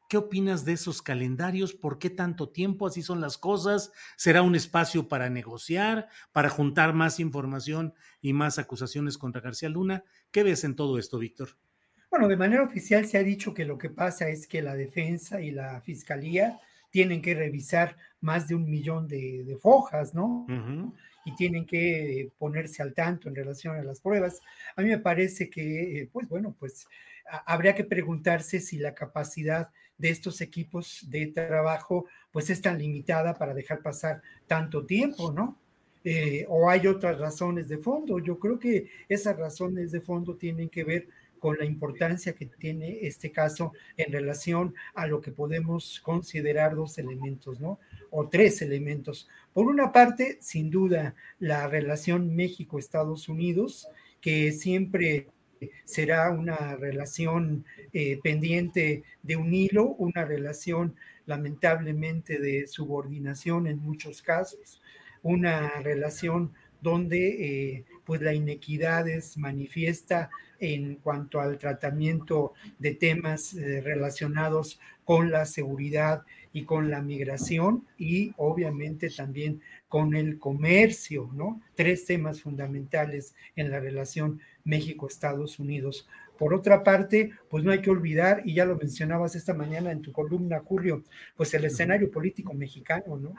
¿Qué 0.09 0.17
opinas 0.17 0.65
de 0.65 0.73
esos 0.73 1.03
calendarios? 1.03 1.75
¿Por 1.75 1.99
qué 1.99 2.11
tanto 2.11 2.51
tiempo? 2.51 2.87
¿Así 2.87 3.03
son 3.03 3.21
las 3.21 3.39
cosas? 3.39 3.91
¿Será 4.17 4.43
un 4.43 4.55
espacio 4.55 5.09
para 5.09 5.31
negociar, 5.31 6.09
para 6.33 6.51
juntar 6.51 6.95
más 6.95 7.21
información 7.21 7.95
y 8.21 8.33
más 8.33 8.59
acusaciones 8.59 9.19
contra 9.19 9.41
García 9.41 9.69
Luna? 9.69 10.05
¿Qué 10.31 10.43
ves 10.43 10.65
en 10.65 10.77
todo 10.77 10.99
esto, 10.99 11.19
Víctor? 11.19 11.59
Bueno, 12.11 12.29
de 12.29 12.37
manera 12.37 12.63
oficial 12.63 13.07
se 13.07 13.19
ha 13.19 13.23
dicho 13.23 13.55
que 13.55 13.65
lo 13.65 13.77
que 13.77 13.91
pasa 13.91 14.29
es 14.29 14.47
que 14.47 14.63
la 14.63 14.75
defensa 14.75 15.41
y 15.41 15.51
la 15.51 15.81
fiscalía 15.81 16.61
tienen 16.95 17.23
que 17.23 17.35
revisar 17.35 17.97
más 18.21 18.47
de 18.47 18.55
un 18.55 18.71
millón 18.71 19.09
de, 19.09 19.59
fojas, 19.61 20.15
¿no? 20.15 20.47
Y 21.25 21.35
tienen 21.35 21.67
que 21.67 22.31
ponerse 22.39 22.85
al 22.85 22.95
tanto 22.95 23.29
en 23.29 23.35
relación 23.35 23.75
a 23.75 23.83
las 23.83 23.99
pruebas. 24.01 24.41
A 24.77 24.83
mí 24.83 24.91
me 24.91 25.01
parece 25.01 25.51
que, 25.51 26.03
eh, 26.03 26.09
pues 26.13 26.29
bueno, 26.29 26.55
pues 26.57 26.87
habría 27.47 27.75
que 27.75 27.83
preguntarse 27.83 28.61
si 28.61 28.79
la 28.79 28.95
capacidad 28.95 29.73
de 29.99 30.11
estos 30.11 30.41
equipos 30.41 31.05
de 31.11 31.27
trabajo 31.27 32.07
pues 32.31 32.49
es 32.49 32.61
tan 32.61 32.79
limitada 32.79 33.35
para 33.35 33.55
dejar 33.55 33.83
pasar 33.83 34.23
tanto 34.47 34.87
tiempo, 34.87 35.33
¿no? 35.33 35.59
Eh, 36.05 36.47
o 36.49 36.71
hay 36.71 36.87
otras 36.87 37.19
razones 37.19 37.67
de 37.67 37.79
fondo. 37.79 38.21
Yo 38.21 38.39
creo 38.39 38.61
que 38.61 38.89
esas 39.09 39.37
razones 39.37 39.91
de 39.91 40.01
fondo 40.01 40.37
tienen 40.37 40.69
que 40.69 40.85
ver 40.85 41.09
con 41.45 41.59
la 41.59 41.67
importancia 41.67 42.33
que 42.33 42.47
tiene 42.47 43.01
este 43.03 43.31
caso 43.31 43.75
en 43.99 44.11
relación 44.11 44.75
a 44.95 45.07
lo 45.07 45.21
que 45.21 45.31
podemos 45.31 46.01
considerar 46.01 46.75
dos 46.75 46.97
elementos, 46.97 47.61
¿no? 47.61 47.79
O 48.09 48.31
tres 48.31 48.63
elementos. 48.63 49.29
Por 49.53 49.67
una 49.67 49.93
parte, 49.93 50.39
sin 50.41 50.71
duda, 50.71 51.15
la 51.39 51.69
relación 51.69 52.35
México-Estados 52.35 53.29
Unidos, 53.29 53.87
que 54.23 54.53
siempre 54.53 55.27
será 55.85 56.31
una 56.31 56.77
relación 56.77 57.67
eh, 57.93 58.19
pendiente 58.23 59.03
de 59.23 59.37
un 59.37 59.53
hilo, 59.53 59.85
una 59.99 60.25
relación 60.25 60.97
lamentablemente 61.27 62.39
de 62.39 62.67
subordinación 62.69 63.67
en 63.67 63.81
muchos 63.81 64.23
casos, 64.23 64.81
una 65.23 65.69
relación 65.83 66.55
donde 66.85 67.77
eh, 67.79 67.85
pues 68.05 68.21
la 68.21 68.35
inequidad 68.35 69.09
es 69.09 69.39
manifiesta 69.39 70.29
en 70.61 70.97
cuanto 70.97 71.41
al 71.41 71.57
tratamiento 71.57 72.53
de 72.79 72.95
temas 72.95 73.55
eh, 73.55 73.81
relacionados 73.81 74.79
con 75.05 75.31
la 75.31 75.47
seguridad 75.47 76.23
y 76.53 76.65
con 76.65 76.91
la 76.91 77.01
migración 77.01 77.87
y 77.99 78.33
obviamente 78.37 79.09
también 79.09 79.63
con 79.89 80.15
el 80.15 80.39
comercio, 80.39 81.31
¿no? 81.33 81.63
Tres 81.75 82.05
temas 82.05 82.43
fundamentales 82.43 83.35
en 83.57 83.71
la 83.71 83.81
relación 83.81 84.41
México-Estados 84.65 85.59
Unidos. 85.59 86.07
Por 86.39 86.53
otra 86.53 86.83
parte, 86.83 87.31
pues 87.49 87.65
no 87.65 87.71
hay 87.71 87.81
que 87.81 87.91
olvidar, 87.91 88.43
y 88.45 88.55
ya 88.55 88.67
lo 88.67 88.77
mencionabas 88.77 89.37
esta 89.37 89.55
mañana 89.55 89.91
en 89.91 90.03
tu 90.03 90.13
columna, 90.13 90.61
Julio, 90.61 91.03
pues 91.37 91.55
el 91.55 91.65
escenario 91.65 92.11
político 92.11 92.53
mexicano, 92.53 93.17
¿no? 93.17 93.35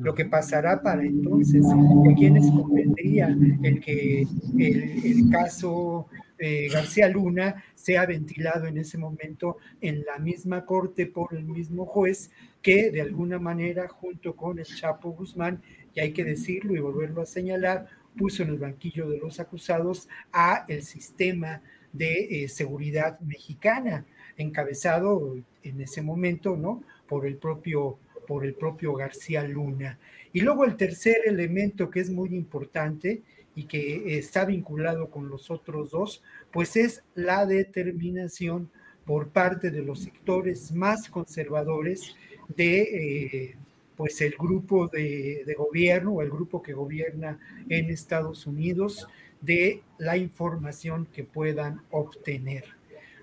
Lo 0.00 0.14
que 0.14 0.24
pasará 0.24 0.82
para 0.82 1.02
entonces, 1.02 1.64
a 1.66 2.14
quienes 2.14 2.50
convendría 2.50 3.28
el 3.62 3.80
que 3.80 4.26
el, 4.58 5.30
caso 5.30 6.06
eh, 6.38 6.68
García 6.72 7.08
Luna 7.08 7.62
sea 7.74 8.06
ventilado 8.06 8.66
en 8.66 8.78
ese 8.78 8.96
momento 8.96 9.58
en 9.80 10.04
la 10.04 10.18
misma 10.18 10.64
corte 10.64 11.06
por 11.06 11.34
el 11.34 11.44
mismo 11.44 11.84
juez 11.84 12.30
que 12.62 12.90
de 12.90 13.02
alguna 13.02 13.38
manera 13.38 13.88
junto 13.88 14.34
con 14.34 14.58
el 14.58 14.64
Chapo 14.64 15.10
Guzmán, 15.10 15.62
y 15.94 16.00
hay 16.00 16.12
que 16.12 16.24
decirlo 16.24 16.74
y 16.74 16.80
volverlo 16.80 17.22
a 17.22 17.26
señalar, 17.26 17.86
puso 18.16 18.42
en 18.42 18.50
el 18.50 18.58
banquillo 18.58 19.08
de 19.08 19.18
los 19.18 19.38
acusados 19.38 20.08
a 20.32 20.64
el 20.68 20.82
sistema 20.82 21.62
de 21.92 22.44
eh, 22.44 22.48
seguridad 22.48 23.20
mexicana, 23.20 24.04
encabezado 24.36 25.36
en 25.62 25.80
ese 25.80 26.02
momento, 26.02 26.56
¿no? 26.56 26.82
Por 27.08 27.26
el 27.26 27.36
propio 27.36 27.98
por 28.30 28.46
el 28.46 28.54
propio 28.54 28.94
García 28.94 29.42
Luna. 29.42 29.98
Y 30.32 30.42
luego 30.42 30.64
el 30.64 30.76
tercer 30.76 31.16
elemento 31.26 31.90
que 31.90 31.98
es 31.98 32.10
muy 32.10 32.28
importante 32.36 33.22
y 33.56 33.64
que 33.64 34.16
está 34.18 34.44
vinculado 34.44 35.10
con 35.10 35.28
los 35.28 35.50
otros 35.50 35.90
dos, 35.90 36.22
pues 36.52 36.76
es 36.76 37.02
la 37.16 37.44
determinación 37.44 38.70
por 39.04 39.30
parte 39.30 39.72
de 39.72 39.82
los 39.82 39.98
sectores 40.04 40.70
más 40.70 41.08
conservadores 41.08 42.14
de 42.56 42.82
eh, 42.82 43.56
pues 43.96 44.20
el 44.20 44.36
grupo 44.38 44.86
de, 44.86 45.52
gobierno 45.58 46.12
o 46.12 46.22
el 46.22 46.30
grupo 46.30 46.62
que 46.62 46.72
gobierna 46.72 47.40
en 47.68 47.90
Estados 47.90 48.46
Unidos 48.46 49.08
de 49.40 49.82
la 49.98 50.16
información 50.16 51.08
que 51.12 51.24
puedan 51.24 51.82
obtener. 51.90 52.62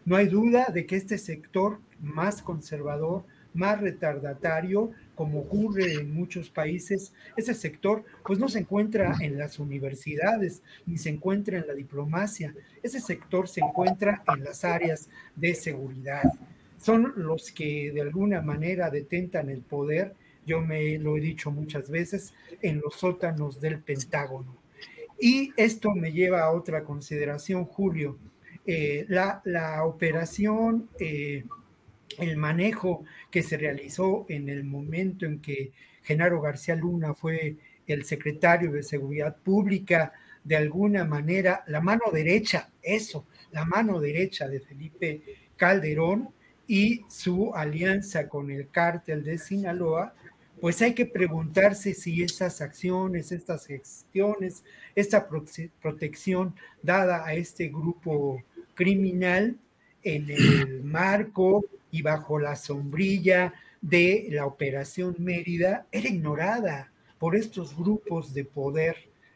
No 0.04 0.18
hay 0.18 0.28
duda 0.28 0.66
de 0.66 0.86
que 0.86 0.98
este 0.98 1.18
sector 1.18 1.80
más 2.02 2.42
conservador, 2.42 3.24
más 3.58 3.82
retardatario, 3.82 4.92
como 5.16 5.40
ocurre 5.40 5.96
en 5.96 6.14
muchos 6.14 6.50
países, 6.50 7.12
ese 7.36 7.54
sector 7.54 8.06
pues 8.26 8.40
no 8.40 8.48
se 8.48 8.60
encuentra 8.60 9.16
en 9.20 9.38
las 9.38 9.60
universidades 9.60 10.62
ni 10.86 10.98
se 10.98 11.10
encuentra 11.10 11.58
en 11.58 11.68
la 11.68 11.74
diplomacia, 11.74 12.54
ese 12.82 13.02
sector 13.02 13.50
se 13.50 13.62
encuentra 13.62 14.24
en 14.34 14.44
las 14.44 14.64
áreas 14.64 15.10
de 15.36 15.56
seguridad. 15.56 16.24
Son 16.80 17.14
los 17.18 17.52
que 17.52 17.92
de 17.92 18.02
alguna 18.02 18.42
manera 18.42 18.90
detentan 18.90 19.50
el 19.50 19.62
poder 19.62 20.14
yo 20.48 20.62
me 20.62 20.98
lo 20.98 21.18
he 21.18 21.20
dicho 21.20 21.52
muchas 21.52 21.92
veces, 21.92 22.34
en 22.62 22.80
los 22.80 22.96
sótanos 22.96 23.60
del 23.60 23.80
Pentágono. 23.80 24.56
Y 25.20 25.52
esto 25.58 25.92
me 25.92 26.14
lleva 26.14 26.44
a 26.44 26.52
otra 26.52 26.86
consideración, 26.86 27.66
Julio. 27.66 28.18
Eh, 28.66 29.06
la, 29.10 29.42
la, 29.44 29.84
operación, 29.84 30.90
eh, 31.00 31.44
el 32.18 32.38
manejo 32.38 33.04
que 33.32 33.44
se 33.44 33.58
realizó 33.58 34.26
en 34.30 34.50
el 34.50 34.64
momento 34.64 35.26
en 35.26 35.40
que 35.40 35.72
Genaro 36.04 36.42
García 36.42 36.76
Luna 36.76 37.14
fue 37.14 37.58
el 37.86 38.06
secretario 38.06 38.72
de 38.72 38.84
Seguridad 38.84 39.36
Pública, 39.38 40.14
de 40.44 40.56
alguna 40.56 41.04
manera, 41.04 41.64
la 41.68 41.82
mano 41.82 42.06
derecha, 42.12 42.70
eso, 42.82 43.26
la 43.52 43.66
mano 43.66 44.00
derecha 44.00 44.48
de 44.48 44.62
Felipe 44.62 45.22
Calderón 45.58 46.30
y 46.68 47.02
su 47.10 47.54
alianza 47.54 48.28
con 48.28 48.50
el 48.52 48.70
cártel 48.70 49.24
de 49.24 49.38
Sinaloa, 49.38 50.14
pues 50.60 50.82
hay 50.82 50.94
que 50.94 51.06
preguntarse 51.06 51.94
si 51.94 52.24
estas 52.24 52.62
acciones, 52.62 53.32
estas 53.32 53.68
gestiones, 53.68 54.64
esta 54.96 55.28
protección 55.82 56.56
dada 56.82 57.26
a 57.26 57.34
este 57.34 57.68
grupo 57.68 58.44
criminal 58.74 59.58
en 60.04 60.30
el 60.30 60.84
marco 60.84 61.66
y 61.92 62.02
bajo 62.02 62.40
la 62.40 62.56
sombrilla 62.56 63.54
de 63.82 64.28
la 64.32 64.46
Operación 64.46 65.16
Mérida 65.20 65.86
era 65.92 66.10
ignorada 66.10 66.92
por 67.20 67.36
estos 67.36 67.76
grupos 67.76 68.34
de 68.34 68.44
poder 68.46 68.96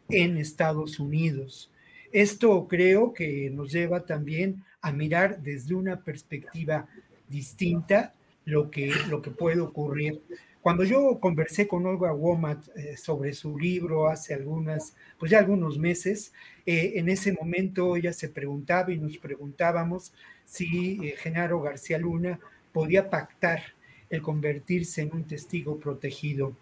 en 0.09 0.37
Estados 0.37 0.99
Unidos. 0.99 1.71
Esto 2.11 2.67
creo 2.67 3.13
que 3.13 3.49
nos 3.49 3.71
lleva 3.71 4.05
también 4.05 4.63
a 4.81 4.91
mirar 4.91 5.41
desde 5.41 5.75
una 5.75 6.01
perspectiva 6.03 6.87
distinta 7.29 8.13
lo 8.45 8.69
que, 8.69 8.91
lo 9.09 9.21
que 9.21 9.31
puede 9.31 9.61
ocurrir 9.61 10.21
cuando 10.61 10.83
yo 10.83 11.19
conversé 11.19 11.67
con 11.67 11.85
Olga 11.85 12.13
Womat 12.13 12.67
eh, 12.75 12.95
sobre 12.95 13.33
su 13.33 13.57
libro 13.57 14.07
hace 14.07 14.33
algunas, 14.33 14.95
pues 15.17 15.31
ya 15.31 15.39
algunos 15.39 15.79
meses, 15.79 16.33
eh, 16.65 16.93
en 16.95 17.09
ese 17.09 17.33
momento 17.33 17.95
ella 17.95 18.13
se 18.13 18.29
preguntaba 18.29 18.91
y 18.91 18.97
nos 18.97 19.17
preguntábamos 19.17 20.13
si 20.45 20.99
eh, 21.03 21.15
Genaro 21.17 21.61
García 21.61 21.97
Luna 21.97 22.39
podía 22.71 23.09
pactar 23.09 23.61
el 24.09 24.21
convertirse 24.21 25.01
en 25.01 25.13
un 25.13 25.23
testigo 25.23 25.79
protegido. 25.79 26.55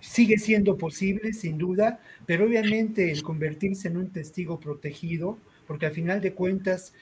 sigue 0.00 0.36
siendo 0.36 0.76
posible, 0.76 1.32
sin 1.32 1.56
duda, 1.56 1.98
pero 2.26 2.44
obviamente 2.44 3.10
el 3.10 3.22
convertirse 3.22 3.88
en 3.88 3.96
un 3.96 4.10
testigo 4.10 4.60
protegido, 4.60 5.38
porque 5.66 5.86
al 5.86 5.92
final 5.92 6.20
de 6.20 6.34
cuentas 6.34 6.92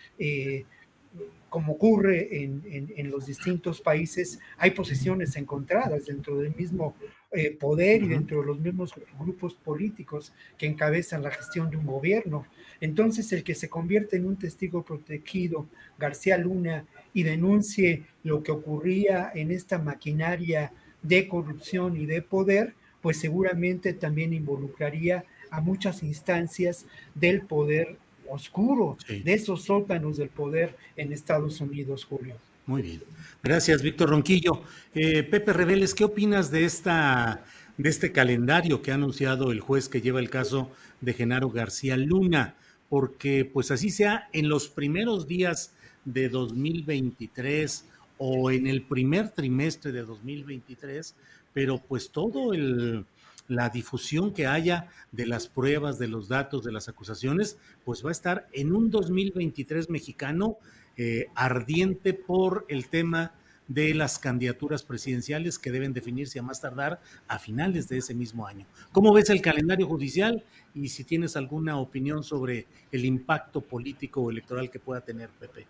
como 1.53 1.74
ocurre 1.74 2.45
en, 2.45 3.11
los 3.11 3.27
distintos 3.27 3.83
países, 3.83 4.41
hay 4.57 4.70
posiciones 4.70 5.37
encontradas 5.37 6.07
dentro 6.07 6.39
del 6.39 6.57
mismo 6.57 6.97
eh, 7.31 7.51
poder 7.51 8.03
y 8.03 8.09
dentro 8.09 8.41
de 8.41 8.47
los 8.47 8.59
mismos 8.59 8.95
grupos 9.20 9.53
políticos 9.53 10.33
que 10.57 10.65
encabezan 10.65 11.23
la 11.23 11.31
gestión 11.31 11.69
de 11.69 11.77
un 11.77 11.85
gobierno. 11.85 12.47
Entonces, 12.81 13.31
el 13.35 13.45
que 13.45 13.55
se 13.55 13.69
convierte 13.69 14.16
en 14.16 14.24
un 14.24 14.39
testigo 14.39 14.83
protegido, 14.83 15.69
García 15.99 16.39
Luna, 16.39 16.87
y 17.12 17.23
denuncie 17.23 18.07
lo 18.23 18.43
que 18.43 18.53
ocurría 18.53 19.31
en 19.35 19.51
esta 19.51 19.79
maquinaria 19.79 20.73
de 21.03 21.29
corrupción 21.29 21.99
y 21.99 22.07
de 22.07 22.23
poder, 22.23 22.73
pues 23.03 23.20
seguramente 23.20 23.93
también 23.93 24.33
involucraría 24.33 25.27
a 25.51 25.61
muchas 25.61 26.03
instancias 26.03 26.87
del 27.15 27.43
poder 27.43 27.99
oscuro 28.32 28.96
de 29.09 29.34
esos 29.34 29.64
sótanos 29.64 30.16
del 30.16 30.28
poder 30.28 30.76
en 30.96 31.12
Estados 31.12 31.60
Unidos, 31.60 32.04
Julio. 32.04 32.36
Muy 32.66 32.82
bien. 32.82 33.02
Gracias, 33.42 33.82
Víctor 33.82 34.10
Ronquillo. 34.10 34.62
Eh, 34.94 35.22
Pepe 35.24 35.52
Reveles, 35.52 35.94
¿qué 35.94 36.04
opinas 36.04 36.50
de 36.50 36.64
esta 36.64 37.44
de 37.76 37.88
este 37.88 38.12
calendario 38.12 38.82
que 38.82 38.92
ha 38.92 38.94
anunciado 38.94 39.50
el 39.50 39.60
juez 39.60 39.88
que 39.88 40.00
lleva 40.00 40.20
el 40.20 40.30
caso 40.30 40.70
de 41.00 41.14
Genaro 41.14 41.50
García 41.50 41.96
Luna, 41.96 42.54
porque 42.88 43.48
pues 43.50 43.70
así 43.70 43.90
sea 43.90 44.28
en 44.32 44.48
los 44.48 44.68
primeros 44.68 45.26
días 45.26 45.72
de 46.04 46.28
2023 46.28 47.86
o 48.18 48.50
en 48.50 48.66
el 48.66 48.82
primer 48.82 49.30
trimestre 49.30 49.90
de 49.92 50.02
2023, 50.02 51.14
pero 51.52 51.78
pues 51.78 52.10
todo 52.10 52.52
el 52.52 53.04
la 53.53 53.69
difusión 53.69 54.33
que 54.33 54.47
haya 54.47 54.89
de 55.12 55.27
las 55.27 55.47
pruebas, 55.47 55.99
de 55.99 56.09
los 56.09 56.29
datos, 56.29 56.65
de 56.65 56.73
las 56.73 56.89
acusaciones, 56.89 57.59
pues 57.85 58.05
va 58.05 58.09
a 58.09 58.12
estar 58.12 58.47
en 58.53 58.74
un 58.74 58.91
2023 58.91 59.91
mexicano 59.91 60.57
eh, 60.97 61.27
ardiente 61.35 62.15
por 62.15 62.65
el 62.69 62.89
tema 62.89 63.35
de 63.69 63.95
las 63.95 64.19
candidaturas 64.19 64.83
presidenciales 64.83 65.59
que 65.59 65.70
deben 65.70 65.93
definirse 65.93 66.39
a 66.39 66.43
más 66.43 66.61
tardar 66.61 67.01
a 67.29 67.39
finales 67.39 67.89
de 67.89 67.99
ese 67.99 68.15
mismo 68.15 68.47
año. 68.47 68.66
¿Cómo 68.91 69.12
ves 69.12 69.31
el 69.31 69.41
calendario 69.41 69.87
judicial 69.87 70.45
y 70.74 70.89
si 70.89 71.05
tienes 71.05 71.37
alguna 71.37 71.79
opinión 71.79 72.24
sobre 72.24 72.66
el 72.91 73.05
impacto 73.05 73.61
político 73.61 74.23
o 74.23 74.31
electoral 74.31 74.70
que 74.70 74.79
pueda 74.79 75.01
tener 75.01 75.29
Pepe? 75.29 75.66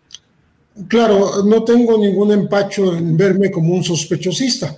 Claro, 0.87 1.43
no 1.45 1.63
tengo 1.63 1.97
ningún 1.99 2.31
empacho 2.31 2.95
en 2.95 3.15
verme 3.15 3.51
como 3.51 3.75
un 3.75 3.83
sospechosista. 3.83 4.75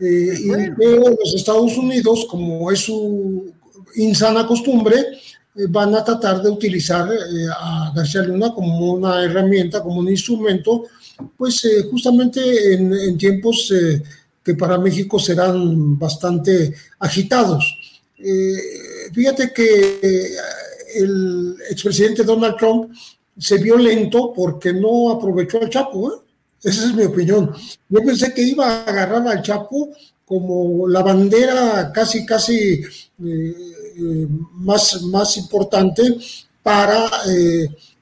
Eh, 0.00 0.38
y 0.40 0.48
los 0.48 1.34
Estados 1.34 1.76
Unidos, 1.76 2.26
como 2.28 2.70
es 2.70 2.80
su 2.80 3.52
insana 3.96 4.46
costumbre, 4.46 4.96
eh, 5.56 5.66
van 5.68 5.94
a 5.94 6.04
tratar 6.04 6.42
de 6.42 6.50
utilizar 6.50 7.08
eh, 7.12 7.46
a 7.56 7.92
García 7.94 8.22
Luna 8.22 8.52
como 8.52 8.92
una 8.92 9.22
herramienta, 9.22 9.82
como 9.82 10.00
un 10.00 10.08
instrumento 10.08 10.84
pues 11.36 11.64
eh, 11.64 11.84
justamente 11.90 12.74
en, 12.74 13.16
tiempos 13.18 13.72
eh, 13.72 14.02
que 14.42 14.54
para 14.54 14.78
México 14.78 15.18
serán 15.18 15.98
bastante 15.98 16.74
agitados. 16.98 17.64
Eh, 18.18 19.10
fíjate 19.12 19.52
que 19.52 20.36
el 20.96 21.56
expresidente 21.70 22.24
Donald 22.24 22.56
Trump 22.56 22.92
se 23.36 23.58
vio 23.58 23.76
lento 23.76 24.32
porque 24.34 24.72
no 24.72 25.10
aprovechó 25.10 25.60
al 25.60 25.70
Chapo. 25.70 26.23
Esa 26.64 26.86
es 26.86 26.94
mi 26.94 27.04
opinión. 27.04 27.52
Yo 27.88 28.00
pensé 28.00 28.32
que 28.32 28.42
iba 28.42 28.66
a 28.66 28.84
agarrar 28.84 29.28
al 29.28 29.42
Chapo 29.42 29.90
como 30.24 30.88
la 30.88 31.02
bandera 31.02 31.92
casi, 31.92 32.24
casi 32.24 32.82
más, 34.54 35.02
más 35.02 35.36
importante 35.36 36.16
para 36.62 37.10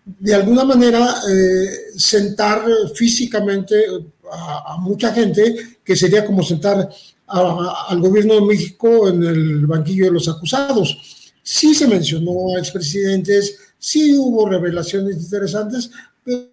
de 0.05 0.35
alguna 0.35 0.65
manera 0.65 1.15
eh, 1.31 1.69
sentar 1.97 2.65
físicamente 2.95 3.85
a, 4.31 4.77
mucha 4.79 5.13
gente, 5.13 5.79
que 5.85 5.95
sería 5.95 6.25
como 6.25 6.43
sentar 6.43 6.89
al 7.27 8.01
gobierno 8.01 8.35
de 8.35 8.41
México 8.43 9.09
en 9.09 9.23
el 9.23 9.67
banquillo 9.67 10.07
de 10.07 10.13
los 10.13 10.29
acusados. 10.29 10.97
Sí 11.43 11.75
se 11.75 11.87
mencionó 11.87 12.57
a 12.57 12.59
expresidentes, 12.59 13.57
sí 13.79 14.17
hubo 14.17 14.49
revelaciones 14.49 15.17
interesantes, 15.17 15.91
pero 16.25 16.52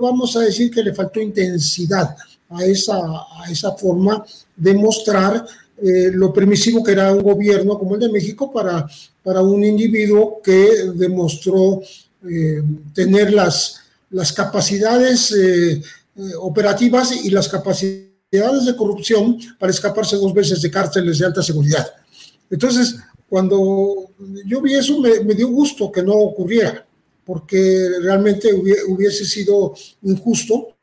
vamos 0.00 0.36
a 0.36 0.40
decir 0.40 0.70
que 0.70 0.82
le 0.82 0.94
faltó 0.94 1.20
intensidad 1.20 2.16
a 2.50 2.64
esa, 2.64 2.96
a 2.96 3.50
esa 3.50 3.72
forma 3.72 4.24
de 4.56 4.74
mostrar 4.74 5.46
eh, 5.80 6.10
lo 6.12 6.32
permisivo 6.32 6.82
que 6.82 6.92
era 6.92 7.12
un 7.12 7.22
gobierno 7.22 7.78
como 7.78 7.94
el 7.94 8.00
de 8.00 8.08
México 8.08 8.52
para, 8.52 8.86
para 9.22 9.42
un 9.42 9.62
individuo 9.64 10.40
que 10.42 10.90
demostró 10.94 11.80
eh, 12.28 12.62
tener 12.92 13.32
las, 13.32 13.80
las 14.10 14.32
capacidades 14.32 15.30
eh, 15.32 15.72
eh, 15.74 15.82
operativas 16.40 17.24
y 17.24 17.30
las 17.30 17.48
capacidades 17.48 18.64
de 18.66 18.76
corrupción 18.76 19.38
para 19.58 19.70
escaparse 19.70 20.16
dos 20.16 20.34
veces 20.34 20.60
de 20.60 20.70
cárceles 20.70 21.18
de 21.18 21.26
alta 21.26 21.42
seguridad. 21.42 21.86
Entonces, 22.50 22.96
cuando 23.28 24.10
yo 24.44 24.60
vi 24.60 24.74
eso, 24.74 24.98
me, 25.00 25.34
dio 25.34 25.48
gusto 25.48 25.92
que 25.92 26.02
no 26.02 26.14
ocurriera, 26.14 26.84
porque 27.28 27.90
realmente 28.00 28.48
hubiese 28.54 29.26
sido 29.26 29.74
injusto 30.00 30.78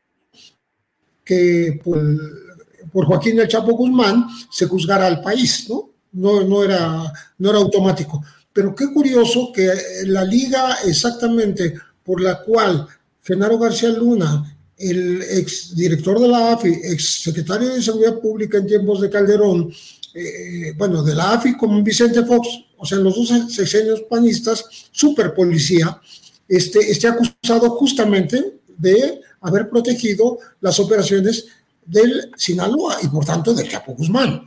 que 1.24 1.80
por, 1.82 3.04
Joaquín 3.04 3.40
El 3.40 3.48
Chapo 3.48 3.72
Guzmán 3.72 4.28
se 4.48 4.66
juzgara 4.66 5.08
al 5.08 5.20
país, 5.22 5.68
¿no? 5.68 5.90
No, 6.12 6.44
no, 6.44 6.62
era, 6.62 7.12
no 7.38 7.50
era 7.50 7.58
automático. 7.58 8.22
Pero 8.52 8.76
qué 8.76 8.92
curioso 8.92 9.50
que 9.52 9.72
la 10.04 10.22
liga 10.22 10.76
exactamente 10.86 11.74
por 12.04 12.20
la 12.20 12.40
cual 12.40 12.86
Genaro 13.24 13.58
García 13.58 13.88
Luna, 13.88 14.56
el 14.78 15.22
ex 15.22 15.74
director 15.74 16.20
de 16.20 16.28
la 16.28 16.52
AFI, 16.52 16.68
ex 16.84 17.22
secretario 17.24 17.74
de 17.74 17.82
Seguridad 17.82 18.20
Pública 18.20 18.58
en 18.58 18.68
tiempos 18.68 19.00
de 19.00 19.10
Calderón, 19.10 19.72
eh, 20.14 20.72
bueno, 20.78 21.02
de 21.02 21.16
la 21.16 21.32
AFI 21.32 21.56
como 21.56 21.82
Vicente 21.82 22.24
Fox, 22.24 22.46
o 22.78 22.86
sea, 22.86 22.98
los 22.98 23.16
dos 23.16 23.52
sexenios 23.52 24.02
panistas, 24.02 24.64
super 24.92 25.34
policía, 25.34 26.00
este, 26.48 26.90
esté 26.90 27.08
acusado 27.08 27.70
justamente 27.70 28.60
de 28.76 29.20
haber 29.40 29.68
protegido 29.68 30.38
las 30.60 30.78
operaciones 30.80 31.46
del 31.84 32.32
Sinaloa 32.36 32.98
y 33.02 33.08
por 33.08 33.24
tanto 33.24 33.54
del 33.54 33.68
Chapo 33.68 33.94
Guzmán 33.94 34.46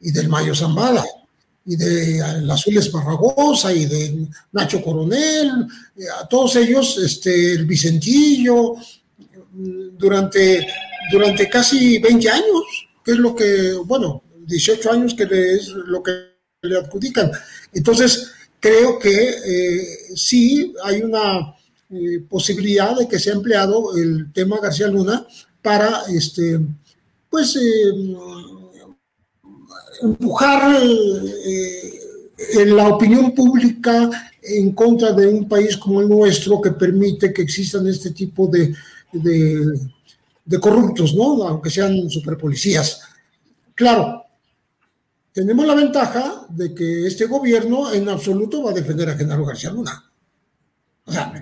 y 0.00 0.10
del 0.10 0.28
Mayo 0.28 0.54
Zambada 0.54 1.04
y 1.64 1.76
de 1.76 2.22
Azul 2.50 2.78
Esparragosa 2.78 3.72
y 3.74 3.84
de 3.84 4.28
Nacho 4.52 4.82
Coronel, 4.82 5.66
eh, 5.96 6.04
a 6.18 6.26
todos 6.26 6.56
ellos, 6.56 6.96
este, 6.96 7.52
el 7.52 7.66
Vicentillo, 7.66 8.76
durante, 9.52 10.66
durante 11.10 11.48
casi 11.48 11.98
20 11.98 12.30
años, 12.30 12.88
que 13.04 13.12
es 13.12 13.18
lo 13.18 13.34
que, 13.34 13.74
bueno, 13.84 14.22
18 14.46 14.92
años 14.92 15.14
que 15.14 15.24
es 15.24 15.68
lo 15.68 16.02
que 16.02 16.12
le 16.62 16.78
adjudican. 16.78 17.30
Entonces, 17.72 18.30
creo 18.60 18.98
que 18.98 19.10
eh, 19.10 19.88
sí 20.14 20.74
hay 20.84 21.02
una 21.02 21.54
eh, 21.90 22.20
posibilidad 22.28 22.96
de 22.96 23.08
que 23.08 23.18
sea 23.18 23.34
empleado 23.34 23.96
el 23.96 24.32
tema 24.32 24.60
García 24.60 24.88
Luna 24.88 25.26
para, 25.62 26.02
este, 26.08 26.60
pues, 27.30 27.58
empujar 30.02 30.80
eh, 30.82 32.00
en 32.54 32.76
la 32.76 32.88
opinión 32.88 33.34
pública 33.34 34.10
en 34.42 34.72
contra 34.72 35.12
de 35.12 35.26
un 35.26 35.48
país 35.48 35.76
como 35.76 36.00
el 36.00 36.08
nuestro 36.08 36.60
que 36.60 36.70
permite 36.70 37.32
que 37.32 37.42
existan 37.42 37.86
este 37.86 38.10
tipo 38.10 38.46
de, 38.46 38.74
de, 39.12 40.60
corruptos, 40.60 41.14
¿no? 41.14 41.42
Aunque 41.46 41.70
sean 41.70 42.08
superpolicías. 42.08 43.00
Claro, 43.74 44.24
tenemos 45.32 45.66
la 45.66 45.74
ventaja 45.74 46.46
de 46.48 46.74
que 46.74 47.06
este 47.06 47.26
gobierno 47.26 47.92
en 47.92 48.08
absoluto 48.08 48.62
va 48.62 48.70
a 48.70 48.74
defender 48.74 49.08
a 49.08 49.16
Genaro 49.16 49.44
García 49.44 49.70
Luna. 49.70 50.04
O 51.04 51.12
sea, 51.12 51.32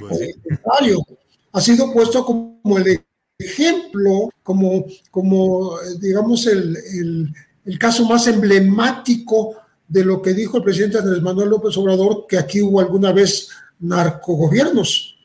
ha 1.52 1.60
sido 1.60 1.92
puesto 1.92 2.24
como 2.24 2.78
el 2.78 3.04
ejemplo, 3.38 4.30
como, 4.42 4.84
como 5.10 5.78
digamos, 6.00 6.46
el 6.46 7.32
el 7.66 7.78
caso 7.78 8.04
más 8.06 8.26
emblemático 8.28 9.56
de 9.88 10.04
lo 10.04 10.22
que 10.22 10.32
dijo 10.32 10.56
el 10.56 10.62
presidente 10.62 10.98
Andrés 10.98 11.20
Manuel 11.20 11.50
López 11.50 11.76
Obrador, 11.76 12.26
que 12.28 12.38
aquí 12.38 12.62
hubo 12.62 12.80
alguna 12.80 13.12
vez 13.12 13.48
narcogobiernos. 13.80 15.16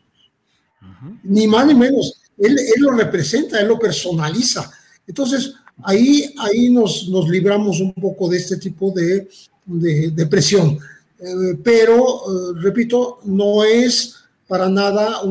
Ni 1.24 1.48
más 1.48 1.68
ni 1.68 1.76
menos. 1.76 2.20
Él, 2.38 2.58
lo 2.78 2.92
representa, 2.92 3.60
él 3.60 3.68
lo 3.68 3.78
personaliza. 3.78 4.72
Entonces, 5.06 5.54
ahí, 5.84 6.34
ahí 6.40 6.70
nos, 6.70 7.08
nos 7.10 7.30
libramos 7.30 7.80
un 7.80 7.94
poco 7.94 8.30
de 8.30 8.38
este 8.38 8.58
tipo 8.58 8.92
de, 8.92 9.28
de, 9.66 10.26
presión. 10.28 10.80
Eh, 11.20 11.58
pero, 11.64 12.00
eh, 12.00 12.54
repito, 12.62 13.20
no 13.26 13.64
es 13.64 14.16
para 14.48 14.70
nada 14.70 15.22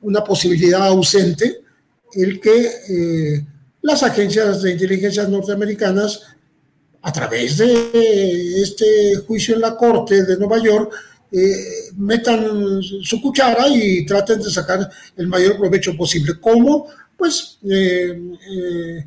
una 0.00 0.22
posibilidad 0.24 0.86
ausente 0.86 1.62
el 2.12 2.40
que 2.40 2.70
eh, 2.88 3.44
las 3.82 4.02
agencias 4.02 4.62
de 4.62 4.72
inteligencia 4.72 5.26
norteamericanas, 5.26 6.22
a 7.02 7.12
través 7.12 7.58
de 7.58 8.62
este 8.62 9.16
juicio 9.26 9.54
en 9.54 9.60
la 9.60 9.76
Corte 9.76 10.24
de 10.24 10.36
Nueva 10.36 10.58
York, 10.62 10.92
metan 11.96 12.82
su 12.82 13.20
cuchara 13.20 13.68
y 13.68 14.06
traten 14.06 14.40
de 14.40 14.50
sacar 14.50 14.90
el 15.16 15.26
mayor 15.28 15.56
provecho 15.58 15.96
posible. 15.96 16.40
¿Cómo? 16.40 16.88
Pues 17.16 17.58
eh, 17.68 18.20
eh, 18.50 19.06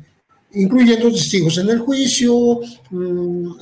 incluyendo 0.52 1.10
testigos 1.12 1.58
en 1.58 1.70
el 1.70 1.78
juicio, 1.78 2.60
mm, 2.90 3.52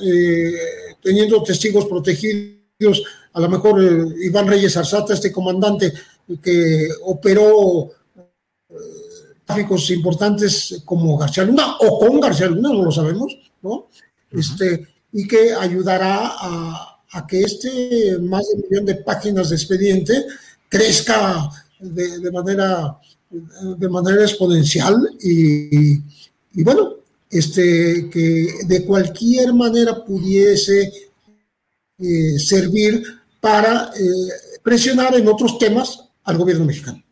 teniendo 1.01 1.43
testigos 1.43 1.85
protegidos, 1.85 3.03
a 3.33 3.39
lo 3.41 3.49
mejor 3.49 3.79
Iván 4.21 4.47
Reyes 4.47 4.75
Arzata, 4.75 5.13
este 5.13 5.31
comandante 5.31 5.93
que 6.41 6.89
operó 7.03 7.91
importantes 9.91 10.81
como 10.85 11.17
García 11.17 11.43
Luna 11.43 11.77
o 11.79 11.99
con 11.99 12.19
García 12.19 12.47
Luna, 12.47 12.69
no 12.69 12.83
lo 12.83 12.91
sabemos, 12.91 13.35
¿no? 13.61 13.87
este, 14.31 14.87
y 15.11 15.27
que 15.27 15.53
ayudará 15.53 16.31
a, 16.39 16.95
que 17.27 17.41
este 17.41 18.17
más 18.19 18.47
de 18.47 18.55
un 18.55 18.63
millón 18.69 18.85
de 18.85 18.95
páginas 18.95 19.49
de 19.49 19.55
expediente 19.55 20.25
crezca 20.69 21.49
de, 21.79 22.31
manera, 22.31 22.99
de 23.29 23.89
manera 23.89 24.23
exponencial 24.23 24.95
y, 25.21 25.99
bueno, 26.63 26.95
este, 27.29 28.09
que 28.09 28.47
de 28.65 28.85
cualquier 28.85 29.53
manera 29.53 30.03
pudiese 30.03 30.91
eh, 31.99 32.39
servir 32.39 33.03
para 33.39 33.91
eh, 33.95 34.59
presionar 34.63 35.15
en 35.15 35.27
otros 35.27 35.59
temas 35.59 36.09
al 36.23 36.37
gobierno 36.37 36.65
mexicano. 36.65 37.03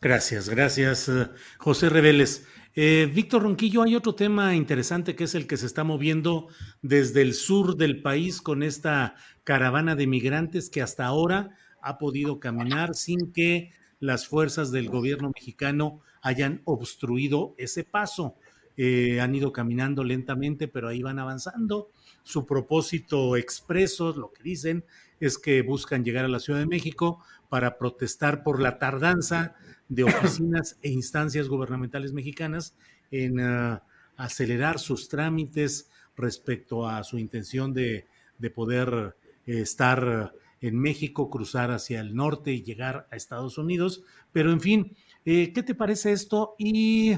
Gracias, 0.00 0.48
gracias, 0.48 1.08
eh, 1.08 1.28
José 1.58 1.88
Reveles. 1.88 2.44
Víctor 2.72 3.42
Ronquillo, 3.42 3.82
hay 3.82 3.94
otro 3.94 4.14
tema 4.14 4.54
interesante 4.54 5.14
que 5.14 5.24
es 5.24 5.34
el 5.34 5.46
que 5.46 5.58
se 5.58 5.66
está 5.66 5.84
moviendo 5.84 6.46
desde 6.80 7.20
el 7.20 7.34
sur 7.34 7.76
del 7.76 8.00
país 8.00 8.40
con 8.40 8.62
esta 8.62 9.16
caravana 9.44 9.96
de 9.96 10.06
migrantes 10.06 10.70
que 10.70 10.80
hasta 10.80 11.04
ahora 11.04 11.58
ha 11.82 11.98
podido 11.98 12.40
caminar 12.40 12.94
sin 12.94 13.32
que 13.32 13.72
las 14.00 14.26
fuerzas 14.26 14.72
del 14.72 14.88
gobierno 14.88 15.30
mexicano 15.34 16.00
hayan 16.22 16.62
obstruido 16.64 17.54
ese 17.58 17.84
paso. 17.84 18.34
Eh, 18.76 19.20
han 19.20 19.34
ido 19.34 19.52
caminando 19.52 20.04
lentamente, 20.04 20.66
pero 20.66 20.88
ahí 20.88 21.02
van 21.02 21.18
avanzando. 21.18 21.90
Su 22.22 22.46
propósito 22.46 23.36
expreso, 23.36 24.12
lo 24.16 24.32
que 24.32 24.42
dicen, 24.42 24.84
es 25.20 25.38
que 25.38 25.62
buscan 25.62 26.02
llegar 26.02 26.24
a 26.24 26.28
la 26.28 26.40
Ciudad 26.40 26.60
de 26.60 26.66
México 26.66 27.22
para 27.50 27.76
protestar 27.76 28.42
por 28.42 28.60
la 28.60 28.78
tardanza 28.78 29.54
de 29.88 30.04
oficinas 30.04 30.78
e 30.82 30.90
instancias 30.90 31.48
gubernamentales 31.48 32.12
mexicanas 32.12 32.74
en 33.10 33.40
ah, 33.40 33.82
acelerar 34.16 34.78
sus 34.78 35.08
trámites 35.08 35.90
respecto 36.16 36.88
a 36.88 37.04
su 37.04 37.18
intención 37.18 37.74
de, 37.74 38.06
poder 38.54 39.16
eh, 39.46 39.60
estar 39.60 40.32
en 40.60 40.78
México, 40.78 41.30
cruzar 41.30 41.70
hacia 41.70 42.00
el 42.00 42.14
norte 42.14 42.52
y 42.52 42.62
llegar 42.62 43.08
a 43.10 43.16
Estados 43.16 43.58
Unidos. 43.58 44.02
Pero 44.32 44.52
en 44.52 44.60
fin, 44.60 44.96
eh, 45.24 45.52
¿qué 45.52 45.62
te 45.62 45.74
parece 45.74 46.12
esto? 46.12 46.54
Y 46.58 47.16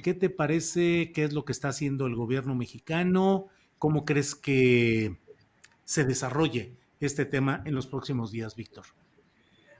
¿Qué 0.00 0.14
te 0.14 0.30
parece? 0.30 1.12
¿Qué 1.12 1.24
es 1.24 1.32
lo 1.32 1.44
que 1.44 1.52
está 1.52 1.68
haciendo 1.68 2.06
el 2.06 2.16
gobierno 2.16 2.54
mexicano? 2.54 3.48
¿Cómo 3.78 4.04
crees 4.04 4.34
que 4.34 5.18
se 5.84 6.04
desarrolle 6.04 6.72
este 7.00 7.24
tema 7.26 7.62
en 7.66 7.74
los 7.74 7.86
próximos 7.86 8.32
días, 8.32 8.56
Víctor? 8.56 8.86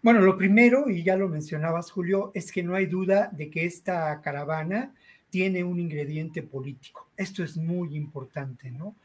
Bueno, 0.03 0.21
lo 0.21 0.37
primero, 0.37 0.91
y 0.91 1.03
ya 1.03 1.17
lo 1.17 1.29
mencionabas, 1.29 1.91
Julio, 1.91 2.33
es 2.35 2.53
que 2.53 2.63
no 2.63 2.75
hay 2.75 2.87
duda 2.87 3.31
de 3.33 3.51
que 3.51 3.65
esta 3.65 4.21
caravana 4.21 4.95
tiene 5.31 5.65
un 5.65 5.81
ingrediente 5.81 6.43
político. 6.43 7.09
Esto 7.17 7.43
es 7.43 7.57
muy 7.57 7.97
importante, 7.97 8.71
¿no? 8.71 8.97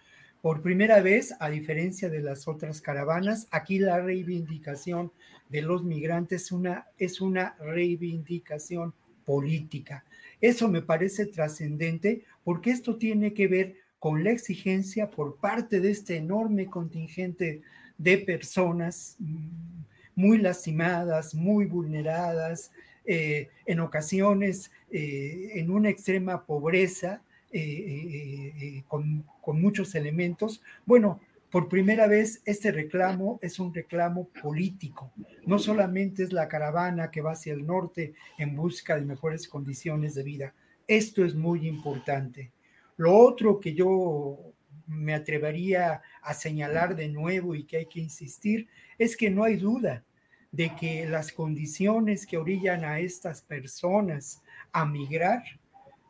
Por 0.41 0.61
primera 0.61 1.01
vez, 1.01 1.33
a 1.39 1.49
diferencia 1.49 2.09
de 2.09 2.21
las 2.21 2.47
otras 2.47 2.81
caravanas, 2.81 3.47
aquí 3.51 3.79
la 3.79 3.99
reivindicación 3.99 5.11
de 5.49 5.61
los 5.61 5.83
migrantes 5.83 6.51
es 6.97 7.21
una 7.21 7.55
reivindicación 7.59 8.93
política. 9.25 10.05
Eso 10.39 10.67
me 10.69 10.81
parece 10.81 11.25
trascendente 11.25 12.23
porque 12.43 12.71
esto 12.71 12.97
tiene 12.97 13.33
que 13.33 13.47
ver 13.47 13.75
con 13.99 14.23
la 14.23 14.31
exigencia 14.31 15.09
por 15.09 15.37
parte 15.37 15.79
de 15.79 15.91
este 15.91 16.17
enorme 16.17 16.67
contingente 16.67 17.61
de 17.97 18.17
personas 18.19 19.15
mm, 19.19 19.81
muy 20.15 20.37
lastimadas, 20.37 21.33
muy 21.33 21.65
vulneradas, 21.65 22.71
eh, 23.05 23.49
en 23.65 23.79
ocasiones 23.79 24.69
eh, 24.91 25.51
en 25.55 25.71
una 25.71 25.89
extrema 25.89 26.45
pobreza, 26.45 27.21
eh, 27.51 28.83
con, 28.87 29.25
con, 29.41 29.61
muchos 29.61 29.95
elementos. 29.95 30.61
Bueno, 30.85 31.19
por 31.49 31.69
primera 31.69 32.07
vez 32.07 32.41
este 32.45 32.71
reclamo 32.71 33.39
es 33.41 33.59
un 33.59 33.73
reclamo 33.73 34.29
político. 34.41 35.11
No 35.45 35.59
solamente 35.59 36.23
es 36.23 36.33
la 36.33 36.47
caravana 36.47 37.09
que 37.09 37.21
va 37.21 37.31
hacia 37.31 37.53
el 37.53 37.65
norte 37.65 38.13
en 38.37 38.55
busca 38.55 38.95
de 38.95 39.05
mejores 39.05 39.47
condiciones 39.47 40.13
de 40.15 40.23
vida. 40.23 40.53
Esto 40.87 41.23
es 41.23 41.35
muy 41.35 41.67
importante. 41.67 42.51
Lo 42.97 43.15
otro 43.15 43.59
que 43.59 43.73
yo 43.73 44.53
me 44.87 45.13
atrevería 45.13 46.01
a 46.21 46.33
señalar 46.33 46.95
de 46.95 47.09
nuevo 47.09 47.55
y 47.55 47.63
que 47.63 47.77
hay 47.77 47.85
que 47.85 47.99
insistir 47.99 48.67
es 48.97 49.15
que 49.15 49.29
no 49.29 49.43
hay 49.43 49.57
duda 49.57 50.03
de 50.51 50.73
que 50.75 51.07
las 51.07 51.31
condiciones 51.31 52.25
que 52.25 52.37
orillan 52.37 52.83
a 52.83 52.99
estas 52.99 53.41
personas 53.41 54.41
a 54.71 54.85
migrar 54.85 55.43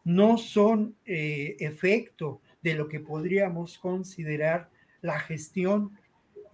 no 0.08 0.38
son 0.38 0.96
eh, 1.06 1.58
efecto 1.60 2.40
de 2.62 2.76
lo 2.76 2.88
que 2.88 3.02
podríamos 3.02 3.78
considerar 3.78 4.70
la 5.02 5.20
gestión, 5.20 5.98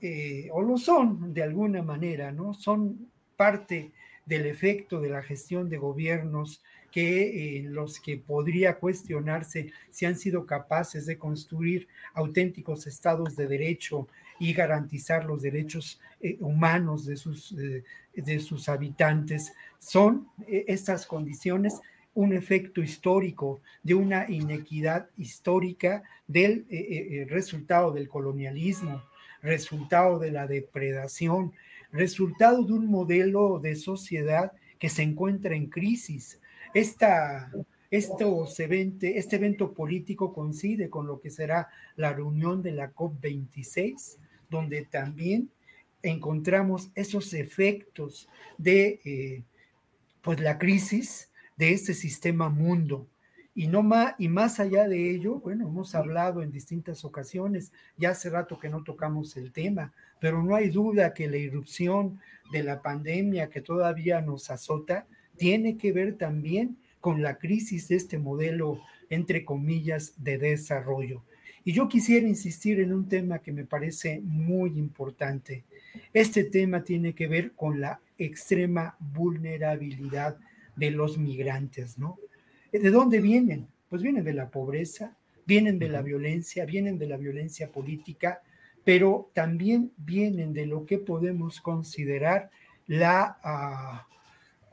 eh, 0.01 0.49
o 0.51 0.63
lo 0.63 0.75
son 0.79 1.35
de 1.35 1.43
alguna 1.43 1.83
manera, 1.83 2.31
¿no? 2.31 2.55
Son 2.55 3.11
parte 3.37 3.91
del 4.25 4.47
efecto 4.47 4.99
de 4.99 5.09
la 5.09 5.21
gestión 5.21 5.69
de 5.69 5.77
gobiernos 5.77 6.63
que 6.91 7.59
eh, 7.59 7.63
los 7.63 7.99
que 7.99 8.17
podría 8.17 8.79
cuestionarse 8.79 9.71
si 9.91 10.07
han 10.07 10.15
sido 10.15 10.47
capaces 10.47 11.05
de 11.05 11.19
construir 11.19 11.87
auténticos 12.15 12.87
estados 12.87 13.35
de 13.35 13.45
derecho 13.45 14.07
y 14.39 14.53
garantizar 14.53 15.25
los 15.25 15.43
derechos 15.43 16.01
eh, 16.21 16.37
humanos 16.39 17.05
de 17.05 17.17
sus, 17.17 17.55
de 17.55 18.39
sus 18.39 18.67
habitantes. 18.67 19.53
Son 19.77 20.27
estas 20.47 21.05
condiciones 21.05 21.81
un 22.15 22.33
efecto 22.33 22.81
histórico, 22.81 23.61
de 23.81 23.95
una 23.95 24.29
inequidad 24.29 25.09
histórica 25.17 26.03
del 26.27 26.65
eh, 26.69 26.77
eh, 26.77 27.07
eh, 27.11 27.25
resultado 27.29 27.91
del 27.91 28.07
colonialismo, 28.07 29.03
resultado 29.41 30.19
de 30.19 30.31
la 30.31 30.47
depredación, 30.47 31.53
resultado 31.91 32.63
de 32.63 32.73
un 32.73 32.87
modelo 32.87 33.59
de 33.59 33.75
sociedad 33.75 34.51
que 34.79 34.89
se 34.89 35.03
encuentra 35.03 35.55
en 35.55 35.67
crisis. 35.67 36.39
Esta, 36.73 37.51
este 37.91 39.35
evento 39.35 39.73
político 39.73 40.33
coincide 40.33 40.89
con 40.89 41.07
lo 41.07 41.19
que 41.19 41.29
será 41.29 41.69
la 41.95 42.13
reunión 42.13 42.61
de 42.61 42.71
la 42.71 42.93
COP26, 42.93 44.17
donde 44.49 44.85
también 44.85 45.49
encontramos 46.01 46.89
esos 46.95 47.33
efectos 47.33 48.27
de 48.57 49.43
pues 50.21 50.39
la 50.39 50.57
crisis 50.57 51.29
de 51.57 51.71
este 51.71 51.93
sistema 51.93 52.49
mundo. 52.49 53.07
Y, 53.55 53.67
no 53.67 53.83
más, 53.83 54.15
y 54.17 54.29
más 54.29 54.59
allá 54.59 54.87
de 54.87 55.11
ello, 55.11 55.35
bueno, 55.35 55.67
hemos 55.67 55.93
hablado 55.93 56.41
en 56.41 56.51
distintas 56.51 57.05
ocasiones, 57.05 57.71
ya 57.97 58.09
hace 58.11 58.29
rato 58.29 58.57
que 58.57 58.69
no 58.69 58.83
tocamos 58.83 59.37
el 59.37 59.51
tema, 59.51 59.93
pero 60.19 60.41
no 60.41 60.55
hay 60.55 60.69
duda 60.69 61.13
que 61.13 61.27
la 61.27 61.37
irrupción 61.37 62.19
de 62.51 62.63
la 62.63 62.81
pandemia 62.81 63.49
que 63.49 63.61
todavía 63.61 64.21
nos 64.21 64.49
azota 64.49 65.05
tiene 65.37 65.77
que 65.77 65.91
ver 65.91 66.17
también 66.17 66.77
con 66.99 67.21
la 67.21 67.37
crisis 67.37 67.89
de 67.89 67.95
este 67.95 68.17
modelo, 68.17 68.79
entre 69.09 69.45
comillas, 69.45 70.13
de 70.17 70.37
desarrollo. 70.37 71.21
Y 71.65 71.73
yo 71.73 71.87
quisiera 71.87 72.27
insistir 72.27 72.79
en 72.79 72.93
un 72.93 73.07
tema 73.07 73.39
que 73.39 73.51
me 73.51 73.65
parece 73.65 74.21
muy 74.23 74.77
importante. 74.77 75.63
Este 76.13 76.43
tema 76.43 76.83
tiene 76.83 77.13
que 77.13 77.27
ver 77.27 77.51
con 77.51 77.79
la 77.79 77.99
extrema 78.17 78.95
vulnerabilidad 78.99 80.37
de 80.75 80.91
los 80.91 81.17
migrantes, 81.17 81.97
¿no? 81.97 82.17
¿De 82.71 82.89
dónde 82.89 83.21
vienen? 83.21 83.67
Pues 83.89 84.01
vienen 84.01 84.23
de 84.23 84.33
la 84.33 84.49
pobreza, 84.49 85.15
vienen 85.45 85.77
de 85.79 85.89
la 85.89 86.01
violencia, 86.01 86.65
vienen 86.65 86.97
de 86.97 87.07
la 87.07 87.17
violencia 87.17 87.71
política, 87.71 88.41
pero 88.83 89.29
también 89.33 89.91
vienen 89.97 90.53
de 90.53 90.65
lo 90.65 90.85
que 90.85 90.97
podemos 90.97 91.61
considerar 91.61 92.49
la, 92.87 93.37
ah, 93.43 94.07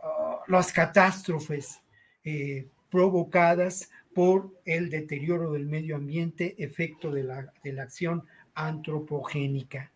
ah, 0.02 0.40
las 0.48 0.72
catástrofes 0.72 1.80
eh, 2.24 2.66
provocadas 2.90 3.90
por 4.14 4.50
el 4.64 4.90
deterioro 4.90 5.52
del 5.52 5.66
medio 5.66 5.96
ambiente, 5.96 6.56
efecto 6.58 7.10
de 7.12 7.24
la, 7.24 7.52
de 7.62 7.72
la 7.72 7.84
acción 7.84 8.24
antropogénica. 8.54 9.92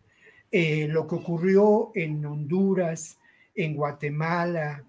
Eh, 0.51 0.87
lo 0.87 1.05
que 1.07 1.15
ocurrió 1.15 1.91
en 1.95 2.25
Honduras, 2.25 3.19
en 3.53 3.75
Guatemala, 3.75 4.83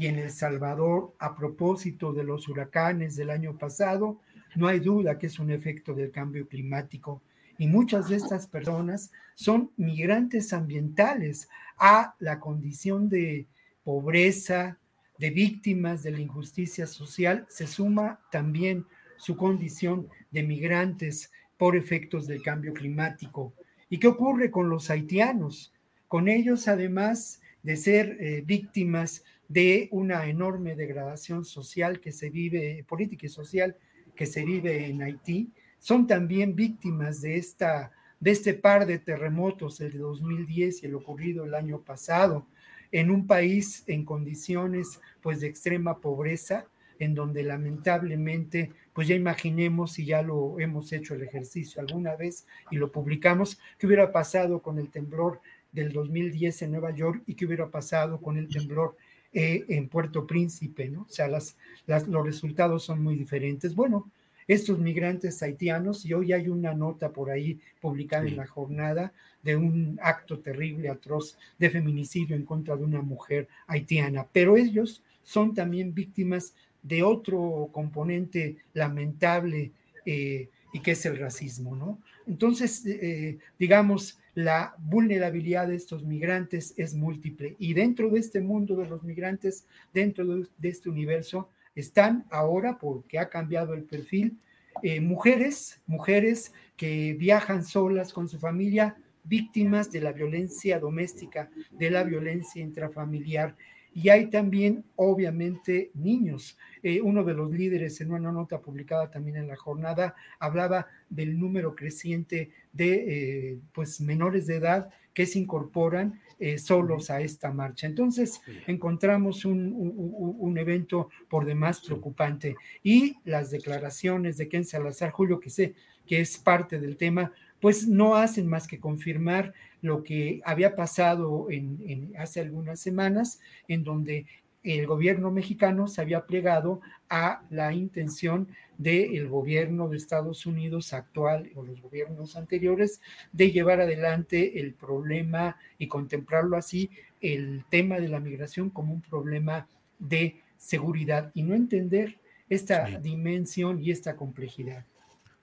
y 0.00 0.06
en 0.06 0.18
El 0.18 0.30
Salvador 0.30 1.14
a 1.18 1.36
propósito 1.36 2.14
de 2.14 2.24
los 2.24 2.48
huracanes 2.48 3.16
del 3.16 3.28
año 3.28 3.58
pasado, 3.58 4.18
no 4.56 4.66
hay 4.66 4.80
duda 4.80 5.18
que 5.18 5.26
es 5.26 5.38
un 5.38 5.50
efecto 5.50 5.92
del 5.92 6.10
cambio 6.10 6.48
climático. 6.48 7.22
Y 7.58 7.66
muchas 7.66 8.08
de 8.08 8.16
estas 8.16 8.46
personas 8.46 9.12
son 9.34 9.72
migrantes 9.76 10.54
ambientales 10.54 11.50
a 11.76 12.14
la 12.18 12.40
condición 12.40 13.10
de 13.10 13.46
pobreza, 13.84 14.78
de 15.18 15.28
víctimas 15.28 16.02
de 16.02 16.12
la 16.12 16.20
injusticia 16.20 16.86
social, 16.86 17.44
se 17.50 17.66
suma 17.66 18.20
también 18.32 18.86
su 19.18 19.36
condición 19.36 20.08
de 20.30 20.42
migrantes 20.42 21.30
por 21.58 21.76
efectos 21.76 22.26
del 22.26 22.42
cambio 22.42 22.72
climático. 22.72 23.52
¿Y 23.90 23.98
qué 23.98 24.06
ocurre 24.06 24.50
con 24.50 24.70
los 24.70 24.88
haitianos? 24.88 25.74
Con 26.08 26.28
ellos, 26.28 26.68
además 26.68 27.42
de 27.62 27.76
ser 27.76 28.16
eh, 28.18 28.42
víctimas 28.46 29.24
de 29.50 29.88
una 29.90 30.28
enorme 30.28 30.76
degradación 30.76 31.44
social 31.44 31.98
que 31.98 32.12
se 32.12 32.30
vive, 32.30 32.84
política 32.86 33.26
y 33.26 33.28
social 33.28 33.76
que 34.14 34.24
se 34.24 34.44
vive 34.44 34.86
en 34.86 35.02
Haití, 35.02 35.50
son 35.80 36.06
también 36.06 36.54
víctimas 36.54 37.20
de, 37.20 37.36
esta, 37.36 37.90
de 38.20 38.30
este 38.30 38.54
par 38.54 38.86
de 38.86 39.00
terremotos, 39.00 39.80
el 39.80 39.90
de 39.90 39.98
2010 39.98 40.84
y 40.84 40.86
el 40.86 40.94
ocurrido 40.94 41.44
el 41.44 41.54
año 41.54 41.80
pasado, 41.80 42.46
en 42.92 43.10
un 43.10 43.26
país 43.26 43.82
en 43.88 44.04
condiciones 44.04 45.00
pues 45.20 45.40
de 45.40 45.48
extrema 45.48 46.00
pobreza, 46.00 46.66
en 47.00 47.16
donde 47.16 47.42
lamentablemente 47.42 48.70
pues 48.92 49.08
ya 49.08 49.16
imaginemos 49.16 49.94
si 49.94 50.04
ya 50.04 50.22
lo 50.22 50.60
hemos 50.60 50.92
hecho 50.92 51.14
el 51.14 51.24
ejercicio 51.24 51.80
alguna 51.80 52.14
vez 52.14 52.46
y 52.70 52.76
lo 52.76 52.92
publicamos, 52.92 53.58
qué 53.78 53.88
hubiera 53.88 54.12
pasado 54.12 54.62
con 54.62 54.78
el 54.78 54.90
temblor 54.90 55.40
del 55.72 55.92
2010 55.92 56.62
en 56.62 56.70
Nueva 56.70 56.92
York 56.92 57.24
y 57.26 57.34
qué 57.34 57.46
hubiera 57.46 57.68
pasado 57.68 58.20
con 58.20 58.36
el 58.36 58.48
temblor 58.48 58.96
eh, 59.32 59.64
en 59.68 59.88
Puerto 59.88 60.26
Príncipe, 60.26 60.88
¿no? 60.88 61.02
O 61.02 61.08
sea, 61.08 61.28
las, 61.28 61.56
los 61.86 62.24
resultados 62.24 62.84
son 62.84 63.02
muy 63.02 63.16
diferentes. 63.16 63.74
Bueno, 63.74 64.10
estos 64.48 64.78
migrantes 64.80 65.40
haitianos, 65.42 66.04
y 66.04 66.12
hoy 66.12 66.32
hay 66.32 66.48
una 66.48 66.74
nota 66.74 67.12
por 67.12 67.30
ahí 67.30 67.60
publicada 67.80 68.26
en 68.26 68.36
la 68.36 68.46
jornada 68.46 69.12
de 69.42 69.54
un 69.56 69.98
acto 70.02 70.40
terrible, 70.40 70.88
atroz 70.88 71.38
de 71.58 71.70
feminicidio 71.70 72.34
en 72.34 72.44
contra 72.44 72.76
de 72.76 72.82
una 72.82 73.02
mujer 73.02 73.46
haitiana, 73.68 74.26
pero 74.32 74.56
ellos 74.56 75.02
son 75.22 75.54
también 75.54 75.94
víctimas 75.94 76.54
de 76.82 77.02
otro 77.04 77.68
componente 77.72 78.56
lamentable 78.74 79.70
eh, 80.04 80.48
y 80.72 80.80
que 80.80 80.92
es 80.92 81.06
el 81.06 81.18
racismo, 81.18 81.76
¿no? 81.76 82.00
Entonces, 82.26 82.84
eh, 82.86 83.38
digamos, 83.58 84.18
la 84.44 84.74
vulnerabilidad 84.78 85.68
de 85.68 85.76
estos 85.76 86.04
migrantes 86.04 86.74
es 86.76 86.94
múltiple. 86.94 87.56
Y 87.58 87.74
dentro 87.74 88.10
de 88.10 88.20
este 88.20 88.40
mundo 88.40 88.76
de 88.76 88.88
los 88.88 89.02
migrantes, 89.02 89.66
dentro 89.92 90.24
de, 90.26 90.46
este 90.62 90.88
universo, 90.88 91.48
están 91.74 92.26
ahora, 92.30 92.78
porque 92.78 93.18
ha 93.18 93.28
cambiado 93.28 93.74
el 93.74 93.84
perfil, 93.84 94.38
eh, 94.82 95.00
mujeres, 95.00 95.80
mujeres 95.86 96.52
que 96.76 97.14
viajan 97.14 97.64
solas 97.64 98.12
con 98.12 98.28
su 98.28 98.38
familia, 98.38 98.96
víctimas 99.24 99.92
de 99.92 100.00
la 100.00 100.12
violencia 100.12 100.78
doméstica, 100.78 101.50
de 101.70 101.90
la 101.90 102.02
violencia 102.02 102.62
intrafamiliar 102.62 103.56
y 103.92 104.08
hay 104.08 104.30
también, 104.30 104.84
obviamente, 104.96 105.90
niños. 105.94 106.56
Eh, 106.82 107.00
uno 107.00 107.24
de 107.24 107.34
los 107.34 107.50
líderes 107.50 108.00
en 108.00 108.12
una 108.12 108.32
nota 108.32 108.60
publicada 108.60 109.10
también 109.10 109.36
en 109.36 109.48
la 109.48 109.56
jornada 109.56 110.14
hablaba 110.38 110.86
del 111.08 111.38
número 111.38 111.74
creciente 111.74 112.50
de 112.72 113.52
eh, 113.52 113.60
pues, 113.72 114.00
menores 114.00 114.46
de 114.46 114.56
edad 114.56 114.90
que 115.12 115.26
se 115.26 115.40
incorporan 115.40 116.20
eh, 116.38 116.56
solos 116.56 117.10
a 117.10 117.20
esta 117.20 117.52
marcha. 117.52 117.86
Entonces, 117.86 118.40
encontramos 118.66 119.44
un, 119.44 119.74
un, 119.76 120.56
evento 120.56 121.10
por 121.28 121.44
demás 121.44 121.80
preocupante 121.80 122.54
y 122.82 123.16
las 123.24 123.50
declaraciones 123.50 124.36
de 124.36 124.48
Ken 124.48 124.64
Salazar, 124.64 125.10
Julio, 125.10 125.40
que 125.40 125.50
sé 125.50 125.74
que 126.06 126.20
es 126.20 126.38
parte 126.38 126.80
del 126.80 126.96
tema, 126.96 127.32
pues 127.60 127.86
no 127.86 128.16
hacen 128.16 128.46
más 128.46 128.66
que 128.66 128.80
confirmar 128.80 129.52
lo 129.82 130.02
que 130.02 130.40
había 130.44 130.74
pasado 130.76 131.48
en, 131.50 132.12
hace 132.18 132.40
algunas 132.40 132.80
semanas, 132.80 133.40
en 133.68 133.84
donde 133.84 134.26
el 134.62 134.86
gobierno 134.86 135.30
mexicano 135.30 135.88
se 135.88 136.02
había 136.02 136.26
plegado 136.26 136.80
a 137.08 137.42
la 137.50 137.72
intención 137.72 138.48
del 138.76 139.28
gobierno 139.28 139.88
de 139.88 139.96
Estados 139.96 140.44
Unidos 140.44 140.92
actual 140.92 141.50
o 141.54 141.62
los 141.62 141.80
gobiernos 141.80 142.36
anteriores 142.36 143.00
de 143.32 143.52
llevar 143.52 143.80
adelante 143.80 144.60
el 144.60 144.74
problema 144.74 145.56
y 145.78 145.88
contemplarlo 145.88 146.56
así, 146.56 146.90
el 147.20 147.64
tema 147.70 147.98
de 147.98 148.08
la 148.08 148.20
migración 148.20 148.70
como 148.70 148.92
un 148.92 149.00
problema 149.00 149.66
de 149.98 150.42
seguridad 150.56 151.30
y 151.34 151.42
no 151.42 151.54
entender 151.54 152.18
esta 152.48 152.98
dimensión 152.98 153.82
y 153.82 153.90
esta 153.90 154.16
complejidad. 154.16 154.84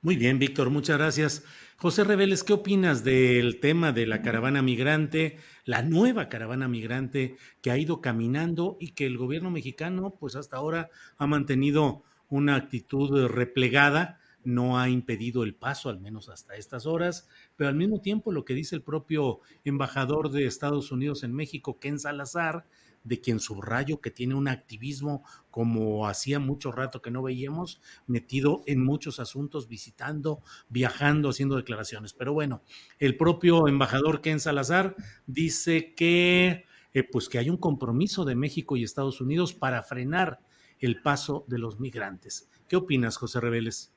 Muy 0.07 0.15
bien, 0.15 0.39
Víctor, 0.39 0.69
muchas 0.69 0.99
gracias. 0.99 1.43
José 1.75 2.05
Reveles, 2.05 2.45
¿qué 2.45 2.53
opinas 2.53 3.03
del 3.03 3.59
tema 3.59 3.91
de 3.91 4.07
la 4.07 4.21
caravana 4.21 4.61
migrante, 4.61 5.37
la 5.65 5.81
nueva 5.81 6.29
caravana 6.29 6.69
migrante 6.69 7.35
que 7.61 7.71
ha 7.71 7.77
ido 7.77 7.99
caminando 7.99 8.77
y 8.79 8.91
que 8.91 9.05
el 9.05 9.17
gobierno 9.17 9.51
mexicano, 9.51 10.15
pues 10.17 10.37
hasta 10.37 10.55
ahora 10.55 10.89
ha 11.17 11.27
mantenido 11.27 12.03
una 12.29 12.55
actitud 12.55 13.27
replegada, 13.27 14.17
no 14.45 14.79
ha 14.79 14.87
impedido 14.87 15.43
el 15.43 15.55
paso, 15.55 15.89
al 15.89 15.99
menos 15.99 16.29
hasta 16.29 16.55
estas 16.55 16.85
horas, 16.85 17.27
pero 17.57 17.67
al 17.67 17.75
mismo 17.75 17.99
tiempo 17.99 18.31
lo 18.31 18.45
que 18.45 18.53
dice 18.53 18.77
el 18.77 18.83
propio 18.83 19.41
embajador 19.65 20.31
de 20.31 20.45
Estados 20.45 20.89
Unidos 20.93 21.23
en 21.23 21.33
México, 21.33 21.81
Ken 21.81 21.99
Salazar, 21.99 22.65
de 23.07 23.21
quien 23.21 23.39
subrayo 23.39 24.01
que 24.01 24.11
tiene 24.11 24.35
un 24.35 24.47
activismo 24.47 25.23
como 25.49 26.07
hacía 26.07 26.39
mucho 26.39 26.71
rato 26.71 27.01
que 27.01 27.09
no 27.09 27.23
veíamos, 27.23 27.81
metido 28.05 28.61
en 28.67 28.83
muchos 28.83 29.19
asuntos, 29.19 29.67
visitando, 29.67 30.41
viajando, 30.69 31.29
haciendo 31.29 31.55
declaraciones. 31.55 32.13
Pero 32.13 32.33
bueno, 32.33 32.61
el 32.99 33.17
propio 33.17 33.67
embajador 33.67 34.21
Ken 34.21 34.39
Salazar 34.39 34.95
dice 35.25 35.93
que, 35.95 36.65
eh, 36.93 37.03
pues 37.11 37.29
que 37.29 37.39
hay 37.39 37.49
un 37.49 37.57
compromiso 37.57 38.25
de 38.25 38.35
México 38.35 38.75
y 38.75 38.83
Estados 38.83 39.21
Unidos 39.21 39.53
para 39.53 39.81
frenar 39.83 40.39
el 40.79 41.01
paso 41.01 41.45
de 41.47 41.57
los 41.57 41.79
migrantes. 41.79 42.49
¿Qué 42.67 42.75
opinas, 42.75 43.17
José 43.17 43.39
Reveles? 43.39 43.91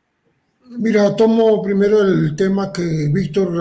Mira, 0.69 1.17
tomo 1.17 1.61
primero 1.63 2.01
el 2.03 2.37
tema 2.37 2.73
que 2.73 3.11
Víctor 3.13 3.53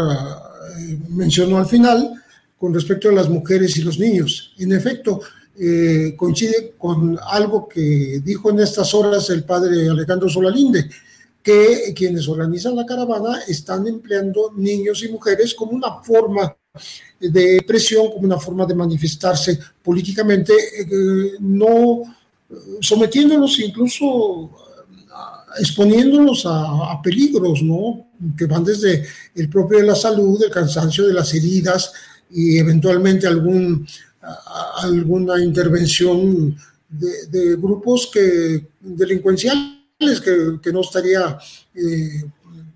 eh, 0.79 0.99
mencionó 1.09 1.57
al 1.57 1.65
final 1.65 2.13
con 2.57 2.73
respecto 2.73 3.09
a 3.09 3.13
las 3.13 3.29
mujeres 3.29 3.75
y 3.77 3.83
los 3.83 3.97
niños. 3.97 4.53
En 4.59 4.73
efecto, 4.73 5.21
eh, 5.61 6.15
coincide 6.15 6.73
con 6.77 7.19
algo 7.21 7.67
que 7.67 8.21
dijo 8.23 8.49
en 8.49 8.61
estas 8.61 8.93
horas 8.93 9.29
el 9.29 9.43
padre 9.43 9.89
Alejandro 9.89 10.29
Solalinde, 10.29 10.89
que 11.43 11.93
quienes 11.95 12.27
organizan 12.27 12.75
la 12.75 12.85
caravana 12.85 13.41
están 13.47 13.87
empleando 13.87 14.53
niños 14.55 15.03
y 15.03 15.09
mujeres 15.09 15.53
como 15.53 15.71
una 15.71 16.01
forma 16.01 16.55
de 17.19 17.61
presión, 17.67 18.09
como 18.11 18.25
una 18.25 18.39
forma 18.39 18.65
de 18.65 18.75
manifestarse 18.75 19.59
políticamente, 19.83 20.53
eh, 20.53 21.33
no 21.39 22.03
sometiéndolos 22.79 23.59
incluso 23.59 24.51
exponiéndolos 25.57 26.45
a, 26.45 27.01
peligros, 27.03 27.61
¿no? 27.63 28.07
Que 28.37 28.45
van 28.45 28.63
desde 28.63 29.05
el 29.35 29.49
propio 29.49 29.79
de 29.79 29.87
la 29.87 29.95
salud, 29.95 30.41
el 30.43 30.51
cansancio 30.51 31.07
de 31.07 31.13
las 31.13 31.33
heridas 31.33 31.91
y 32.31 32.57
eventualmente 32.59 33.27
algún 33.27 33.87
alguna 34.21 35.41
intervención 35.43 36.55
de, 36.89 37.55
grupos 37.55 38.09
que, 38.11 38.67
delincuenciales 38.79 40.21
que, 40.21 40.71
no 40.71 40.81
estaría 40.81 41.37
eh, 41.75 42.23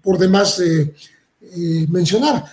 por 0.02 0.18
demás 0.18 0.60
eh, 0.60 0.94
eh, 1.41 1.86
mencionar. 1.90 2.44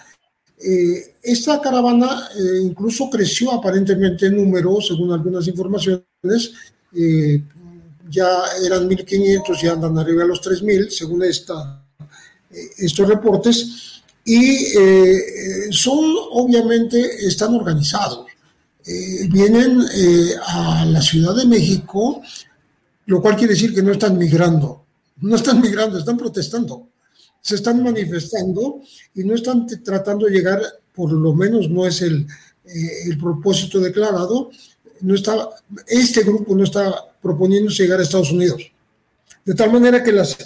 esta 1.22 1.60
caravana 1.60 2.28
incluso 2.62 3.08
creció 3.08 3.52
aparentemente 3.52 4.26
en 4.26 4.36
número, 4.36 4.78
según 4.80 5.12
algunas 5.12 5.46
informaciones, 5.48 6.52
ya 8.10 8.28
eran 8.64 8.88
1.500 8.88 9.62
y 9.62 9.66
andan 9.68 9.96
arriba 9.98 10.24
a 10.24 10.26
los 10.26 10.42
3.000, 10.42 10.90
según 10.90 11.24
esta, 11.24 11.82
estos 12.76 13.08
reportes, 13.08 14.02
y 14.24 14.74
son, 15.70 16.04
obviamente, 16.32 17.26
están 17.26 17.54
organizados. 17.54 18.29
Eh, 18.86 19.28
vienen 19.30 19.82
eh, 19.94 20.32
a 20.46 20.86
la 20.86 21.02
Ciudad 21.02 21.34
de 21.34 21.44
México, 21.44 22.22
lo 23.06 23.20
cual 23.20 23.36
quiere 23.36 23.52
decir 23.52 23.74
que 23.74 23.82
no 23.82 23.92
están 23.92 24.16
migrando, 24.16 24.86
no 25.18 25.36
están 25.36 25.60
migrando, 25.62 25.98
están 25.98 26.16
protestando, 26.16 26.88
se 27.40 27.56
están 27.56 27.82
manifestando 27.82 28.80
y 29.14 29.24
no 29.24 29.34
están 29.34 29.66
tratando 29.84 30.26
de 30.26 30.32
llegar, 30.32 30.62
por 30.94 31.12
lo 31.12 31.34
menos 31.34 31.68
no 31.68 31.86
es 31.86 32.00
el, 32.00 32.26
eh, 32.64 33.02
el 33.06 33.18
propósito 33.18 33.80
declarado, 33.80 34.50
no 35.02 35.14
está, 35.14 35.50
este 35.86 36.22
grupo 36.22 36.54
no 36.54 36.64
está 36.64 36.94
proponiéndose 37.20 37.82
llegar 37.82 38.00
a 38.00 38.02
Estados 38.02 38.32
Unidos. 38.32 38.62
De 39.44 39.54
tal 39.54 39.72
manera 39.72 40.02
que 40.02 40.12
las, 40.12 40.36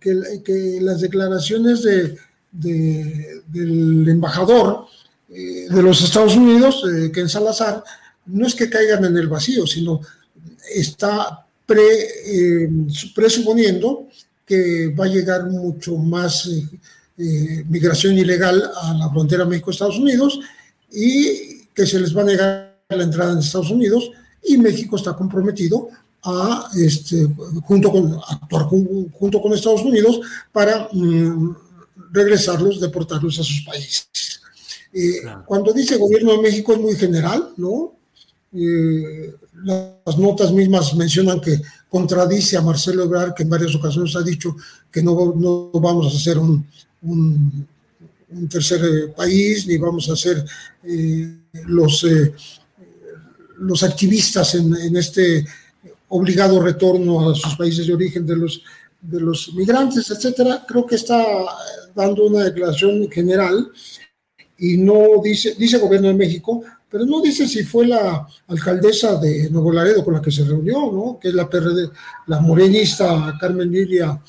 que, 0.00 0.78
las 0.80 1.00
declaraciones 1.00 1.82
de, 1.82 2.16
del 2.52 4.08
embajador 4.08 4.86
eh, 5.32 5.68
de 5.70 5.82
los 5.82 6.02
Estados 6.02 6.34
Unidos, 6.34 6.82
eh, 6.84 7.12
que 7.12 7.20
en 7.20 7.28
Salazar, 7.28 7.84
no 8.26 8.46
es 8.46 8.54
que 8.54 8.68
caigan 8.68 9.04
en 9.04 9.16
el 9.16 9.28
vacío, 9.28 9.66
sino 9.66 10.00
está 10.74 11.46
pre, 11.64 11.82
eh, 12.26 12.68
presuponiendo 13.14 14.08
que 14.44 14.88
va 14.88 15.04
a 15.04 15.08
llegar 15.08 15.44
mucho 15.46 15.96
más 15.96 16.48
migración 17.68 18.16
ilegal 18.16 18.70
a 18.82 18.94
la 18.94 19.10
frontera 19.10 19.44
México-Estados 19.44 19.98
Unidos 19.98 20.40
y 20.90 21.66
que 21.74 21.86
se 21.86 22.00
les 22.00 22.16
va 22.16 22.22
a 22.22 22.24
negar 22.24 22.80
la 22.88 23.04
entrada 23.04 23.32
en 23.32 23.40
Estados 23.40 23.70
Unidos 23.70 24.10
y 24.42 24.56
México 24.56 24.96
está 24.96 25.14
comprometido 25.14 25.90
a 26.22 26.70
este, 26.74 27.28
junto 27.62 27.92
con 27.92 28.18
actuar 28.26 28.64
junto 28.64 29.40
con 29.40 29.52
Estados 29.52 29.82
Unidos 29.82 30.20
para 30.50 30.88
mm, 30.92 31.56
regresarlos, 32.10 32.80
deportarlos 32.80 33.38
a 33.38 33.44
sus 33.44 33.62
países. 33.62 34.39
Eh, 34.92 35.22
cuando 35.46 35.72
dice 35.72 35.96
gobierno 35.96 36.32
de 36.32 36.42
México 36.42 36.72
es 36.72 36.80
muy 36.80 36.96
general, 36.96 37.52
¿no? 37.56 37.94
Eh, 38.52 39.34
las 39.62 40.18
notas 40.18 40.52
mismas 40.52 40.94
mencionan 40.94 41.40
que 41.40 41.60
contradice 41.88 42.56
a 42.56 42.62
Marcelo 42.62 43.04
Ebrard, 43.04 43.34
que 43.34 43.44
en 43.44 43.50
varias 43.50 43.74
ocasiones 43.74 44.16
ha 44.16 44.22
dicho 44.22 44.56
que 44.90 45.02
no, 45.02 45.34
no 45.36 45.70
vamos 45.74 46.12
a 46.12 46.16
hacer 46.16 46.38
un, 46.38 46.66
un, 47.02 47.68
tercer 48.48 48.80
eh, 48.84 49.08
país, 49.08 49.66
ni 49.66 49.76
vamos 49.76 50.08
a 50.08 50.16
ser 50.16 50.44
los, 51.66 52.06
los 53.58 53.82
activistas 53.82 54.54
en, 54.54 54.74
en, 54.76 54.96
este 54.96 55.44
obligado 56.08 56.60
retorno 56.60 57.30
a 57.30 57.34
sus 57.34 57.56
países 57.56 57.86
de 57.86 57.94
origen 57.94 58.26
de 58.26 58.36
los 58.36 58.62
de 59.00 59.20
los 59.20 59.54
migrantes, 59.54 60.10
etcétera, 60.10 60.64
creo 60.68 60.84
que 60.84 60.96
está 60.96 61.24
dando 61.94 62.26
una 62.26 62.44
declaración 62.44 63.10
general 63.10 63.70
y 64.60 64.76
no 64.76 65.22
dice, 65.24 65.54
dice 65.58 65.78
gobierno 65.78 66.08
de 66.08 66.14
México, 66.14 66.62
pero 66.88 67.06
no 67.06 67.22
dice 67.22 67.48
si 67.48 67.64
fue 67.64 67.86
la 67.86 68.26
alcaldesa 68.46 69.16
de 69.16 69.48
Nuevo 69.48 69.72
Laredo 69.72 70.04
con 70.04 70.14
la 70.14 70.20
que 70.20 70.30
se 70.30 70.44
reunió, 70.44 70.92
¿no? 70.92 71.18
Que 71.18 71.28
es 71.28 71.34
la 71.34 71.48
PRD, 71.48 71.90
la 72.26 72.40
morenista 72.40 73.36
Carmen 73.40 73.70
Lilia 73.70 74.20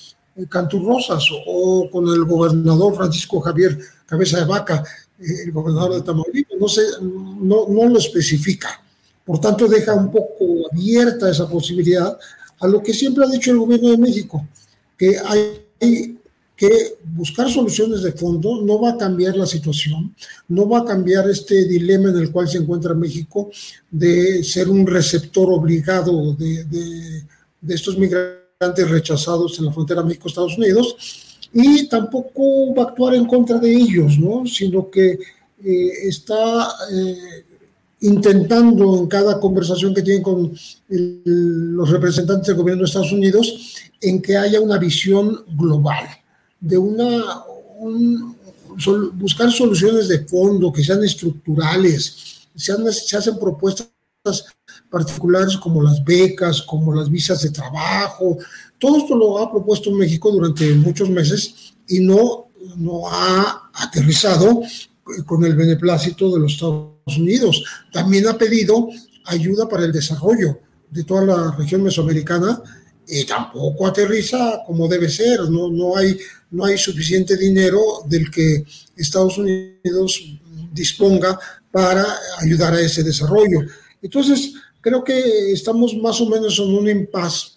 Canturrosas, 0.48 1.26
o, 1.48 1.90
con 1.92 2.08
el 2.08 2.24
gobernador 2.24 2.96
Francisco 2.96 3.42
Javier 3.42 3.78
Cabeza 4.06 4.40
de 4.40 4.46
Vaca, 4.46 4.84
eh, 5.20 5.44
el 5.46 5.52
gobernador 5.52 5.96
de 5.96 6.02
Tamaulipas, 6.02 6.58
no, 6.60 6.68
sé, 6.70 6.82
no, 7.02 7.68
no 7.68 7.90
lo 7.90 8.00
especifica. 8.00 8.82
Por 9.26 9.40
tanto, 9.40 9.68
deja 9.68 9.94
un 9.94 10.12
poco 10.12 10.46
abierta 10.72 11.30
esa 11.30 11.48
posibilidad 11.50 12.18
a 12.60 12.68
lo 12.68 12.82
que 12.82 12.94
siempre 12.94 13.26
ha 13.26 13.30
dicho 13.30 13.52
el 13.52 13.58
gobierno 13.58 13.90
de 13.90 13.98
México, 13.98 14.48
que 14.98 15.18
hay 15.80 16.18
que 16.62 16.96
buscar 17.04 17.50
soluciones 17.50 18.04
de 18.04 18.12
fondo 18.12 18.62
no 18.62 18.80
va 18.80 18.92
a 18.92 18.98
cambiar 18.98 19.36
la 19.36 19.48
situación, 19.48 20.14
no 20.48 20.70
va 20.70 20.82
a 20.82 20.86
cambiar 20.86 21.28
este 21.28 21.66
dilema 21.66 22.12
en 22.12 22.18
el 22.18 22.32
cual 22.32 22.48
se 22.48 22.60
encuentra 22.60 22.94
México 22.94 23.50
de 23.90 24.44
ser 24.44 24.70
un 24.70 24.86
receptor 24.86 25.52
obligado 25.52 26.36
de, 26.36 27.24
estos 27.68 27.98
migrantes 27.98 28.92
rechazados 28.92 29.58
en 29.58 29.66
la 29.66 29.74
frontera 29.74 30.04
México-Estados 30.04 30.56
Unidos 30.56 31.40
y 31.52 31.88
tampoco 31.88 32.76
va 32.76 32.84
a 32.84 32.88
actuar 32.90 33.16
en 33.16 33.26
contra 33.26 33.58
de 33.58 33.74
ellos, 33.74 34.20
¿no? 34.20 34.46
sino 34.46 34.88
que 34.92 35.18
eh, 35.64 35.92
está 36.04 36.68
eh, 36.94 37.44
intentando 38.02 39.00
en 39.00 39.08
cada 39.08 39.40
conversación 39.40 39.96
que 39.96 40.04
tiene 40.04 40.22
con 40.22 40.54
los 40.88 41.90
representantes 41.90 42.46
del 42.50 42.58
gobierno 42.58 42.84
de 42.84 42.88
Estados 42.88 43.14
Unidos 43.14 43.78
en 44.00 44.22
que 44.22 44.38
haya 44.38 44.62
una 44.62 44.78
visión 44.78 45.44
global, 45.58 46.21
de 46.62 46.78
una 46.78 47.44
buscar 49.16 49.52
soluciones 49.52 50.08
de 50.08 50.26
fondo 50.26 50.72
que 50.72 50.84
sean 50.84 51.04
estructurales, 51.04 52.48
se 52.56 53.18
hacen 53.18 53.38
propuestas 53.38 53.90
particulares 54.90 55.58
como 55.58 55.82
las 55.82 56.04
becas, 56.04 56.62
como 56.62 56.94
las 56.94 57.10
visas 57.10 57.42
de 57.42 57.50
trabajo. 57.50 58.38
Todo 58.78 58.98
esto 58.98 59.16
lo 59.16 59.40
ha 59.40 59.52
propuesto 59.52 59.92
México 59.92 60.32
durante 60.32 60.74
muchos 60.76 61.10
meses 61.10 61.74
y 61.88 62.00
no, 62.00 62.50
no 62.78 63.08
ha 63.10 63.72
aterrizado 63.74 64.62
con 65.26 65.44
el 65.44 65.56
beneplácito 65.56 66.32
de 66.32 66.40
los 66.40 66.54
Estados 66.54 67.18
Unidos. 67.18 67.64
También 67.92 68.28
ha 68.28 68.38
pedido 68.38 68.90
ayuda 69.26 69.68
para 69.68 69.86
el 69.86 69.92
desarrollo 69.92 70.60
de 70.90 71.04
toda 71.04 71.26
la 71.26 71.56
región 71.58 71.84
mesoamericana 71.84 72.62
y 73.08 73.26
tampoco 73.26 73.88
aterriza 73.88 74.62
como 74.66 74.88
debe 74.88 75.10
ser. 75.10 75.42
No, 75.50 75.70
no, 75.70 75.98
hay, 75.98 76.18
no 76.52 76.66
hay 76.66 76.78
suficiente 76.78 77.38
dinero 77.38 77.82
del 78.06 78.30
que 78.30 78.64
Estados 78.96 79.38
Unidos 79.38 80.40
disponga 80.72 81.40
para 81.72 82.06
ayudar 82.40 82.74
a 82.74 82.82
ese 82.82 83.04
desarrollo. 83.04 83.62
Entonces, 84.02 84.54
creo 84.82 85.04
que 85.04 85.52
estamos 85.52 85.96
más 85.96 86.20
o 86.22 86.30
menos 86.30 86.60
en 86.60 86.74
un 86.74 86.90
impasse. 86.90 87.52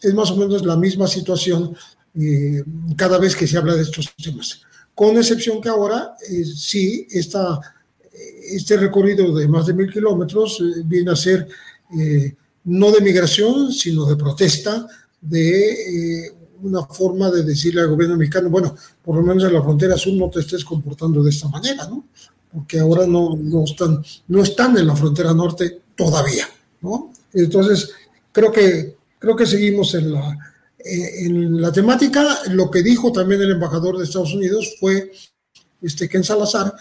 Es 0.00 0.14
más 0.14 0.30
o 0.30 0.36
menos 0.36 0.64
la 0.64 0.76
misma 0.76 1.06
situación 1.06 1.76
eh, 2.14 2.64
cada 2.96 3.18
vez 3.18 3.36
que 3.36 3.46
se 3.46 3.58
habla 3.58 3.74
de 3.74 3.82
estos 3.82 4.08
temas. 4.16 4.62
Con 4.94 5.16
excepción 5.16 5.60
que 5.60 5.68
ahora 5.68 6.14
eh, 6.28 6.44
sí, 6.44 7.06
esta 7.10 7.60
este 8.52 8.76
recorrido 8.76 9.34
de 9.34 9.48
más 9.48 9.66
de 9.66 9.74
mil 9.74 9.90
kilómetros 9.90 10.60
eh, 10.60 10.82
viene 10.84 11.12
a 11.12 11.16
ser 11.16 11.48
eh, 11.98 12.34
no 12.64 12.90
de 12.90 13.00
migración, 13.00 13.72
sino 13.72 14.04
de 14.06 14.16
protesta, 14.16 14.86
de 15.20 16.26
eh, 16.26 16.32
una 16.62 16.84
forma 16.86 17.30
de 17.30 17.42
decirle 17.42 17.80
al 17.80 17.88
gobierno 17.88 18.16
mexicano, 18.16 18.50
bueno, 18.50 18.74
por 19.02 19.16
lo 19.16 19.22
menos 19.22 19.44
en 19.44 19.54
la 19.54 19.62
frontera 19.62 19.96
sur 19.96 20.12
no 20.14 20.30
te 20.30 20.40
estés 20.40 20.64
comportando 20.64 21.22
de 21.22 21.30
esta 21.30 21.48
manera, 21.48 21.86
¿no? 21.86 22.04
Porque 22.52 22.80
ahora 22.80 23.06
no, 23.06 23.36
no, 23.36 23.64
están, 23.64 24.02
no 24.28 24.42
están 24.42 24.76
en 24.76 24.86
la 24.86 24.96
frontera 24.96 25.32
norte 25.32 25.80
todavía, 25.96 26.48
¿no? 26.80 27.12
Entonces, 27.32 27.90
creo 28.32 28.50
que, 28.50 28.96
creo 29.18 29.36
que 29.36 29.46
seguimos 29.46 29.94
en 29.94 30.12
la, 30.12 30.38
en 30.84 31.60
la 31.60 31.72
temática. 31.72 32.40
Lo 32.48 32.70
que 32.70 32.82
dijo 32.82 33.12
también 33.12 33.42
el 33.42 33.52
embajador 33.52 33.98
de 33.98 34.04
Estados 34.04 34.34
Unidos 34.34 34.74
fue, 34.80 35.12
este, 35.82 36.08
Ken 36.08 36.24
Salazar, 36.24 36.74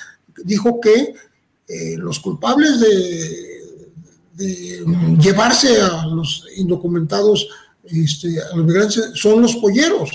dijo 0.44 0.80
que 0.80 1.14
eh, 1.68 1.98
los 1.98 2.20
culpables 2.20 2.80
de, 2.80 3.60
llevarse 5.20 5.82
a 5.82 6.06
los 6.06 6.46
indocumentados, 6.56 7.46
este, 7.92 8.42
a 8.42 8.56
los 8.56 8.66
migrantes, 8.66 9.12
son 9.16 9.42
los 9.42 9.56
polleros. 9.56 10.10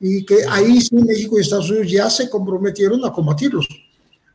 Y 0.00 0.24
que 0.24 0.38
ahí 0.48 0.80
sí 0.80 0.96
México 0.96 1.38
y 1.38 1.42
Estados 1.42 1.70
Unidos 1.70 1.90
ya 1.90 2.10
se 2.10 2.28
comprometieron 2.28 3.04
a 3.04 3.12
combatirlos, 3.12 3.68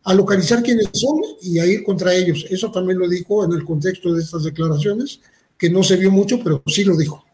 a 0.04 0.14
localizar 0.14 0.64
quiénes 0.64 0.90
son 0.94 1.20
y 1.42 1.60
a 1.60 1.66
ir 1.66 1.84
contra 1.84 2.14
ellos. 2.14 2.46
Eso 2.50 2.72
también 2.72 3.00
lo 3.00 3.10
dijo 3.10 3.44
en 3.44 3.52
el 3.52 3.66
contexto 3.66 4.14
de 4.14 4.22
estas 4.22 4.44
declaraciones, 4.44 5.20
que 5.58 5.70
no 5.70 5.84
se 5.84 5.98
vio 5.98 6.12
mucho, 6.12 6.40
pero 6.42 6.64
sí 6.68 6.84
lo 6.84 6.96
dijo. 6.96 7.26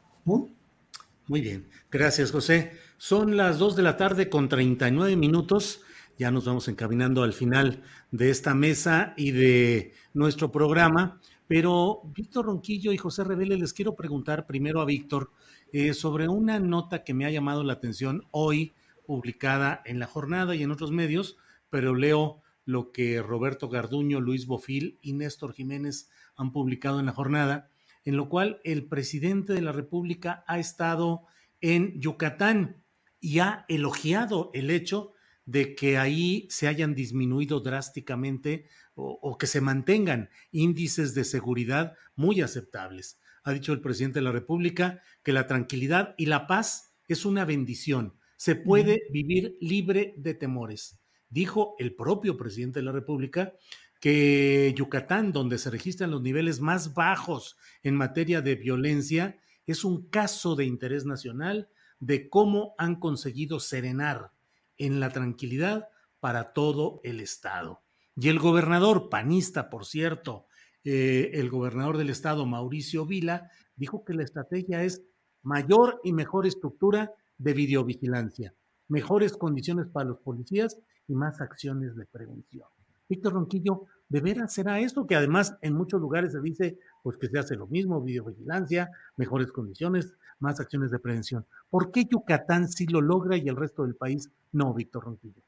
Muy 1.27 1.41
bien, 1.41 1.67
gracias 1.91 2.31
José. 2.31 2.71
Son 2.97 3.37
las 3.37 3.59
2 3.59 3.75
de 3.75 3.83
la 3.83 3.97
tarde 3.97 4.29
con 4.29 4.49
39 4.49 5.15
minutos. 5.15 5.81
Ya 6.17 6.31
nos 6.31 6.45
vamos 6.45 6.67
encaminando 6.67 7.23
al 7.23 7.33
final 7.33 7.83
de 8.11 8.29
esta 8.29 8.53
mesa 8.53 9.13
y 9.17 9.31
de 9.31 9.93
nuestro 10.13 10.51
programa. 10.51 11.19
Pero 11.47 12.01
Víctor 12.15 12.45
Ronquillo 12.45 12.91
y 12.91 12.97
José 12.97 13.23
Revele, 13.23 13.57
les 13.57 13.73
quiero 13.73 13.95
preguntar 13.95 14.45
primero 14.45 14.81
a 14.81 14.85
Víctor 14.85 15.31
eh, 15.71 15.93
sobre 15.93 16.27
una 16.27 16.59
nota 16.59 17.03
que 17.03 17.13
me 17.13 17.25
ha 17.25 17.31
llamado 17.31 17.63
la 17.63 17.73
atención 17.73 18.23
hoy, 18.31 18.73
publicada 19.05 19.81
en 19.85 19.99
la 19.99 20.07
jornada 20.07 20.55
y 20.55 20.63
en 20.63 20.71
otros 20.71 20.91
medios, 20.91 21.37
pero 21.69 21.95
leo 21.95 22.41
lo 22.65 22.91
que 22.91 23.21
Roberto 23.21 23.69
Garduño, 23.69 24.21
Luis 24.21 24.45
Bofil 24.45 24.97
y 25.01 25.13
Néstor 25.13 25.53
Jiménez 25.53 26.09
han 26.35 26.51
publicado 26.51 26.99
en 26.99 27.07
la 27.07 27.11
jornada, 27.11 27.69
en 28.05 28.15
lo 28.15 28.29
cual 28.29 28.61
el 28.63 28.85
presidente 28.85 29.53
de 29.53 29.61
la 29.61 29.71
República 29.71 30.43
ha 30.47 30.59
estado 30.59 31.23
en 31.61 31.99
Yucatán 31.99 32.83
y 33.19 33.39
ha 33.39 33.65
elogiado 33.67 34.49
el 34.53 34.69
hecho 34.69 35.13
de 35.45 35.75
que 35.75 35.97
ahí 35.97 36.47
se 36.49 36.67
hayan 36.67 36.95
disminuido 36.95 37.59
drásticamente 37.59 38.65
o, 38.95 39.37
que 39.37 39.47
se 39.47 39.61
mantengan 39.61 40.29
índices 40.51 41.13
de 41.15 41.23
seguridad 41.23 41.95
muy 42.15 42.41
aceptables. 42.41 43.19
Ha 43.43 43.53
dicho 43.53 43.73
el 43.73 43.81
presidente 43.81 44.19
de 44.19 44.25
la 44.25 44.31
República 44.31 45.01
que 45.23 45.33
la 45.33 45.47
tranquilidad 45.47 46.15
y 46.17 46.27
la 46.27 46.47
paz 46.47 46.93
es 47.07 47.25
una 47.25 47.45
bendición. 47.45 48.15
Se 48.37 48.55
puede 48.55 49.01
vivir 49.11 49.57
libre 49.59 50.13
de 50.17 50.33
temores. 50.33 50.99
Dijo 51.29 51.75
el 51.79 51.95
propio 51.95 52.37
presidente 52.37 52.79
de 52.79 52.85
la 52.85 52.91
República 52.91 53.53
que 53.99 54.73
Yucatán, 54.77 55.31
donde 55.31 55.57
se 55.57 55.69
registran 55.69 56.11
los 56.11 56.21
niveles 56.21 56.59
más 56.59 56.93
bajos 56.93 57.57
en 57.83 57.95
materia 57.95 58.41
de 58.41 58.55
violencia, 58.55 59.39
es 59.65 59.83
un 59.83 60.09
caso 60.09 60.55
de 60.55 60.65
interés 60.65 61.05
nacional 61.05 61.69
de 61.99 62.29
cómo 62.29 62.75
han 62.77 62.97
conseguido 62.99 63.59
serenar 63.59 64.31
en 64.77 64.99
la 64.99 65.09
tranquilidad 65.09 65.87
para 66.19 66.53
todo 66.53 66.99
el 67.03 67.21
Estado. 67.21 67.82
Y 68.15 68.29
el 68.29 68.39
gobernador, 68.39 69.09
panista, 69.09 69.69
por 69.69 69.85
cierto, 69.85 70.45
eh, 70.83 71.31
el 71.33 71.49
gobernador 71.49 71.97
del 71.97 72.09
Estado, 72.09 72.45
Mauricio 72.45 73.05
Vila, 73.05 73.49
dijo 73.75 74.03
que 74.05 74.13
la 74.13 74.23
estrategia 74.23 74.83
es 74.83 75.01
mayor 75.41 75.99
y 76.03 76.13
mejor 76.13 76.45
estructura 76.45 77.11
de 77.37 77.53
videovigilancia, 77.53 78.53
mejores 78.87 79.33
condiciones 79.33 79.87
para 79.87 80.09
los 80.09 80.19
policías 80.19 80.77
y 81.07 81.15
más 81.15 81.41
acciones 81.41 81.95
de 81.95 82.05
prevención. 82.05 82.67
Víctor 83.09 83.33
Ronquillo, 83.33 83.85
¿de 84.09 84.21
veras 84.21 84.53
será 84.53 84.79
esto? 84.79 85.05
Que 85.05 85.15
además 85.15 85.57
en 85.61 85.73
muchos 85.73 85.99
lugares 85.99 86.31
se 86.31 86.41
dice 86.41 86.79
pues 87.01 87.17
que 87.17 87.27
se 87.27 87.39
hace 87.39 87.55
lo 87.55 87.67
mismo, 87.67 88.01
videovigilancia, 88.01 88.91
mejores 89.17 89.51
condiciones, 89.51 90.13
más 90.39 90.59
acciones 90.59 90.91
de 90.91 90.99
prevención. 90.99 91.45
¿Por 91.69 91.91
qué 91.91 92.05
Yucatán 92.05 92.69
sí 92.69 92.85
lo 92.87 93.01
logra 93.01 93.37
y 93.37 93.47
el 93.47 93.55
resto 93.55 93.83
del 93.83 93.95
país 93.95 94.29
no, 94.51 94.73
Víctor 94.73 95.05
Ronquillo? 95.05 95.41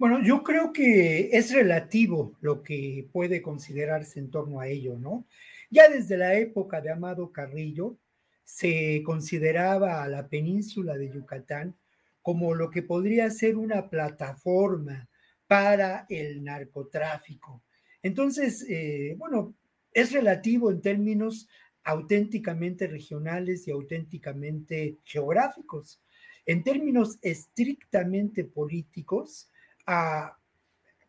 Bueno, 0.00 0.22
yo 0.22 0.42
creo 0.42 0.72
que 0.72 1.28
es 1.36 1.52
relativo 1.52 2.34
lo 2.40 2.62
que 2.62 3.06
puede 3.12 3.42
considerarse 3.42 4.18
en 4.18 4.30
torno 4.30 4.58
a 4.58 4.66
ello, 4.66 4.96
¿no? 4.98 5.26
Ya 5.68 5.90
desde 5.90 6.16
la 6.16 6.36
época 6.36 6.80
de 6.80 6.90
Amado 6.90 7.32
Carrillo 7.32 7.98
se 8.42 9.02
consideraba 9.04 10.02
a 10.02 10.08
la 10.08 10.26
península 10.26 10.96
de 10.96 11.12
Yucatán 11.12 11.76
como 12.22 12.54
lo 12.54 12.70
que 12.70 12.82
podría 12.82 13.28
ser 13.28 13.58
una 13.58 13.90
plataforma 13.90 15.06
para 15.46 16.06
el 16.08 16.44
narcotráfico. 16.44 17.62
Entonces, 18.02 18.64
eh, 18.70 19.16
bueno, 19.18 19.54
es 19.92 20.12
relativo 20.12 20.70
en 20.70 20.80
términos 20.80 21.46
auténticamente 21.84 22.86
regionales 22.86 23.68
y 23.68 23.70
auténticamente 23.70 24.96
geográficos. 25.04 26.00
En 26.46 26.62
términos 26.62 27.18
estrictamente 27.20 28.44
políticos, 28.44 29.50
a 29.92 30.38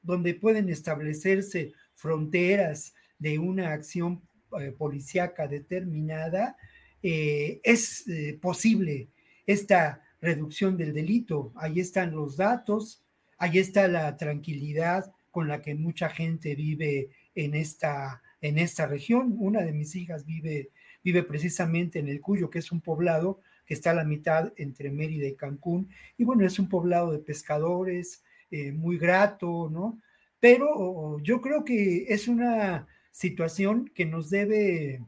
donde 0.01 0.33
pueden 0.33 0.69
establecerse 0.69 1.73
fronteras 1.93 2.95
de 3.19 3.37
una 3.37 3.73
acción 3.73 4.23
eh, 4.59 4.71
policíaca 4.71 5.47
determinada, 5.47 6.57
eh, 7.03 7.61
es 7.63 8.07
eh, 8.07 8.39
posible 8.41 9.09
esta 9.45 10.01
reducción 10.19 10.77
del 10.77 10.93
delito. 10.93 11.53
Ahí 11.57 11.79
están 11.79 12.15
los 12.15 12.37
datos, 12.37 13.03
ahí 13.37 13.59
está 13.59 13.87
la 13.87 14.17
tranquilidad 14.17 15.11
con 15.29 15.47
la 15.47 15.61
que 15.61 15.75
mucha 15.75 16.09
gente 16.09 16.55
vive 16.55 17.11
en 17.35 17.53
esta, 17.53 18.23
en 18.41 18.57
esta 18.57 18.87
región. 18.87 19.35
Una 19.37 19.61
de 19.61 19.73
mis 19.73 19.95
hijas 19.95 20.25
vive, 20.25 20.71
vive 21.03 21.21
precisamente 21.21 21.99
en 21.99 22.07
el 22.07 22.19
Cuyo, 22.19 22.49
que 22.49 22.59
es 22.59 22.71
un 22.71 22.81
poblado 22.81 23.41
que 23.63 23.75
está 23.75 23.91
a 23.91 23.95
la 23.95 24.05
mitad 24.05 24.51
entre 24.57 24.89
Mérida 24.89 25.27
y 25.27 25.35
Cancún. 25.35 25.89
Y 26.17 26.23
bueno, 26.23 26.47
es 26.47 26.57
un 26.57 26.67
poblado 26.67 27.11
de 27.11 27.19
pescadores, 27.19 28.23
eh, 28.51 28.71
muy 28.71 28.97
grato, 28.97 29.69
¿no? 29.71 29.99
Pero 30.39 31.19
yo 31.19 31.41
creo 31.41 31.63
que 31.63 32.05
es 32.09 32.27
una 32.27 32.87
situación 33.11 33.89
que 33.93 34.05
nos 34.05 34.29
debe 34.29 35.01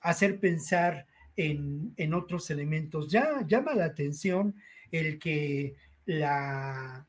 hacer 0.00 0.38
pensar 0.40 1.06
en, 1.36 1.92
en 1.96 2.14
otros 2.14 2.50
elementos. 2.50 3.10
Ya 3.10 3.44
llama 3.46 3.74
la 3.74 3.86
atención 3.86 4.54
el 4.90 5.18
que 5.18 5.74
la 6.06 7.06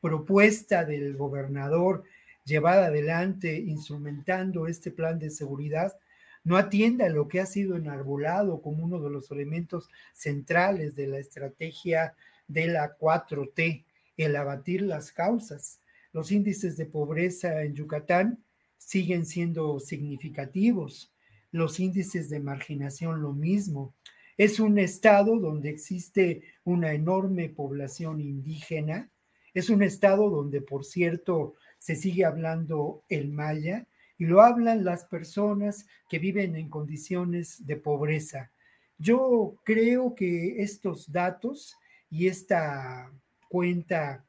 propuesta 0.00 0.84
del 0.84 1.16
gobernador 1.16 2.04
llevada 2.44 2.86
adelante 2.86 3.58
instrumentando 3.58 4.66
este 4.66 4.90
plan 4.90 5.18
de 5.18 5.30
seguridad 5.30 5.96
no 6.42 6.56
atienda 6.56 7.06
a 7.06 7.10
lo 7.10 7.28
que 7.28 7.40
ha 7.40 7.46
sido 7.46 7.76
enarbolado 7.76 8.62
como 8.62 8.84
uno 8.84 9.00
de 9.00 9.10
los 9.10 9.30
elementos 9.30 9.88
centrales 10.14 10.96
de 10.96 11.06
la 11.06 11.18
estrategia 11.18 12.14
de 12.48 12.66
la 12.66 12.96
4T, 12.98 13.84
el 14.24 14.36
abatir 14.36 14.82
las 14.82 15.12
causas. 15.12 15.80
Los 16.12 16.30
índices 16.30 16.76
de 16.76 16.86
pobreza 16.86 17.62
en 17.62 17.74
Yucatán 17.74 18.44
siguen 18.76 19.24
siendo 19.24 19.80
significativos, 19.80 21.12
los 21.52 21.80
índices 21.80 22.28
de 22.28 22.40
marginación 22.40 23.22
lo 23.22 23.32
mismo. 23.32 23.94
Es 24.36 24.60
un 24.60 24.78
estado 24.78 25.38
donde 25.38 25.70
existe 25.70 26.42
una 26.64 26.92
enorme 26.92 27.48
población 27.48 28.20
indígena, 28.20 29.10
es 29.54 29.70
un 29.70 29.82
estado 29.82 30.30
donde, 30.30 30.60
por 30.60 30.84
cierto, 30.84 31.54
se 31.78 31.96
sigue 31.96 32.24
hablando 32.24 33.02
el 33.08 33.30
maya 33.30 33.86
y 34.18 34.26
lo 34.26 34.42
hablan 34.42 34.84
las 34.84 35.04
personas 35.06 35.86
que 36.08 36.18
viven 36.18 36.56
en 36.56 36.68
condiciones 36.68 37.66
de 37.66 37.76
pobreza. 37.76 38.52
Yo 38.98 39.56
creo 39.64 40.14
que 40.14 40.62
estos 40.62 41.10
datos 41.10 41.76
y 42.10 42.28
esta 42.28 43.10
cuenta 43.50 44.24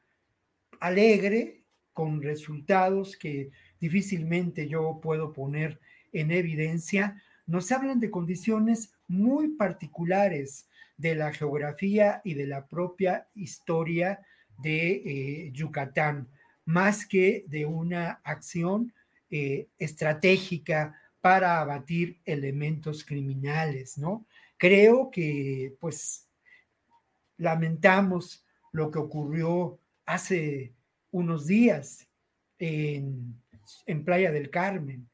alegre 0.80 1.62
con 1.92 2.20
resultados 2.22 3.16
que 3.16 3.50
difícilmente 3.78 4.68
yo 4.68 4.98
puedo 5.00 5.32
poner 5.32 5.80
en 6.12 6.32
evidencia, 6.32 7.22
nos 7.46 7.70
hablan 7.70 8.00
de 8.00 8.10
condiciones 8.10 8.92
muy 9.06 9.50
particulares 9.50 10.68
de 10.96 11.14
la 11.14 11.32
geografía 11.32 12.20
y 12.24 12.34
de 12.34 12.46
la 12.48 12.66
propia 12.66 13.28
historia 13.34 14.20
de 14.58 14.90
eh, 14.90 15.50
Yucatán, 15.52 16.28
más 16.64 17.06
que 17.06 17.44
de 17.46 17.64
una 17.64 18.20
acción 18.24 18.92
eh, 19.30 19.68
estratégica 19.78 21.00
para 21.20 21.60
abatir 21.60 22.20
elementos 22.24 23.04
criminales, 23.04 23.98
¿no? 23.98 24.26
Creo 24.56 25.10
que, 25.12 25.76
pues, 25.78 26.28
lamentamos 27.36 28.41
lo 28.72 28.90
que 28.90 28.98
ocurrió 28.98 29.78
hace 30.06 30.74
unos 31.10 31.46
días 31.46 32.08
en, 32.58 33.40
en 33.86 34.04
Playa 34.04 34.32
del 34.32 34.50
Carmen 34.50 35.08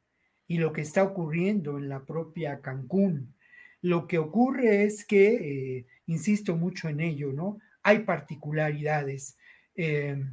y 0.47 0.59
lo 0.59 0.73
que 0.73 0.81
está 0.81 1.03
ocurriendo 1.03 1.77
en 1.77 1.89
la 1.89 2.05
propia 2.05 2.61
Cancún. 2.61 3.35
Lo 3.83 4.07
que 4.09 4.19
ocurre 4.19 4.85
es 4.85 5.05
que, 5.05 5.77
eh, 5.77 5.87
insisto 6.07 6.57
mucho 6.57 6.89
en 6.89 7.01
ello, 7.01 7.33
¿no? 7.33 7.59
Hay 7.83 8.01
particularidades. 8.01 9.37
Eh, 9.75 10.25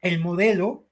el 0.00 0.20
modelo, 0.20 0.86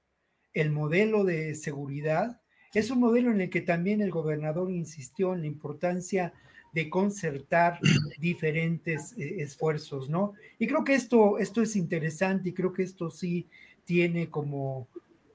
el 0.53 0.71
modelo 0.71 1.23
de 1.23 1.55
seguridad, 1.55 2.41
es 2.73 2.89
un 2.89 2.99
modelo 2.99 3.31
en 3.31 3.41
el 3.41 3.49
que 3.49 3.61
también 3.61 4.01
el 4.01 4.11
gobernador 4.11 4.71
insistió 4.71 5.33
en 5.33 5.41
la 5.41 5.47
importancia 5.47 6.33
de 6.77 6.91
concertar 6.91 7.79
diferentes 8.19 9.13
eh, 9.17 9.37
esfuerzos, 9.41 10.11
¿no? 10.11 10.33
Y 10.59 10.67
creo 10.67 10.83
que 10.83 10.93
esto, 10.93 11.39
esto 11.39 11.63
es 11.63 11.75
interesante 11.75 12.49
y 12.49 12.53
creo 12.53 12.71
que 12.71 12.83
esto 12.83 13.09
sí 13.09 13.47
tiene 13.83 14.29
como, 14.29 14.87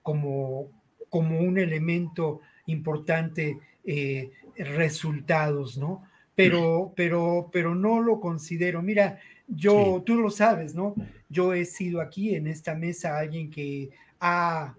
como, 0.02 0.70
como 1.10 1.40
un 1.40 1.58
elemento 1.58 2.42
importante 2.66 3.58
eh, 3.84 4.30
resultados, 4.56 5.76
¿no? 5.76 6.04
Pero, 6.36 6.92
pero, 6.94 7.50
pero 7.52 7.74
no 7.74 8.00
lo 8.00 8.20
considero. 8.20 8.80
Mira, 8.80 9.18
yo, 9.48 10.00
tú 10.06 10.14
lo 10.14 10.30
sabes, 10.30 10.76
¿no? 10.76 10.94
Yo 11.28 11.54
he 11.54 11.64
sido 11.64 12.00
aquí 12.00 12.36
en 12.36 12.46
esta 12.46 12.76
mesa 12.76 13.18
alguien 13.18 13.50
que 13.50 13.90
ha 14.20 14.76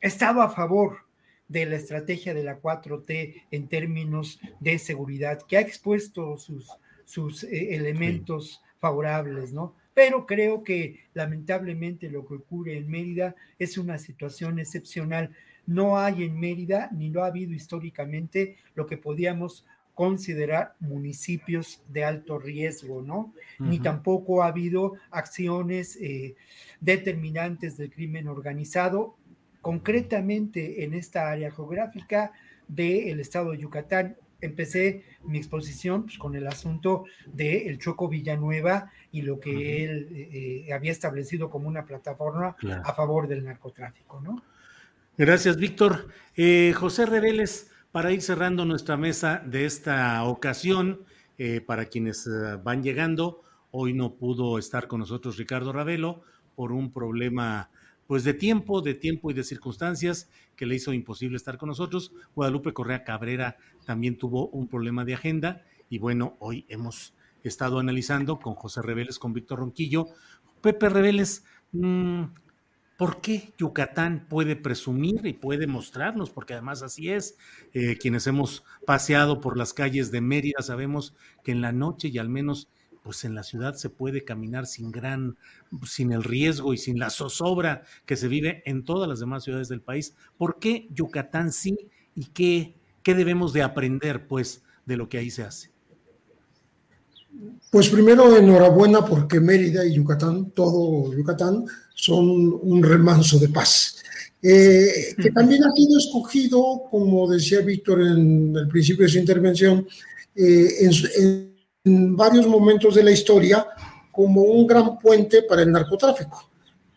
estado 0.00 0.40
a 0.40 0.48
favor 0.48 1.04
de 1.52 1.66
la 1.66 1.76
estrategia 1.76 2.32
de 2.32 2.42
la 2.42 2.60
4T 2.60 3.44
en 3.50 3.68
términos 3.68 4.40
de 4.58 4.78
seguridad, 4.78 5.42
que 5.42 5.58
ha 5.58 5.60
expuesto 5.60 6.38
sus, 6.38 6.70
sus 7.04 7.44
eh, 7.44 7.74
elementos 7.74 8.62
favorables, 8.78 9.52
¿no? 9.52 9.76
Pero 9.94 10.26
creo 10.26 10.64
que 10.64 11.00
lamentablemente 11.12 12.08
lo 12.10 12.26
que 12.26 12.34
ocurre 12.34 12.78
en 12.78 12.88
Mérida 12.88 13.36
es 13.58 13.76
una 13.76 13.98
situación 13.98 14.58
excepcional. 14.58 15.30
No 15.66 15.98
hay 15.98 16.24
en 16.24 16.40
Mérida, 16.40 16.88
ni 16.90 17.10
lo 17.10 17.22
ha 17.22 17.26
habido 17.26 17.52
históricamente, 17.52 18.56
lo 18.74 18.86
que 18.86 18.96
podíamos 18.96 19.66
considerar 19.94 20.74
municipios 20.80 21.82
de 21.88 22.04
alto 22.04 22.38
riesgo, 22.38 23.02
¿no? 23.02 23.34
Ni 23.58 23.78
tampoco 23.78 24.42
ha 24.42 24.46
habido 24.46 24.94
acciones 25.10 25.96
eh, 26.00 26.34
determinantes 26.80 27.76
del 27.76 27.90
crimen 27.90 28.26
organizado, 28.26 29.18
concretamente 29.62 30.84
en 30.84 30.92
esta 30.92 31.30
área 31.30 31.50
geográfica 31.50 32.32
del 32.68 33.18
estado 33.20 33.52
de 33.52 33.58
Yucatán. 33.58 34.16
Empecé 34.42 35.04
mi 35.24 35.38
exposición 35.38 36.02
pues, 36.02 36.18
con 36.18 36.34
el 36.34 36.46
asunto 36.46 37.04
del 37.32 37.68
el 37.68 37.78
Choco 37.78 38.08
Villanueva 38.08 38.90
y 39.10 39.22
lo 39.22 39.40
que 39.40 39.84
él 39.84 40.08
eh, 40.12 40.66
eh, 40.66 40.72
había 40.74 40.92
establecido 40.92 41.48
como 41.48 41.68
una 41.68 41.86
plataforma 41.86 42.56
a 42.84 42.92
favor 42.92 43.28
del 43.28 43.44
narcotráfico, 43.44 44.20
¿no? 44.20 44.42
Gracias, 45.16 45.56
Víctor. 45.56 46.08
José 46.74 47.06
Reveles, 47.06 47.70
para 47.92 48.10
ir 48.10 48.22
cerrando 48.22 48.64
nuestra 48.64 48.96
mesa 48.96 49.42
de 49.46 49.66
esta 49.66 50.24
ocasión, 50.24 51.04
eh, 51.44 51.60
para 51.60 51.86
quienes 51.86 52.26
eh, 52.26 52.56
van 52.62 52.82
llegando, 52.82 53.42
hoy 53.70 53.94
no 53.94 54.14
pudo 54.14 54.58
estar 54.58 54.86
con 54.86 55.00
nosotros 55.00 55.38
Ricardo 55.38 55.72
Ravelo 55.72 56.22
por 56.54 56.72
un 56.72 56.92
problema 56.92 57.70
pues 58.06 58.24
de 58.24 58.34
tiempo, 58.34 58.82
de 58.82 58.94
tiempo 58.94 59.30
y 59.30 59.34
de 59.34 59.44
circunstancias 59.44 60.30
que 60.56 60.66
le 60.66 60.74
hizo 60.74 60.92
imposible 60.92 61.36
estar 61.36 61.58
con 61.58 61.68
nosotros. 61.68 62.12
Guadalupe 62.34 62.72
Correa 62.72 63.04
Cabrera 63.04 63.56
también 63.84 64.18
tuvo 64.18 64.48
un 64.48 64.68
problema 64.68 65.04
de 65.04 65.14
agenda 65.14 65.64
y 65.88 65.98
bueno, 65.98 66.36
hoy 66.38 66.66
hemos 66.68 67.14
estado 67.42 67.78
analizando 67.78 68.38
con 68.38 68.54
José 68.54 68.82
Reveles, 68.82 69.18
con 69.18 69.32
Víctor 69.32 69.60
Ronquillo. 69.60 70.06
Pepe 70.60 70.88
Reveles, 70.88 71.44
mmm, 71.72 72.24
¿Por 73.02 73.20
qué 73.20 73.52
Yucatán 73.58 74.26
puede 74.28 74.54
presumir 74.54 75.26
y 75.26 75.32
puede 75.32 75.66
mostrarnos? 75.66 76.30
Porque 76.30 76.52
además 76.52 76.82
así 76.82 77.10
es. 77.10 77.36
Eh, 77.72 77.96
quienes 77.98 78.28
hemos 78.28 78.62
paseado 78.86 79.40
por 79.40 79.56
las 79.56 79.74
calles 79.74 80.12
de 80.12 80.20
Mérida 80.20 80.62
sabemos 80.62 81.16
que 81.42 81.50
en 81.50 81.62
la 81.62 81.72
noche 81.72 82.08
y 82.08 82.18
al 82.18 82.28
menos 82.28 82.68
pues 83.02 83.24
en 83.24 83.34
la 83.34 83.42
ciudad 83.42 83.74
se 83.74 83.90
puede 83.90 84.24
caminar 84.24 84.66
sin 84.66 84.90
gran, 84.92 85.36
sin 85.86 86.12
el 86.12 86.22
riesgo 86.22 86.72
y 86.72 86.78
sin 86.78 86.98
la 86.98 87.10
zozobra 87.10 87.82
que 88.06 88.16
se 88.16 88.28
vive 88.28 88.62
en 88.66 88.84
todas 88.84 89.08
las 89.08 89.20
demás 89.20 89.44
ciudades 89.44 89.68
del 89.68 89.80
país. 89.80 90.14
¿Por 90.38 90.58
qué 90.58 90.88
Yucatán 90.94 91.52
sí 91.52 91.76
y 92.14 92.26
qué, 92.26 92.76
qué 93.02 93.14
debemos 93.14 93.52
de 93.52 93.62
aprender 93.62 94.26
pues 94.26 94.62
de 94.86 94.96
lo 94.96 95.08
que 95.08 95.18
ahí 95.18 95.30
se 95.30 95.42
hace? 95.42 95.70
Pues 97.70 97.88
primero 97.88 98.36
enhorabuena 98.36 99.04
porque 99.04 99.40
Mérida 99.40 99.84
y 99.84 99.94
Yucatán, 99.94 100.50
todo 100.50 101.12
Yucatán, 101.14 101.64
son 101.94 102.60
un 102.62 102.82
remanso 102.82 103.38
de 103.38 103.48
paz. 103.48 103.96
Eh, 104.42 105.14
que 105.16 105.30
también 105.30 105.62
ha 105.64 105.70
sido 105.72 105.98
escogido, 105.98 106.82
como 106.90 107.30
decía 107.30 107.60
Víctor 107.60 108.02
en 108.02 108.54
el 108.56 108.68
principio 108.68 109.06
de 109.06 109.12
su 109.12 109.18
intervención, 109.18 109.86
eh, 110.34 110.68
en, 110.80 111.51
varios 111.84 112.46
momentos 112.46 112.94
de 112.94 113.02
la 113.02 113.10
historia 113.10 113.66
como 114.10 114.42
un 114.42 114.66
gran 114.66 114.98
puente 114.98 115.42
para 115.42 115.62
el 115.62 115.72
narcotráfico. 115.72 116.48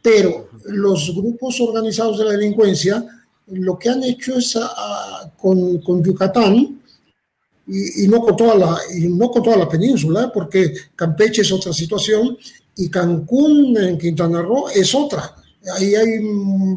Pero 0.02 0.50
los 0.66 1.16
grupos 1.16 1.60
organizados 1.62 2.20
de 2.20 2.26
la 2.26 2.32
delincuencia 2.32 3.04
lo 3.48 3.78
que 3.78 3.90
han 3.90 4.04
hecho 4.04 4.38
es 4.38 4.58
con, 5.38 5.80
con, 5.80 6.04
Yucatán 6.04 6.82
y, 7.68 8.08
no 8.08 8.22
con 8.22 8.36
toda 8.36 8.56
la, 8.56 8.78
y 8.96 9.08
no 9.08 9.30
con 9.30 9.44
toda 9.44 9.58
la 9.58 9.70
península, 9.70 10.32
porque 10.32 10.74
Campeche 10.96 11.42
es 11.42 11.52
otra 11.52 11.74
situación, 11.74 12.38
y 12.78 12.90
Cancún, 12.90 13.78
en 13.78 13.98
Quintana 13.98 14.42
Roo, 14.42 14.70
es 14.70 14.94
otra. 14.94 15.36
Ahí 15.78 15.96
hay 15.96 16.20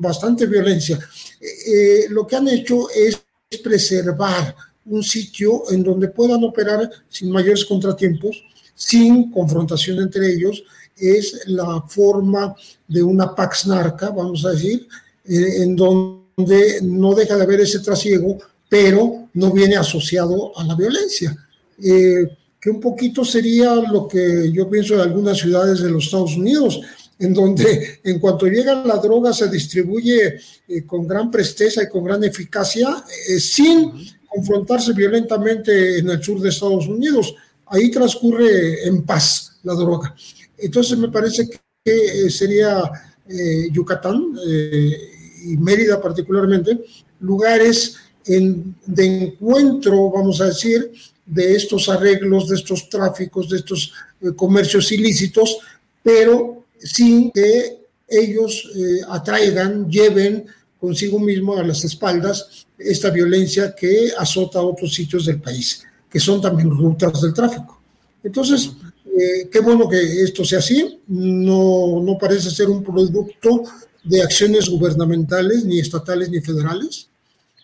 bastante 0.00 0.46
violencia. 0.46 0.98
Eh, 1.40 2.06
lo 2.10 2.26
que 2.26 2.36
han 2.36 2.48
hecho 2.48 2.88
es 2.90 3.20
preservar 3.62 4.54
un 4.88 5.02
sitio 5.02 5.70
en 5.70 5.82
donde 5.82 6.08
puedan 6.08 6.42
operar 6.44 6.90
sin 7.08 7.30
mayores 7.30 7.64
contratiempos 7.64 8.44
sin 8.78 9.32
confrontación 9.32 9.98
entre 9.98 10.32
ellos, 10.32 10.62
es 10.96 11.42
la 11.46 11.82
forma 11.88 12.54
de 12.86 13.02
una 13.02 13.34
pax 13.34 13.66
narca, 13.66 14.10
vamos 14.10 14.44
a 14.44 14.50
decir, 14.50 14.86
eh, 15.24 15.62
en 15.62 15.74
donde 15.74 16.78
no 16.82 17.12
deja 17.12 17.36
de 17.36 17.42
haber 17.42 17.60
ese 17.60 17.80
trasiego, 17.80 18.38
pero 18.68 19.28
no 19.34 19.50
viene 19.50 19.76
asociado 19.76 20.56
a 20.56 20.62
la 20.62 20.76
violencia. 20.76 21.36
Eh, 21.82 22.28
que 22.60 22.70
un 22.70 22.80
poquito 22.80 23.24
sería 23.24 23.74
lo 23.74 24.06
que 24.06 24.50
yo 24.52 24.70
pienso 24.70 24.94
de 24.94 25.02
algunas 25.02 25.38
ciudades 25.38 25.80
de 25.80 25.90
los 25.90 26.04
Estados 26.04 26.36
Unidos, 26.36 26.80
en 27.18 27.34
donde 27.34 28.00
en 28.04 28.20
cuanto 28.20 28.46
llega 28.46 28.84
la 28.84 28.98
droga 28.98 29.32
se 29.32 29.48
distribuye 29.48 30.38
eh, 30.68 30.86
con 30.86 31.06
gran 31.08 31.32
presteza 31.32 31.82
y 31.82 31.88
con 31.88 32.04
gran 32.04 32.22
eficacia, 32.22 33.04
sin 33.40 33.92
confrontarse 34.28 34.92
violentamente 34.92 35.98
en 35.98 36.10
el 36.10 36.22
sur 36.22 36.40
de 36.40 36.50
Estados 36.50 36.86
Unidos. 36.86 37.34
Ahí 37.66 37.90
transcurre 37.90 38.86
en 38.86 39.02
paz 39.02 39.58
la 39.62 39.74
droga. 39.74 40.14
Entonces 40.56 40.98
me 40.98 41.08
parece 41.08 41.48
que 41.48 41.58
eh, 41.84 42.30
sería 42.30 42.90
eh, 43.28 43.68
Yucatán 43.72 44.34
eh, 44.46 45.10
y 45.44 45.56
Mérida 45.56 46.00
particularmente 46.00 46.80
lugares 47.20 47.96
de 48.26 49.06
encuentro, 49.06 50.10
vamos 50.10 50.40
a 50.42 50.46
decir, 50.46 50.92
de 51.24 51.56
estos 51.56 51.88
arreglos, 51.88 52.46
de 52.48 52.56
estos 52.56 52.90
tráficos, 52.90 53.48
de 53.48 53.56
estos 53.56 53.94
comercios 54.36 54.92
ilícitos, 54.92 55.58
pero 56.02 56.64
sin 56.78 57.30
que 57.30 57.86
ellos 58.06 58.70
atraigan, 59.08 59.90
lleven 59.90 60.44
consigo 60.78 61.18
mismo 61.18 61.56
a 61.56 61.62
las 61.62 61.84
espaldas 61.84 62.67
esta 62.78 63.10
violencia 63.10 63.74
que 63.74 64.10
azota 64.16 64.60
otros 64.60 64.94
sitios 64.94 65.26
del 65.26 65.40
país, 65.40 65.82
que 66.08 66.20
son 66.20 66.40
también 66.40 66.70
rutas 66.70 67.20
del 67.20 67.34
tráfico. 67.34 67.80
Entonces, 68.22 68.70
eh, 69.04 69.48
qué 69.50 69.60
bueno 69.60 69.88
que 69.88 70.22
esto 70.22 70.44
sea 70.44 70.60
así, 70.60 71.00
no, 71.08 72.00
no 72.02 72.18
parece 72.18 72.50
ser 72.50 72.68
un 72.68 72.82
producto 72.82 73.64
de 74.04 74.22
acciones 74.22 74.68
gubernamentales, 74.68 75.64
ni 75.64 75.80
estatales, 75.80 76.30
ni 76.30 76.40
federales. 76.40 77.08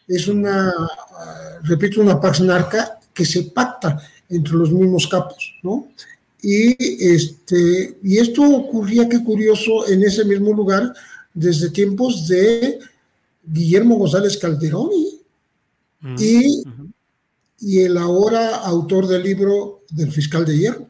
Es 0.06 0.26
una, 0.28 0.68
ah, 0.70 1.58
repito, 1.62 2.00
una 2.00 2.20
paz 2.20 2.40
narca 2.40 2.98
que 3.12 3.24
se 3.24 3.44
pacta 3.44 4.00
entre 4.28 4.54
los 4.54 4.72
mismos 4.72 5.06
capos, 5.06 5.54
¿no? 5.62 5.88
Y, 6.42 6.76
este, 7.06 7.96
y 8.02 8.18
esto 8.18 8.42
ocurría, 8.42 9.08
qué 9.08 9.22
curioso, 9.22 9.88
en 9.88 10.02
ese 10.02 10.24
mismo 10.24 10.52
lugar 10.52 10.92
desde 11.32 11.70
tiempos 11.70 12.28
de 12.28 12.78
Guillermo 13.46 13.96
González 13.96 14.36
Calderón 14.38 14.90
y, 16.18 16.62
y 17.60 17.80
el 17.80 17.96
ahora 17.96 18.56
autor 18.56 19.06
del 19.06 19.22
libro 19.22 19.80
del 19.90 20.12
fiscal 20.12 20.44
de 20.44 20.58
hierro. 20.58 20.88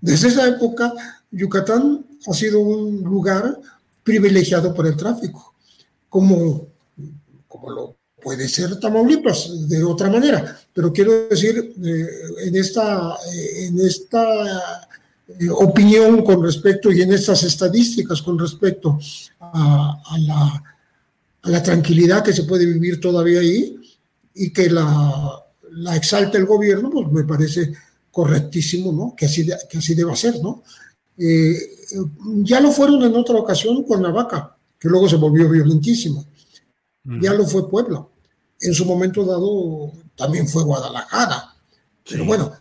Desde 0.00 0.28
esa 0.28 0.48
época, 0.48 0.92
Yucatán 1.30 2.04
ha 2.26 2.32
sido 2.32 2.60
un 2.60 3.02
lugar 3.02 3.58
privilegiado 4.02 4.74
por 4.74 4.86
el 4.86 4.96
tráfico, 4.96 5.54
como, 6.08 6.66
como 7.48 7.70
lo 7.70 7.96
puede 8.22 8.48
ser 8.48 8.78
Tamaulipas 8.78 9.68
de 9.68 9.82
otra 9.82 10.08
manera. 10.08 10.58
Pero 10.72 10.92
quiero 10.92 11.28
decir, 11.28 11.74
eh, 11.82 12.06
en 12.46 12.56
esta, 12.56 13.16
eh, 13.32 13.66
en 13.66 13.80
esta 13.80 14.86
eh, 15.28 15.48
opinión 15.50 16.24
con 16.24 16.42
respecto 16.42 16.92
y 16.92 17.02
en 17.02 17.12
estas 17.12 17.42
estadísticas 17.42 18.22
con 18.22 18.38
respecto 18.38 18.98
a, 19.40 20.16
la, 20.18 20.62
a, 21.42 21.50
la, 21.50 21.62
tranquilidad 21.62 22.24
que 22.24 22.32
se 22.32 22.44
puede 22.44 22.66
vivir 22.66 23.00
todavía 23.00 23.40
ahí 23.40 23.76
y 24.34 24.52
que 24.52 24.70
la, 24.70 25.44
la 25.70 25.96
exalta 25.96 26.38
el 26.38 26.46
gobierno, 26.46 26.90
pues 26.90 27.10
me 27.10 27.24
parece 27.24 27.72
correctísimo, 28.10 28.92
¿no? 28.92 29.14
Que 29.16 29.26
así, 29.26 29.48
que 29.68 29.78
así 29.78 29.94
deba 29.94 30.14
ser, 30.14 30.40
¿no? 30.42 30.62
Eh, 31.18 31.56
ya 32.42 32.60
lo 32.60 32.70
fueron 32.70 33.02
en 33.02 33.14
otra 33.14 33.36
ocasión 33.36 33.82
con 33.84 34.02
vaca, 34.12 34.56
que 34.78 34.88
luego 34.88 35.08
se 35.08 35.16
volvió 35.16 35.48
violentísima. 35.48 36.24
Ya 37.04 37.32
lo 37.32 37.46
fue 37.46 37.68
Puebla. 37.68 38.06
En 38.60 38.74
su 38.74 38.84
momento 38.84 39.24
dado 39.24 39.92
también 40.14 40.48
fue 40.48 40.62
Guadalajara. 40.62 41.54
Pero 42.08 42.24
bueno, 42.24 42.52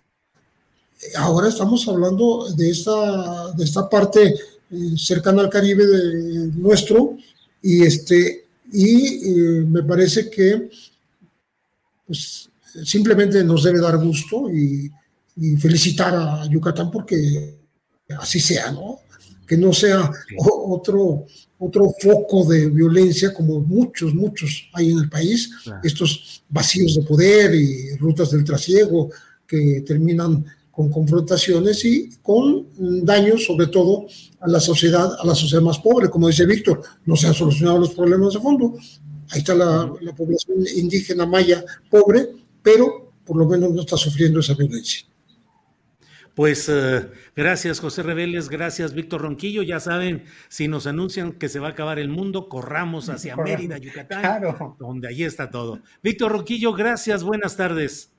ahora 1.18 1.50
estamos 1.50 1.88
hablando 1.88 2.48
de 2.56 2.70
esta, 2.70 3.52
de 3.52 3.64
esta 3.64 3.88
parte 3.88 4.36
eh, 4.72 4.98
cercana 4.98 5.42
al 5.42 5.50
Caribe 5.50 5.86
de, 5.86 6.48
nuestro 6.56 7.18
y, 7.62 7.84
este, 7.84 8.48
y 8.72 9.30
eh, 9.30 9.66
me 9.68 9.84
parece 9.84 10.30
que 10.30 10.70
pues, 12.08 12.50
simplemente 12.84 13.44
nos 13.44 13.64
debe 13.64 13.80
dar 13.80 13.98
gusto 13.98 14.50
y 14.50 14.92
y 15.36 15.56
felicitar 15.58 16.14
a 16.16 16.46
Yucatán 16.48 16.92
porque 16.92 17.56
así 18.18 18.40
sea, 18.40 18.72
¿no? 18.72 19.00
Que 19.48 19.58
no 19.58 19.74
sea 19.74 20.10
otro, 20.38 21.26
otro 21.60 21.94
foco 22.00 22.46
de 22.46 22.70
violencia 22.70 23.34
como 23.34 23.60
muchos, 23.60 24.14
muchos 24.14 24.70
hay 24.74 24.92
en 24.92 25.00
el 25.00 25.10
país, 25.10 25.52
estos 25.84 26.44
vacíos 26.50 26.96
de 26.96 27.04
poder 27.04 27.56
y 27.56 27.96
rutas 27.98 28.32
del 28.32 28.44
trasiego 28.44 29.10
que 29.48 29.84
terminan 29.86 30.46
con 30.72 30.90
confrontaciones 30.90 31.84
y 31.84 32.10
con 32.22 32.68
daños 33.06 33.46
sobre 33.46 33.68
todo 33.68 34.08
a 34.42 34.48
la 34.48 34.60
sociedad, 34.60 35.18
a 35.20 35.26
la 35.26 35.36
sociedad 35.36 35.62
más 35.62 35.80
pobre, 35.80 36.10
como 36.10 36.28
dice 36.28 36.46
Víctor, 36.46 36.82
no 37.06 37.16
se 37.16 37.28
han 37.28 37.34
solucionado 37.34 37.80
los 37.80 37.94
problemas 37.94 38.34
de 38.34 38.40
fondo. 38.40 38.76
Ahí 39.30 39.40
está 39.40 39.56
la, 39.56 39.92
la 40.02 40.14
población 40.14 40.58
indígena 40.76 41.26
maya 41.26 41.64
pobre, 41.90 42.30
pero 42.62 43.14
por 43.24 43.38
lo 43.38 43.46
menos 43.46 43.72
no 43.72 43.82
está 43.82 43.96
sufriendo 43.98 44.40
esa 44.40 44.56
violencia. 44.56 45.06
Pues 46.36 46.70
eh, 46.70 47.10
gracias 47.36 47.80
José 47.80 48.04
Reveles, 48.04 48.48
gracias 48.48 48.94
Víctor 48.94 49.22
Ronquillo. 49.22 49.64
Ya 49.64 49.80
saben, 49.80 50.24
si 50.48 50.68
nos 50.68 50.88
anuncian 50.88 51.34
que 51.34 51.50
se 51.50 51.60
va 51.60 51.68
a 51.68 51.72
acabar 51.72 52.00
el 52.00 52.10
mundo, 52.10 52.48
corramos 52.48 53.10
hacia 53.10 53.36
Mérida, 53.36 53.78
Yucatán, 53.78 54.42
donde 54.80 55.10
ahí 55.10 55.24
está 55.24 55.50
todo. 55.50 55.82
Víctor 56.02 56.32
Ronquillo, 56.32 56.74
gracias, 56.74 57.24
buenas 57.24 57.58
tardes. 57.58 58.14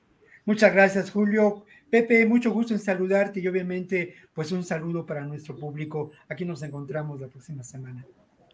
Muchas 0.45 0.73
gracias 0.73 1.09
Julio. 1.09 1.65
Pepe, 1.93 2.25
mucho 2.25 2.49
gusto 2.49 2.73
en 2.73 2.79
saludarte 2.79 3.39
y 3.39 3.47
obviamente 3.47 4.15
pues 4.33 4.51
un 4.51 4.63
saludo 4.63 5.05
para 5.05 5.23
nuestro 5.27 5.55
público. 5.55 6.11
Aquí 6.27 6.43
nos 6.43 6.63
encontramos 6.63 7.21
la 7.21 7.27
próxima 7.27 7.63
semana. 7.63 8.03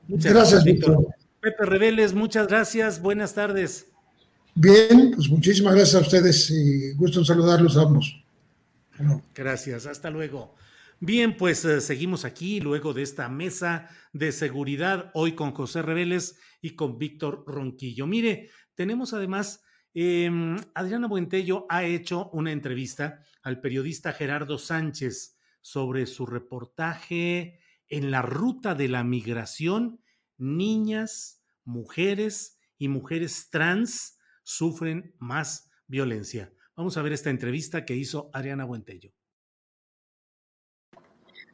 Muchas 0.10 0.34
gracias, 0.34 0.62
Víctor. 0.66 1.08
Pepe 1.40 1.66
Reveles, 1.66 2.14
muchas 2.14 2.48
gracias, 2.48 3.02
buenas 3.02 3.34
tardes. 3.34 3.88
Bien, 4.56 5.12
pues 5.16 5.30
muchísimas 5.30 5.74
gracias 5.74 5.96
a 5.96 6.06
ustedes 6.06 6.52
y 6.52 6.92
gusto 6.96 7.20
en 7.20 7.26
saludarlos 7.26 7.78
a 7.78 7.84
ambos. 7.84 8.22
Gracias, 9.34 9.86
hasta 9.86 10.10
luego. 10.10 10.54
Bien, 11.00 11.38
pues 11.38 11.64
eh, 11.64 11.80
seguimos 11.80 12.26
aquí 12.26 12.60
luego 12.60 12.94
de 12.94 13.04
esta 13.04 13.30
mesa 13.30 13.88
de 14.12 14.34
seguridad, 14.34 15.12
hoy 15.14 15.32
con 15.32 15.54
José 15.54 15.82
Reveles 15.82 16.38
y 16.62 16.72
con 16.72 17.00
Víctor 17.00 17.46
Ronquillo. 17.48 18.06
Mire, 18.06 18.50
tenemos 18.76 19.14
además, 19.14 19.62
em, 19.94 20.58
Adriana 20.74 21.08
Buentello 21.08 21.66
ha 21.70 21.84
hecho 21.84 22.30
una 22.32 22.52
entrevista 22.52 23.24
al 23.44 23.62
periodista 23.62 24.14
Gerardo 24.14 24.58
Sánchez 24.58 25.38
sobre 25.62 26.06
su 26.06 26.26
reportaje 26.26 27.60
en 27.88 28.12
la 28.12 28.22
ruta 28.22 28.76
de 28.76 28.88
la 28.88 29.04
migración, 29.04 30.02
niñas, 30.38 31.44
mujeres 31.66 32.60
y 32.78 32.88
mujeres 32.88 33.50
trans 33.50 34.18
sufren 34.44 35.16
más 35.20 35.70
violencia. 35.88 36.54
Vamos 36.76 36.98
a 36.98 37.02
ver 37.02 37.14
esta 37.14 37.30
entrevista 37.30 37.86
que 37.86 37.96
hizo 37.96 38.30
Ariana 38.34 38.66
Buentello. 38.66 39.12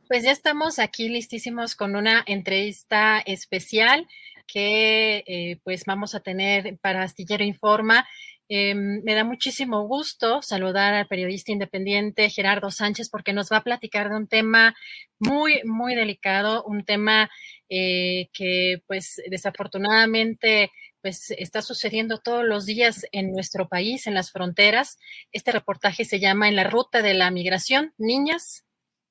Pues 0.07 0.23
ya 0.23 0.31
estamos 0.31 0.77
aquí 0.77 1.09
listísimos 1.09 1.75
con 1.75 1.95
una 1.95 2.23
entrevista 2.27 3.19
especial 3.19 4.07
que 4.47 5.23
eh, 5.27 5.59
pues 5.63 5.84
vamos 5.85 6.15
a 6.15 6.19
tener 6.19 6.77
para 6.80 7.03
Astillero 7.03 7.43
Informa. 7.43 8.07
Em, 8.47 9.01
me 9.03 9.15
da 9.15 9.23
muchísimo 9.23 9.88
gusto 9.88 10.41
saludar 10.43 10.93
al 10.93 11.07
periodista 11.07 11.51
independiente 11.51 12.30
Gerardo 12.30 12.69
Sánchez 12.69 13.09
porque 13.09 13.34
nos 13.34 13.51
va 13.51 13.57
a 13.57 13.63
platicar 13.63 14.09
de 14.09 14.17
un 14.17 14.27
tema 14.27 14.76
muy, 15.17 15.61
muy 15.63 15.95
delicado, 15.95 16.63
un 16.63 16.85
tema 16.85 17.31
eh, 17.69 18.30
que 18.34 18.84
pues 18.88 19.22
desafortunadamente 19.30 20.72
pues 21.01 21.31
está 21.38 21.61
sucediendo 21.61 22.19
todos 22.19 22.43
los 22.43 22.65
días 22.65 23.05
en 23.11 23.31
nuestro 23.31 23.67
país, 23.67 24.07
en 24.07 24.15
las 24.15 24.31
fronteras. 24.31 24.97
Este 25.31 25.51
reportaje 25.51 26.03
se 26.03 26.19
llama 26.19 26.47
En 26.47 26.55
la 26.55 26.63
ruta 26.63 27.01
de 27.01 27.13
la 27.13 27.30
migración, 27.31 27.93
niñas, 27.97 28.65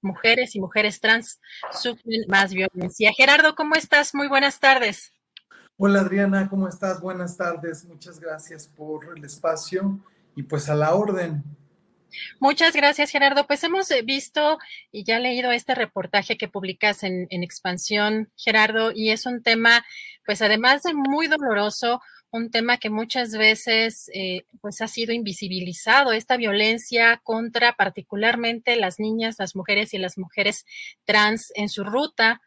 mujeres 0.05 0.55
y 0.55 0.61
mujeres 0.61 1.01
trans 1.01 1.41
sufren 1.73 2.25
más 2.29 2.53
violencia. 2.53 3.13
Gerardo, 3.17 3.55
¿cómo 3.55 3.75
estás? 3.75 4.15
Muy 4.15 4.29
buenas 4.29 4.61
tardes. 4.61 5.14
Hola 5.77 6.03
Adriana, 6.03 6.49
¿cómo 6.49 6.69
estás? 6.69 7.01
Buenas 7.01 7.37
tardes. 7.37 7.85
Muchas 7.85 8.21
gracias 8.21 8.69
por 8.69 9.19
el 9.19 9.25
espacio 9.25 9.99
y 10.37 10.45
pues 10.45 10.69
a 10.69 10.77
la 10.77 10.95
orden. 10.95 11.43
Muchas 12.39 12.75
gracias, 12.75 13.11
Gerardo. 13.11 13.45
Pues 13.49 13.65
hemos 13.65 13.91
eh, 13.91 14.03
visto 14.03 14.59
y 14.93 15.03
ya 15.03 15.19
leído 15.19 15.51
este 15.51 15.75
reportaje 15.75 16.37
que 16.37 16.47
publicas 16.47 17.03
en, 17.03 17.27
Expansión, 17.29 18.31
Gerardo, 18.37 18.93
y 18.95 19.11
es 19.11 19.27
un 19.27 19.43
tema, 19.43 19.85
pues 20.25 20.43
además 20.43 20.85
de 20.85 20.95
muy 20.95 21.27
doloroso, 21.27 22.01
un 22.31 22.53
tema 22.53 22.77
que 22.77 22.91
muchas 22.91 23.33
veces 23.33 24.09
eh, 24.15 24.47
pues 24.61 24.81
ha 24.81 24.87
sido 24.87 25.13
invisibilizado, 25.13 26.13
esta 26.13 26.37
violencia 26.37 27.21
contra 27.25 27.73
particularmente 27.73 28.77
las 28.77 29.01
niñas, 29.01 29.41
las 29.41 29.57
mujeres 29.57 29.93
y 29.93 29.99
las 29.99 30.19
mujeres 30.19 30.67
trans 31.05 31.51
en 31.57 31.69
su 31.69 31.83
ruta 31.83 32.41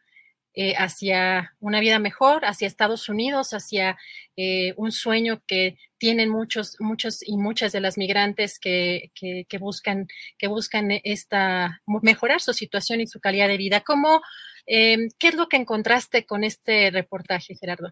eh, 0.54 0.74
hacia 0.76 1.54
una 1.60 1.80
vida 1.80 1.98
mejor, 1.98 2.44
hacia 2.44 2.66
Estados 2.66 3.08
Unidos, 3.08 3.50
hacia 3.52 3.96
eh, 4.36 4.74
un 4.76 4.92
sueño 4.92 5.42
que 5.46 5.78
tienen 5.98 6.30
muchos, 6.30 6.76
muchos 6.80 7.20
y 7.26 7.36
muchas 7.36 7.72
de 7.72 7.80
las 7.80 7.98
migrantes 7.98 8.58
que, 8.58 9.12
que, 9.14 9.58
buscan, 9.58 10.08
que 10.38 10.48
buscan 10.48 10.90
esta, 11.04 11.80
mejorar 12.02 12.40
su 12.40 12.52
situación 12.52 13.00
y 13.00 13.06
su 13.06 13.20
calidad 13.20 13.48
de 13.48 13.56
vida. 13.56 13.82
¿Cómo, 13.82 14.22
em, 14.66 15.10
¿Qué 15.18 15.28
es 15.28 15.34
lo 15.34 15.48
que 15.48 15.56
encontraste 15.56 16.24
con 16.24 16.44
este 16.44 16.90
reportaje, 16.90 17.54
Gerardo? 17.54 17.90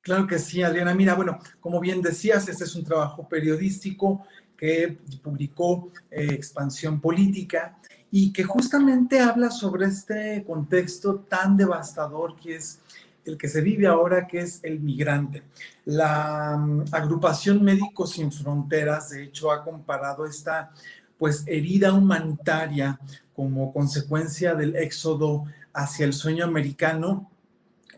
Claro 0.00 0.26
que 0.26 0.38
sí, 0.38 0.62
Adriana. 0.62 0.94
Mira, 0.94 1.14
bueno, 1.14 1.38
como 1.60 1.80
bien 1.80 2.02
decías, 2.02 2.46
este 2.48 2.64
es 2.64 2.74
un 2.74 2.84
trabajo 2.84 3.26
periodístico 3.28 4.26
que 4.56 4.98
publicó 5.22 5.90
eh, 6.10 6.28
Expansión 6.30 7.00
Política 7.00 7.78
y 8.16 8.32
que 8.32 8.44
justamente 8.44 9.18
habla 9.18 9.50
sobre 9.50 9.86
este 9.86 10.44
contexto 10.46 11.16
tan 11.28 11.56
devastador 11.56 12.36
que 12.36 12.54
es 12.54 12.78
el 13.24 13.36
que 13.36 13.48
se 13.48 13.60
vive 13.60 13.88
ahora, 13.88 14.28
que 14.28 14.38
es 14.38 14.60
el 14.62 14.78
migrante. 14.78 15.42
La 15.84 16.56
mm, 16.56 16.84
agrupación 16.92 17.64
Médicos 17.64 18.12
Sin 18.12 18.30
Fronteras, 18.30 19.10
de 19.10 19.24
hecho, 19.24 19.50
ha 19.50 19.64
comparado 19.64 20.26
esta 20.26 20.70
pues 21.18 21.42
herida 21.48 21.92
humanitaria 21.92 23.00
como 23.34 23.72
consecuencia 23.72 24.54
del 24.54 24.76
éxodo 24.76 25.46
hacia 25.72 26.06
el 26.06 26.12
sueño 26.12 26.44
americano, 26.44 27.28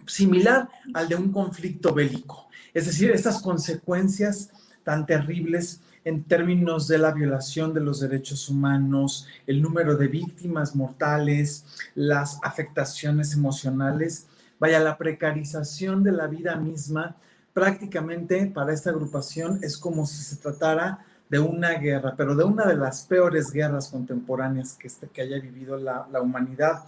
similar 0.06 0.70
al 0.94 1.10
de 1.10 1.16
un 1.16 1.30
conflicto 1.30 1.92
bélico. 1.92 2.48
Es 2.72 2.86
decir, 2.86 3.10
estas 3.10 3.42
consecuencias 3.42 4.48
tan 4.82 5.04
terribles 5.04 5.82
en 6.06 6.22
términos 6.22 6.86
de 6.86 6.98
la 6.98 7.10
violación 7.10 7.74
de 7.74 7.80
los 7.80 7.98
derechos 7.98 8.48
humanos, 8.48 9.26
el 9.44 9.60
número 9.60 9.96
de 9.96 10.06
víctimas 10.06 10.76
mortales, 10.76 11.64
las 11.96 12.38
afectaciones 12.44 13.34
emocionales, 13.34 14.28
vaya, 14.60 14.78
la 14.78 14.96
precarización 14.96 16.04
de 16.04 16.12
la 16.12 16.28
vida 16.28 16.54
misma, 16.54 17.16
prácticamente 17.52 18.46
para 18.46 18.72
esta 18.72 18.90
agrupación 18.90 19.58
es 19.62 19.76
como 19.76 20.06
si 20.06 20.22
se 20.22 20.36
tratara 20.36 21.04
de 21.28 21.40
una 21.40 21.72
guerra, 21.72 22.14
pero 22.16 22.36
de 22.36 22.44
una 22.44 22.66
de 22.66 22.76
las 22.76 23.04
peores 23.04 23.50
guerras 23.50 23.88
contemporáneas 23.88 24.74
que, 24.74 24.86
este, 24.86 25.08
que 25.08 25.22
haya 25.22 25.40
vivido 25.40 25.76
la, 25.76 26.06
humanidad. 26.22 26.84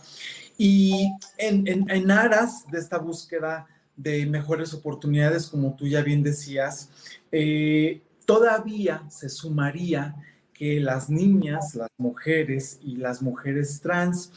Y 0.57 1.13
en, 1.39 1.91
en 1.91 2.11
aras 2.13 2.71
de 2.71 2.79
esta 2.79 2.99
búsqueda 2.99 3.67
de 3.97 4.25
mejores 4.27 4.73
oportunidades, 4.75 5.49
como 5.49 5.75
tú 5.75 5.89
ya 5.89 6.03
bien 6.03 6.23
decías, 6.23 6.89
eh, 7.33 8.01
Todavía 8.29 9.05
se 9.09 9.31
sumaría 9.31 10.15
que 10.53 10.81
las 10.81 11.09
niñas, 11.09 11.75
las 11.75 11.89
mujeres 11.97 12.79
y 12.83 12.97
las 12.97 13.23
mujeres 13.23 13.81
trans 13.81 14.31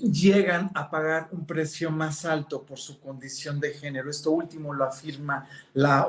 llegan 0.00 0.68
a 0.74 0.90
pagar 0.90 1.28
un 1.30 1.46
precio 1.46 1.92
más 1.92 2.24
alto 2.24 2.64
por 2.64 2.80
su 2.80 2.98
condición 2.98 3.60
de 3.60 3.72
género. 3.72 4.10
Esto 4.10 4.32
último 4.32 4.74
lo 4.74 4.82
afirma 4.82 5.46
la, 5.74 6.08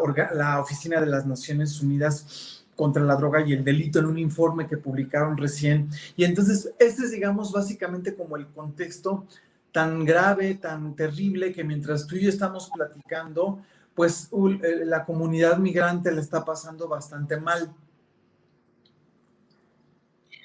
Oficina 0.59 0.99
de 0.99 1.05
las 1.05 1.27
Naciones 1.27 1.79
Unidas 1.79 2.65
contra 2.75 3.03
la 3.03 3.17
droga 3.17 3.45
y 3.45 3.53
el 3.53 3.63
delito 3.63 3.99
en 3.99 4.07
un 4.07 4.17
informe 4.17 4.65
que 4.65 4.77
publicaron 4.77 5.37
recién. 5.37 5.91
Y 6.17 6.23
entonces, 6.23 6.73
este 6.79 7.03
es, 7.03 7.11
digamos, 7.11 7.51
básicamente 7.51 8.15
como 8.15 8.35
el 8.35 8.47
contexto 8.47 9.27
tan 9.71 10.03
grave, 10.03 10.55
tan 10.55 10.95
terrible, 10.95 11.53
que 11.53 11.63
mientras 11.63 12.07
tú 12.07 12.15
y 12.15 12.23
yo 12.23 12.29
estamos 12.29 12.71
platicando, 12.73 13.61
pues 13.95 14.29
eh, 14.31 14.81
la 14.85 15.05
comunidad 15.05 15.57
migrante 15.57 16.11
le 16.11 16.21
está 16.21 16.43
pasando 16.43 16.87
bastante 16.87 17.37
mal. 17.37 17.73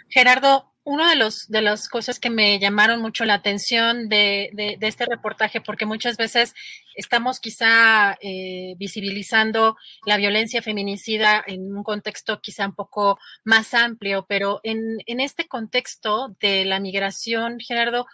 Gerardo, 0.09 0.71
una 0.85 1.15
de, 1.15 1.29
de 1.49 1.63
las 1.63 1.89
cosas 1.89 2.19
que 2.19 2.31
me 2.31 2.59
llamaron 2.59 3.01
mucho 3.01 3.25
la 3.25 3.35
atención 3.35 4.09
de, 4.09 4.51
este 4.81 5.05
reportaje, 5.05 5.61
porque 5.61 5.85
muchas 5.85 6.17
veces 6.17 6.55
estamos 6.97 7.39
quizá 7.39 8.17
eh, 8.21 8.75
visibilizando 8.79 9.77
la 10.07 10.17
violencia 10.17 10.63
feminicida 10.63 11.43
en 11.47 11.77
un 11.77 11.83
contexto 11.83 12.41
quizá 12.41 12.67
un 12.67 12.75
poco 12.75 13.19
más 13.45 13.75
amplio, 13.75 14.27
pero 14.29 14.61
en, 14.63 14.99
en 15.07 15.21
este 15.21 15.47
contexto 15.49 16.35
de 16.41 16.65
la 16.65 16.81
migración, 16.81 17.59
Gerardo, 17.61 18.07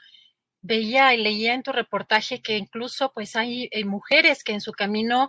veía 0.66 1.14
y 1.14 1.22
leía 1.22 1.54
en 1.54 1.62
tu 1.62 1.72
reportaje 1.72 2.42
que 2.42 2.56
incluso 2.56 3.12
pues 3.14 3.36
hay, 3.36 3.68
eh, 3.70 3.84
mujeres 3.84 4.44
que 4.44 4.52
en 4.52 4.60
su 4.60 4.72
camino 4.72 5.28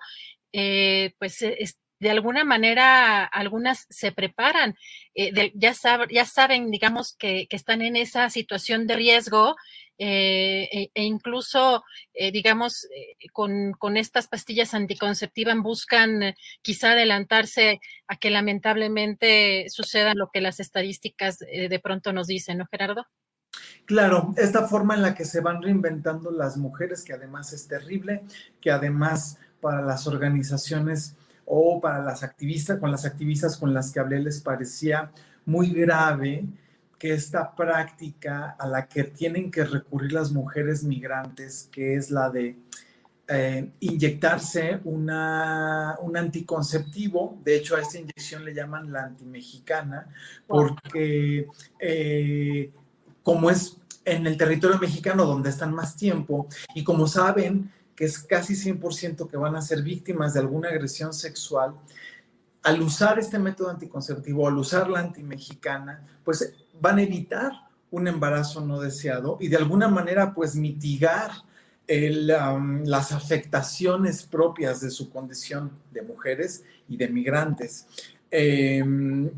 eh, 0.54 1.14
pues 1.20 1.42
e, 1.42 1.58
de 2.00 2.10
alguna 2.12 2.44
manera 2.44 3.26
algunas 3.26 3.88
se 3.90 4.12
preparan, 4.12 4.76
eh, 5.16 5.52
ya, 5.56 5.74
ya 6.12 6.26
saben, 6.26 6.70
digamos, 6.70 7.16
que, 7.18 7.48
están 7.50 7.82
en 7.82 7.96
esa 7.96 8.30
situación 8.30 8.86
de 8.86 8.96
riesgo 8.96 9.56
e, 9.98 10.92
e, 10.94 11.04
incluso, 11.04 11.84
digamos, 12.14 12.88
con, 13.34 13.74
con, 13.80 13.98
estas 13.98 14.28
pastillas 14.28 14.76
anticonceptivas 14.76 15.58
buscan 15.58 16.36
quizá 16.62 16.92
adelantarse 16.92 17.80
a 18.08 18.16
que 18.18 18.30
lamentablemente 18.30 19.66
suceda 19.70 20.14
lo 20.14 20.30
que 20.32 20.42
las 20.42 20.60
estadísticas 20.60 21.40
de 21.40 21.80
pronto 21.80 22.14
nos 22.14 22.28
dicen, 22.28 22.60
¿no, 22.60 22.68
Gerardo? 22.70 23.08
Claro, 23.86 24.34
esta 24.38 24.68
forma 24.68 24.96
en 24.96 25.02
la 25.02 25.16
que 25.16 25.26
se 25.26 25.42
van 25.42 25.62
reinventando 25.62 26.32
las 26.32 26.58
mujeres, 26.58 27.04
que 27.04 27.14
además 27.14 27.54
es 27.54 27.68
terrible, 27.68 28.24
que 28.60 28.72
además 28.72 29.38
para 29.62 29.82
las 29.82 30.08
organizaciones 30.08 31.16
o 31.46 31.80
para 31.80 32.04
las 32.04 32.24
activistas, 32.24 32.80
con 32.80 32.92
las 32.92 33.06
activistas 33.06 33.58
con 33.58 33.74
las 33.74 33.92
que 33.92 34.00
hablé 34.00 34.20
les 34.20 34.42
parecía 34.42 35.12
muy 35.46 35.72
grave 35.72 36.46
que 37.00 37.14
esta 37.14 37.56
práctica 37.56 38.56
a 38.60 38.68
la 38.68 38.88
que 38.88 39.04
tienen 39.06 39.52
que 39.52 39.64
recurrir 39.64 40.14
las 40.14 40.32
mujeres 40.32 40.84
migrantes, 40.84 41.70
que 41.72 41.96
es 41.96 42.12
la 42.12 42.30
de 42.30 42.58
eh, 43.30 43.72
inyectarse 43.82 44.80
una, 44.86 45.98
un 46.02 46.18
anticonceptivo, 46.18 47.38
de 47.44 47.58
hecho 47.58 47.76
a 47.76 47.82
esta 47.82 48.00
inyección 48.00 48.46
le 48.46 48.54
llaman 48.54 48.92
la 48.92 49.04
antimexicana, 49.04 50.08
porque 50.48 51.48
eh, 51.80 52.72
como 53.28 53.50
es 53.50 53.76
en 54.06 54.26
el 54.26 54.38
territorio 54.38 54.80
mexicano 54.80 55.26
donde 55.26 55.50
están 55.50 55.76
más 55.76 55.98
tiempo 55.98 56.48
y 56.74 56.86
como 56.86 57.08
saben 57.08 57.70
que 57.94 58.06
es 58.06 58.20
casi 58.20 58.54
100% 58.54 59.30
que 59.30 59.36
van 59.36 59.54
a 59.58 59.62
ser 59.62 59.84
víctimas 59.84 60.34
de 60.34 60.40
alguna 60.40 60.70
agresión 60.70 61.14
sexual, 61.14 61.76
al 62.64 62.82
usar 62.82 63.20
este 63.20 63.38
método 63.38 63.70
anticonceptivo, 63.70 64.48
al 64.48 64.58
usar 64.58 64.90
la 64.90 65.02
antimexicana, 65.02 66.08
pues 66.24 66.54
van 66.80 67.00
a 67.00 67.02
evitar 67.02 67.52
un 67.92 68.08
embarazo 68.08 68.62
no 68.62 68.80
deseado 68.80 69.38
y 69.42 69.50
de 69.50 69.58
alguna 69.58 69.90
manera 69.90 70.34
pues 70.34 70.56
mitigar 70.56 71.32
las 71.86 73.12
afectaciones 73.12 74.24
propias 74.24 74.80
de 74.80 74.90
su 74.90 75.10
condición 75.10 75.74
de 75.92 76.02
mujeres 76.02 76.64
y 76.88 76.96
de 76.96 77.10
migrantes. 77.10 77.88
Em, 78.32 79.32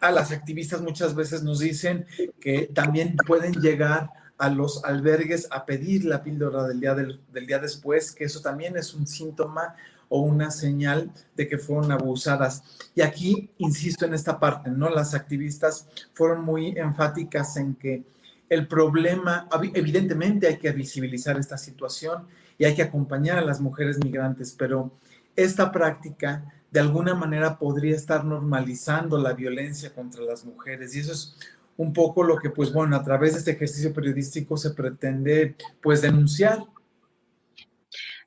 a 0.00 0.10
las 0.10 0.32
activistas 0.32 0.80
muchas 0.80 1.14
veces 1.14 1.42
nos 1.42 1.58
dicen 1.58 2.06
que 2.40 2.70
también 2.72 3.16
pueden 3.26 3.52
llegar 3.52 4.10
a 4.38 4.48
los 4.48 4.82
albergues 4.84 5.46
a 5.50 5.66
pedir 5.66 6.06
la 6.06 6.22
píldora 6.22 6.66
del 6.66 6.80
día, 6.80 6.94
del, 6.94 7.20
día 7.46 7.58
después, 7.58 8.12
que 8.12 8.24
eso 8.24 8.40
también 8.40 8.76
es 8.76 8.94
un 8.94 9.06
síntoma 9.06 9.74
o 10.08 10.22
una 10.22 10.50
señal 10.50 11.10
de 11.36 11.46
que 11.46 11.58
fueron 11.58 11.92
abusadas. 11.92 12.62
Y 12.94 13.02
aquí 13.02 13.50
insisto 13.58 14.06
en 14.06 14.14
esta 14.14 14.40
parte, 14.40 14.70
¿no? 14.70 14.88
Las 14.88 15.14
activistas 15.14 15.86
fueron 16.14 16.42
muy 16.42 16.68
enfáticas 16.78 17.56
en 17.58 17.74
que 17.74 18.02
el 18.48 18.66
problema, 18.66 19.46
evidentemente 19.74 20.48
hay 20.48 20.58
que 20.58 20.72
visibilizar 20.72 21.38
esta 21.38 21.58
situación 21.58 22.26
y 22.56 22.64
hay 22.64 22.74
que 22.74 22.82
acompañar 22.82 23.38
a 23.38 23.42
las 23.42 23.60
mujeres 23.60 23.98
migrantes, 24.02 24.54
pero 24.58 24.90
esta 25.36 25.70
práctica 25.70 26.44
de 26.70 26.80
alguna 26.80 27.14
manera 27.14 27.58
podría 27.58 27.96
estar 27.96 28.24
normalizando 28.24 29.18
la 29.18 29.32
violencia 29.32 29.92
contra 29.92 30.22
las 30.22 30.44
mujeres. 30.44 30.94
Y 30.94 31.00
eso 31.00 31.12
es 31.12 31.36
un 31.76 31.92
poco 31.92 32.22
lo 32.22 32.38
que, 32.38 32.50
pues 32.50 32.72
bueno, 32.72 32.96
a 32.96 33.02
través 33.02 33.32
de 33.32 33.38
este 33.38 33.50
ejercicio 33.52 33.92
periodístico 33.92 34.56
se 34.56 34.70
pretende, 34.70 35.56
pues, 35.82 36.02
denunciar. 36.02 36.64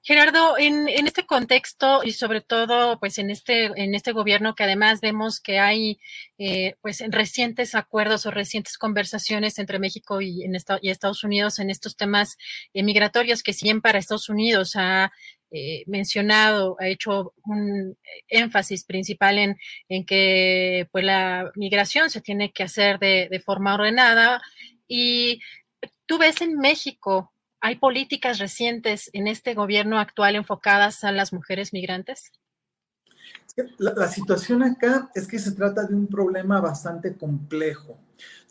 Gerardo, 0.05 0.57
en, 0.57 0.89
este 0.89 1.25
contexto 1.25 2.03
y 2.03 2.11
sobre 2.11 2.41
todo, 2.41 2.99
pues 2.99 3.17
en 3.19 3.29
este 3.29 3.71
en 3.81 3.95
este 3.95 4.11
gobierno 4.11 4.53
que 4.53 4.65
además 4.65 4.99
vemos 4.99 5.39
que 5.39 5.59
hay, 5.59 5.97
eh, 6.37 6.75
pues 6.81 7.01
recientes 7.07 7.73
acuerdos 7.73 8.25
o 8.25 8.31
recientes 8.31 8.77
conversaciones 8.77 9.59
entre 9.59 9.79
México 9.79 10.19
y, 10.19 10.43
en 10.43 10.57
y 10.81 10.89
Estados 10.89 11.23
Unidos 11.23 11.57
en 11.59 11.69
estos 11.69 11.95
temas 11.95 12.37
eh, 12.73 12.83
migratorios 12.83 13.43
que 13.43 13.53
siguen 13.53 13.79
para 13.79 13.97
Estados 13.97 14.27
Unidos 14.27 14.75
ha 14.75 15.13
eh, 15.53 15.83
mencionado, 15.87 16.75
ha 16.79 16.87
hecho 16.87 17.33
un 17.45 17.97
énfasis 18.27 18.83
principal 18.83 19.37
en, 19.37 19.57
en, 19.87 20.05
que 20.05 20.89
pues, 20.91 21.05
la 21.05 21.51
migración 21.55 22.09
se 22.09 22.21
tiene 22.21 22.51
que 22.51 22.63
hacer 22.63 22.99
de, 22.99 23.41
forma 23.45 23.75
ordenada. 23.75 24.41
Y 24.87 25.39
tú 26.05 26.17
ves 26.17 26.41
en 26.41 26.57
México 26.57 27.33
¿Hay 27.65 27.77
políticas 27.77 28.39
recientes 28.39 29.09
en 29.13 29.25
este 29.25 29.53
gobierno 29.53 29.97
actual 29.97 30.35
enfocadas 30.35 31.05
a 31.05 31.13
las 31.13 31.31
mujeres 31.31 31.71
migrantes? 31.71 32.33
La, 33.77 34.09
situación 34.09 34.63
acá 34.63 35.09
es 35.15 35.29
que 35.29 35.39
se 35.39 35.53
trata 35.53 35.85
de 35.85 35.95
un 35.95 36.07
problema 36.07 36.59
bastante 36.59 37.15
complejo, 37.15 37.97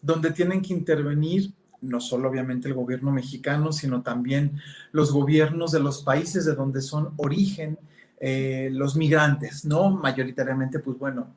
donde 0.00 0.30
tienen 0.30 0.62
que 0.62 0.72
intervenir 0.72 1.52
no 1.82 2.00
solo 2.00 2.28
obviamente 2.28 2.68
el 2.68 2.74
gobierno 2.74 3.10
mexicano, 3.10 3.72
sino 3.72 4.02
también 4.02 4.60
los 4.92 5.12
gobiernos 5.12 5.72
de 5.72 5.80
los 5.80 6.02
países 6.02 6.44
de 6.46 6.54
donde 6.54 6.80
son 6.80 7.12
origen 7.16 7.78
eh, 8.18 8.70
los 8.72 8.96
migrantes, 8.96 9.64
¿no? 9.64 9.90
Mayoritariamente, 9.90 10.78
pues 10.78 10.96
bueno, 10.96 11.34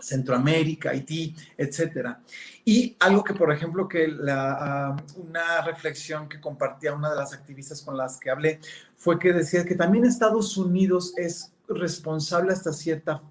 Centroamérica, 0.00 0.90
Haití, 0.90 1.34
etcétera. 1.56 2.20
Y 2.64 2.96
algo 3.00 3.22
que, 3.22 3.34
por 3.34 3.52
ejemplo, 3.52 3.86
que 3.86 4.08
la, 4.08 4.56
ah, 4.58 4.96
una 5.16 5.62
reflexión 5.62 6.28
que 6.28 6.40
compartía 6.40 6.94
una 6.94 7.10
de 7.10 7.16
las 7.16 7.32
activistas 7.32 7.82
con 7.82 7.96
las 7.96 8.18
que 8.18 8.30
hablé 8.30 8.60
fue 8.96 9.18
que 9.18 9.32
decía 9.32 9.64
que 9.64 9.74
también 9.74 10.04
Estados 10.04 10.56
Unidos 10.56 11.12
es 11.16 11.52
responsable 11.68 12.52
hasta 12.52 12.72
cierta 12.72 13.22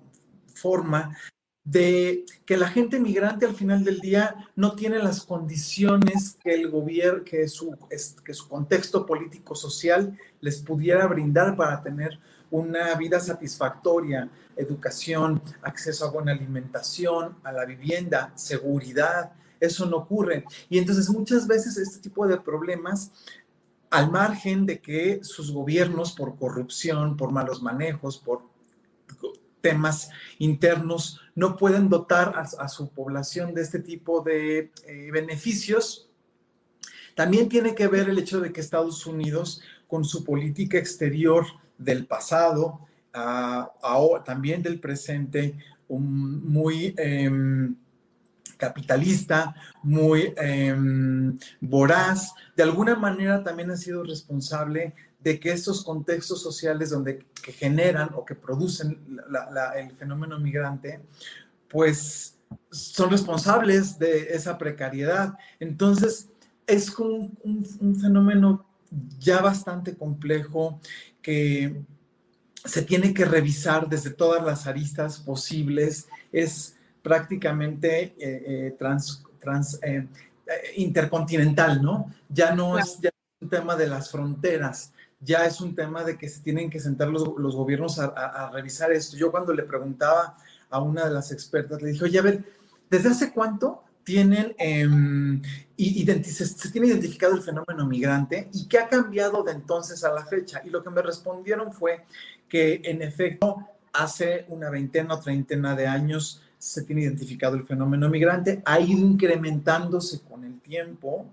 forma 0.54 1.16
de 1.66 2.26
que 2.46 2.58
la 2.58 2.68
gente 2.68 3.00
migrante 3.00 3.48
al 3.48 3.56
final 3.56 3.84
del 3.84 4.00
día 4.00 4.36
no 4.56 4.76
tiene 4.76 5.00
las 5.00 5.24
condiciones 5.24 6.38
que 6.42 6.54
el 6.54 6.70
gobierno, 6.70 7.24
que 7.24 7.48
su, 7.48 7.76
que 8.24 8.34
su 8.36 8.48
contexto 8.48 9.06
político 9.06 9.56
social 9.56 10.18
les 10.42 10.62
pudiera 10.62 11.08
brindar 11.08 11.58
para 11.58 11.82
tener 11.82 12.20
una 12.52 12.94
vida 12.94 13.20
satisfactoria, 13.20 14.30
educación, 14.56 15.42
acceso 15.64 16.06
a 16.06 16.12
buena 16.12 16.34
alimentación, 16.34 17.36
a 17.44 17.52
la 17.52 17.66
vivienda, 17.66 18.32
seguridad. 18.36 19.34
Eso 19.60 19.88
no 19.88 19.98
ocurre. 19.98 20.46
Y 20.70 20.78
entonces 20.78 21.10
muchas 21.10 21.48
veces 21.48 21.78
este 21.78 22.00
tipo 22.00 22.28
de 22.28 22.38
problemas 22.38 23.12
al 23.90 24.12
margen 24.12 24.68
de 24.68 24.80
que 24.80 25.24
sus 25.24 25.52
gobiernos 25.52 26.12
por 26.12 26.38
corrupción, 26.38 27.18
por 27.18 27.32
malos 27.32 27.64
manejos, 27.64 28.18
por 28.20 28.44
internos, 30.40 31.22
no 31.36 31.56
pueden 31.56 31.90
dotar 31.90 32.34
a, 32.36 32.68
su 32.68 32.90
población 32.90 33.54
de 33.54 33.62
este 33.62 33.80
tipo 33.80 34.22
de 34.22 34.72
eh, 34.86 35.10
beneficios. 35.12 36.10
También 37.16 37.50
tiene 37.50 37.76
que 37.76 37.88
ver 37.88 38.10
el 38.10 38.20
hecho 38.20 38.42
de 38.42 38.52
que 38.52 38.62
Estados 38.62 39.06
Unidos, 39.06 39.62
con 39.88 40.04
su 40.04 40.24
política 40.24 40.78
exterior 40.78 41.46
del 41.78 42.06
pasado, 42.06 42.82
también 44.26 44.62
del 44.62 44.80
presente, 44.80 45.58
muy... 45.88 46.94
Em, 46.98 47.76
capitalista, 48.58 49.56
muy 49.84 50.34
em, 50.38 51.38
voraz, 51.60 52.34
de 52.56 52.64
alguna 52.64 52.96
manera 52.96 53.44
también 53.44 53.72
ha 53.72 53.78
sido 53.78 54.04
responsable 54.04 54.94
de 55.26 55.40
que 55.40 55.52
estos 55.52 55.84
contextos 55.84 56.42
sociales 56.42 56.92
donde 56.92 57.26
que 57.44 57.52
generan 57.52 58.12
o 58.14 58.24
que 58.24 58.36
producen 58.36 59.20
el 59.76 59.92
fenómeno 59.98 60.40
migrante, 60.40 61.02
pues 61.68 62.38
son 62.70 63.10
responsables 63.10 63.98
de 63.98 64.36
esa 64.36 64.58
precariedad. 64.58 65.34
Entonces, 65.60 66.30
es 66.68 66.98
un, 67.00 67.38
un 67.44 67.96
fenómeno 68.00 68.66
ya 69.20 69.42
bastante 69.42 69.98
complejo 69.98 70.80
que 71.24 71.84
se 72.64 72.84
tiene 72.84 73.12
que 73.12 73.26
revisar 73.26 73.90
desde 73.90 74.12
todas 74.12 74.44
las 74.46 74.68
aristas 74.68 75.20
posibles. 75.20 76.08
Es 76.32 76.78
prácticamente 77.02 78.04
eh, 78.04 78.14
eh, 78.20 78.76
trans, 78.78 79.24
trans 79.40 79.80
eh, 79.82 80.08
intercontinental, 80.76 81.82
¿no? 81.82 82.14
Ya 82.30 82.54
no 82.54 82.78
es 82.78 83.00
un 83.42 83.50
tema 83.50 83.76
de 83.76 83.88
las 83.88 84.12
fronteras, 84.12 84.92
ya 85.26 85.46
es 85.46 85.60
un 85.60 85.76
tema 85.76 86.04
de 86.04 86.18
que 86.18 86.30
se 86.30 86.42
tienen 86.42 86.70
que 86.70 86.80
sentar 86.80 87.08
los, 87.08 87.28
los 87.38 87.56
gobiernos 87.56 88.00
a, 88.00 88.52
revisar 88.54 88.92
esto. 88.92 89.18
Yo 89.18 89.32
cuando 89.32 89.54
le 89.54 89.64
preguntaba 89.64 90.38
a 90.70 90.80
una 90.80 91.06
de 91.06 91.14
las 91.14 91.32
expertas, 91.32 91.82
le 91.82 91.90
dije, 91.90 92.06
oye, 92.06 92.20
a 92.20 92.22
ver, 92.22 92.44
¿desde 92.90 93.10
hace 93.10 93.34
cuánto 93.34 93.84
tienen, 94.04 94.56
eh, 94.60 94.88
se, 96.24 96.46
se, 96.46 96.72
tiene 96.72 96.88
identificado 96.88 97.34
el 97.34 97.42
fenómeno 97.42 97.88
migrante 97.88 98.50
y 98.54 98.68
qué 98.68 98.78
ha 98.78 98.88
cambiado 98.88 99.44
de 99.44 99.54
entonces 99.54 100.04
a 100.04 100.14
la 100.14 100.26
fecha? 100.26 100.62
Y 100.64 100.70
lo 100.70 100.84
que 100.84 100.92
me 100.92 101.02
respondieron 101.02 101.74
fue 101.74 102.06
que 102.48 102.82
en 102.84 103.02
efecto 103.02 103.68
hace 103.94 104.46
una 104.50 104.70
veintena 104.70 105.16
o 105.16 105.20
treintena 105.20 105.76
de 105.76 105.88
años 105.88 106.42
se 106.58 106.84
tiene 106.84 107.04
identificado 107.04 107.56
el 107.56 107.66
fenómeno 107.66 108.10
migrante, 108.10 108.62
ha 108.66 108.80
ido 108.80 109.00
incrementándose 109.00 110.22
con 110.22 110.44
el 110.44 110.60
tiempo 110.62 111.26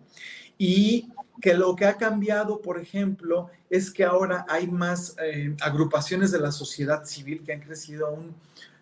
y 0.58 1.08
que 1.40 1.54
lo 1.54 1.74
que 1.74 1.86
ha 1.86 1.96
cambiado, 1.96 2.60
por 2.60 2.78
ejemplo, 2.78 3.50
es 3.70 3.90
que 3.90 4.04
ahora 4.04 4.44
hay 4.48 4.66
más 4.66 5.16
eh, 5.22 5.54
agrupaciones 5.60 6.30
de 6.30 6.40
la 6.40 6.52
sociedad 6.52 7.04
civil 7.04 7.42
que 7.44 7.52
han 7.52 7.60
crecido 7.60 8.08
aún 8.08 8.34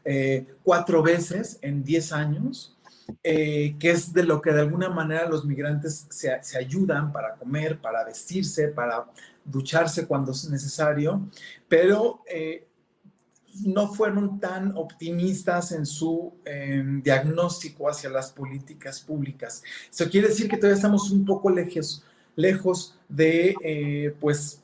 eh, 0.05 0.47
cuatro 0.63 1.03
veces 1.03 1.59
en 1.63 1.85
diez 1.85 2.13
años, 2.13 2.77
eh, 3.23 3.77
que 3.79 3.91
es 3.91 4.13
de 4.13 4.25
lo 4.25 4.41
que 4.41 4.53
de 4.53 4.61
alguna 4.61 4.89
manera 4.89 5.29
los 5.29 5.45
migrantes 5.45 6.07
se, 6.11 6.31
se 6.43 6.59
ayudan 6.59 7.13
para 7.13 7.35
comer, 7.35 7.81
para 7.81 8.05
vestirse, 8.05 8.69
para 8.69 9.07
ducharse 9.45 10.07
cuando 10.07 10.33
es 10.33 10.49
necesario, 10.49 11.29
pero 11.69 12.23
no 13.65 13.93
fueron 13.93 14.39
tan 14.39 14.77
optimistas 14.77 15.73
en 15.73 15.85
su 15.85 16.35
em, 16.45 17.03
diagnóstico 17.03 17.89
hacia 17.89 18.11
las 18.11 18.31
políticas 18.31 19.01
públicas. 19.01 19.63
Eso 19.91 20.09
quiere 20.09 20.29
decir 20.29 20.49
que 20.49 20.57
todavía 20.57 20.77
estamos 20.77 21.11
un 21.11 21.25
poco 21.25 21.51
lejos, 21.51 22.05
lejos 22.41 22.99
de, 23.09 23.55
eh, 23.63 24.15
pues, 24.21 24.63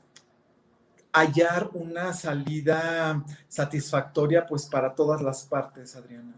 hallar 1.12 1.70
una 1.72 2.12
salida 2.12 3.24
satisfactoria, 3.48 4.46
pues, 4.46 4.66
para 4.66 4.94
todas 4.94 5.22
las 5.22 5.44
partes, 5.44 5.96
Adriana. 5.96 6.34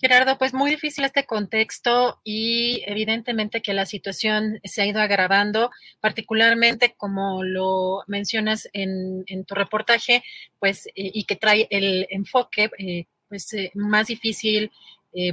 Gerardo, 0.00 0.38
pues 0.38 0.54
muy 0.54 0.70
difícil 0.70 1.04
este 1.04 1.26
contexto 1.26 2.20
y 2.22 2.84
evidentemente 2.86 3.60
que 3.60 3.74
la 3.74 3.84
situación 3.84 4.60
se 4.62 4.82
ha 4.82 4.86
ido 4.86 5.00
agravando, 5.00 5.72
particularmente 6.00 6.94
como 6.96 7.42
lo 7.42 8.04
mencionas 8.06 8.68
en, 8.72 9.24
tu 9.44 9.56
reportaje, 9.56 10.22
pues 10.60 10.86
eh, 10.86 10.92
y 10.94 11.24
que 11.24 11.34
trae 11.34 11.66
el 11.70 12.06
enfoque 12.10 12.70
eh, 12.78 13.06
pues 13.28 13.50
más 13.74 14.06
difícil 14.06 14.70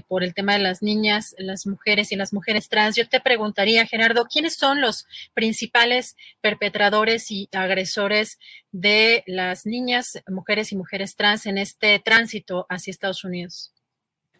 por 0.07 0.23
el 0.23 0.33
tema 0.33 0.53
de 0.53 0.59
las 0.59 0.81
niñas, 0.81 1.35
las 1.37 1.67
mujeres 1.67 2.11
y 2.11 2.15
las 2.15 2.33
mujeres 2.33 2.69
trans. 2.69 2.95
Yo 2.95 3.07
te 3.07 3.19
preguntaría, 3.19 3.85
Gerardo, 3.85 4.25
¿quiénes 4.25 4.55
son 4.55 4.81
los 4.81 5.05
principales 5.33 6.15
perpetradores 6.41 7.29
y 7.31 7.49
agresores 7.51 8.39
de 8.71 9.23
las 9.27 9.65
niñas, 9.65 10.21
mujeres 10.27 10.71
y 10.71 10.77
mujeres 10.77 11.15
trans 11.15 11.45
en 11.45 11.57
este 11.57 11.99
tránsito 11.99 12.65
hacia 12.69 12.91
Estados 12.91 13.23
Unidos? 13.23 13.73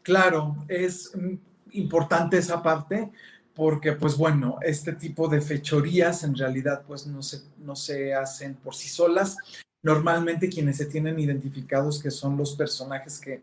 Claro, 0.01 0.55
es 0.67 1.11
importante 1.71 2.37
esa 2.37 2.61
parte 2.61 3.11
porque, 3.53 3.93
pues 3.93 4.17
bueno, 4.17 4.57
este 4.61 4.93
tipo 4.93 5.27
de 5.27 5.41
fechorías 5.41 6.23
en 6.23 6.35
realidad 6.35 6.83
pues 6.85 7.07
no 7.07 7.23
se, 7.23 7.41
no 7.57 7.75
se 7.75 8.13
hacen 8.13 8.55
por 8.55 8.75
sí 8.75 8.89
solas. 8.89 9.37
Normalmente 9.81 10.49
quienes 10.49 10.77
se 10.77 10.85
tienen 10.85 11.19
identificados 11.19 12.01
que 12.01 12.11
son 12.11 12.37
los 12.37 12.55
personajes 12.55 13.19
que, 13.19 13.41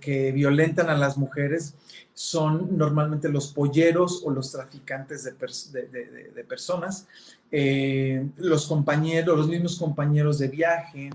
que, 0.00 0.32
violentan 0.32 0.90
a 0.90 0.96
las 0.96 1.16
mujeres 1.16 1.74
son 2.12 2.76
normalmente 2.76 3.28
los 3.28 3.52
polleros 3.52 4.22
o 4.24 4.30
los 4.30 4.50
traficantes 4.50 5.22
de, 5.22 6.44
personas, 6.44 7.06
eh, 7.52 8.26
los 8.38 8.66
compañeros, 8.66 9.38
los 9.38 9.48
mismos 9.48 9.78
compañeros 9.78 10.38
de 10.38 10.48
viaje, 10.48 11.10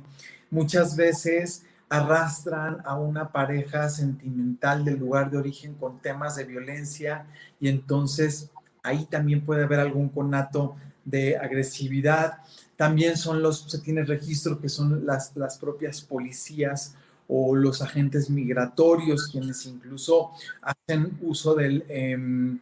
muchas 0.49 0.95
veces 0.95 1.65
arrastran 1.89 2.77
a 2.85 2.97
una 2.97 3.31
pareja 3.31 3.89
sentimental 3.89 4.85
del 4.85 4.97
lugar 4.97 5.29
de 5.29 5.37
origen 5.37 5.73
con 5.73 5.99
temas 5.99 6.37
de 6.37 6.45
violencia 6.45 7.25
y 7.59 7.67
entonces 7.67 8.49
ahí 8.81 9.05
también 9.05 9.45
puede 9.45 9.63
haber 9.65 9.81
algún 9.81 10.07
conato 10.07 10.75
de 11.03 11.37
agresividad. 11.37 12.37
También 12.77 13.17
son 13.17 13.43
los, 13.43 13.69
se 13.69 13.79
tiene 13.79 14.05
registro 14.05 14.59
que 14.59 14.69
son 14.69 15.05
las, 15.05 15.35
las 15.35 15.57
propias 15.57 16.01
policías 16.01 16.95
o 17.27 17.55
los 17.55 17.81
agentes 17.81 18.29
migratorios 18.29 19.29
quienes 19.31 19.65
incluso 19.65 20.31
hacen 20.61 21.17
uso 21.21 21.55
del, 21.55 21.85
em, 21.87 22.59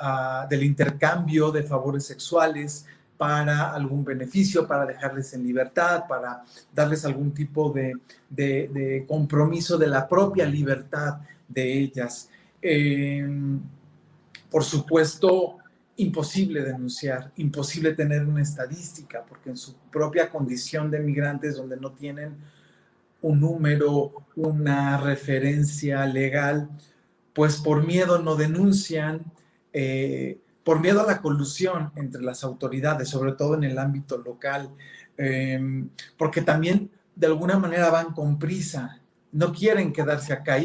ah, 0.00 0.46
del 0.48 0.64
intercambio 0.64 1.50
de 1.50 1.62
favores 1.62 2.04
sexuales, 2.04 2.86
para 3.20 3.74
algún 3.74 4.02
beneficio, 4.02 4.66
para 4.66 4.86
dejarles 4.86 5.34
en 5.34 5.42
libertad, 5.42 6.04
para 6.08 6.42
darles 6.74 7.04
algún 7.04 7.34
tipo 7.34 7.70
de, 7.70 9.04
compromiso 9.06 9.76
de 9.76 9.88
la 9.88 10.08
propia 10.08 10.46
libertad 10.46 11.18
de 11.46 11.80
ellas. 11.80 12.30
Em, 12.62 13.60
por 14.50 14.64
supuesto, 14.64 15.58
imposible 15.98 16.62
denunciar, 16.62 17.30
imposible 17.36 17.92
tener 17.92 18.24
una 18.24 18.40
estadística, 18.40 19.22
porque 19.28 19.50
en 19.50 19.58
su 19.58 19.74
propia 19.92 20.30
condición 20.30 20.90
de 20.90 21.00
migrantes, 21.00 21.56
donde 21.56 21.76
no 21.76 21.92
tienen 21.92 22.38
un 23.22 23.40
número, 23.40 24.26
una 24.36 24.98
referencia 24.98 26.06
legal, 26.06 26.68
pues 27.32 27.56
por 27.56 27.86
miedo 27.86 28.18
no 28.20 28.36
denuncian, 28.36 29.24
eh, 29.72 30.38
por 30.64 30.80
miedo 30.80 31.02
a 31.02 31.06
la 31.06 31.20
colusión 31.20 31.92
entre 31.96 32.22
las 32.22 32.44
autoridades, 32.44 33.08
sobre 33.08 33.32
todo 33.32 33.54
en 33.54 33.64
el 33.64 33.78
ámbito 33.78 34.18
local, 34.18 34.70
em, 35.16 35.88
porque 36.16 36.42
también 36.42 36.90
de 37.14 37.26
alguna 37.26 37.58
manera 37.58 37.90
van 37.90 38.12
con 38.12 38.38
prisa, 38.38 39.00
no 39.32 39.52
quieren 39.52 39.92
quedarse 39.92 40.32
acá, 40.32 40.56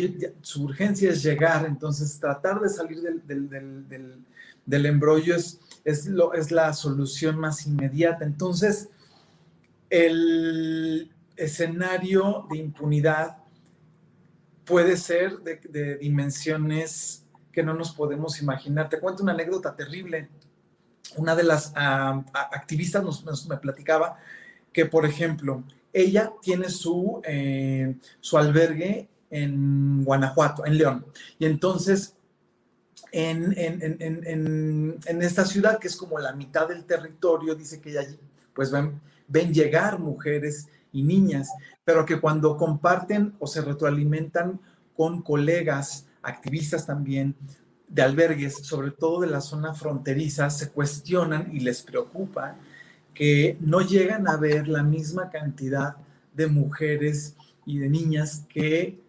su 0.41 0.63
urgencia 0.63 1.11
es 1.11 1.21
llegar, 1.21 1.65
entonces 1.65 2.19
tratar 2.19 2.59
de 2.59 2.69
salir 2.69 3.01
del, 3.01 4.85
embrollo 4.85 5.35
es, 5.35 5.59
es, 5.83 6.07
lo, 6.07 6.33
es 6.33 6.51
la 6.51 6.73
solución 6.73 7.37
más 7.37 7.67
inmediata. 7.67 8.25
Entonces, 8.25 8.89
el 9.89 11.11
escenario 11.35 12.45
de 12.49 12.57
impunidad 12.57 13.37
puede 14.65 14.97
ser 14.97 15.37
de, 15.39 15.97
dimensiones 15.97 17.25
que 17.51 17.63
no 17.63 17.73
nos 17.73 17.91
podemos 17.91 18.41
imaginar. 18.41 18.89
Te 18.89 18.99
cuento 18.99 19.23
una 19.23 19.33
anécdota 19.33 19.75
terrible. 19.75 20.29
Una 21.15 21.35
de 21.35 21.43
las 21.43 21.71
activistas 21.75 23.03
nos, 23.03 23.47
me 23.47 23.57
platicaba 23.57 24.17
que, 24.73 24.85
por 24.85 25.05
ejemplo, 25.05 25.63
ella 25.93 26.33
tiene 26.41 26.69
su, 26.69 27.21
eh, 27.23 27.95
su 28.19 28.37
albergue 28.37 29.07
en 29.29 30.03
Guanajuato, 30.03 30.65
en 30.65 30.77
León. 30.77 31.05
Y 31.39 31.45
entonces, 31.45 32.15
en, 33.11 33.53
en, 33.57 35.21
esta 35.21 35.45
ciudad, 35.45 35.79
que 35.79 35.87
es 35.87 35.95
como 35.95 36.19
la 36.19 36.33
mitad 36.33 36.67
del 36.67 36.83
territorio, 36.83 37.55
dice 37.55 37.79
que 37.79 37.97
allí 37.97 38.19
pues 38.53 38.71
ven, 38.71 38.99
ven 39.27 39.53
llegar 39.53 39.99
mujeres 39.99 40.67
y 40.95 41.03
niñas, 41.03 41.49
pero 41.83 42.05
que 42.05 42.21
cuando 42.21 42.55
comparten 42.55 43.33
o 43.39 43.47
se 43.47 43.61
retroalimentan 43.61 44.61
con 44.95 45.21
colegas, 45.21 46.07
activistas 46.23 46.85
también, 46.85 47.35
de 47.89 48.01
albergues, 48.01 48.55
sobre 48.59 48.91
todo 48.91 49.19
de 49.19 49.27
la 49.27 49.41
zona 49.41 49.73
fronteriza, 49.73 50.49
se 50.49 50.71
cuestionan 50.71 51.49
y 51.53 51.59
les 51.59 51.83
preocupa 51.83 52.55
que 53.13 53.57
no 53.59 53.81
llegan 53.81 54.27
a 54.27 54.37
ver 54.37 54.69
la 54.69 54.83
misma 54.83 55.29
cantidad 55.29 55.97
de 56.33 56.47
mujeres 56.47 57.35
y 57.65 57.79
de 57.79 57.89
niñas 57.89 58.45
que 58.47 59.01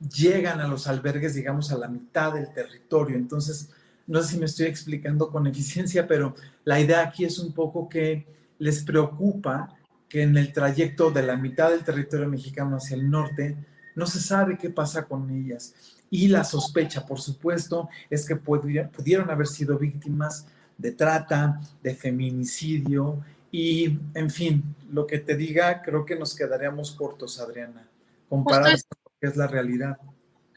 llegan 0.00 0.60
a 0.60 0.68
los 0.68 0.86
albergues, 0.86 1.34
digamos, 1.34 1.70
a 1.70 1.76
la 1.76 1.88
mitad 1.88 2.32
del 2.32 2.50
territorio. 2.50 3.16
Entonces, 3.16 3.70
no 4.06 4.22
sé 4.22 4.32
si 4.32 4.38
me 4.38 4.46
estoy 4.46 4.66
explicando 4.66 5.30
con 5.30 5.46
eficiencia, 5.46 6.08
pero 6.08 6.34
la 6.64 6.80
idea 6.80 7.02
aquí 7.02 7.26
es 7.26 7.38
un 7.38 7.52
poco 7.52 7.90
que 7.90 8.26
les 8.58 8.82
preocupa 8.82 9.76
que 10.10 10.22
en 10.22 10.36
el 10.36 10.52
trayecto 10.52 11.10
de 11.10 11.22
la 11.22 11.36
mitad 11.36 11.70
del 11.70 11.84
territorio 11.84 12.28
mexicano 12.28 12.76
hacia 12.76 12.96
el 12.96 13.08
norte 13.08 13.56
no 13.94 14.06
se 14.06 14.20
sabe 14.20 14.58
qué 14.58 14.68
pasa 14.68 15.04
con 15.04 15.30
ellas. 15.30 15.72
Y 16.10 16.26
la 16.28 16.42
sospecha, 16.42 17.06
por 17.06 17.20
supuesto, 17.20 17.88
es 18.10 18.26
que 18.26 18.34
pudieron 18.34 19.30
haber 19.30 19.46
sido 19.46 19.78
víctimas 19.78 20.48
de 20.76 20.92
trata, 20.92 21.60
de 21.82 21.94
feminicidio 21.94 23.24
y, 23.52 23.98
en 24.14 24.30
fin, 24.30 24.74
lo 24.90 25.06
que 25.06 25.18
te 25.18 25.36
diga, 25.36 25.80
creo 25.82 26.04
que 26.04 26.16
nos 26.16 26.34
quedaríamos 26.34 26.90
cortos, 26.92 27.40
Adriana, 27.40 27.86
comparado 28.28 28.76
con 28.88 28.98
lo 29.04 29.12
que 29.20 29.26
es 29.28 29.36
la 29.36 29.46
realidad. 29.46 29.96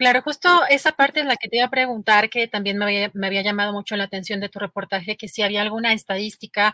Claro, 0.04 0.22
justo 0.22 0.50
esa 0.70 0.92
parte 0.92 1.22
es 1.22 1.26
la 1.26 1.38
que 1.38 1.48
te 1.48 1.56
iba 1.56 1.66
a 1.68 1.70
preguntar, 1.70 2.30
que 2.30 2.50
también 2.50 2.78
me 2.78 2.84
había, 3.26 3.42
llamado 3.42 3.72
mucho 3.72 3.96
la 3.96 4.04
atención 4.04 4.42
de 4.42 4.50
tu 4.50 4.60
reportaje, 4.60 5.16
que 5.16 5.30
si 5.30 5.44
había 5.44 5.62
alguna 5.62 5.94
estadística 5.94 6.74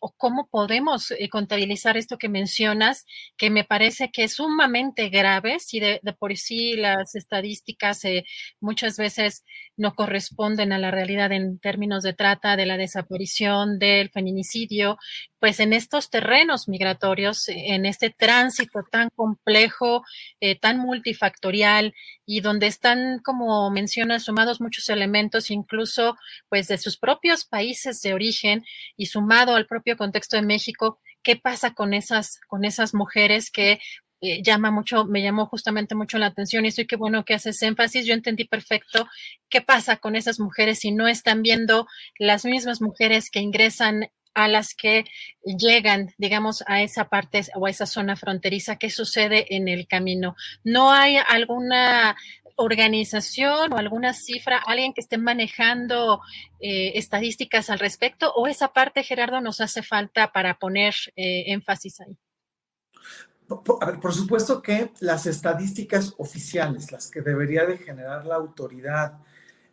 o 0.00 0.14
cómo 0.16 0.48
podemos 0.48 1.10
eh, 1.10 1.28
contabilizar 1.28 1.98
esto 1.98 2.16
que 2.16 2.30
mencionas, 2.30 3.04
que 3.36 3.50
me 3.50 3.64
parece 3.64 4.10
que 4.10 4.24
es 4.24 4.32
sumamente 4.32 5.10
grave, 5.10 5.58
si 5.60 5.78
de, 5.78 6.00
por 6.18 6.34
sí 6.38 6.72
las 6.72 7.14
estadísticas 7.14 8.02
eh, 8.06 8.24
muchas 8.60 8.96
veces 8.96 9.44
no 9.76 9.94
corresponden 9.94 10.72
a 10.72 10.78
la 10.78 10.90
realidad 10.90 11.32
en 11.32 11.58
términos 11.58 12.02
de 12.02 12.14
trata, 12.14 12.56
de 12.56 12.64
la 12.64 12.78
desaparición, 12.78 13.78
del 13.78 14.08
feminicidio, 14.08 14.96
pues 15.40 15.58
en 15.58 15.72
estos 15.72 16.10
terrenos 16.10 16.68
migratorios, 16.68 17.48
en 17.48 17.86
este 17.86 18.10
tránsito 18.10 18.84
tan 18.90 19.08
complejo, 19.16 20.04
eh, 20.40 20.58
tan 20.58 20.78
multifactorial 20.78 21.94
y 22.26 22.42
donde 22.42 22.66
están, 22.66 23.20
como 23.24 23.70
menciona, 23.70 24.20
sumados 24.20 24.60
muchos 24.60 24.88
elementos, 24.90 25.50
incluso 25.50 26.16
pues 26.48 26.68
de 26.68 26.78
sus 26.78 26.98
propios 26.98 27.44
países 27.46 28.02
de 28.02 28.12
origen 28.12 28.64
y 28.96 29.06
sumado 29.06 29.56
al 29.56 29.66
propio 29.66 29.96
contexto 29.96 30.36
de 30.36 30.42
México, 30.42 31.00
¿qué 31.22 31.36
pasa 31.36 31.72
con 31.74 31.94
esas, 31.94 32.38
con 32.46 32.64
esas 32.64 32.94
mujeres 32.94 33.50
que 33.50 33.80
eh, 34.22 34.42
llama 34.42 34.70
mucho, 34.70 35.06
me 35.06 35.22
llamó 35.22 35.46
justamente 35.46 35.94
mucho 35.94 36.18
la 36.18 36.26
atención 36.26 36.64
y 36.64 36.68
estoy 36.68 36.86
qué 36.86 36.96
bueno 36.96 37.24
que 37.24 37.32
haces 37.32 37.62
énfasis. 37.62 38.04
Yo 38.04 38.12
entendí 38.12 38.44
perfecto 38.44 39.08
qué 39.48 39.62
pasa 39.62 39.96
con 39.96 40.14
esas 40.14 40.38
mujeres 40.38 40.80
si 40.80 40.92
no 40.92 41.08
están 41.08 41.40
viendo 41.42 41.86
las 42.18 42.44
mismas 42.44 42.82
mujeres 42.82 43.30
que 43.30 43.40
ingresan 43.40 44.10
a 44.34 44.48
las 44.48 44.74
que 44.74 45.04
llegan, 45.44 46.14
digamos, 46.18 46.62
a 46.66 46.82
esa 46.82 47.08
parte 47.08 47.42
o 47.54 47.66
a 47.66 47.70
esa 47.70 47.86
zona 47.86 48.16
fronteriza, 48.16 48.76
¿qué 48.76 48.90
sucede 48.90 49.54
en 49.56 49.68
el 49.68 49.86
camino? 49.86 50.36
¿No 50.64 50.92
hay 50.92 51.16
alguna 51.16 52.16
organización 52.56 53.72
o 53.72 53.76
alguna 53.76 54.12
cifra, 54.12 54.58
alguien 54.58 54.92
que 54.92 55.00
esté 55.00 55.18
manejando 55.18 56.20
eh, 56.60 56.92
estadísticas 56.94 57.70
al 57.70 57.78
respecto? 57.78 58.32
¿O 58.34 58.46
esa 58.46 58.72
parte, 58.72 59.02
Gerardo, 59.02 59.40
nos 59.40 59.60
hace 59.60 59.82
falta 59.82 60.32
para 60.32 60.58
poner 60.58 60.94
eh, 61.16 61.44
énfasis 61.46 62.00
ahí? 62.00 62.16
Por, 63.48 63.82
a 63.82 63.86
ver, 63.86 63.98
por 63.98 64.14
supuesto 64.14 64.62
que 64.62 64.92
las 65.00 65.26
estadísticas 65.26 66.14
oficiales, 66.18 66.92
las 66.92 67.10
que 67.10 67.20
debería 67.20 67.64
de 67.64 67.78
generar 67.78 68.24
la 68.24 68.36
autoridad, 68.36 69.18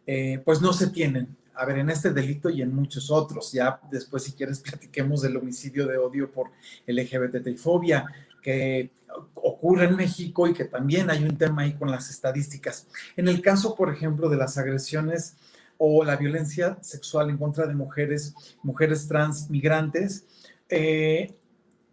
eh, 0.08 0.42
pues 0.44 0.62
no 0.62 0.74
se 0.74 0.88
tienen 0.88 1.38
a 1.58 1.66
ver, 1.66 1.80
en 1.80 1.90
este 1.90 2.12
delito 2.12 2.50
y 2.50 2.62
en 2.62 2.74
muchos 2.74 3.10
otros. 3.12 3.52
Ya 3.52 3.80
después, 3.92 4.24
si 4.24 4.34
quieres, 4.34 4.60
platiquemos 4.68 5.22
del 5.22 5.38
homicidio 5.38 5.88
de 5.88 5.98
odio 5.98 6.32
por 6.32 6.52
LGBTI-fobia 6.86 8.06
que 8.42 8.92
ocurre 9.36 9.86
en 9.86 9.96
México 9.96 10.48
y 10.48 10.54
que 10.54 10.66
también 10.66 11.10
hay 11.10 11.24
un 11.24 11.38
tema 11.38 11.64
ahí 11.64 11.74
con 11.74 11.90
las 11.90 12.10
estadísticas. 12.10 12.88
En 13.16 13.28
el 13.28 13.42
caso, 13.42 13.76
por 13.76 13.92
ejemplo, 13.92 14.30
de 14.30 14.38
las 14.38 14.58
agresiones 14.58 15.36
o 15.78 16.04
la 16.04 16.16
violencia 16.16 16.78
sexual 16.82 17.30
en 17.30 17.38
contra 17.38 17.68
de 17.68 17.76
mujeres, 17.76 18.36
mujeres 18.64 19.08
trans, 19.08 19.50
migrantes, 19.50 20.26
eh, 20.70 21.36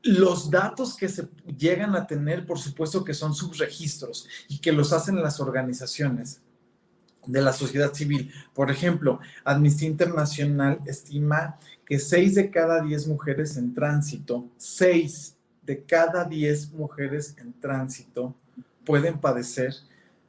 los 0.03 0.51
datos 0.51 0.97
que 0.97 1.09
se 1.09 1.28
llegan 1.57 1.97
a 1.97 2.07
tener, 2.07 2.47
por 2.47 2.59
supuesto 2.59 3.05
que 3.05 3.15
son 3.15 3.35
subregistros 3.35 4.28
y 4.49 4.59
que 4.59 4.73
los 4.73 4.93
hacen 4.93 5.23
las 5.23 5.41
organizaciones 5.41 6.43
de 7.27 7.43
la 7.43 7.53
sociedad 7.53 7.93
civil. 7.93 8.33
Por 8.53 8.71
ejemplo, 8.71 9.21
Amnistía 9.45 9.89
Internacional 9.89 10.81
estima 10.87 11.59
que 11.85 11.99
6 11.99 12.35
de 12.35 12.51
cada 12.51 12.83
10 12.83 13.09
mujeres 13.09 13.57
en 13.57 13.75
tránsito, 13.75 14.49
6 14.57 15.37
de 15.63 15.83
cada 15.83 16.25
10 16.25 16.73
mujeres 16.73 17.35
en 17.39 17.53
tránsito 17.61 18.35
pueden 18.85 19.19
padecer 19.19 19.75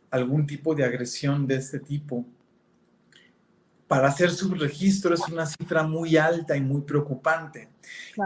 algún 0.10 0.48
tipo 0.48 0.76
de 0.76 0.86
agresión 0.86 1.46
de 1.48 1.56
este 1.56 1.80
tipo. 1.80 2.26
Para 3.88 4.08
hacer 4.08 4.32
subregistro 4.32 5.14
es 5.14 5.22
una 5.28 5.46
cifra 5.46 5.84
muy 5.84 6.18
alta 6.18 6.58
y 6.58 6.62
muy 6.62 6.82
preocupante. 6.82 7.70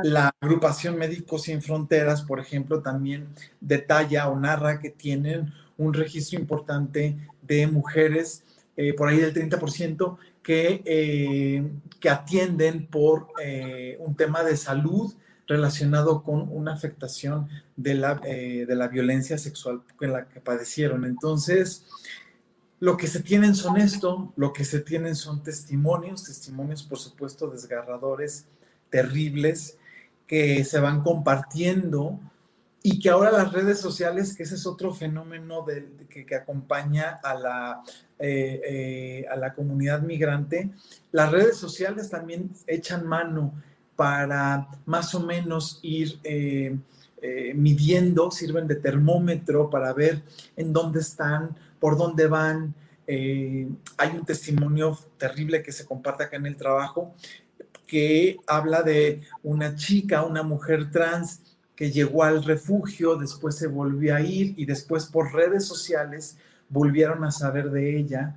La 0.04 0.32
agrupación 0.40 0.98
Médicos 0.98 1.44
Sin 1.44 1.62
Fronteras, 1.62 2.22
por 2.22 2.40
ejemplo, 2.40 2.82
también 2.82 3.28
detalla 3.60 4.30
o 4.30 4.40
narra 4.40 4.80
que 4.80 4.90
tienen 4.90 5.52
un 5.78 5.94
registro 5.94 6.40
importante 6.40 7.18
de 7.42 7.68
mujeres 7.68 8.44
eh, 8.82 8.94
por 8.94 9.10
ahí 9.10 9.18
del 9.18 9.34
30%, 9.34 10.18
que, 10.42 10.82
eh, 10.86 11.70
que 12.00 12.10
atienden 12.10 12.88
por 12.88 13.28
eh, 13.44 13.98
un 14.00 14.16
tema 14.16 14.42
de 14.42 14.56
salud 14.56 15.14
relacionado 15.50 16.24
con 16.24 16.48
una 16.50 16.76
afectación 16.76 17.50
de 17.76 17.96
la, 17.96 18.16
de 18.16 18.74
la 18.78 18.88
violencia 18.88 19.38
sexual 19.38 19.82
en 20.00 20.14
la 20.14 20.30
que 20.30 20.40
padecieron. 20.40 21.04
Entonces, 21.04 21.88
lo 22.80 22.96
que 22.96 23.08
se 23.08 23.22
tienen 23.22 23.54
son 23.54 23.76
esto, 23.76 24.32
lo 24.38 24.54
que 24.54 24.64
se 24.64 24.80
tienen 24.80 25.18
son 25.18 25.44
testimonios, 25.44 26.24
testimonios 26.24 26.84
por 26.84 27.00
supuesto 27.00 27.50
desgarradores, 27.50 28.46
terribles, 28.90 29.78
que 30.26 30.64
se 30.64 30.80
van 30.80 31.02
compartiendo 31.04 32.18
y 32.82 33.00
que 33.00 33.10
ahora 33.10 33.30
las 33.30 33.52
redes 33.52 33.82
sociales, 33.82 34.38
que 34.38 34.44
ese 34.44 34.56
es 34.56 34.66
otro 34.66 34.94
fenómeno 34.94 35.66
que, 36.10 36.26
que, 36.26 36.36
acompaña 36.36 37.20
a 37.22 37.34
la, 37.34 37.84
eh, 38.20 38.62
eh, 38.66 39.26
a 39.32 39.38
la 39.38 39.54
comunidad 39.54 40.02
migrante, 40.02 40.70
las 41.12 41.32
redes 41.32 41.56
sociales 41.56 42.10
también 42.10 42.52
echan 42.68 43.08
mano 43.08 43.54
para 43.96 44.68
más 44.86 45.16
o 45.16 45.22
menos 45.22 45.80
ir 45.82 46.20
eh, 46.24 46.78
midiendo, 47.56 48.30
sirven 48.32 48.68
de 48.68 48.76
termómetro 48.76 49.70
para 49.70 49.94
ver 49.94 50.22
en 50.58 50.74
dónde 50.74 51.00
están, 51.00 51.56
por 51.80 51.98
dónde 51.98 52.28
van. 52.28 52.74
hay 53.08 54.10
un 54.14 54.26
testimonio 54.26 54.98
terrible 55.18 55.64
que 55.64 55.72
se 55.72 55.86
comparte 55.86 56.24
acá 56.24 56.38
en 56.38 56.46
el 56.46 56.56
trabajo 56.56 57.16
que 57.88 58.38
habla 58.46 58.84
de 58.84 59.22
una 59.44 59.76
chica, 59.76 60.24
una 60.24 60.44
mujer 60.44 60.92
trans 60.92 61.42
que 61.76 61.92
llegó 61.92 62.24
al 62.24 62.44
refugio, 62.44 63.16
después 63.16 63.56
se 63.56 63.68
volvió 63.68 64.14
a 64.14 64.20
ir 64.20 64.54
y 64.58 64.66
después 64.66 65.06
por 65.06 65.34
redes 65.34 65.66
sociales 65.66 66.38
volvieron 66.70 67.24
a 67.24 67.32
saber 67.32 67.72
de 67.72 67.98
ella, 67.98 68.36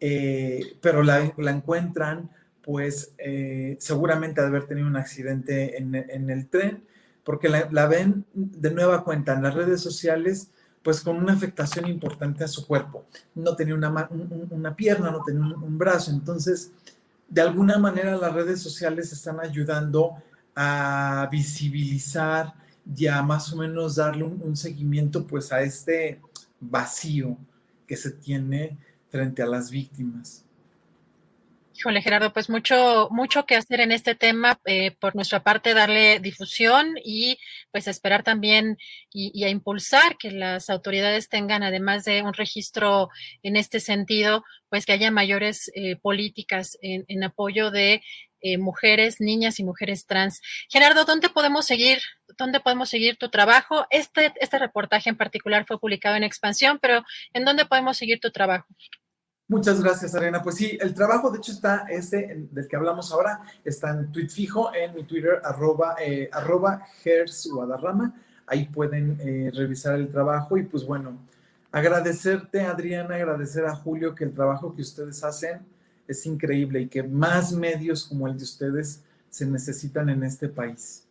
eh, 0.00 0.76
pero 0.80 1.02
la, 1.02 1.20
encuentran 1.20 2.30
pues 2.62 3.12
eh, 3.18 3.76
seguramente 3.80 4.40
de 4.40 4.46
haber 4.46 4.66
tenido 4.66 4.86
un 4.86 4.96
accidente 4.96 5.78
en, 5.78 5.94
el 5.94 6.48
tren, 6.48 6.84
porque 7.24 7.48
la, 7.48 7.86
ven 7.86 8.24
de 8.32 8.70
nueva 8.70 9.04
cuenta 9.04 9.34
en 9.34 9.42
las 9.42 9.54
redes 9.54 9.80
sociales, 9.80 10.48
pues 10.82 11.00
con 11.00 11.16
una 11.16 11.32
afectación 11.32 11.88
importante 11.88 12.44
a 12.44 12.48
su 12.48 12.66
cuerpo. 12.66 13.04
No 13.34 13.54
tenía 13.56 13.74
una, 13.74 14.08
una 14.50 14.74
pierna, 14.74 15.10
no 15.10 15.22
tenía 15.22 15.42
un, 15.42 15.78
brazo, 15.78 16.10
entonces 16.12 16.72
de 17.28 17.40
alguna 17.40 17.78
manera 17.78 18.16
las 18.16 18.32
redes 18.32 18.60
sociales 18.60 19.12
están 19.12 19.40
ayudando 19.40 20.14
a 20.54 21.28
visibilizar 21.30 22.54
y 22.96 23.06
a 23.06 23.22
más 23.22 23.52
o 23.52 23.56
menos 23.56 23.96
darle 23.96 24.24
un, 24.24 24.40
un 24.42 24.56
seguimiento 24.56 25.26
pues 25.26 25.52
a 25.52 25.62
este 25.62 26.20
vacío 26.60 27.36
que 27.86 27.96
se 27.96 28.10
tiene 28.10 28.76
frente 29.10 29.42
a 29.42 29.46
las 29.46 29.70
víctimas. 29.70 30.44
Híjole, 31.74 32.02
Gerardo, 32.02 32.32
pues 32.32 32.50
mucho, 32.50 33.08
mucho 33.10 33.44
que 33.44 33.56
hacer 33.56 33.80
en 33.80 33.92
este 33.92 34.14
tema. 34.14 34.60
Eh, 34.66 34.92
por 35.00 35.16
nuestra 35.16 35.42
parte, 35.42 35.74
darle 35.74 36.20
difusión 36.20 36.94
y 37.02 37.38
pues 37.70 37.88
esperar 37.88 38.22
también 38.22 38.78
y, 39.12 39.42
a 39.44 39.48
impulsar 39.48 40.16
que 40.18 40.30
las 40.30 40.70
autoridades 40.70 41.28
tengan, 41.28 41.62
además 41.62 42.04
de 42.04 42.22
un 42.22 42.34
registro 42.34 43.08
en 43.42 43.56
este 43.56 43.80
sentido, 43.80 44.44
pues 44.68 44.86
que 44.86 44.92
haya 44.92 45.10
mayores 45.10 45.70
eh, 45.74 45.96
políticas 45.96 46.78
en, 46.82 47.24
apoyo 47.24 47.70
de 47.70 48.02
eh, 48.42 48.58
mujeres, 48.58 49.20
niñas 49.20 49.58
y 49.60 49.64
mujeres 49.64 50.06
trans. 50.06 50.40
Gerardo, 50.68 51.04
¿dónde 51.04 51.28
podemos 51.28 51.64
seguir? 51.64 51.98
¿Dónde 52.36 52.60
podemos 52.60 52.88
seguir 52.88 53.16
tu 53.16 53.30
trabajo? 53.30 53.86
Este, 53.90 54.32
este 54.40 54.58
reportaje 54.58 55.10
en 55.10 55.16
particular 55.16 55.64
fue 55.66 55.78
publicado 55.78 56.16
en 56.16 56.24
Expansión, 56.24 56.78
pero 56.80 57.02
¿en 57.32 57.44
dónde 57.44 57.66
podemos 57.66 57.96
seguir 57.96 58.20
tu 58.20 58.30
trabajo? 58.30 58.66
Muchas 59.52 59.82
gracias, 59.82 60.14
Arena. 60.14 60.42
Pues 60.42 60.56
sí, 60.56 60.78
el 60.80 60.94
trabajo, 60.94 61.30
de 61.30 61.38
hecho, 61.38 61.52
está 61.52 61.84
este 61.90 62.46
del 62.50 62.66
que 62.66 62.76
hablamos 62.76 63.12
ahora, 63.12 63.42
está 63.64 63.90
en 63.90 64.10
tweet 64.10 64.28
fijo, 64.28 64.74
en 64.74 64.94
mi 64.94 65.04
Twitter, 65.04 65.42
arroba, 65.44 65.96
eh, 66.00 66.30
arroba 66.32 66.86
Guadarrama. 67.52 68.14
Ahí 68.46 68.64
pueden 68.64 69.18
eh, 69.20 69.50
revisar 69.54 69.96
el 69.96 70.10
trabajo 70.10 70.56
y 70.56 70.62
pues 70.62 70.84
bueno, 70.84 71.18
agradecerte, 71.70 72.62
Adriana, 72.62 73.16
agradecer 73.16 73.66
a 73.66 73.76
Julio 73.76 74.14
que 74.14 74.24
el 74.24 74.32
trabajo 74.32 74.74
que 74.74 74.82
ustedes 74.82 75.22
hacen 75.22 75.60
es 76.08 76.26
increíble 76.26 76.80
y 76.80 76.88
que 76.88 77.02
más 77.02 77.52
medios 77.52 78.04
como 78.04 78.26
el 78.28 78.36
de 78.36 78.44
ustedes 78.44 79.02
se 79.30 79.46
necesitan 79.46 80.08
en 80.08 80.24
este 80.24 80.48
país. 80.48 81.06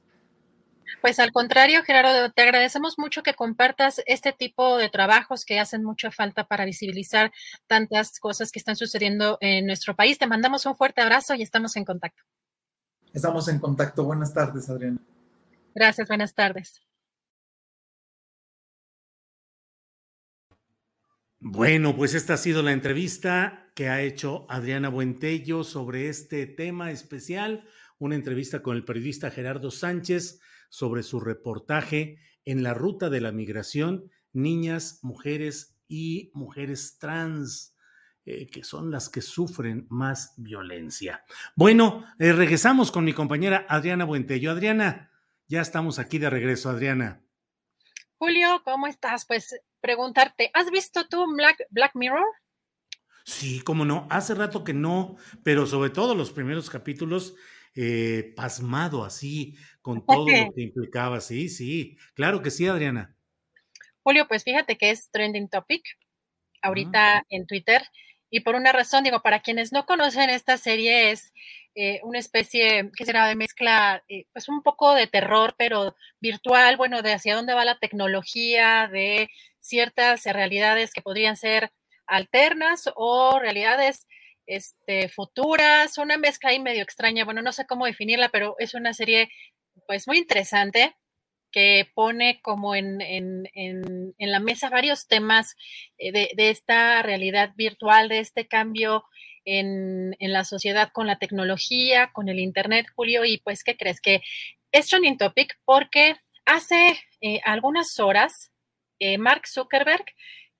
Pues 0.99 1.19
al 1.19 1.31
contrario, 1.31 1.83
Gerardo, 1.83 2.31
te 2.31 2.41
agradecemos 2.41 2.99
mucho 2.99 3.23
que 3.23 3.33
compartas 3.33 4.01
este 4.05 4.33
tipo 4.33 4.77
de 4.77 4.89
trabajos 4.89 5.45
que 5.45 5.59
hacen 5.59 5.83
mucha 5.83 6.11
falta 6.11 6.43
para 6.43 6.65
visibilizar 6.65 7.31
tantas 7.65 8.19
cosas 8.19 8.51
que 8.51 8.59
están 8.59 8.75
sucediendo 8.75 9.37
en 9.41 9.65
nuestro 9.65 9.95
país. 9.95 10.19
Te 10.19 10.27
mandamos 10.27 10.65
un 10.65 10.75
fuerte 10.75 11.01
abrazo 11.01 11.33
y 11.33 11.41
estamos 11.41 11.75
en 11.77 11.85
contacto. 11.85 12.21
Estamos 13.13 13.47
en 13.47 13.59
contacto. 13.59 14.03
Buenas 14.03 14.33
tardes, 14.33 14.69
Adriana. 14.69 14.99
Gracias, 15.73 16.07
buenas 16.07 16.33
tardes. 16.33 16.81
Bueno, 21.39 21.95
pues 21.95 22.13
esta 22.13 22.35
ha 22.35 22.37
sido 22.37 22.61
la 22.61 22.71
entrevista 22.71 23.60
que 23.73 23.89
ha 23.89 24.01
hecho 24.01 24.45
Adriana 24.49 24.89
Buentello 24.89 25.63
sobre 25.63 26.09
este 26.09 26.45
tema 26.45 26.91
especial, 26.91 27.67
una 27.99 28.15
entrevista 28.15 28.61
con 28.61 28.75
el 28.75 28.83
periodista 28.83 29.31
Gerardo 29.31 29.71
Sánchez 29.71 30.39
sobre 30.69 31.03
su 31.03 31.19
reportaje 31.19 32.17
en 32.45 32.63
la 32.63 32.73
ruta 32.73 33.09
de 33.09 33.21
la 33.21 33.31
migración, 33.31 34.09
niñas, 34.33 34.99
mujeres 35.03 35.77
y 35.87 36.31
mujeres 36.33 36.97
trans. 36.99 37.75
Eh, 38.23 38.51
que 38.51 38.63
son 38.63 38.91
las 38.91 39.09
que 39.09 39.19
sufren 39.19 39.87
más 39.89 40.35
violencia. 40.37 41.25
Bueno, 41.55 42.05
eh, 42.19 42.33
regresamos 42.33 42.91
con 42.91 43.03
mi 43.03 43.13
compañera 43.13 43.65
Adriana 43.67 44.05
Buentello. 44.05 44.51
Adriana, 44.51 45.09
ya 45.47 45.61
estamos 45.61 45.97
aquí 45.97 46.19
de 46.19 46.29
regreso, 46.29 46.69
Adriana. 46.69 47.23
Julio, 48.19 48.61
¿cómo 48.63 48.85
estás? 48.85 49.25
Pues 49.25 49.59
preguntarte, 49.79 50.51
¿has 50.53 50.69
visto 50.69 51.07
tú 51.07 51.25
Black, 51.35 51.65
Black 51.71 51.95
Mirror? 51.95 52.23
Sí, 53.23 53.61
cómo 53.61 53.85
no. 53.85 54.07
Hace 54.09 54.35
rato 54.35 54.63
que 54.63 54.73
no, 54.73 55.17
pero 55.43 55.65
sobre 55.65 55.89
todo 55.89 56.15
los 56.15 56.31
primeros 56.31 56.69
capítulos 56.69 57.35
eh, 57.75 58.33
pasmado 58.35 59.05
así 59.05 59.55
con 59.81 60.05
todo 60.05 60.27
lo 60.27 60.51
que 60.53 60.61
implicaba. 60.61 61.21
Sí, 61.21 61.49
sí, 61.49 61.97
claro 62.13 62.41
que 62.41 62.51
sí, 62.51 62.67
Adriana. 62.67 63.15
Julio, 64.03 64.27
pues 64.27 64.43
fíjate 64.43 64.77
que 64.77 64.89
es 64.91 65.09
trending 65.11 65.49
topic 65.49 65.83
ahorita 66.61 67.25
en 67.29 67.45
Twitter. 67.45 67.83
Y 68.29 68.41
por 68.41 68.55
una 68.55 68.71
razón, 68.71 69.03
digo, 69.03 69.21
para 69.21 69.41
quienes 69.41 69.71
no 69.71 69.85
conocen 69.85 70.29
esta 70.29 70.57
serie 70.57 71.11
es 71.11 71.33
eh, 71.75 71.99
una 72.03 72.19
especie 72.19 72.89
que 72.95 73.05
será 73.05 73.27
de 73.27 73.35
mezcla, 73.35 74.03
eh, 74.07 74.25
pues 74.33 74.49
un 74.49 74.63
poco 74.63 74.93
de 74.93 75.07
terror, 75.07 75.55
pero 75.57 75.95
virtual, 76.19 76.77
bueno, 76.77 77.01
de 77.01 77.13
hacia 77.13 77.35
dónde 77.35 77.53
va 77.53 77.65
la 77.65 77.79
tecnología, 77.79 78.89
de 78.91 79.29
ciertas 79.59 80.23
realidades 80.25 80.93
que 80.93 81.01
podrían 81.01 81.37
ser 81.37 81.71
alternas 82.07 82.89
o 82.95 83.39
realidades 83.39 84.07
este, 84.45 85.09
futuras, 85.09 85.97
una 85.97 86.17
mezcla 86.17 86.49
ahí 86.49 86.59
medio 86.59 86.83
extraña, 86.83 87.25
bueno, 87.25 87.41
no 87.41 87.51
sé 87.51 87.65
cómo 87.65 87.85
definirla, 87.85 88.29
pero 88.29 88.55
es 88.59 88.73
una 88.73 88.93
serie 88.93 89.29
pues 89.87 90.07
muy 90.07 90.17
interesante 90.17 90.95
que 91.51 91.89
pone 91.93 92.41
como 92.41 92.75
en, 92.75 92.99
la 94.17 94.39
mesa 94.39 94.69
varios 94.69 95.07
temas 95.07 95.55
eh, 95.97 96.11
de, 96.11 96.49
esta 96.49 97.01
realidad 97.01 97.51
virtual, 97.55 98.09
de 98.09 98.19
este 98.19 98.47
cambio 98.47 99.03
en, 99.45 100.15
la 100.19 100.43
sociedad 100.43 100.91
con 100.93 101.07
la 101.07 101.19
tecnología, 101.19 102.11
con 102.13 102.29
el 102.29 102.39
Internet, 102.39 102.87
Julio, 102.95 103.25
y 103.25 103.37
pues, 103.39 103.63
¿qué 103.63 103.75
crees? 103.75 104.01
Que 104.01 104.21
es 104.71 104.87
trending 104.87 105.17
topic 105.17 105.59
porque 105.65 106.15
hace 106.45 106.97
eh, 107.19 107.41
algunas 107.43 107.99
horas 107.99 108.51
eh, 108.99 109.17
Mark 109.17 109.47
Zuckerberg 109.47 110.05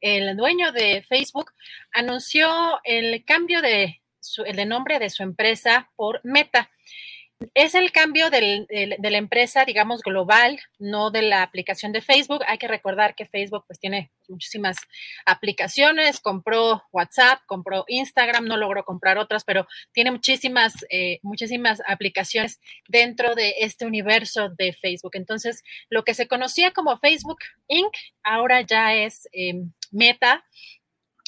el 0.01 0.35
dueño 0.35 0.71
de 0.71 1.03
Facebook, 1.07 1.51
anunció 1.93 2.81
el 2.83 3.23
cambio 3.23 3.61
de, 3.61 4.01
de 4.53 4.65
nombre 4.65 4.99
de 4.99 5.09
su 5.09 5.23
empresa 5.23 5.91
por 5.95 6.19
Meta. 6.23 6.69
Es 7.53 7.75
el 7.75 7.91
cambio 7.91 8.29
de 8.29 8.67
la 8.99 9.17
empresa, 9.17 9.65
digamos, 9.65 10.01
global, 10.01 10.59
no 10.79 11.11
de 11.11 11.23
la 11.23 11.43
aplicación 11.43 11.91
de 11.91 12.01
Facebook. 12.01 12.43
Hay 12.47 12.57
que 12.57 12.67
recordar 12.67 13.15
que 13.15 13.25
Facebook 13.25 13.65
pues 13.67 13.79
tiene 13.79 14.11
muchísimas 14.27 14.77
aplicaciones, 15.25 16.19
compró 16.19 16.83
WhatsApp, 16.91 17.39
compró 17.47 17.85
Instagram, 17.87 18.45
no 18.45 18.57
logró 18.57 18.83
comprar 18.85 19.17
otras, 19.17 19.43
pero 19.43 19.67
tiene 19.91 20.11
muchísimas, 20.11 20.85
eh, 20.89 21.19
muchísimas 21.23 21.81
aplicaciones 21.87 22.59
dentro 22.87 23.33
de 23.35 23.55
este 23.59 23.85
universo 23.85 24.49
de 24.49 24.73
Facebook. 24.73 25.11
Entonces, 25.15 25.63
lo 25.89 26.03
que 26.03 26.13
se 26.13 26.27
conocía 26.27 26.71
como 26.71 26.97
Facebook 26.97 27.39
Inc., 27.67 27.93
ahora 28.23 28.61
ya 28.61 28.93
es 28.93 29.27
em, 29.31 29.71
Meta. 29.91 30.45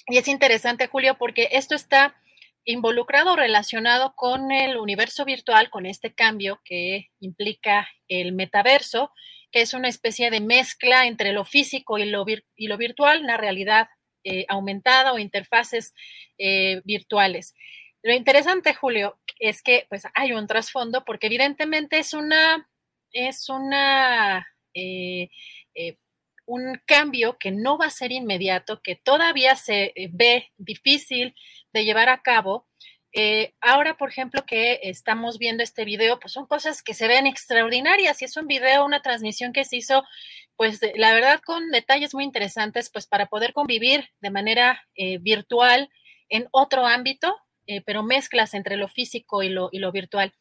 Y 0.07 0.17
es 0.17 0.27
interesante, 0.27 0.87
Julio, 0.87 1.17
porque 1.17 1.49
esto 1.51 1.75
está 1.75 2.15
involucrado 2.65 3.33
o 3.33 3.35
relacionado 3.35 4.13
con 4.15 4.51
el 4.51 4.77
universo 4.77 5.25
virtual, 5.25 5.69
con 5.69 5.85
este 5.85 6.13
cambio 6.13 6.61
que 6.63 7.09
implica 7.19 7.87
el 8.07 8.33
metaverso, 8.33 9.11
que 9.51 9.61
es 9.61 9.73
una 9.73 9.89
especie 9.89 10.31
de 10.31 10.39
mezcla 10.39 11.05
entre 11.05 11.31
lo 11.33 11.45
físico 11.45 11.97
y 11.97 12.05
lo, 12.05 12.25
virtual, 12.25 13.23
una 13.23 13.37
realidad 13.37 13.87
eh, 14.23 14.45
aumentada 14.47 15.13
o 15.13 15.19
interfaces 15.19 15.93
eh, 16.37 16.81
virtuales. 16.85 17.53
Lo 18.01 18.13
interesante, 18.13 18.73
Julio, 18.73 19.19
es 19.39 19.61
que 19.61 19.85
pues 19.89 20.03
hay 20.13 20.33
un 20.33 20.47
trasfondo 20.47 21.03
porque 21.05 21.27
evidentemente 21.27 21.99
es 21.99 22.13
una, 22.13 22.69
es 23.11 23.49
una, 23.49 24.47
eh, 24.73 25.29
un 26.45 26.81
cambio 26.85 27.37
que 27.37 27.51
no 27.51 27.77
va 27.77 27.87
a 27.87 27.91
ser 27.91 28.11
inmediato, 28.11 28.81
que 28.81 28.95
todavía 28.95 29.55
se 29.55 29.93
ve 30.11 30.51
difícil 30.57 31.35
de 31.73 31.85
llevar 31.85 32.09
a 32.09 32.21
cabo. 32.21 32.67
Eh, 33.15 33.53
ahora, 33.61 33.95
por 33.95 34.09
ejemplo, 34.09 34.43
que 34.45 34.79
estamos 34.83 35.37
viendo 35.37 35.61
este 35.61 35.85
video, 35.85 36.19
pues 36.19 36.33
son 36.33 36.47
cosas 36.47 36.81
que 36.81 36.95
se 36.95 37.07
ven 37.07 37.27
extraordinarias 37.27 38.21
y 38.21 38.25
es 38.25 38.35
un 38.37 38.47
video, 38.47 38.85
una 38.85 39.03
transmisión 39.03 39.53
que 39.53 39.65
se 39.65 39.77
hizo, 39.77 40.03
pues 40.55 40.81
la 40.95 41.13
verdad 41.13 41.39
con 41.45 41.69
detalles 41.69 42.15
muy 42.15 42.23
interesantes, 42.23 42.89
pues 42.91 43.05
para 43.05 43.27
poder 43.27 43.53
convivir 43.53 44.09
de 44.19 44.31
manera 44.31 44.81
eh, 44.95 45.19
virtual 45.19 45.89
en 46.29 46.47
otro 46.51 46.87
ámbito, 46.87 47.37
eh, 47.67 47.81
pero 47.81 48.01
mezclas 48.01 48.55
entre 48.55 48.77
lo 48.77 48.87
físico 48.87 49.43
y 49.43 49.49
lo, 49.49 49.69
y 49.71 49.77
lo 49.77 49.91
virtual. 49.91 50.33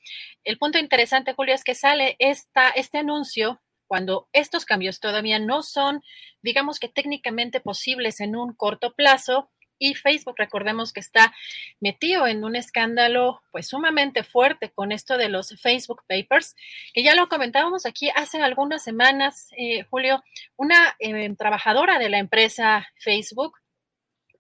El 0.42 0.56
punto 0.56 0.78
interesante, 0.78 1.34
Julio, 1.34 1.54
es 1.54 1.64
que 1.64 1.74
sale 1.74 2.16
esta, 2.18 2.70
este 2.70 2.98
anuncio 2.98 3.60
cuando 3.92 4.26
estos 4.32 4.64
cambios 4.64 5.00
todavía 5.00 5.38
no 5.38 5.62
son, 5.62 6.02
digamos 6.40 6.80
que 6.80 6.88
técnicamente 6.88 7.60
posibles 7.60 8.20
en 8.20 8.36
un 8.36 8.54
corto 8.54 8.94
plazo, 8.94 9.50
y 9.78 9.92
Facebook, 9.92 10.36
recordemos 10.38 10.94
que 10.94 11.00
está 11.00 11.34
metido 11.78 12.26
en 12.26 12.42
un 12.42 12.56
escándalo 12.56 13.42
pues 13.50 13.68
sumamente 13.68 14.24
fuerte 14.24 14.70
con 14.70 14.92
esto 14.92 15.18
de 15.18 15.28
los 15.28 15.60
Facebook 15.60 16.04
Papers, 16.08 16.56
que 16.94 17.02
ya 17.02 17.14
lo 17.14 17.28
comentábamos 17.28 17.84
aquí 17.84 18.08
hace 18.14 18.40
algunas 18.40 18.82
semanas, 18.82 19.50
eh, 19.58 19.82
Julio, 19.90 20.22
una 20.56 20.96
eh, 20.98 21.28
trabajadora 21.36 21.98
de 21.98 22.08
la 22.08 22.18
empresa 22.18 22.88
Facebook 22.98 23.58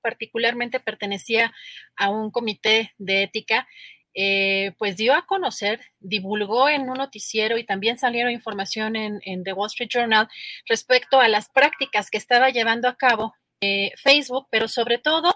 particularmente 0.00 0.80
pertenecía 0.80 1.52
a 1.96 2.08
un 2.08 2.30
comité 2.30 2.94
de 2.96 3.24
ética 3.24 3.68
eh, 4.14 4.72
pues 4.78 4.96
dio 4.96 5.14
a 5.14 5.26
conocer, 5.26 5.80
divulgó 6.00 6.68
en 6.68 6.88
un 6.88 6.98
noticiero 6.98 7.56
y 7.56 7.64
también 7.64 7.98
salieron 7.98 8.32
información 8.32 8.96
en, 8.96 9.44
The 9.44 9.52
Wall 9.52 9.68
Street 9.68 9.90
Journal 9.92 10.28
respecto 10.68 11.20
a 11.20 11.28
las 11.28 11.48
prácticas 11.48 12.10
que 12.10 12.18
estaba 12.18 12.50
llevando 12.50 12.88
a 12.88 12.96
cabo 12.96 13.34
eh, 13.60 13.92
Facebook, 13.96 14.48
pero 14.50 14.68
sobre 14.68 14.98
todo 14.98 15.34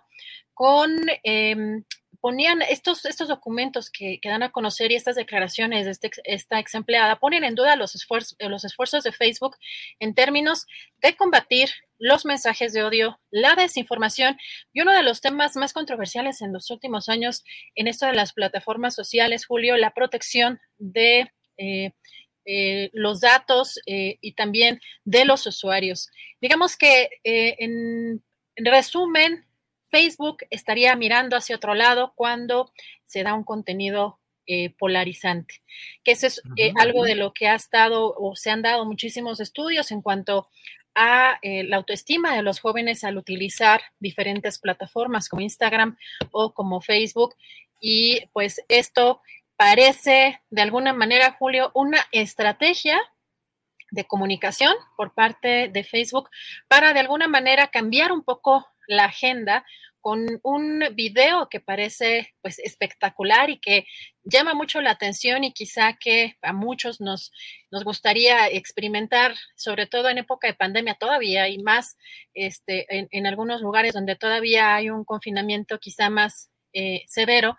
con 0.53 0.91
em, 1.23 1.85
ponían 2.21 2.61
estos, 2.63 3.05
estos 3.05 3.29
documentos 3.29 3.91
que, 3.91 4.19
dan 4.25 4.43
a 4.43 4.51
conocer 4.51 4.91
y 4.91 4.97
estas 4.97 5.17
declaraciones 5.17 5.85
de 5.85 5.93
este, 5.93 6.11
esta 6.25 6.59
ex 6.59 6.75
empleada 6.75 7.17
ponen 7.17 7.45
en 7.45 7.55
duda 7.55 7.77
los 7.77 7.95
esfuerzos, 7.95 8.37
los 8.41 8.65
esfuerzos 8.65 9.05
de 9.05 9.13
Facebook 9.13 9.57
en 10.01 10.15
términos 10.15 10.67
de 11.01 11.15
combatir 11.15 11.71
los 11.99 12.25
mensajes 12.25 12.73
de 12.73 12.83
odio, 12.83 13.21
la 13.31 13.55
desinformación 13.55 14.37
y 14.73 14.83
uno 14.83 14.93
de 14.93 15.03
los 15.03 15.21
temas 15.21 15.57
más 15.57 15.73
controversiales 15.73 16.43
en 16.43 16.53
los 16.53 16.71
últimos 16.71 17.09
años 17.09 17.45
en 17.75 17.89
esto 17.89 18.07
de 18.07 18.13
las 18.13 18.33
plataformas 18.33 18.95
sociales, 18.95 19.47
Julio, 19.47 19.77
la 19.77 19.95
protección 19.95 20.61
de 20.79 21.33
eh, 21.57 21.93
eh, 22.45 22.91
los 22.93 23.21
datos 23.21 23.81
eh, 23.87 24.19
y 24.21 24.33
también 24.33 24.81
de 25.05 25.25
los 25.25 25.47
usuarios. 25.47 26.11
Digamos 26.41 26.77
que 26.77 27.09
en 27.25 28.23
resumen, 28.57 29.47
Facebook 29.91 30.39
estaría 30.51 30.95
mirando 30.97 31.37
hacia 31.37 31.57
otro 31.57 31.75
lado 31.75 32.13
cuando 32.17 32.73
se 33.07 33.23
da 33.23 33.35
un 33.35 33.45
contenido 33.45 34.21
eh, 34.49 34.71
polarizante, 34.79 35.63
que 36.05 36.13
eso 36.13 36.29
es 36.29 36.43
eh, 36.57 36.73
algo 36.77 37.05
de 37.05 37.17
lo 37.17 37.33
que 37.33 37.49
ha 37.49 37.57
estado 37.57 38.15
o 38.17 38.37
se 38.37 38.51
han 38.51 38.63
dado 38.63 38.85
muchísimos 38.85 39.41
estudios 39.41 39.91
en 39.91 40.03
cuanto 40.03 40.49
a 40.97 41.39
eh, 41.43 41.63
la 41.65 41.77
autoestima 41.77 42.35
de 42.35 42.43
los 42.43 42.59
jóvenes 42.59 43.05
al 43.05 43.19
utilizar 43.19 43.83
diferentes 44.01 44.59
plataformas 44.59 45.29
como 45.29 45.43
Instagram 45.43 45.97
o 46.33 46.55
como 46.55 46.81
Facebook. 46.81 47.37
Y 47.81 48.27
pues 48.33 48.65
esto 48.69 49.21
parece 49.57 50.41
de 50.51 50.63
alguna 50.63 50.95
manera, 50.95 51.37
Julio, 51.39 51.71
una 51.75 51.99
estrategia 52.13 52.99
de 53.91 54.05
comunicación 54.05 54.75
por 54.97 55.13
parte 55.15 55.69
de 55.69 55.85
Facebook 55.85 56.31
para 56.67 56.95
de 56.95 57.01
alguna 57.01 57.29
manera 57.29 57.69
cambiar 57.69 58.11
un 58.11 58.25
poco 58.25 58.67
la 58.89 59.05
agenda 59.05 59.65
con 60.07 60.25
un 60.45 60.85
video 60.95 61.49
que 61.49 61.59
parece 61.59 62.33
pues 62.41 62.61
espectacular 62.61 63.51
y 63.51 63.59
que 63.59 63.89
llama 64.23 64.55
mucho 64.55 64.81
la 64.81 64.93
atención 64.93 65.43
y 65.43 65.53
quizá 65.53 65.95
que 65.95 66.37
a 66.43 66.53
muchos 66.53 67.01
nos, 67.01 67.33
nos 67.73 67.83
gustaría 67.83 68.47
experimentar, 68.47 69.35
sobre 69.57 69.89
todo 69.89 70.09
en 70.09 70.19
época 70.19 70.47
de 70.47 70.55
pandemia 70.55 70.95
todavía 70.95 71.49
y 71.49 71.59
más 71.59 71.97
este, 72.35 72.87
en, 72.89 73.27
algunos 73.27 73.63
lugares 73.63 73.95
donde 73.95 74.15
todavía 74.15 74.77
hay 74.77 74.91
un 74.91 75.05
confinamiento 75.05 75.81
quizá 75.81 76.09
más 76.09 76.51
eh, 76.73 77.03
severo, 77.09 77.59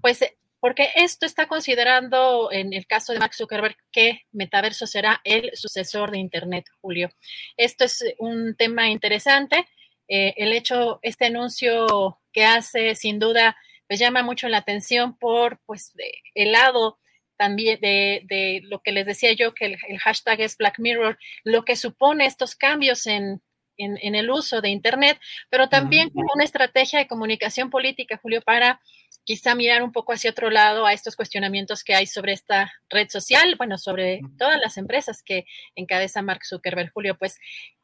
pues 0.00 0.20
porque 0.60 0.90
esto 0.94 1.26
está 1.26 1.48
considerando 1.48 2.52
en 2.52 2.74
el 2.74 2.86
caso 2.86 3.12
de 3.12 3.18
Max 3.18 3.38
Zuckerberg 3.38 3.76
que 3.90 4.22
metaverso 4.30 4.86
será 4.86 5.20
el 5.24 5.50
sucesor 5.54 6.12
de 6.12 6.18
Internet, 6.18 6.66
Julio. 6.80 7.10
Esto 7.56 7.84
es 7.84 8.04
un 8.20 8.54
tema 8.54 8.88
interesante 8.88 9.66
eh, 10.08 10.34
el 10.36 10.52
hecho, 10.52 10.98
este 11.02 11.26
anuncio 11.26 12.18
que 12.32 12.44
hace, 12.44 12.94
sin 12.94 13.18
duda, 13.18 13.56
pues 13.86 14.00
llama 14.00 14.22
mucho 14.22 14.48
la 14.48 14.58
atención 14.58 15.16
por, 15.16 15.60
pues, 15.66 15.92
el 16.34 16.52
lado 16.52 16.98
también 17.36 17.78
de, 17.80 18.60
lo 18.64 18.80
que 18.80 18.92
les 18.92 19.06
decía 19.06 19.32
yo, 19.32 19.54
que 19.54 19.66
el, 19.66 19.98
hashtag 20.00 20.40
es 20.40 20.56
Black 20.56 20.78
Mirror, 20.78 21.18
lo 21.44 21.64
que 21.64 21.76
supone 21.76 22.26
estos 22.26 22.56
cambios 22.56 23.06
en, 23.06 23.40
en, 23.76 24.14
el 24.14 24.28
uso 24.30 24.60
de 24.60 24.70
Internet, 24.70 25.20
pero 25.48 25.68
también 25.68 26.10
como 26.10 26.26
una 26.34 26.44
estrategia 26.44 26.98
de 26.98 27.06
comunicación 27.06 27.70
política, 27.70 28.18
Julio, 28.20 28.42
para 28.42 28.80
quizá 29.24 29.54
mirar 29.54 29.82
un 29.82 29.92
poco 29.92 30.12
hacia 30.12 30.30
otro 30.30 30.50
lado 30.50 30.84
a 30.84 30.92
estos 30.92 31.14
cuestionamientos 31.14 31.84
que 31.84 31.94
hay 31.94 32.06
sobre 32.06 32.32
esta 32.32 32.72
red 32.90 33.08
social, 33.08 33.54
bueno, 33.56 33.78
sobre 33.78 34.20
todas 34.36 34.58
las 34.60 34.76
empresas 34.76 35.22
que 35.22 35.44
encabeza 35.76 36.22
Mark 36.22 36.44
Zuckerberg, 36.44 36.90
Julio, 36.92 37.16
pues 37.16 37.38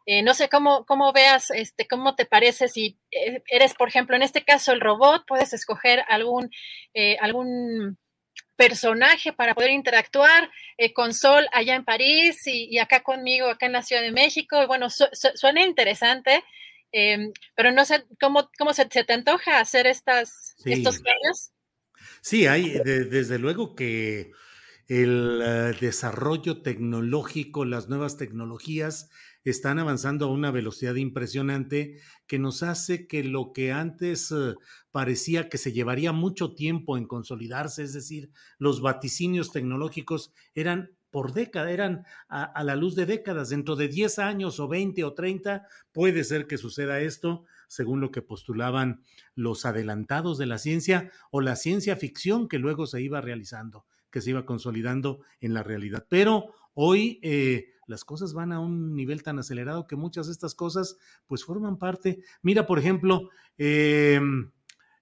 eh, 0.06 0.22
no 0.22 0.34
sé 0.34 0.50
cómo, 0.50 0.84
cómo 0.84 1.12
veas, 1.12 1.50
este, 1.50 1.86
cómo 1.88 2.14
te 2.14 2.26
parece 2.26 2.68
si 2.68 2.98
eh, 3.10 3.42
eres, 3.48 3.74
por 3.74 3.88
ejemplo, 3.88 4.14
en 4.14 4.22
este 4.22 4.44
caso 4.44 4.72
el 4.72 4.80
robot, 4.80 5.24
puedes 5.26 5.54
escoger 5.54 6.04
algún, 6.08 6.50
eh, 6.92 7.16
algún 7.20 7.98
personaje 8.56 9.32
para 9.32 9.54
poder 9.54 9.70
interactuar 9.70 10.50
con 10.94 11.12
Sol 11.12 11.46
allá 11.52 11.74
en 11.74 11.84
París 11.84 12.46
y, 12.46 12.78
acá 12.78 13.02
conmigo, 13.02 13.48
acá 13.48 13.66
en 13.66 13.72
la 13.72 13.82
Ciudad 13.82 14.02
de 14.02 14.12
México. 14.12 14.62
Y 14.62 14.66
bueno, 14.66 14.88
suena 14.90 15.64
interesante, 15.64 16.44
em, 16.92 17.32
pero 17.56 17.72
no 17.72 17.84
sé 17.84 18.04
cómo, 18.20 18.50
cómo 18.56 18.72
se, 18.72 18.84
te 18.84 19.12
antoja 19.12 19.58
hacer 19.58 19.88
estas, 19.88 20.54
estos 20.64 21.00
cambios. 21.00 21.50
Sí, 22.22 22.46
hay 22.46 22.78
desde 22.84 23.38
luego 23.38 23.74
que 23.74 24.30
el 24.86 25.76
desarrollo 25.80 26.62
tecnológico, 26.62 27.64
las 27.64 27.88
nuevas 27.88 28.16
tecnologías, 28.16 29.10
están 29.50 29.78
avanzando 29.78 30.26
a 30.26 30.32
una 30.32 30.50
velocidad 30.50 30.94
impresionante 30.94 32.00
que 32.26 32.38
nos 32.38 32.62
hace 32.62 33.06
que 33.06 33.22
lo 33.24 33.52
que 33.52 33.72
antes 33.72 34.32
eh, 34.32 34.54
parecía 34.90 35.48
que 35.48 35.58
se 35.58 35.72
llevaría 35.72 36.12
mucho 36.12 36.54
tiempo 36.54 36.96
en 36.96 37.06
consolidarse, 37.06 37.82
es 37.82 37.92
decir, 37.92 38.30
los 38.58 38.80
vaticinios 38.80 39.52
tecnológicos 39.52 40.32
eran 40.54 40.90
por 41.14 41.32
década, 41.32 41.70
eran 41.70 42.04
a, 42.28 42.64
la 42.64 42.74
luz 42.74 42.96
de 42.96 43.06
décadas. 43.06 43.50
Dentro 43.50 43.76
de 43.76 43.86
10 43.86 44.18
años 44.18 44.58
o 44.58 44.66
20 44.66 45.04
o 45.04 45.14
30 45.14 45.64
puede 45.92 46.24
ser 46.24 46.48
que 46.48 46.58
suceda 46.58 46.98
esto, 46.98 47.44
según 47.68 48.00
lo 48.00 48.10
que 48.10 48.20
postulaban 48.20 49.04
los 49.36 49.64
adelantados 49.64 50.38
de 50.38 50.46
la 50.46 50.58
ciencia 50.58 51.12
o 51.30 51.40
la 51.40 51.54
ciencia 51.54 51.94
ficción 51.94 52.48
que 52.48 52.58
luego 52.58 52.86
se 52.86 53.00
iba 53.00 53.20
realizando, 53.20 53.86
que 54.10 54.20
se 54.22 54.30
iba 54.30 54.44
consolidando 54.44 55.20
en 55.38 55.54
la 55.54 55.62
realidad. 55.62 56.04
Pero 56.08 56.52
hoy 56.74 57.20
eh, 57.22 57.70
las 57.86 58.04
cosas 58.04 58.34
van 58.34 58.52
a 58.52 58.60
un 58.60 58.94
nivel 58.94 59.22
tan 59.22 59.38
acelerado 59.38 59.86
que 59.86 59.96
muchas 59.96 60.26
de 60.26 60.32
estas 60.32 60.54
cosas 60.54 60.96
pues 61.26 61.44
forman 61.44 61.78
parte. 61.78 62.20
Mira, 62.42 62.66
por 62.66 62.78
ejemplo, 62.78 63.30
em, 63.56 64.52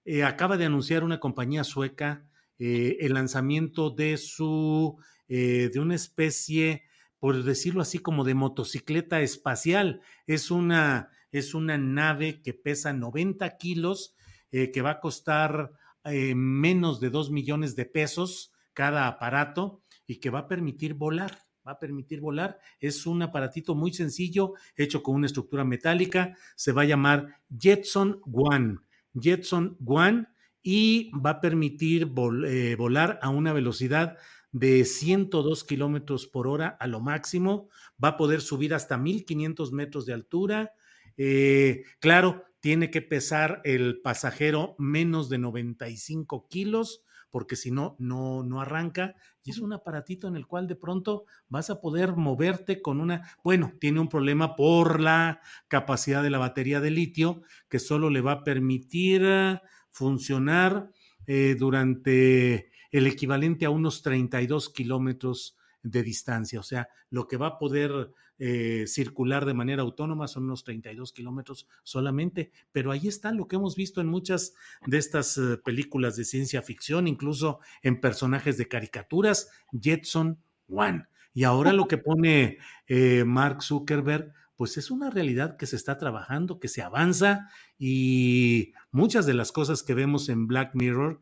eh, 0.05 0.23
acaba 0.23 0.57
de 0.57 0.65
anunciar 0.65 1.03
una 1.03 1.19
compañía 1.19 1.63
sueca 1.63 2.27
eh, 2.59 2.97
el 3.01 3.13
lanzamiento 3.13 3.89
de 3.89 4.17
su, 4.17 4.97
de 5.27 5.79
una 5.79 5.95
especie, 5.95 6.83
por 7.17 7.43
decirlo 7.43 7.81
así, 7.81 7.97
como 7.97 8.23
de 8.23 8.35
motocicleta 8.35 9.21
espacial. 9.21 10.01
Es 10.27 10.51
una, 10.51 11.09
es 11.31 11.55
una 11.55 11.77
nave 11.77 12.41
que 12.43 12.53
pesa 12.53 12.93
90 12.93 13.57
kilos, 13.57 14.15
que 14.51 14.81
va 14.83 14.91
a 14.91 14.99
costar 14.99 15.71
menos 16.05 16.99
de 16.99 17.09
2 17.09 17.31
millones 17.31 17.75
de 17.75 17.85
pesos 17.85 18.53
cada 18.73 19.07
aparato 19.07 19.81
y 20.05 20.17
que 20.17 20.29
va 20.29 20.39
a 20.39 20.47
permitir 20.47 20.93
volar 20.93 21.39
va 21.65 21.73
a 21.73 21.79
permitir 21.79 22.19
volar. 22.19 22.59
Es 22.79 23.05
un 23.05 23.21
aparatito 23.21 23.75
muy 23.75 23.93
sencillo, 23.93 24.53
hecho 24.75 25.01
con 25.03 25.15
una 25.15 25.27
estructura 25.27 25.63
metálica. 25.63 26.35
Se 26.55 26.71
va 26.71 26.83
a 26.83 26.85
llamar 26.85 27.39
Jetson 27.57 28.19
One. 28.31 28.77
Jetson 29.19 29.77
One 29.85 30.27
y 30.61 31.11
va 31.11 31.31
a 31.31 31.41
permitir 31.41 32.11
eh, 32.47 32.75
volar 32.77 33.19
a 33.21 33.29
una 33.29 33.53
velocidad 33.53 34.17
de 34.51 34.85
102 34.85 35.63
kilómetros 35.63 36.27
por 36.27 36.47
hora 36.47 36.77
a 36.79 36.87
lo 36.87 36.99
máximo. 36.99 37.69
Va 38.01 38.09
a 38.09 38.17
poder 38.17 38.41
subir 38.41 38.73
hasta 38.73 38.97
1500 38.97 39.71
metros 39.71 40.05
de 40.05 40.13
altura. 40.13 40.73
Eh, 41.17 41.83
claro, 41.99 42.45
tiene 42.59 42.89
que 42.89 43.01
pesar 43.01 43.61
el 43.65 44.01
pasajero 44.01 44.75
menos 44.77 45.29
de 45.29 45.37
95 45.37 46.47
kilos 46.47 47.03
porque 47.33 47.55
si 47.55 47.71
no, 47.71 47.95
no, 47.97 48.43
no 48.43 48.61
arranca. 48.61 49.15
Y 49.43 49.49
es 49.49 49.57
un 49.57 49.73
aparatito 49.73 50.27
en 50.27 50.35
el 50.35 50.45
cual 50.45 50.67
de 50.67 50.75
pronto 50.75 51.25
vas 51.49 51.71
a 51.71 51.81
poder 51.81 52.15
moverte 52.15 52.79
con 52.79 53.01
una, 53.01 53.27
bueno, 53.43 53.73
tiene 53.79 53.99
un 53.99 54.07
problema 54.07 54.55
por 54.55 54.99
la 54.99 55.41
capacidad 55.67 56.21
de 56.21 56.29
la 56.29 56.37
batería 56.37 56.79
de 56.79 56.91
litio, 56.91 57.41
que 57.69 57.79
solo 57.79 58.11
le 58.11 58.21
va 58.21 58.33
a 58.33 58.43
permitir 58.43 59.23
eh, 59.25 59.59
funcionar 59.89 60.91
eh, 61.25 61.55
durante 61.57 62.69
el 62.91 63.07
equivalente 63.07 63.65
a 63.65 63.71
unos 63.71 64.03
32 64.03 64.69
kilómetros 64.69 65.57
de 65.81 66.03
distancia. 66.03 66.59
O 66.59 66.63
sea, 66.63 66.87
lo 67.09 67.27
que 67.27 67.37
va 67.37 67.47
a 67.47 67.57
poder 67.57 68.11
eh, 68.39 68.85
circular 68.87 69.45
de 69.45 69.53
manera 69.53 69.83
autónoma 69.83 70.27
son 70.27 70.45
unos 70.45 70.63
32 70.63 71.13
kilómetros 71.13 71.67
solamente, 71.83 72.51
pero 72.71 72.91
ahí 72.91 73.07
está 73.07 73.31
lo 73.31 73.47
que 73.47 73.57
hemos 73.57 73.75
visto 73.75 74.01
en 74.01 74.07
muchas 74.07 74.55
de 74.87 74.97
estas 74.97 75.37
eh, 75.37 75.57
películas 75.63 76.15
de 76.15 76.25
ciencia 76.25 76.61
ficción, 76.61 77.07
incluso 77.07 77.59
en 77.83 78.01
personajes 78.01 78.57
de 78.57 78.67
caricaturas, 78.67 79.49
Jetson 79.71 80.39
One. 80.67 81.05
Y 81.33 81.43
ahora 81.43 81.73
lo 81.73 81.87
que 81.87 81.97
pone 81.97 82.57
eh, 82.87 83.23
Mark 83.23 83.63
Zuckerberg, 83.63 84.33
pues 84.55 84.77
es 84.77 84.91
una 84.91 85.09
realidad 85.09 85.57
que 85.57 85.65
se 85.65 85.75
está 85.75 85.97
trabajando, 85.97 86.59
que 86.59 86.67
se 86.67 86.81
avanza 86.81 87.49
y 87.77 88.73
muchas 88.91 89.25
de 89.25 89.33
las 89.33 89.51
cosas 89.51 89.83
que 89.83 89.93
vemos 89.93 90.29
en 90.29 90.47
Black 90.47 90.71
Mirror 90.73 91.21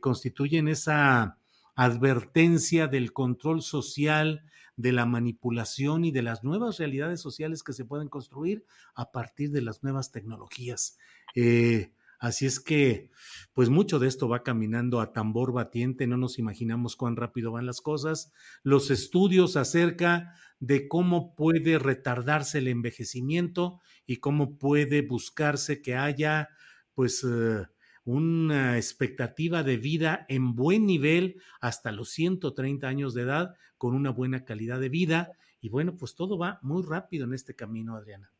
constituyen 0.00 0.68
esa 0.68 1.37
advertencia 1.78 2.88
del 2.88 3.12
control 3.12 3.62
social, 3.62 4.42
de 4.76 4.90
la 4.90 5.06
manipulación 5.06 6.04
y 6.04 6.10
de 6.10 6.22
las 6.22 6.42
nuevas 6.42 6.78
realidades 6.78 7.20
sociales 7.20 7.62
que 7.62 7.72
se 7.72 7.84
pueden 7.84 8.08
construir 8.08 8.64
a 8.96 9.12
partir 9.12 9.52
de 9.52 9.62
las 9.62 9.84
nuevas 9.84 10.10
tecnologías. 10.10 10.98
Eh, 11.36 11.92
Así 12.20 12.46
es 12.46 12.58
que, 12.58 13.12
pues 13.52 13.68
mucho 13.70 14.00
de 14.00 14.08
esto 14.08 14.28
va 14.28 14.42
caminando 14.42 15.00
a 15.00 15.12
tambor 15.12 15.52
batiente, 15.52 16.08
no 16.08 16.16
nos 16.16 16.40
imaginamos 16.40 16.96
cuán 16.96 17.14
rápido 17.14 17.52
van 17.52 17.64
las 17.64 17.80
cosas. 17.80 18.32
Los 18.64 18.90
estudios 18.90 19.54
acerca 19.56 20.34
de 20.58 20.88
cómo 20.88 21.36
puede 21.36 21.78
retardarse 21.78 22.58
el 22.58 22.66
envejecimiento 22.66 23.78
y 24.04 24.16
cómo 24.16 24.58
puede 24.58 25.02
buscarse 25.02 25.80
que 25.80 25.94
haya, 25.94 26.48
pues, 26.92 27.22
eh, 27.22 27.68
una 28.08 28.76
expectativa 28.76 29.62
de 29.62 29.76
vida 29.76 30.24
en 30.30 30.54
buen 30.54 30.86
nivel 30.86 31.42
hasta 31.60 31.92
los 31.92 32.08
130 32.08 32.88
años 32.88 33.12
de 33.12 33.20
edad, 33.20 33.54
con 33.76 33.94
una 33.94 34.08
buena 34.08 34.46
calidad 34.46 34.80
de 34.80 34.88
vida. 34.88 35.32
Y 35.60 35.68
bueno, 35.68 35.94
pues 35.94 36.14
todo 36.14 36.38
va 36.38 36.58
muy 36.62 36.82
rápido 36.82 37.26
en 37.26 37.34
este 37.34 37.54
camino, 37.54 37.96
Adriana. 37.96 38.32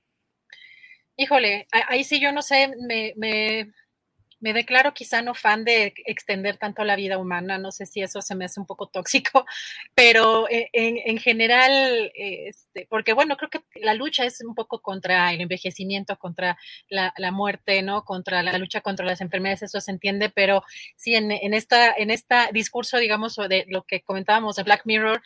Híjole, 1.18 1.66
ahí 1.70 2.02
sí 2.02 2.18
yo 2.18 2.32
no 2.32 2.40
sé, 2.40 2.72
me, 2.88 3.12
me 3.16 3.74
declaro 4.40 4.94
quizá 4.94 5.22
no 5.22 5.34
fan 5.34 5.64
de 5.64 5.92
extender 6.06 6.56
tanto 6.56 6.84
la 6.84 6.96
vida 6.96 7.18
humana, 7.18 7.58
no 7.58 7.72
sé 7.72 7.86
si 7.86 8.02
eso 8.02 8.22
se 8.22 8.34
me 8.34 8.44
hace 8.44 8.60
un 8.60 8.66
poco 8.66 8.86
tóxico, 8.86 9.44
pero 9.94 10.48
eh, 10.48 10.70
en, 10.72 11.18
general, 11.18 12.10
este, 12.14 12.86
porque 12.88 13.12
bueno, 13.12 13.36
creo 13.36 13.50
que 13.50 13.60
la 13.80 13.94
lucha 13.94 14.24
es 14.24 14.40
un 14.40 14.54
poco 14.54 14.80
contra 14.80 15.32
el 15.32 15.40
envejecimiento, 15.40 16.16
contra 16.18 16.56
la, 16.88 17.12
muerte, 17.32 17.82
¿no? 17.82 18.04
Contra 18.04 18.42
la 18.42 18.56
lucha 18.58 18.80
contra 18.80 19.04
las 19.04 19.20
enfermedades, 19.20 19.62
eso 19.62 19.80
se 19.80 19.90
entiende, 19.90 20.30
pero 20.30 20.62
sí, 20.96 21.14
en, 21.14 21.30
en 21.30 21.54
esta, 21.54 21.92
en 21.92 22.10
este 22.10 22.36
discurso, 22.52 22.98
digamos, 22.98 23.36
de 23.36 23.64
lo 23.68 23.82
que 23.82 24.00
comentábamos 24.02 24.56
de 24.56 24.62
Black 24.62 24.82
Mirror, 24.84 25.22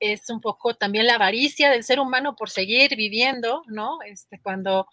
es 0.00 0.28
un 0.30 0.40
poco 0.40 0.74
también 0.74 1.06
la 1.06 1.14
avaricia 1.14 1.70
del 1.70 1.84
ser 1.84 2.00
humano 2.00 2.36
por 2.36 2.50
seguir 2.50 2.96
viviendo, 2.96 3.62
¿no? 3.66 3.98
Este, 4.02 4.38
cuando 4.40 4.88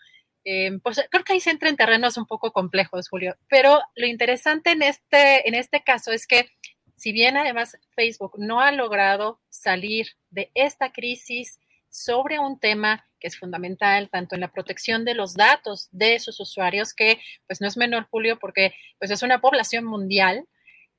eh, 0.45 0.71
pues 0.83 1.03
creo 1.09 1.23
que 1.23 1.33
ahí 1.33 1.39
se 1.39 1.49
entra 1.49 1.69
en 1.69 1.75
terrenos 1.75 2.17
un 2.17 2.27
poco 2.27 2.51
complejos, 2.51 3.09
Julio. 3.09 3.35
Pero 3.49 3.81
lo 3.95 4.05
interesante 4.05 4.71
en 4.71 4.83
este, 4.83 5.47
en 5.47 5.55
este 5.55 5.83
caso 5.83 6.11
es 6.11 6.27
que 6.27 6.49
si 6.95 7.11
bien 7.11 7.35
además 7.35 7.77
Facebook 7.95 8.33
no 8.37 8.61
ha 8.61 8.71
logrado 8.71 9.41
salir 9.49 10.07
de 10.29 10.51
esta 10.53 10.91
crisis 10.91 11.59
sobre 11.89 12.39
un 12.39 12.59
tema 12.59 13.05
que 13.19 13.27
es 13.27 13.37
fundamental 13.37 14.09
tanto 14.09 14.35
en 14.35 14.41
la 14.41 14.51
protección 14.51 15.03
de 15.03 15.15
los 15.15 15.33
datos 15.33 15.87
de 15.91 16.19
sus 16.19 16.39
usuarios, 16.39 16.93
que 16.93 17.19
pues 17.47 17.59
no 17.59 17.67
es 17.67 17.75
menor, 17.75 18.07
Julio, 18.11 18.37
porque 18.39 18.73
pues 18.99 19.11
es 19.11 19.23
una 19.23 19.41
población 19.41 19.85
mundial, 19.85 20.45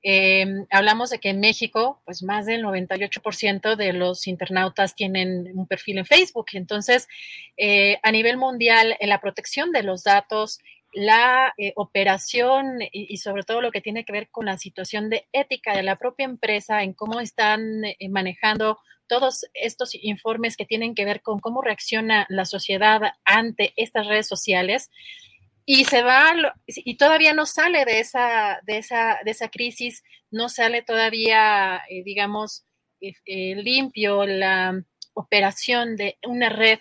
Em, 0.03 0.67
hablamos 0.71 1.11
de 1.11 1.19
que 1.19 1.31
en 1.31 1.41
México, 1.41 2.01
pues 2.05 2.23
más 2.23 2.47
del 2.47 2.63
98% 2.63 3.77
de 3.77 3.93
los 3.93 4.27
internautas 4.27 4.95
tienen 4.95 5.51
un 5.59 5.67
perfil 5.67 5.99
en 5.99 6.07
Facebook. 6.07 6.47
Entonces, 6.53 7.09
eh, 7.57 7.99
a 8.03 8.13
nivel 8.13 8.37
mundial, 8.37 8.97
en 9.01 9.09
la 9.09 9.21
protección 9.21 9.73
de 9.73 9.83
los 9.83 10.05
datos, 10.05 10.61
la 10.93 11.53
eh, 11.59 11.73
operación 11.77 12.79
y, 12.91 13.17
sobre 13.19 13.43
todo 13.43 13.61
lo 13.61 13.71
que 13.71 13.83
tiene 13.83 14.05
que 14.05 14.13
ver 14.13 14.29
con 14.31 14.47
la 14.47 14.57
situación 14.57 15.11
de 15.11 15.27
ética 15.33 15.77
de 15.77 15.83
la 15.83 15.97
propia 15.97 16.25
empresa, 16.25 16.83
en 16.83 16.95
cómo 16.95 17.21
están 17.21 17.85
eh, 17.85 17.97
manejando 18.09 18.79
todos 19.07 19.47
estos 19.55 19.95
informes 19.95 20.57
que 20.57 20.65
tienen 20.65 20.95
que 20.95 21.05
ver 21.05 21.21
con 21.21 21.39
cómo 21.39 21.63
reacciona 21.63 22.27
la 22.29 22.45
sociedad 22.45 23.01
ante 23.25 23.73
estas 23.77 24.07
redes 24.07 24.27
sociales, 24.27 24.91
y 25.67 25.85
se 25.85 26.03
va 26.03 26.33
y 26.69 26.97
todavía 26.97 27.35
no 27.35 27.45
sale 27.45 27.85
de 27.85 27.99
esa 27.99 28.61
de 28.63 28.79
esa 28.79 29.19
de 29.25 29.33
esa 29.33 29.49
crisis 29.49 30.05
no 30.31 30.49
sale 30.49 30.83
todavía 30.83 31.83
eh, 31.91 32.05
digamos 32.05 32.65
eh, 33.01 33.13
eh, 33.27 33.57
limpio 33.57 34.25
la 34.25 34.81
operación 35.15 35.97
de 35.97 36.19
una 36.25 36.49
red 36.49 36.79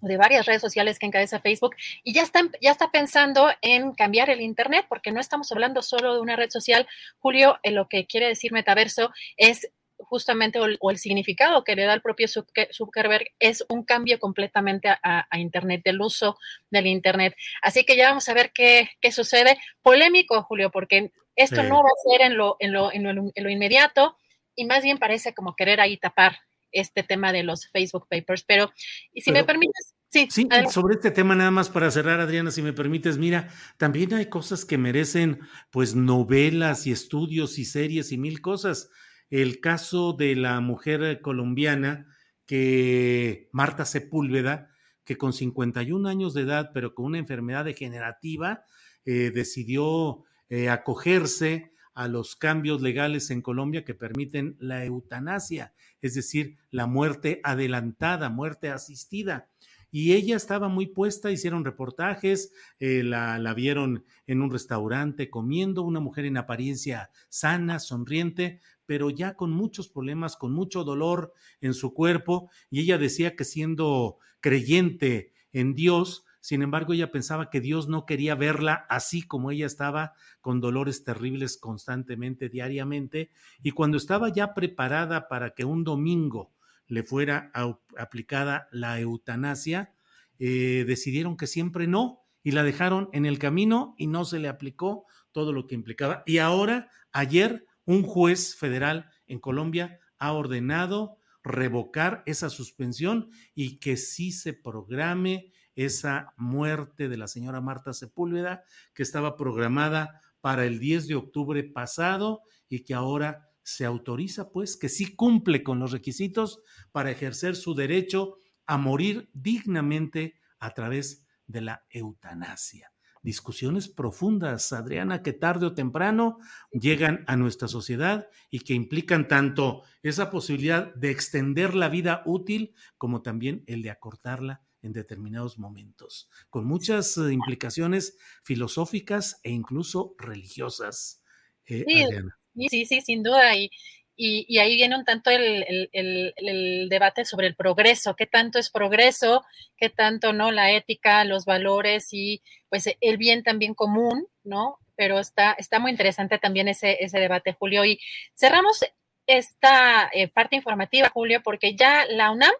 de 0.00 0.16
varias 0.16 0.46
redes 0.46 0.60
sociales 0.60 0.98
que 0.98 1.06
encabeza 1.06 1.40
Facebook 1.40 1.74
y 2.02 2.12
ya 2.12 2.22
está, 2.22 2.42
ya 2.60 2.70
está 2.70 2.90
pensando 2.90 3.48
en 3.62 3.94
cambiar 3.94 4.28
el 4.28 4.40
Internet, 4.40 4.86
porque 4.88 5.12
no 5.12 5.20
estamos 5.20 5.50
hablando 5.50 5.82
solo 5.82 6.14
de 6.14 6.20
una 6.20 6.36
red 6.36 6.50
social. 6.50 6.86
Julio, 7.18 7.58
lo 7.64 7.88
que 7.88 8.06
quiere 8.06 8.28
decir 8.28 8.52
metaverso 8.52 9.10
es 9.36 9.70
justamente 10.14 10.60
o, 10.60 10.90
el 10.92 10.98
significado 10.98 11.64
que 11.64 11.74
le 11.74 11.82
da 11.82 11.92
el 11.92 12.00
propio 12.00 12.28
Zuckerberg 12.28 13.32
es 13.40 13.64
un 13.68 13.82
cambio 13.82 14.20
completamente 14.20 14.88
a, 14.88 15.26
Internet, 15.36 15.82
del 15.84 16.00
uso 16.00 16.38
del 16.70 16.86
Internet. 16.86 17.34
Así 17.62 17.84
que 17.84 17.96
ya 17.96 18.10
vamos 18.10 18.28
a 18.28 18.34
ver 18.34 18.52
qué, 18.54 18.88
sucede. 19.10 19.58
Polémico, 19.82 20.44
Julio, 20.44 20.70
porque 20.70 21.10
esto 21.34 21.64
no 21.64 21.82
va 21.82 21.88
a 21.88 22.08
ser 22.08 22.30
en 22.30 22.36
lo, 22.36 22.54
en, 22.60 22.72
lo, 22.72 22.92
en, 22.92 23.02
lo, 23.02 23.50
inmediato 23.50 24.16
y 24.54 24.66
más 24.66 24.84
bien 24.84 24.98
parece 24.98 25.34
como 25.34 25.56
querer 25.56 25.80
ahí 25.80 25.96
tapar 25.96 26.38
este 26.70 27.02
tema 27.02 27.32
de 27.32 27.42
los 27.42 27.68
Facebook 27.70 28.06
Papers. 28.08 28.44
Pero, 28.44 28.72
y 29.12 29.22
si 29.22 29.32
me 29.32 29.42
permites, 29.42 29.94
Sí, 30.10 30.28
sí 30.30 30.48
sobre 30.70 30.94
este 30.94 31.10
tema 31.10 31.34
nada 31.34 31.50
más 31.50 31.70
para 31.70 31.90
cerrar, 31.90 32.20
Adriana, 32.20 32.52
si 32.52 32.62
me 32.62 32.72
permites, 32.72 33.18
mira, 33.18 33.48
también 33.78 34.14
hay 34.14 34.26
cosas 34.26 34.64
que 34.64 34.78
merecen 34.78 35.40
pues 35.72 35.96
novelas 35.96 36.86
y 36.86 36.92
estudios 36.92 37.58
y 37.58 37.64
series 37.64 38.12
y 38.12 38.16
mil 38.16 38.40
cosas 38.40 38.90
el 39.30 39.60
caso 39.60 40.12
de 40.12 40.36
la 40.36 40.60
mujer 40.60 41.20
colombiana 41.20 42.06
que 42.46 43.48
Marta 43.52 43.84
Sepúlveda, 43.84 44.70
que 45.04 45.16
con 45.16 45.32
51 45.32 46.08
años 46.08 46.34
de 46.34 46.42
edad, 46.42 46.70
pero 46.72 46.94
con 46.94 47.06
una 47.06 47.18
enfermedad 47.18 47.64
degenerativa, 47.64 48.64
eh, 49.04 49.30
decidió 49.34 50.24
eh, 50.48 50.68
acogerse 50.68 51.72
a 51.94 52.08
los 52.08 52.36
cambios 52.36 52.82
legales 52.82 53.30
en 53.30 53.40
Colombia 53.40 53.84
que 53.84 53.94
permiten 53.94 54.56
la 54.58 54.84
eutanasia, 54.84 55.74
es 56.02 56.14
decir, 56.14 56.56
la 56.70 56.86
muerte 56.86 57.40
adelantada, 57.44 58.28
muerte 58.30 58.70
asistida. 58.70 59.48
Y 59.92 60.14
ella 60.14 60.34
estaba 60.34 60.68
muy 60.68 60.86
puesta, 60.88 61.30
hicieron 61.30 61.64
reportajes, 61.64 62.52
eh, 62.80 63.04
la, 63.04 63.38
la, 63.38 63.54
vieron 63.54 64.04
en 64.26 64.42
un 64.42 64.50
restaurante 64.50 65.30
comiendo, 65.30 65.82
una 65.82 66.00
mujer 66.00 66.24
en 66.24 66.36
apariencia 66.36 67.10
sana, 67.28 67.78
sonriente, 67.78 68.60
pero 68.86 69.10
ya 69.10 69.34
con 69.34 69.50
muchos 69.50 69.88
problemas, 69.88 70.36
con 70.36 70.52
mucho 70.52 70.84
dolor 70.84 71.32
en 71.60 71.74
su 71.74 71.94
cuerpo, 71.94 72.50
y 72.70 72.80
ella 72.80 72.98
decía 72.98 73.36
que 73.36 73.44
siendo 73.44 74.18
creyente 74.40 75.32
en 75.52 75.74
Dios, 75.74 76.24
sin 76.40 76.60
embargo, 76.60 76.92
ella 76.92 77.10
pensaba 77.10 77.48
que 77.48 77.62
Dios 77.62 77.88
no 77.88 78.04
quería 78.04 78.34
verla 78.34 78.84
así 78.90 79.22
como 79.22 79.50
ella 79.50 79.64
estaba, 79.64 80.12
con 80.42 80.60
dolores 80.60 81.02
terribles 81.02 81.56
constantemente, 81.56 82.50
diariamente, 82.50 83.30
y 83.62 83.70
cuando 83.70 83.96
estaba 83.96 84.30
ya 84.30 84.52
preparada 84.52 85.28
para 85.28 85.54
que 85.54 85.64
un 85.64 85.84
domingo 85.84 86.52
le 86.86 87.02
fuera 87.02 87.50
aplicada 87.96 88.68
la 88.72 89.00
eutanasia, 89.00 89.94
eh, 90.38 90.84
decidieron 90.86 91.38
que 91.38 91.46
siempre 91.46 91.86
no 91.86 92.24
y 92.42 92.50
la 92.50 92.62
dejaron 92.62 93.08
en 93.12 93.24
el 93.24 93.38
camino 93.38 93.94
y 93.96 94.06
no 94.06 94.26
se 94.26 94.38
le 94.38 94.48
aplicó 94.48 95.06
todo 95.32 95.52
lo 95.52 95.66
que 95.66 95.74
implicaba. 95.74 96.22
Y 96.26 96.38
ahora, 96.38 96.90
ayer, 97.12 97.66
un 97.86 98.02
juez 98.02 98.56
federal 98.56 99.10
en 99.26 99.38
Colombia 99.38 99.98
ha 100.18 100.32
ordenado 100.32 101.18
revocar 101.42 102.22
esa 102.26 102.48
suspensión 102.48 103.30
y 103.54 103.78
que 103.78 103.96
sí 103.96 104.32
se 104.32 104.54
programe 104.54 105.52
esa 105.74 106.32
muerte 106.36 107.08
de 107.08 107.16
la 107.16 107.28
señora 107.28 107.60
Marta 107.60 107.92
Sepúlveda, 107.92 108.64
que 108.94 109.02
estaba 109.02 109.36
programada 109.36 110.20
para 110.40 110.64
el 110.64 110.78
10 110.78 111.08
de 111.08 111.14
octubre 111.16 111.62
pasado 111.64 112.42
y 112.68 112.84
que 112.84 112.94
ahora 112.94 113.50
se 113.62 113.84
autoriza 113.84 114.50
pues 114.50 114.76
que 114.76 114.88
sí 114.88 115.14
cumple 115.14 115.62
con 115.62 115.78
los 115.78 115.92
requisitos 115.92 116.62
para 116.92 117.10
ejercer 117.10 117.56
su 117.56 117.74
derecho 117.74 118.38
a 118.66 118.78
morir 118.78 119.30
dignamente 119.32 120.34
a 120.58 120.70
través 120.72 121.26
de 121.46 121.60
la 121.60 121.84
eutanasia. 121.90 122.93
Discusiones 123.24 123.88
profundas, 123.88 124.70
Adriana, 124.74 125.22
que 125.22 125.32
tarde 125.32 125.64
o 125.64 125.74
temprano 125.74 126.36
llegan 126.70 127.24
a 127.26 127.36
nuestra 127.36 127.68
sociedad 127.68 128.28
y 128.50 128.60
que 128.60 128.74
implican 128.74 129.28
tanto 129.28 129.82
esa 130.02 130.30
posibilidad 130.30 130.94
de 130.94 131.10
extender 131.10 131.74
la 131.74 131.88
vida 131.88 132.22
útil 132.26 132.74
como 132.98 133.22
también 133.22 133.64
el 133.66 133.80
de 133.80 133.88
acortarla 133.88 134.60
en 134.82 134.92
determinados 134.92 135.58
momentos, 135.58 136.28
con 136.50 136.66
muchas 136.66 137.16
eh, 137.16 137.32
implicaciones 137.32 138.18
filosóficas 138.42 139.40
e 139.42 139.50
incluso 139.50 140.14
religiosas. 140.18 141.22
Eh, 141.64 141.86
Adriana. 142.04 142.38
Sí, 142.54 142.84
sí, 142.84 143.00
sin 143.00 143.22
duda. 143.22 143.56
Y, 143.56 143.70
y, 144.16 144.58
ahí 144.58 144.76
viene 144.76 144.96
un 144.96 145.04
tanto 145.04 145.30
el, 145.30 146.88
debate 146.88 147.24
sobre 147.24 147.46
el 147.46 147.56
progreso, 147.56 148.16
qué 148.16 148.26
tanto 148.26 148.58
es 148.58 148.70
progreso, 148.70 149.44
qué 149.76 149.90
tanto 149.90 150.32
no 150.32 150.52
la 150.52 150.70
ética, 150.70 151.24
los 151.24 151.44
valores 151.44 152.08
y 152.12 152.42
pues 152.68 152.88
el 153.00 153.16
bien 153.16 153.42
también 153.42 153.74
común, 153.74 154.26
¿no? 154.44 154.78
Pero 154.96 155.18
está, 155.18 155.52
está 155.58 155.78
muy 155.78 155.90
interesante 155.90 156.38
también 156.38 156.68
ese, 156.68 156.96
debate, 157.12 157.52
Julio. 157.52 157.84
Y 157.84 157.98
cerramos 158.34 158.84
esta 159.26 160.10
eh, 160.12 160.28
parte 160.28 160.56
informativa, 160.56 161.10
Julio, 161.10 161.42
porque 161.42 161.74
ya 161.74 162.04
la 162.06 162.30
UNAM 162.30 162.52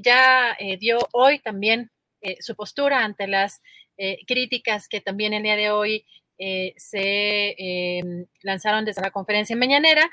ya 0.00 0.56
eh, 0.58 0.78
dio 0.78 0.98
hoy 1.12 1.38
también 1.40 1.90
eh, 2.20 2.36
su 2.40 2.54
postura 2.56 3.04
ante 3.04 3.26
las 3.26 3.60
críticas 4.26 4.88
que 4.88 5.00
también 5.00 5.32
el 5.32 5.44
día 5.44 5.54
de 5.54 5.70
hoy 5.70 6.04
eh, 6.38 6.74
se 6.76 7.54
lanzaron 8.42 8.84
desde 8.84 9.00
la 9.00 9.12
conferencia 9.12 9.54
mañanera. 9.54 10.10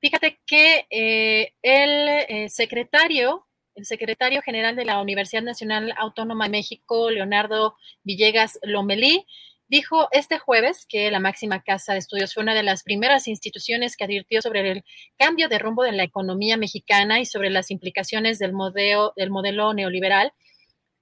Fíjate 0.00 0.38
que 0.46 0.86
eh, 0.90 1.54
el 1.62 2.08
eh, 2.28 2.48
secretario, 2.48 3.46
el 3.74 3.84
secretario 3.84 4.42
general 4.42 4.76
de 4.76 4.84
la 4.84 5.00
Universidad 5.00 5.42
Nacional 5.42 5.92
Autónoma 5.96 6.44
de 6.44 6.50
México, 6.50 7.10
Leonardo 7.10 7.76
Villegas 8.04 8.58
Lomelí, 8.62 9.26
dijo 9.66 10.08
este 10.12 10.38
jueves 10.38 10.86
que 10.88 11.10
la 11.10 11.20
máxima 11.20 11.62
casa 11.62 11.92
de 11.92 11.98
estudios 11.98 12.32
fue 12.32 12.42
una 12.42 12.54
de 12.54 12.62
las 12.62 12.82
primeras 12.84 13.28
instituciones 13.28 13.96
que 13.96 14.04
advirtió 14.04 14.40
sobre 14.40 14.70
el 14.70 14.84
cambio 15.18 15.48
de 15.48 15.58
rumbo 15.58 15.82
de 15.82 15.92
la 15.92 16.04
economía 16.04 16.56
mexicana 16.56 17.20
y 17.20 17.26
sobre 17.26 17.50
las 17.50 17.70
implicaciones 17.70 18.38
del 18.38 18.52
modelo, 18.52 19.12
del 19.16 19.30
modelo 19.30 19.74
neoliberal 19.74 20.32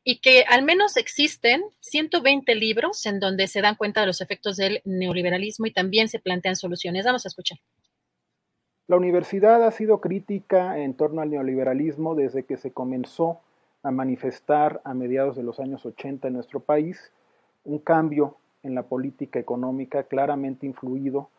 y 0.05 0.21
que 0.21 0.45
al 0.49 0.63
menos 0.63 0.97
existen 0.97 1.65
120 1.81 2.55
libros 2.55 3.05
en 3.07 3.21
donde 3.21 3.47
se 3.49 3.61
dan 3.61 3.77
cuenta 3.77 4.01
de 4.01 4.07
los 4.07 4.21
efectos 4.21 4.57
del 4.57 4.81
neoliberalismo 4.85 5.67
y 5.67 5.73
también 5.73 6.09
se 6.09 6.21
plantean 6.21 6.57
soluciones. 6.57 7.05
Vamos 7.05 7.27
a 7.27 7.29
escuchar. 7.29 7.59
La 8.89 8.97
universidad 8.97 9.65
ha 9.65 9.73
sido 9.73 10.01
crítica 10.01 10.79
en 10.79 10.95
torno 10.95 11.21
al 11.21 11.31
neoliberalismo 11.31 12.15
desde 12.15 12.45
que 12.45 12.57
se 12.57 12.71
comenzó 12.71 13.41
a 13.83 13.91
manifestar 13.91 14.81
a 14.85 14.95
mediados 14.95 15.35
de 15.35 15.43
los 15.43 15.59
años 15.59 15.85
80 15.85 16.29
en 16.29 16.35
nuestro 16.35 16.61
país 16.61 17.13
un 17.65 17.81
cambio 17.81 18.37
en 18.63 18.77
la 18.77 18.85
política 18.85 19.41
económica 19.41 20.05
claramente 20.05 20.67
influido 20.67 21.31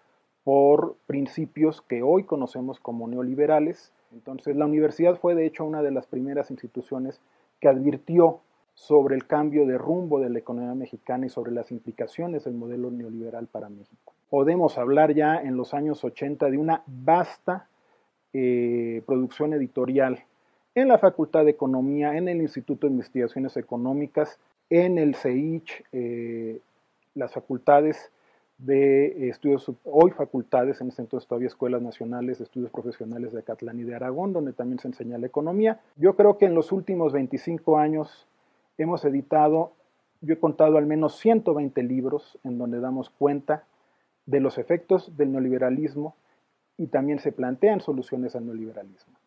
por 0.44 0.98
principios 1.08 1.82
que 1.82 2.04
hoy 2.04 2.26
conocemos 2.26 2.82
como 2.82 3.08
neoliberales. 3.08 3.94
Entonces 4.12 4.58
la 4.58 4.66
universidad 4.66 5.16
fue 5.16 5.34
de 5.34 5.46
hecho 5.46 5.64
una 5.64 5.82
de 5.82 5.92
las 5.92 6.06
primeras 6.06 6.52
instituciones 6.52 7.22
que 7.62 7.70
advirtió 7.70 8.42
sobre 8.74 9.16
el 9.16 9.26
cambio 9.26 9.66
de 9.66 9.78
rumbo 9.78 10.20
de 10.20 10.30
la 10.30 10.40
economía 10.40 10.76
mexicana 10.76 11.28
y 11.28 11.30
sobre 11.30 11.54
las 11.54 11.72
implicaciones 11.72 12.44
del 12.44 12.56
modelo 12.56 12.92
neoliberal 12.92 13.48
para 13.48 13.70
México. 13.70 14.17
Podemos 14.30 14.78
hablar 14.78 15.14
ya 15.14 15.38
en 15.38 15.56
los 15.56 15.74
años 15.74 16.04
80 16.04 16.50
de 16.50 16.58
una 16.58 16.84
vasta 16.86 17.68
eh, 18.34 19.02
producción 19.06 19.54
editorial 19.54 20.26
en 20.76 20.90
la 20.90 21.00
Facultad 21.00 21.46
de 21.46 21.52
Economía, 21.52 22.16
en 22.18 22.28
el 22.28 22.42
Instituto 22.42 22.88
de 22.88 22.94
Investigaciones 22.94 23.58
Económicas, 23.58 24.38
en 24.70 24.98
el 24.98 25.16
CEICH, 25.16 25.86
eh, 25.92 26.60
las 27.16 27.34
facultades 27.34 28.12
de 28.58 29.30
estudios, 29.30 29.72
hoy 29.86 30.12
facultades, 30.12 30.82
en 30.82 30.90
ese 30.90 31.02
entonces 31.02 31.28
todavía 31.28 31.48
escuelas 31.48 31.82
nacionales 31.82 32.40
de 32.40 32.44
estudios 32.44 32.72
profesionales 32.72 33.32
de 33.32 33.40
Acatlán 33.40 33.80
y 33.80 33.84
de 33.84 33.96
Aragón, 33.96 34.34
donde 34.34 34.54
también 34.54 34.80
se 34.80 34.88
enseña 34.88 35.18
la 35.18 35.28
economía. 35.28 35.80
Yo 35.96 36.16
creo 36.16 36.38
que 36.38 36.46
en 36.46 36.54
los 36.54 36.72
últimos 36.72 37.14
25 37.14 37.78
años 37.78 38.28
hemos 38.78 39.06
editado, 39.06 39.72
yo 40.22 40.34
he 40.34 40.40
contado 40.40 40.78
al 40.78 40.86
menos 40.86 41.18
120 41.18 41.82
libros 41.84 42.38
en 42.44 42.58
donde 42.58 42.80
damos 42.80 43.10
cuenta 43.10 43.64
de 44.28 44.40
los 44.40 44.60
efectos 44.60 45.18
del 45.18 45.32
neoliberalismo 45.32 46.16
y 46.78 46.88
también 46.88 47.20
se 47.20 47.32
plantean 47.32 47.82
soluciones 47.82 48.36
al 48.36 48.46
neoliberalismo. 48.46 49.18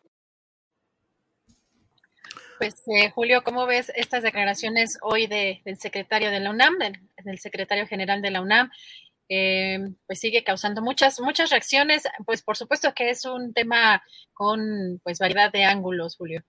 Pues 2.59 2.75
eh, 2.87 3.09
Julio, 3.09 3.43
¿cómo 3.43 3.65
ves 3.65 3.91
estas 3.95 4.21
declaraciones 4.21 4.99
hoy 5.01 5.25
del 5.25 5.77
secretario 5.77 6.29
de 6.29 6.39
la 6.39 6.51
UNAM, 6.51 6.75
del, 6.77 7.39
secretario 7.39 7.87
general 7.87 8.21
de 8.21 8.31
la 8.31 8.41
UNAM? 8.41 8.69
Eh, 9.27 9.79
pues 10.05 10.19
sigue 10.19 10.43
causando 10.43 10.83
muchas, 10.83 11.19
muchas 11.19 11.49
reacciones. 11.49 12.03
Pues 12.23 12.43
por 12.43 12.55
supuesto 12.55 12.93
que 12.93 13.09
es 13.09 13.25
un 13.25 13.53
tema 13.53 14.03
con 14.33 15.01
pues 15.03 15.17
variedad 15.17 15.51
de 15.51 15.63
ángulos, 15.63 16.15
Julio. 16.15 16.43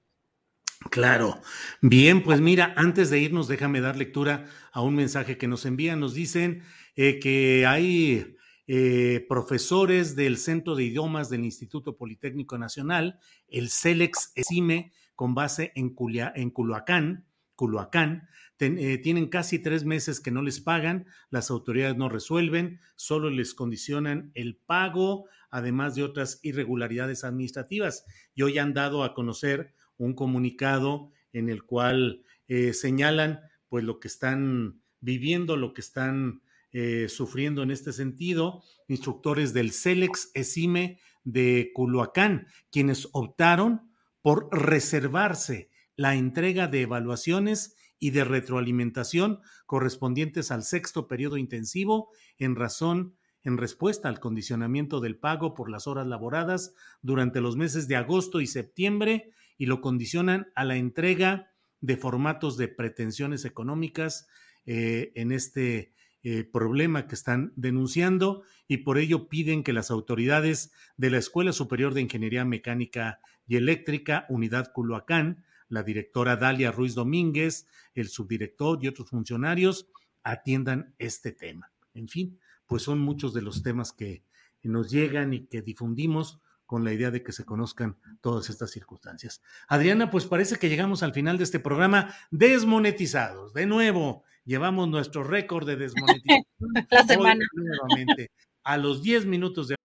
Claro. 0.90 1.40
Bien, 1.80 2.22
pues 2.22 2.40
mira, 2.40 2.74
antes 2.76 3.08
de 3.08 3.18
irnos, 3.18 3.48
déjame 3.48 3.80
dar 3.80 3.96
lectura 3.96 4.44
a 4.72 4.82
un 4.82 4.94
mensaje 4.94 5.38
que 5.38 5.48
nos 5.48 5.64
envían. 5.64 6.00
Nos 6.00 6.12
dicen 6.12 6.62
eh, 6.94 7.20
que 7.20 7.64
hay 7.66 8.36
eh, 8.66 9.24
profesores 9.28 10.14
del 10.16 10.36
Centro 10.38 10.74
de 10.74 10.84
Idiomas 10.84 11.28
del 11.28 11.44
Instituto 11.44 11.96
Politécnico 11.96 12.58
Nacional, 12.58 13.18
el 13.48 13.70
CELEX 13.70 14.32
ESIME, 14.34 14.92
con 15.14 15.34
base 15.34 15.72
en, 15.74 15.94
en 16.34 16.50
Culhuacán, 16.50 17.26
Culhuacán, 17.54 18.28
eh, 18.64 18.98
tienen 18.98 19.26
casi 19.26 19.58
tres 19.58 19.84
meses 19.84 20.20
que 20.20 20.30
no 20.30 20.40
les 20.40 20.60
pagan, 20.60 21.06
las 21.30 21.50
autoridades 21.50 21.96
no 21.96 22.08
resuelven, 22.08 22.78
solo 22.94 23.28
les 23.28 23.54
condicionan 23.54 24.30
el 24.34 24.54
pago, 24.54 25.26
además 25.50 25.96
de 25.96 26.04
otras 26.04 26.38
irregularidades 26.42 27.24
administrativas. 27.24 28.04
Y 28.36 28.42
hoy 28.42 28.58
han 28.58 28.72
dado 28.72 29.02
a 29.02 29.14
conocer 29.14 29.74
un 29.96 30.14
comunicado 30.14 31.10
en 31.32 31.48
el 31.48 31.64
cual 31.64 32.22
eh, 32.46 32.72
señalan 32.72 33.40
pues 33.68 33.82
lo 33.82 33.98
que 33.98 34.06
están 34.06 34.80
viviendo, 35.00 35.56
lo 35.56 35.74
que 35.74 35.80
están 35.80 36.42
eh, 36.72 37.08
sufriendo 37.08 37.62
en 37.62 37.70
este 37.70 37.92
sentido, 37.92 38.62
instructores 38.88 39.52
del 39.52 39.72
CELEX 39.72 40.30
ESIME 40.34 40.98
de 41.24 41.70
Culhuacán, 41.74 42.46
quienes 42.70 43.08
optaron 43.12 43.92
por 44.22 44.48
reservarse 44.52 45.70
la 45.96 46.14
entrega 46.14 46.68
de 46.68 46.82
evaluaciones 46.82 47.76
y 47.98 48.10
de 48.10 48.24
retroalimentación 48.24 49.40
correspondientes 49.66 50.50
al 50.50 50.64
sexto 50.64 51.06
periodo 51.06 51.36
intensivo 51.36 52.10
en 52.38 52.56
razón 52.56 53.16
en 53.44 53.58
respuesta 53.58 54.08
al 54.08 54.20
condicionamiento 54.20 55.00
del 55.00 55.18
pago 55.18 55.54
por 55.54 55.70
las 55.70 55.86
horas 55.86 56.06
laboradas 56.06 56.74
durante 57.00 57.40
los 57.40 57.56
meses 57.56 57.88
de 57.88 57.96
agosto 57.96 58.40
y 58.40 58.46
septiembre 58.46 59.32
y 59.58 59.66
lo 59.66 59.80
condicionan 59.80 60.50
a 60.54 60.64
la 60.64 60.76
entrega 60.76 61.52
de 61.80 61.96
formatos 61.96 62.56
de 62.56 62.68
pretensiones 62.68 63.44
económicas 63.44 64.28
eh, 64.64 65.12
en 65.16 65.32
este 65.32 65.92
eh, 66.24 66.44
problema 66.44 67.06
que 67.06 67.14
están 67.14 67.52
denunciando 67.56 68.42
y 68.68 68.78
por 68.78 68.98
ello 68.98 69.28
piden 69.28 69.64
que 69.64 69.72
las 69.72 69.90
autoridades 69.90 70.72
de 70.96 71.10
la 71.10 71.18
Escuela 71.18 71.52
Superior 71.52 71.94
de 71.94 72.00
Ingeniería 72.00 72.44
Mecánica 72.44 73.20
y 73.46 73.56
Eléctrica, 73.56 74.26
Unidad 74.28 74.72
Culhuacán, 74.72 75.44
la 75.68 75.82
directora 75.82 76.36
Dalia 76.36 76.70
Ruiz 76.70 76.94
Domínguez, 76.94 77.66
el 77.94 78.08
subdirector 78.08 78.78
y 78.82 78.88
otros 78.88 79.10
funcionarios 79.10 79.88
atiendan 80.22 80.94
este 80.98 81.32
tema. 81.32 81.72
En 81.94 82.08
fin, 82.08 82.38
pues 82.66 82.82
son 82.82 83.00
muchos 83.00 83.34
de 83.34 83.42
los 83.42 83.62
temas 83.62 83.92
que 83.92 84.24
nos 84.62 84.90
llegan 84.90 85.34
y 85.34 85.46
que 85.46 85.60
difundimos 85.60 86.40
con 86.66 86.84
la 86.84 86.92
idea 86.92 87.10
de 87.10 87.22
que 87.22 87.32
se 87.32 87.44
conozcan 87.44 87.98
todas 88.20 88.48
estas 88.48 88.70
circunstancias. 88.70 89.42
Adriana, 89.68 90.10
pues 90.10 90.24
parece 90.24 90.56
que 90.58 90.68
llegamos 90.68 91.02
al 91.02 91.12
final 91.12 91.36
de 91.36 91.44
este 91.44 91.58
programa 91.58 92.14
desmonetizados. 92.30 93.52
De 93.52 93.66
nuevo, 93.66 94.24
llevamos 94.44 94.88
nuestro 94.88 95.24
récord 95.24 95.66
de 95.66 95.76
desmonetización. 95.76 96.44
la 96.90 97.04
semana. 97.04 97.44
Nuevamente, 97.54 98.30
a 98.64 98.76
los 98.76 99.02
10 99.02 99.26
minutos 99.26 99.68
de... 99.68 99.76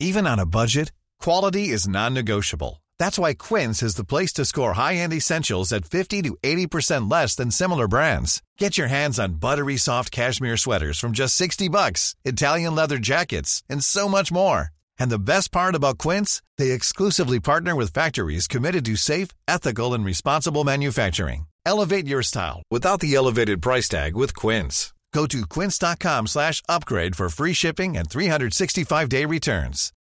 Even 0.00 0.26
on 0.26 0.38
a 0.38 0.46
budget, 0.46 0.92
quality 1.20 1.70
is 1.70 1.88
non-negotiable. 1.88 2.82
That's 2.98 3.18
why 3.18 3.34
Quince 3.34 3.82
is 3.82 3.94
the 3.96 4.04
place 4.04 4.32
to 4.34 4.44
score 4.44 4.74
high-end 4.74 5.12
essentials 5.12 5.72
at 5.72 5.84
50 5.84 6.22
to 6.22 6.36
80% 6.42 7.10
less 7.10 7.34
than 7.34 7.50
similar 7.50 7.88
brands. 7.88 8.42
Get 8.58 8.78
your 8.78 8.88
hands 8.88 9.18
on 9.18 9.34
buttery 9.34 9.76
soft 9.76 10.12
cashmere 10.12 10.56
sweaters 10.56 10.98
from 10.98 11.12
just 11.12 11.34
60 11.36 11.68
bucks, 11.68 12.14
Italian 12.24 12.74
leather 12.74 12.98
jackets, 12.98 13.62
and 13.68 13.82
so 13.82 14.08
much 14.08 14.30
more. 14.30 14.68
And 14.98 15.10
the 15.10 15.18
best 15.18 15.52
part 15.52 15.74
about 15.74 15.98
Quince, 15.98 16.42
they 16.58 16.70
exclusively 16.70 17.40
partner 17.40 17.74
with 17.74 17.92
factories 17.92 18.46
committed 18.48 18.84
to 18.84 18.96
safe, 18.96 19.28
ethical, 19.46 19.94
and 19.94 20.04
responsible 20.04 20.64
manufacturing. 20.64 21.47
Elevate 21.68 22.06
your 22.08 22.22
style 22.22 22.62
without 22.70 23.00
the 23.00 23.14
elevated 23.14 23.60
price 23.60 23.90
tag 23.90 24.16
with 24.16 24.34
Quince. 24.34 24.94
Go 25.12 25.26
to 25.26 25.46
quince.com 25.46 26.26
slash 26.26 26.62
upgrade 26.66 27.14
for 27.14 27.28
free 27.28 27.52
shipping 27.52 27.94
and 27.94 28.08
365-day 28.08 29.26
returns. 29.26 29.92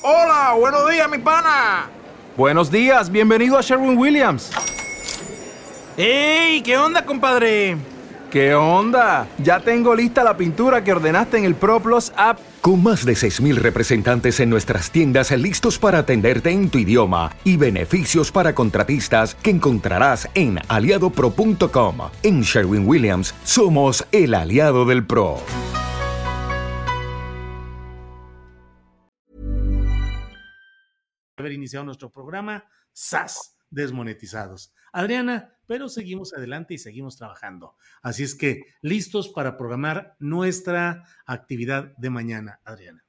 Hola, 0.00 0.54
buenos 0.56 0.88
días, 0.88 1.10
mi 1.10 1.18
pana. 1.18 1.88
Buenos 2.36 2.70
días, 2.70 3.10
bienvenido 3.10 3.58
a 3.58 3.62
Sherwin 3.62 3.98
Williams. 3.98 4.52
¡Ey! 5.96 6.62
¿Qué 6.62 6.78
onda, 6.78 7.04
compadre? 7.04 7.76
¿Qué 8.30 8.54
onda? 8.54 9.26
Ya 9.38 9.58
tengo 9.58 9.96
lista 9.96 10.22
la 10.22 10.36
pintura 10.36 10.84
que 10.84 10.92
ordenaste 10.92 11.36
en 11.36 11.46
el 11.46 11.56
ProPlus 11.56 12.12
app. 12.14 12.38
Con 12.60 12.82
más 12.82 13.06
de 13.06 13.14
6.000 13.14 13.54
representantes 13.54 14.38
en 14.38 14.50
nuestras 14.50 14.90
tiendas 14.90 15.30
listos 15.30 15.78
para 15.78 16.00
atenderte 16.00 16.50
en 16.50 16.68
tu 16.68 16.76
idioma 16.76 17.34
y 17.42 17.56
beneficios 17.56 18.30
para 18.30 18.54
contratistas 18.54 19.34
que 19.34 19.48
encontrarás 19.48 20.28
en 20.34 20.58
aliadopro.com. 20.68 21.96
En 22.22 22.42
Sherwin 22.42 22.86
Williams 22.86 23.34
somos 23.44 24.06
el 24.12 24.34
aliado 24.34 24.84
del 24.84 25.06
PRO. 25.06 25.38
Haber 31.38 31.52
iniciado 31.52 31.86
nuestro 31.86 32.12
programa, 32.12 32.66
SAS, 32.92 33.56
desmonetizados. 33.70 34.74
Adriana, 34.92 35.54
pero 35.66 35.88
seguimos 35.88 36.34
adelante 36.34 36.74
y 36.74 36.78
seguimos 36.78 37.16
trabajando. 37.16 37.76
Así 38.02 38.24
es 38.24 38.34
que 38.34 38.64
listos 38.80 39.28
para 39.28 39.56
programar 39.56 40.16
nuestra 40.18 41.04
actividad 41.26 41.96
de 41.96 42.10
mañana, 42.10 42.60
Adriana. 42.64 43.04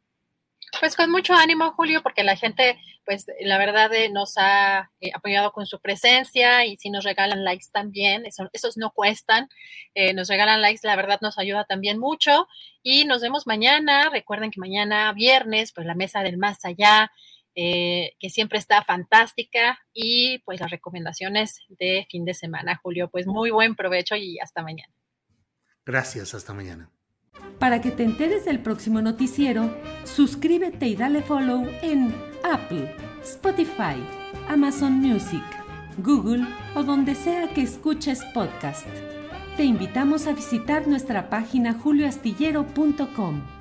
Pues 0.80 0.95
con 0.95 1.11
mucho 1.11 1.34
ánimo, 1.34 1.74
Julio, 1.74 2.01
porque 2.01 2.24
la 2.24 2.35
gente, 2.35 2.80
pues 3.06 3.26
la 3.42 3.58
verdad 3.58 3.93
eh, 3.93 4.10
nos 4.10 4.38
ha 4.38 4.90
eh, 5.01 5.11
apoyado 5.14 5.51
con 5.51 5.66
su 5.66 5.80
presencia 5.82 6.66
y 6.66 6.77
si 6.77 6.90
nos 6.90 7.03
regalan 7.03 7.43
likes 7.43 7.68
también, 7.72 8.24
esos 8.53 8.77
no 8.77 8.92
cuestan, 8.92 9.50
eh, 9.95 10.14
nos 10.14 10.30
regalan 10.30 10.61
likes, 10.61 10.80
la 10.84 10.95
verdad 10.95 11.19
nos 11.22 11.38
ayuda 11.38 11.66
también 11.66 12.00
mucho 12.00 12.48
y 12.84 13.06
nos 13.06 13.22
vemos 13.22 13.48
mañana. 13.48 14.10
Recuerden 14.10 14.50
que 14.50 14.61
mañana 14.61 15.11
viernes, 15.14 15.74
pues 15.74 15.85
la 15.85 15.95
mesa 15.95 16.24
del 16.24 16.38
más 16.38 16.64
allá 16.64 17.11
eh, 17.56 18.14
que 18.20 18.30
siempre 18.30 18.60
está 18.60 18.84
fantástica 18.84 19.80
y 19.94 20.40
pues 20.46 20.60
las 20.60 20.72
recomendaciones 20.72 21.62
de 21.68 22.08
fin 22.10 22.26
de 22.26 22.34
semana, 22.34 22.80
Julio. 22.82 23.10
Pues 23.10 23.28
muy 23.28 23.52
buen 23.52 23.76
provecho 23.76 24.16
y 24.16 24.40
hasta 24.40 24.64
mañana. 24.64 24.94
Gracias, 25.86 26.34
hasta 26.34 26.54
mañana. 26.54 26.90
Para 27.60 27.82
que 27.82 27.92
te 27.92 28.04
enteres 28.04 28.46
del 28.46 28.60
próximo 28.60 29.02
noticiero, 29.02 29.76
suscríbete 30.04 30.88
y 30.88 30.96
dale 30.96 31.22
follow 31.22 31.68
en 31.82 32.14
Apple, 32.44 32.96
Spotify, 33.24 33.96
Amazon 34.48 34.94
Music, 34.94 35.44
Google 35.98 36.46
o 36.76 36.84
donde 36.84 37.16
sea 37.16 37.54
que 37.54 37.62
escuches 37.62 38.24
podcast. 38.34 38.88
Te 39.58 39.64
invitamos 39.64 40.28
a 40.28 40.34
visitar 40.34 40.88
nuestra 40.88 41.30
página 41.30 41.74
julioastillero.com. 41.74 43.61